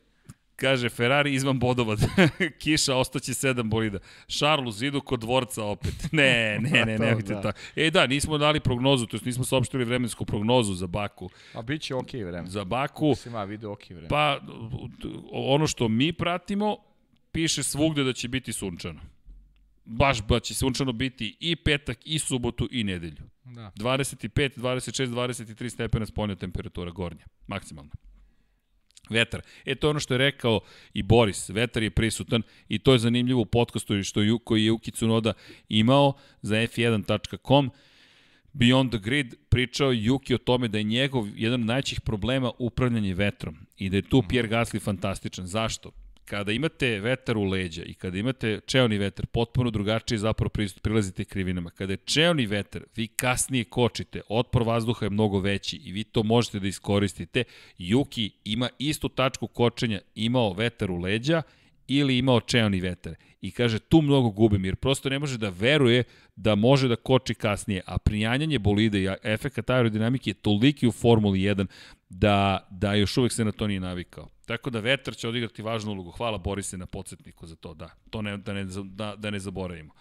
[0.61, 1.97] Kaže, Ferrari izvan bodova.
[2.61, 3.99] Kiša, ostaće sedam bolida.
[4.29, 5.95] Šarlu zidu kod dvorca opet.
[6.13, 7.43] Ne, ne, ne, ne, ne, da.
[7.43, 7.59] tako.
[7.77, 11.31] E da, nismo dali prognozu, to jest nismo saopštili vremensku prognozu za Baku.
[11.55, 12.49] A bit će okej okay vreme.
[12.49, 13.09] Za Baku.
[13.09, 14.09] Mislim, a vide okej okay vreme.
[14.09, 14.41] Pa,
[15.33, 16.77] ono što mi pratimo,
[17.33, 19.01] piše svugde da će biti sunčano.
[19.85, 23.23] Baš da će sunčano biti i petak, i subotu, i nedelju.
[23.45, 23.73] Da.
[23.77, 28.08] 25, 26, 23 stepena spoljna temperatura gornja, maksimalna.
[29.11, 29.43] Vetar.
[29.65, 30.61] E, to je ono što je rekao
[30.95, 31.49] i Boris.
[31.49, 35.33] Vetar je prisutan i to je zanimljivo u podcastu što je, koji je Uki Cunoda
[35.69, 36.13] imao
[36.43, 37.71] za f1.com.
[38.53, 43.15] Beyond the Grid pričao Juki o tome da je njegov jedan od najćih problema upravljanje
[43.15, 45.47] vetrom i da je tu Pierre Gasly fantastičan.
[45.47, 45.91] Zašto?
[46.29, 50.51] Kada imate vetar u leđa i kada imate čeoni vetar, potpuno drugačije zapravo
[50.83, 51.71] prilazite krivinama.
[51.71, 56.23] Kada je čeoni vetar, vi kasnije kočite, otpor vazduha je mnogo veći i vi to
[56.23, 57.45] možete da iskoristite.
[57.79, 61.43] Juki ima istu tačku kočenja, imao vetar u leđa
[61.89, 63.15] ili imao čeoni vetar.
[63.41, 66.05] I kaže, tu mnogo gubim, jer prosto ne može da veruje
[66.37, 67.83] da može da koči kasnije.
[67.87, 71.67] A prijanjanje bolide i efekt aerodinamike je toliki u Formuli 1
[72.09, 74.29] da, da još uvek se na to nije navikao.
[74.47, 76.11] Tako da vetar će odigrati važnu ulogu.
[76.11, 77.91] Hvala Borise na podsjetniku za to, da.
[78.11, 79.95] To ne, da, ne, da, da ne zaboravimo.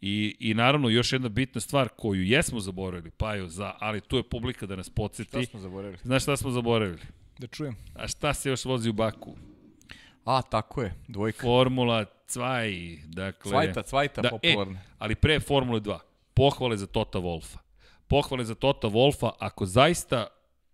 [0.00, 4.22] I, I naravno, još jedna bitna stvar koju jesmo zaboravili, Paju, za, ali tu je
[4.22, 5.28] publika da nas podsjeti.
[5.28, 5.98] Šta smo zaboravili?
[6.02, 7.00] Znaš šta smo zaboravili?
[7.38, 7.76] Da čujem.
[7.94, 9.36] A šta se još vozi u Baku?
[10.24, 11.42] A, tako je, dvojka.
[11.42, 13.50] Formula 2, dakle...
[13.50, 14.78] Cvajta, cvajta, da, popularna.
[14.78, 15.98] E, ali pre Formule 2,
[16.34, 17.58] pohvale za Tota Wolfa
[18.10, 20.26] pohvale za Tota Wolfa, ako zaista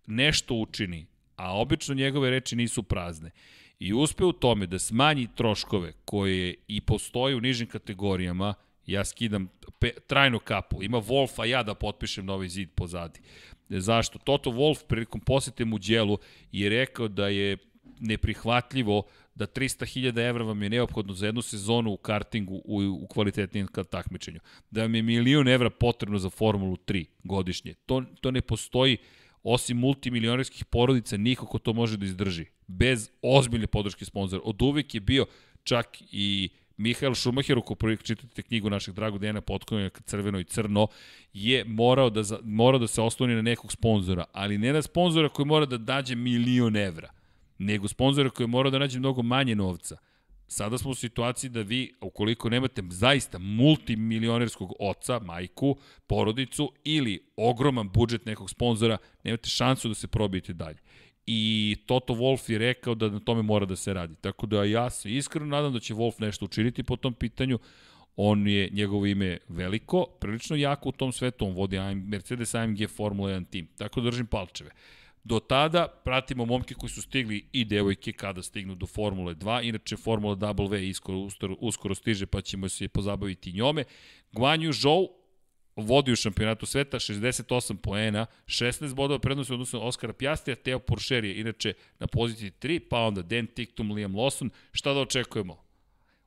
[0.07, 1.05] nešto učini,
[1.35, 3.31] a obično njegove reči nisu prazne,
[3.79, 8.53] i uspe u tome da smanji troškove koje i postoje u nižim kategorijama,
[8.85, 9.47] ja skidam
[9.79, 10.83] pe, trajnu kapu.
[10.83, 13.19] Ima Wolf, a ja da potpišem novi zid pozadi.
[13.69, 14.19] Zašto?
[14.19, 16.17] Toto Wolf prilikom posete mu djelu
[16.51, 17.57] je rekao da je
[17.99, 19.03] neprihvatljivo
[19.37, 24.39] da 300.000 evra vam je neophodno za jednu sezonu u kartingu u, u kvalitetnijem takmičenju.
[24.71, 27.73] Da vam je milion evra potrebno za Formulu 3 godišnje.
[27.85, 28.97] To, to ne postoji
[29.43, 32.45] osim multimilionerskih porodica, niko ko to može da izdrži.
[32.67, 34.41] Bez ozbiljne podrške sponzora.
[34.45, 35.25] Od uvek je bio
[35.63, 40.87] čak i Mihael Schumacher, ako čitate knjigu našeg dragog Dejana Potkonja, Crveno i Crno,
[41.33, 45.45] je morao da, morao da se osloni na nekog sponzora, ali ne na sponzora koji
[45.45, 47.09] mora da dađe milion evra,
[47.57, 49.97] nego sponzora koji mora da nađe mnogo manje novca.
[50.47, 55.77] Sada smo u situaciji da vi, ukoliko nemate zaista multimilionerskog oca, majku,
[56.07, 60.77] porodicu ili ogroman budžet nekog sponzora, nemate šansu da se probijete dalje
[61.27, 64.15] i Toto Wolf je rekao da na tome mora da se radi.
[64.15, 67.59] Tako da ja se iskreno nadam da će Wolf nešto učiniti po tom pitanju.
[68.15, 73.29] On je, njegovo ime veliko, prilično jako u tom svetu, on vodi Mercedes AMG Formula
[73.29, 73.67] 1 tim.
[73.77, 74.71] Tako da držim palčeve.
[75.27, 79.67] Do tada pratimo momke koji su stigli i devojke kada stignu do Formule 2.
[79.67, 83.83] Inače, Formula W iskoro, uskoro, uskoro stiže pa ćemo se pozabaviti njome.
[84.31, 85.09] Guanju Zhou
[85.75, 91.39] vodi u šampionatu sveta, 68 poena, 16 bodova prednosti odnosno Oskara Pjastija, Teo Porcher je
[91.39, 94.49] inače na poziciji 3, pa onda Dan Tictum, Liam Lawson.
[94.71, 95.63] Šta da očekujemo?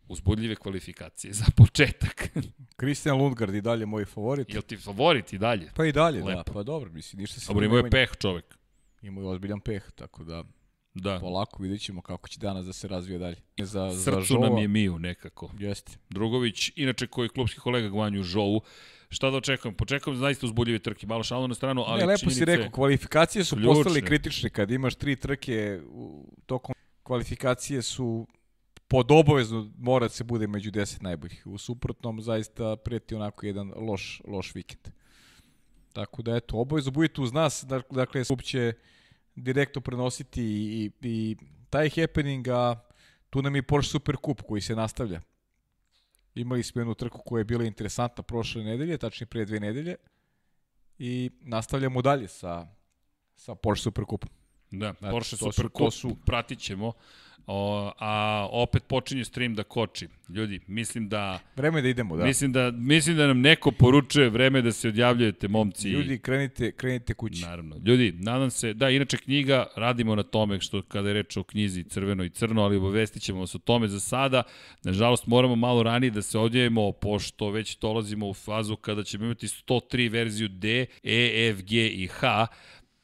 [0.08, 2.30] Uzbudljive kvalifikacije za početak.
[2.80, 4.54] Christian Lundgaard i dalje moj favorit.
[4.54, 5.70] Jel ti favorit i dalje?
[5.74, 6.26] Pa i dalje, da.
[6.26, 6.42] Lepo.
[6.42, 6.52] da.
[6.52, 7.46] Pa dobro, mislim, ništa se...
[7.46, 8.59] Dobro, imao je peh čovek.
[9.02, 10.44] Imao je ozbiljan peh, tako da...
[10.94, 11.18] Da.
[11.20, 13.36] Polako vidjet ćemo kako će danas da se razvije dalje.
[13.58, 15.50] Za, Srcu za Žova, nam je Miju nekako.
[15.58, 15.92] Jeste.
[16.08, 18.62] Drugović, inače koji klubski kolega Gvanju Žovu,
[19.10, 19.74] Šta da očekujem?
[19.74, 23.56] Počekujem zaista uzbuljive trke, malo šalno na stranu, ali ne, lepo si rekao, kvalifikacije su
[23.56, 23.74] ključne.
[23.74, 24.50] postale kritične.
[24.50, 28.26] Kad imaš tri trke, u, tokom kvalifikacije su
[28.88, 31.46] pod obavezno mora da se bude među 10 najboljih.
[31.46, 34.94] U suprotnom zaista preti onako jedan loš, loš vikend.
[35.92, 38.72] Tako da eto, obavezno budite uz nas, dakle, klub će
[39.34, 41.36] direktno prenositi i, i
[41.70, 42.80] taj happening, a
[43.30, 45.20] tu nam je Porsche Super Cup koji se nastavlja.
[46.34, 49.96] Imali smo jednu trku koja je bila interesantna prošle nedelje, tačnije pre dve nedelje.
[50.98, 52.66] I nastavljamo dalje sa,
[53.36, 54.39] sa Porsche Supercupom.
[54.70, 56.16] Da, znači, Porsche Supercup su...
[56.26, 56.92] pratit ćemo.
[57.46, 60.08] O, a opet počinje stream da koči.
[60.28, 61.38] Ljudi, mislim da...
[61.56, 62.24] Vreme da idemo, da.
[62.24, 65.88] Mislim da, mislim da nam neko poručuje vreme da se odjavljujete, momci.
[65.88, 67.42] Ljudi, krenite, krenite kući.
[67.42, 67.76] Naravno.
[67.84, 71.84] Ljudi, nadam se, da, inače knjiga, radimo na tome što kada je reč o knjizi
[71.84, 74.42] Crveno i Crno, ali obavestit ćemo vas o tome za sada.
[74.84, 79.46] Nažalost, moramo malo ranije da se odjavimo, pošto već dolazimo u fazu kada ćemo imati
[79.46, 82.46] 103 verziju D, E, F, G i H,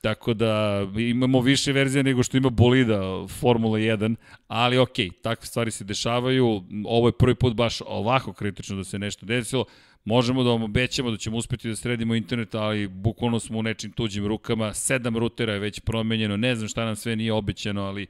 [0.06, 4.16] Tako da imamo više verzija nego što ima bolida Formula 1,
[4.48, 6.62] ali ok, takve stvari se dešavaju.
[6.84, 9.64] Ovo je prvi put baš ovako kritično da se nešto desilo.
[10.04, 13.92] Možemo da vam obećamo da ćemo uspeti da sredimo internet, ali bukvalno smo u nečim
[13.92, 14.74] tuđim rukama.
[14.74, 18.06] Sedam rutera je već promenjeno, ne znam šta nam sve nije obećano, ali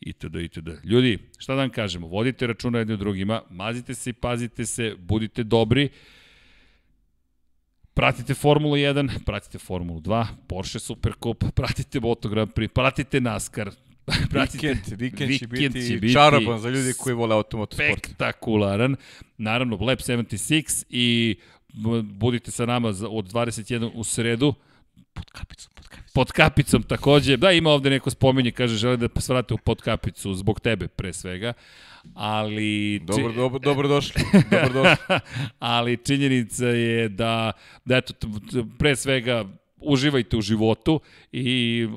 [0.00, 0.34] itd.
[0.34, 0.68] itd.
[0.84, 2.06] Ljudi, šta da vam kažemo?
[2.06, 5.88] Vodite računa jedni u drugima, mazite se i pazite se, budite dobri.
[7.94, 13.70] Pratite Formulu 1, pratite Formulu 2, Porsche Supercup, pratite Moto Grand Prix, pratite NASCAR,
[14.30, 18.06] pratite, vikend, vikend, vikend će biti, će biti čaroban za ljudi koji vole automotosport.
[18.06, 18.96] Spektakularan.
[19.38, 21.36] Naravno, Lab 76 i
[22.02, 24.54] budite sa nama od 21 u sredu.
[25.14, 26.12] Pod kapicom, pod kapicom.
[26.14, 27.36] Pod kapicom takođe.
[27.36, 31.12] Da, ima ovde neko spominje, kaže, žele da svrate u pod kapicu zbog tebe pre
[31.12, 31.52] svega
[32.14, 32.98] ali...
[32.98, 33.36] Dobro, či...
[33.36, 34.22] dobro, dobro došli.
[34.50, 34.96] Dobro došli.
[35.58, 37.52] ali činjenica je da,
[37.84, 38.14] da eto,
[38.78, 39.44] pre svega
[39.76, 41.00] uživajte u životu
[41.32, 41.88] i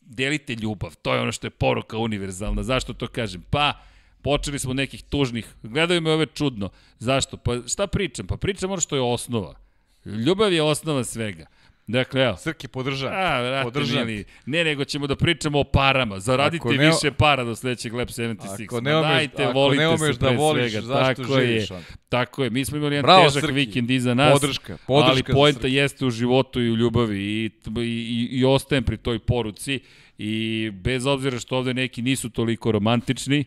[0.00, 0.96] delite ljubav.
[1.02, 2.62] To je ono što je poruka univerzalna.
[2.62, 3.44] Zašto to kažem?
[3.50, 3.80] Pa,
[4.22, 6.70] počeli smo nekih tužnih, gledaju me ove čudno.
[6.98, 7.36] Zašto?
[7.36, 8.26] Pa šta pričam?
[8.26, 9.63] Pa pričam ono što je osnova.
[10.04, 11.46] Ljubav je osnova svega.
[11.86, 12.36] Dakle, evo.
[12.36, 13.06] Srki, podrža.
[13.06, 14.04] A, vrati, podrža.
[14.04, 14.24] Mili.
[14.46, 16.20] Ne, nego ćemo da pričamo o parama.
[16.20, 18.64] Zaradite ne, više para do sledećeg Lab 76.
[18.64, 20.86] Ako ne umeš, Dajte, ako volite ne umeš da voliš, svega.
[20.86, 23.54] zašto tako živiš je, Tako je, mi smo imali jedan Bravo, težak Srki.
[23.54, 24.40] vikend iza nas.
[24.40, 27.50] Podrška, podrška ali poenta jeste u životu i u ljubavi i,
[27.80, 29.80] i, i ostajem pri toj poruci
[30.18, 33.44] i bez obzira što ovde neki nisu toliko romantični,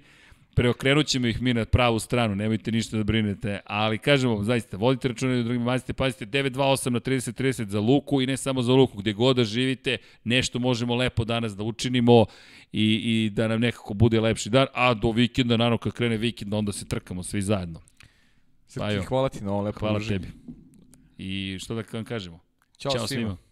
[0.57, 5.07] preokrenut ćemo ih mi na pravu stranu, nemojte ništa da brinete, ali kažemo, zaista, vodite
[5.07, 8.97] računa da drugim mazite, pazite, 928 na 30-30 za Luku i ne samo za Luku,
[8.97, 12.25] gde god da živite, nešto možemo lepo danas da učinimo
[12.71, 16.53] i, i da nam nekako bude lepši dan, a do vikenda, naravno kad krene vikend,
[16.53, 17.81] onda se trkamo svi zajedno.
[18.67, 20.27] Srki, hvala ti na ovo lepo Hvala tebi.
[21.17, 22.39] I što da vam kažemo?
[22.77, 23.07] Ćao, Ćao svima.
[23.07, 23.46] svima.